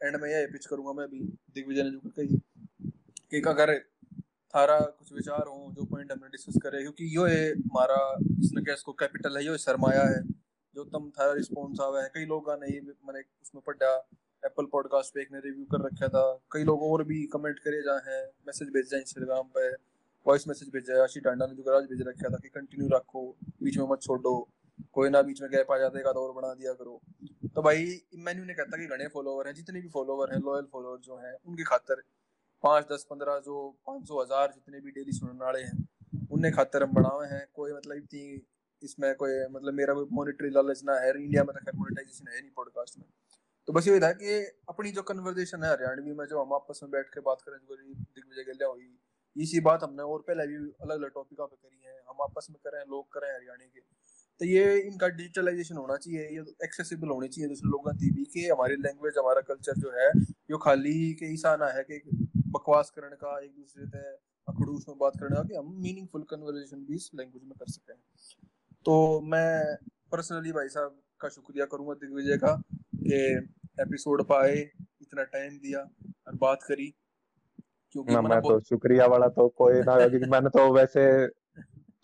एंड 0.02 0.16
में 0.22 0.28
यह 0.30 0.46
पिच 0.52 0.66
करूँगा 0.66 0.92
मैं 0.92 1.04
अभी, 1.04 1.20
दिग्विजय 1.54 1.82
ने 1.82 1.90
जो 1.90 2.10
कही 2.10 2.36
कि 3.30 3.40
अगर 3.48 3.78
थारा 4.54 4.78
कुछ 4.78 5.12
विचार 5.12 5.48
हो, 5.48 5.72
जो 5.76 5.84
पॉइंट 5.84 6.12
हमने 6.12 6.28
डिस्कस 6.28 6.58
करे, 6.62 6.80
क्योंकि 6.82 7.16
यो 7.16 7.24
है 7.24 7.50
हमारा 7.52 7.96
इसने 8.42 8.62
क्या 8.62 8.74
इसको 8.74 8.92
कैपिटल 8.92 9.36
है, 9.36 9.44
यो 9.44 9.56
सरमाया 9.56 10.02
है, 10.02 10.22
जो 10.76 10.84
तुम 10.84 11.10
थारा 11.10 11.32
रिस्पॉन्स 11.32 11.80
आवा 11.80 12.02
है। 12.02 12.08
कई 12.08 12.24
लोग 12.24 12.50
नहीं, 12.52 12.80
मैंने 12.80 13.20
उसमें 13.20 13.62
पढ़ा 13.66 13.94
एप्पल 14.42 14.66
पॉडकास्ट 14.72 15.14
पे 15.14 15.22
एक 15.22 15.32
ने 15.32 15.38
रिव्यू 15.38 15.64
कर 15.64 15.84
रखा 15.86 16.08
था। 16.08 16.24
कई 16.52 16.64
लोग 16.64 16.82
और 16.82 17.04
भी 17.04 17.22
कमेंट 17.32 17.58
करे 17.58 17.82
जा 17.82 18.00
हैं 18.06 18.22
मैसेज 18.46 18.68
भेज 18.68 18.90
जाए 18.90 19.00
इंस्टाग्राम 19.00 19.50
पे 19.56 19.68
वॉइस 20.26 20.48
मैसेज 20.48 20.68
भेजा 20.68 21.02
आशी 21.02 21.20
टांडा 21.20 21.46
ने 21.46 21.54
जो 21.54 21.62
गराज 21.62 21.84
भेज 21.84 22.02
रखा 22.08 22.28
था 22.28 22.38
कि 22.42 22.48
कंटिन्यू 22.48 22.88
रखो, 22.88 23.28
बीच 23.62 23.78
में 23.78 23.86
मत 23.88 24.02
छोड़ो। 24.02 24.36
कोई 24.94 25.10
ना 25.10 25.22
बीच 25.22 25.40
में 25.42 25.50
गैप 25.50 25.70
आ 25.72 25.78
जाता 25.78 25.98
है 25.98 26.04
और 26.04 26.32
बना 26.32 26.52
दिया 26.54 26.72
करो। 26.74 27.00
तो 27.54 27.62
भाई 27.62 28.00
मैन्यू 28.18 28.44
ने 28.44 28.54
कहता 28.54 28.76
कि 28.76 28.86
घने 28.86 29.06
फॉलोवर 29.08 29.46
हैं, 29.46 29.54
जितने 29.54 29.80
भी 29.80 29.88
फॉलोवर 29.90 30.32
हैं 30.32 30.40
लॉयल 30.40 30.66
फॉलोवर 30.72 30.98
जो 31.00 31.16
हैं, 31.16 31.34
उनकी 31.46 31.64
खातर 31.64 32.02
पाँच, 32.64 32.84
दस, 32.86 33.06
पंद्रह, 33.10 33.38
जो 33.38 33.68
पाँच 33.86 34.08
सौ, 34.08 34.20
हज़ार 34.22 34.52
जितने 34.54 34.80
भी 34.80 34.90
डेली 34.90 35.12
सुनने 35.12 35.44
वाले 35.44 35.62
हैं 35.62 35.88
उनने 36.32 36.50
खातर 36.50 36.82
हम 36.82 36.92
बनाए 36.94 37.28
हैं। 37.30 37.46
कोई 37.54 37.72
मतलब 37.72 37.96
इतनी 37.96 38.40
इसमें 38.82 39.14
कोई 39.14 39.32
मतलब 39.50 39.74
मेरा 39.74 39.94
कोई 39.94 40.06
मॉनिटरी 40.12 40.50
लालच 40.50 40.82
ना 40.84 40.98
है 41.00 41.10
इंडिया 41.12 41.44
में 41.44 41.54
तो 41.54 41.60
खैर 41.60 41.74
मोनिटाइजेशन 41.76 42.28
है 42.28 42.40
नहीं 42.40 42.50
पॉडकास्ट 42.56 42.98
में। 42.98 43.06
तो 43.68 43.72
बस 43.72 43.88
ये 43.88 43.98
था 44.00 44.10
कि 44.12 44.38
अपनी 44.68 44.90
जो 44.92 45.02
कन्वर्जेशन 45.04 45.64
है, 45.64 45.70
हरियाणवी 45.70 46.12
में 46.12 46.24
जो 46.26 46.40
हम 46.40 46.52
आपस 46.54 46.80
में 46.82 46.90
बैठ 46.90 47.08
के 47.08 47.20
बात 47.20 47.42
करें, 47.42 47.58
जो 47.58 47.76
दिग्विजय 47.76 48.44
गल्या 48.44 48.68
हुई, 48.68 48.88
इसी 49.36 49.60
बात 49.60 49.82
हमने 49.82 50.02
और 50.04 50.24
पहले 50.28 50.46
भी 50.46 50.56
अलग 50.56 50.96
अलग 50.96 51.10
टॉपिकों 51.14 51.46
पे 51.46 51.56
करी 51.56 51.80
है। 51.86 52.00
हम 52.08 52.22
आपस 52.22 52.46
में 52.50 52.58
करें, 52.64 52.80
लोग 52.90 53.12
करें 53.12 53.28
हरियाणा 53.28 53.66
के। 53.66 53.80
तो 54.42 54.46
ये 54.46 54.78
इनका 54.78 55.08
डिजिटलाइजेशन 55.08 55.76
होना 55.76 55.96
चाहिए 55.96 56.20
ये 56.20 56.40
एक्सेसिबल 56.64 57.08
होनी 57.08 57.28
चाहिए 57.28 57.48
दूसरे 57.48 57.68
लोगों 57.70 57.92
की 57.92 58.10
भी 58.10 58.24
कि 58.24 58.48
हमारी 58.48 58.76
लैंग्वेज 58.76 59.18
हमारा 59.18 59.40
कल्चर 59.40 59.74
जो 59.74 59.90
है 59.90 60.06
यो 60.50 60.58
खाली 60.58 61.12
के 61.14 61.26
ऐसा 61.34 61.54
ना 61.56 61.66
है 61.66 61.82
कि 61.82 62.00
बकवास 62.46 62.90
करने 62.90 63.16
का 63.16 63.38
एक 63.44 63.50
दूसरे 63.50 63.86
से 63.86 64.00
अखड़ूस 64.48 64.84
में 64.88 64.98
बात 64.98 65.12
करने 65.20 65.36
का 65.36 65.42
कि 65.42 65.54
हम 65.54 65.76
मीनिंगफुल 65.82 66.22
कन्वर्सेशन 66.22 66.84
भी 66.84 66.94
इस 66.94 67.10
लैंग्वेज 67.14 67.42
में 67.44 67.52
कर 67.58 67.70
सकें। 67.70 67.94
तो 68.84 69.20
मैं 69.20 69.76
पर्सनली 70.12 70.52
भाई 70.52 70.68
साहब 70.68 70.98
का 71.20 71.28
शुक्रिया 71.28 71.66
करूँगा 71.66 71.94
दिग्विजय 71.94 72.36
का 72.36 72.54
कि 72.74 73.20
एपिसोड 73.80 74.24
पाए 74.24 74.56
इतना 75.02 75.22
टाइम 75.22 75.58
दिया 75.58 75.80
और 76.26 76.34
बात 76.34 76.62
करी 76.62 76.94
क्योंकि 77.90 78.16
मैं 78.16 78.40
तो 78.40 78.60
शुक्रिया 78.60 79.06
वाला 79.06 79.28
तो 79.28 79.48
कोई 79.48 79.80
ना 79.80 79.96
क्योंकि 80.08 80.30
मैंने 80.30 80.48
तो 80.48 80.72
वैसे 80.74 81.06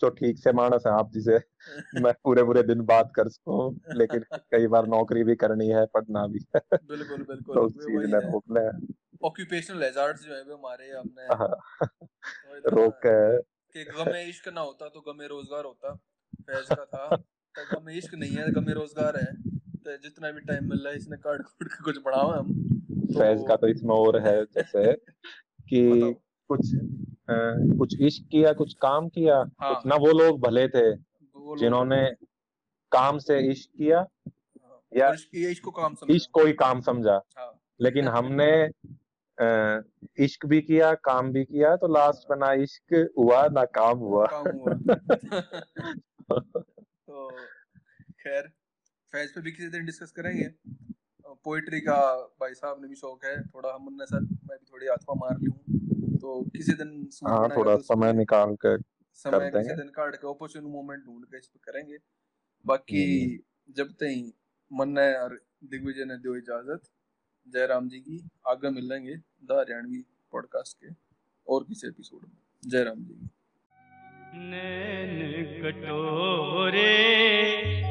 जो 0.01 0.11
ठीक 0.11 0.39
से 0.39 0.53
मानस 0.53 0.83
है 0.87 0.93
आप 0.93 1.11
जिसे 1.13 1.39
मैं 2.03 2.13
पूरे 2.25 2.45
पूरे 2.45 2.63
दिन 2.63 2.81
बात 2.81 3.13
कर 3.15 3.29
सकूँ 3.29 3.81
लेकिन 3.95 4.25
कई 4.37 4.67
बार 4.67 4.87
नौकरी 4.87 5.25
भी 5.25 5.35
करनी 5.35 5.69
है 5.69 5.87
पढ़ना 5.87 6.27
भी 6.27 6.39
है। 6.57 6.61
बिल्कुल 6.75 7.23
बिल्कुल। 7.23 7.55
तो 7.55 7.61
उस 7.61 7.73
चीज़ 7.73 8.13
में 8.13 8.21
रोकना 8.21 8.61
है। 8.61 8.71
ऑक्यूपेशनल 9.25 9.83
हैजार्ड्स 9.83 10.25
जो 10.25 10.35
है 10.35 10.43
वो 10.43 10.57
हमारे 10.57 10.91
हमने 10.91 11.23
हाँ। 11.23 11.61
तो 11.85 12.77
रोक 12.77 13.07
है। 13.07 13.39
कि 13.75 13.85
गमे 13.85 14.25
इश्क 14.25 14.49
ना 14.49 14.61
होता 14.61 14.89
तो 14.89 15.01
गमे 15.01 15.27
रोज़गार 15.27 15.65
होता। 15.65 15.95
फैज 16.41 16.67
का 16.69 16.85
था। 16.85 17.17
तो 17.55 17.81
गमे 17.81 17.95
इश्क 17.95 18.15
नहीं 18.15 18.37
है 18.37 18.51
गमे 18.51 18.73
रोज़गार 18.73 19.17
है। 19.17 19.33
तो 19.79 19.97
जितना 19.97 20.31
भी 20.31 20.41
टाइम 20.41 20.69
मिल 20.69 20.79
रहा 20.79 20.93
है 20.93 20.97
इसने 20.97 21.17
काट 21.17 21.43
कूट 21.43 21.69
के 21.69 21.85
कुछ 21.85 21.99
बढ़ाओ 22.05 22.31
हम। 22.31 22.53
तो... 22.91 23.19
फैज 23.19 23.45
का 23.49 23.57
तो 23.57 23.69
इसमें 23.69 23.95
और 23.95 24.21
है 24.21 24.45
जैसे 24.45 24.93
कि 25.69 25.81
कुछ 26.49 26.61
कुछ 27.31 28.01
इश्क 28.01 28.29
किया 28.31 28.53
कुछ 28.53 28.75
काम 28.75 29.09
किया 29.09 29.37
हाँ, 29.37 29.75
कुछ 29.75 29.87
ना 29.87 29.97
वो 29.97 30.07
लोग 30.07 30.41
भले 30.41 30.69
थे 30.69 30.97
जिन्होंने 31.59 32.11
काम 32.93 33.19
से 33.19 33.39
इश्क 33.51 33.71
किया 33.79 33.99
हाँ, 33.99 34.81
या 34.97 35.13
इश्क 35.35 35.65
को 35.65 35.71
काम 35.71 35.95
समझा। 35.95 36.15
इश्क 36.15 36.31
को 36.33 36.45
ही 36.45 36.53
काम 36.53 36.81
समझा। 36.81 37.21
हाँ, 37.39 37.61
लेकिन 37.81 38.09
हमने 38.09 38.71
इश्क 40.25 40.47
भी 40.47 40.61
किया 40.61 40.95
काम 40.95 41.33
भी 41.33 41.45
किया 41.45 41.77
तो 41.77 41.89
लास्ट 41.89 42.31
में 42.31 42.39
ना 42.39 42.53
इश्क 42.53 43.15
हुआ 43.19 43.47
ना 43.49 43.65
काम 43.65 43.99
हुआ, 43.99 44.27
काम 44.27 44.49
हुआ। 44.49 44.73
तो 47.07 47.29
खैर 48.21 48.43
फैज 49.13 49.35
पे 49.35 49.41
भी 49.41 49.53
किसी 49.53 49.69
दिन 49.69 49.85
डिस्कस 49.85 50.11
करेंगे। 50.11 50.49
पोइट्री 51.45 51.81
का 51.81 52.17
भाई 52.41 52.55
साहब 52.55 52.83
ने 52.83 52.89
भी 52.89 52.95
शौक 52.95 53.25
है 53.25 53.43
थोड़ा 53.43 53.75
हम 53.75 53.87
उनने 53.87 54.07
सर 54.07 54.21
मैं 54.21 54.59
भी 54.59 54.67
थोड़ी 54.73 54.87
आत्मा 54.87 55.15
मार 55.15 55.39
लूँ। 55.41 55.68
तो 56.19 56.43
किसी 56.43 56.73
दिन 56.73 57.09
हाँ 57.27 57.49
थोड़ा 57.57 57.77
तो 57.77 57.83
समय 57.83 58.13
निकाल 58.13 58.55
के 58.55 58.77
समय 59.15 59.51
किसी 59.51 59.75
दिन 59.75 59.89
काट 59.89 60.15
के 60.15 60.27
ऑपोर्चुन 60.27 60.65
मोमेंट 60.65 61.05
ढूंढ 61.05 61.25
के 61.25 61.39
इस 61.39 61.47
पे 61.47 61.73
करेंगे। 61.73 61.99
बाकी 62.67 63.25
हम्म। 63.25 63.75
जब 63.75 63.93
तक 63.93 64.33
मन 64.73 64.99
है 64.99 65.19
और 65.19 65.41
दिग्विजय 65.65 66.05
ने 66.05 66.17
दो 66.17 66.37
इजाज़त 66.37 66.81
जयराम 67.47 67.89
जी 67.89 67.99
की 68.01 68.29
आगे 68.47 68.71
मिलेंगे 68.71 69.17
द 69.17 69.53
हरियाणवी 69.53 70.05
पॉडकास्ट 70.33 70.85
के 70.85 70.95
और 71.49 71.65
किसी 71.65 71.87
एपिसोड 71.89 72.23
में। 72.23 72.71
जयराम 72.71 73.05
जी 73.05 73.15
की। 73.15 73.31
नैन 74.51 75.63
कटोरे 75.63 76.95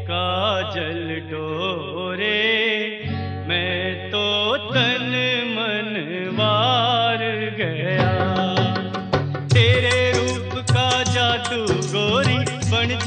काजल 0.05 1.19
डोरे 1.31 2.66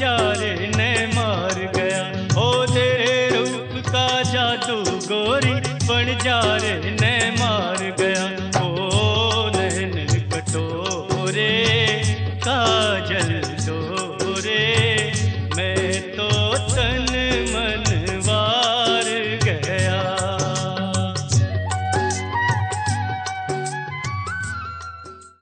जा 0.01 0.15
रहे 0.41 0.70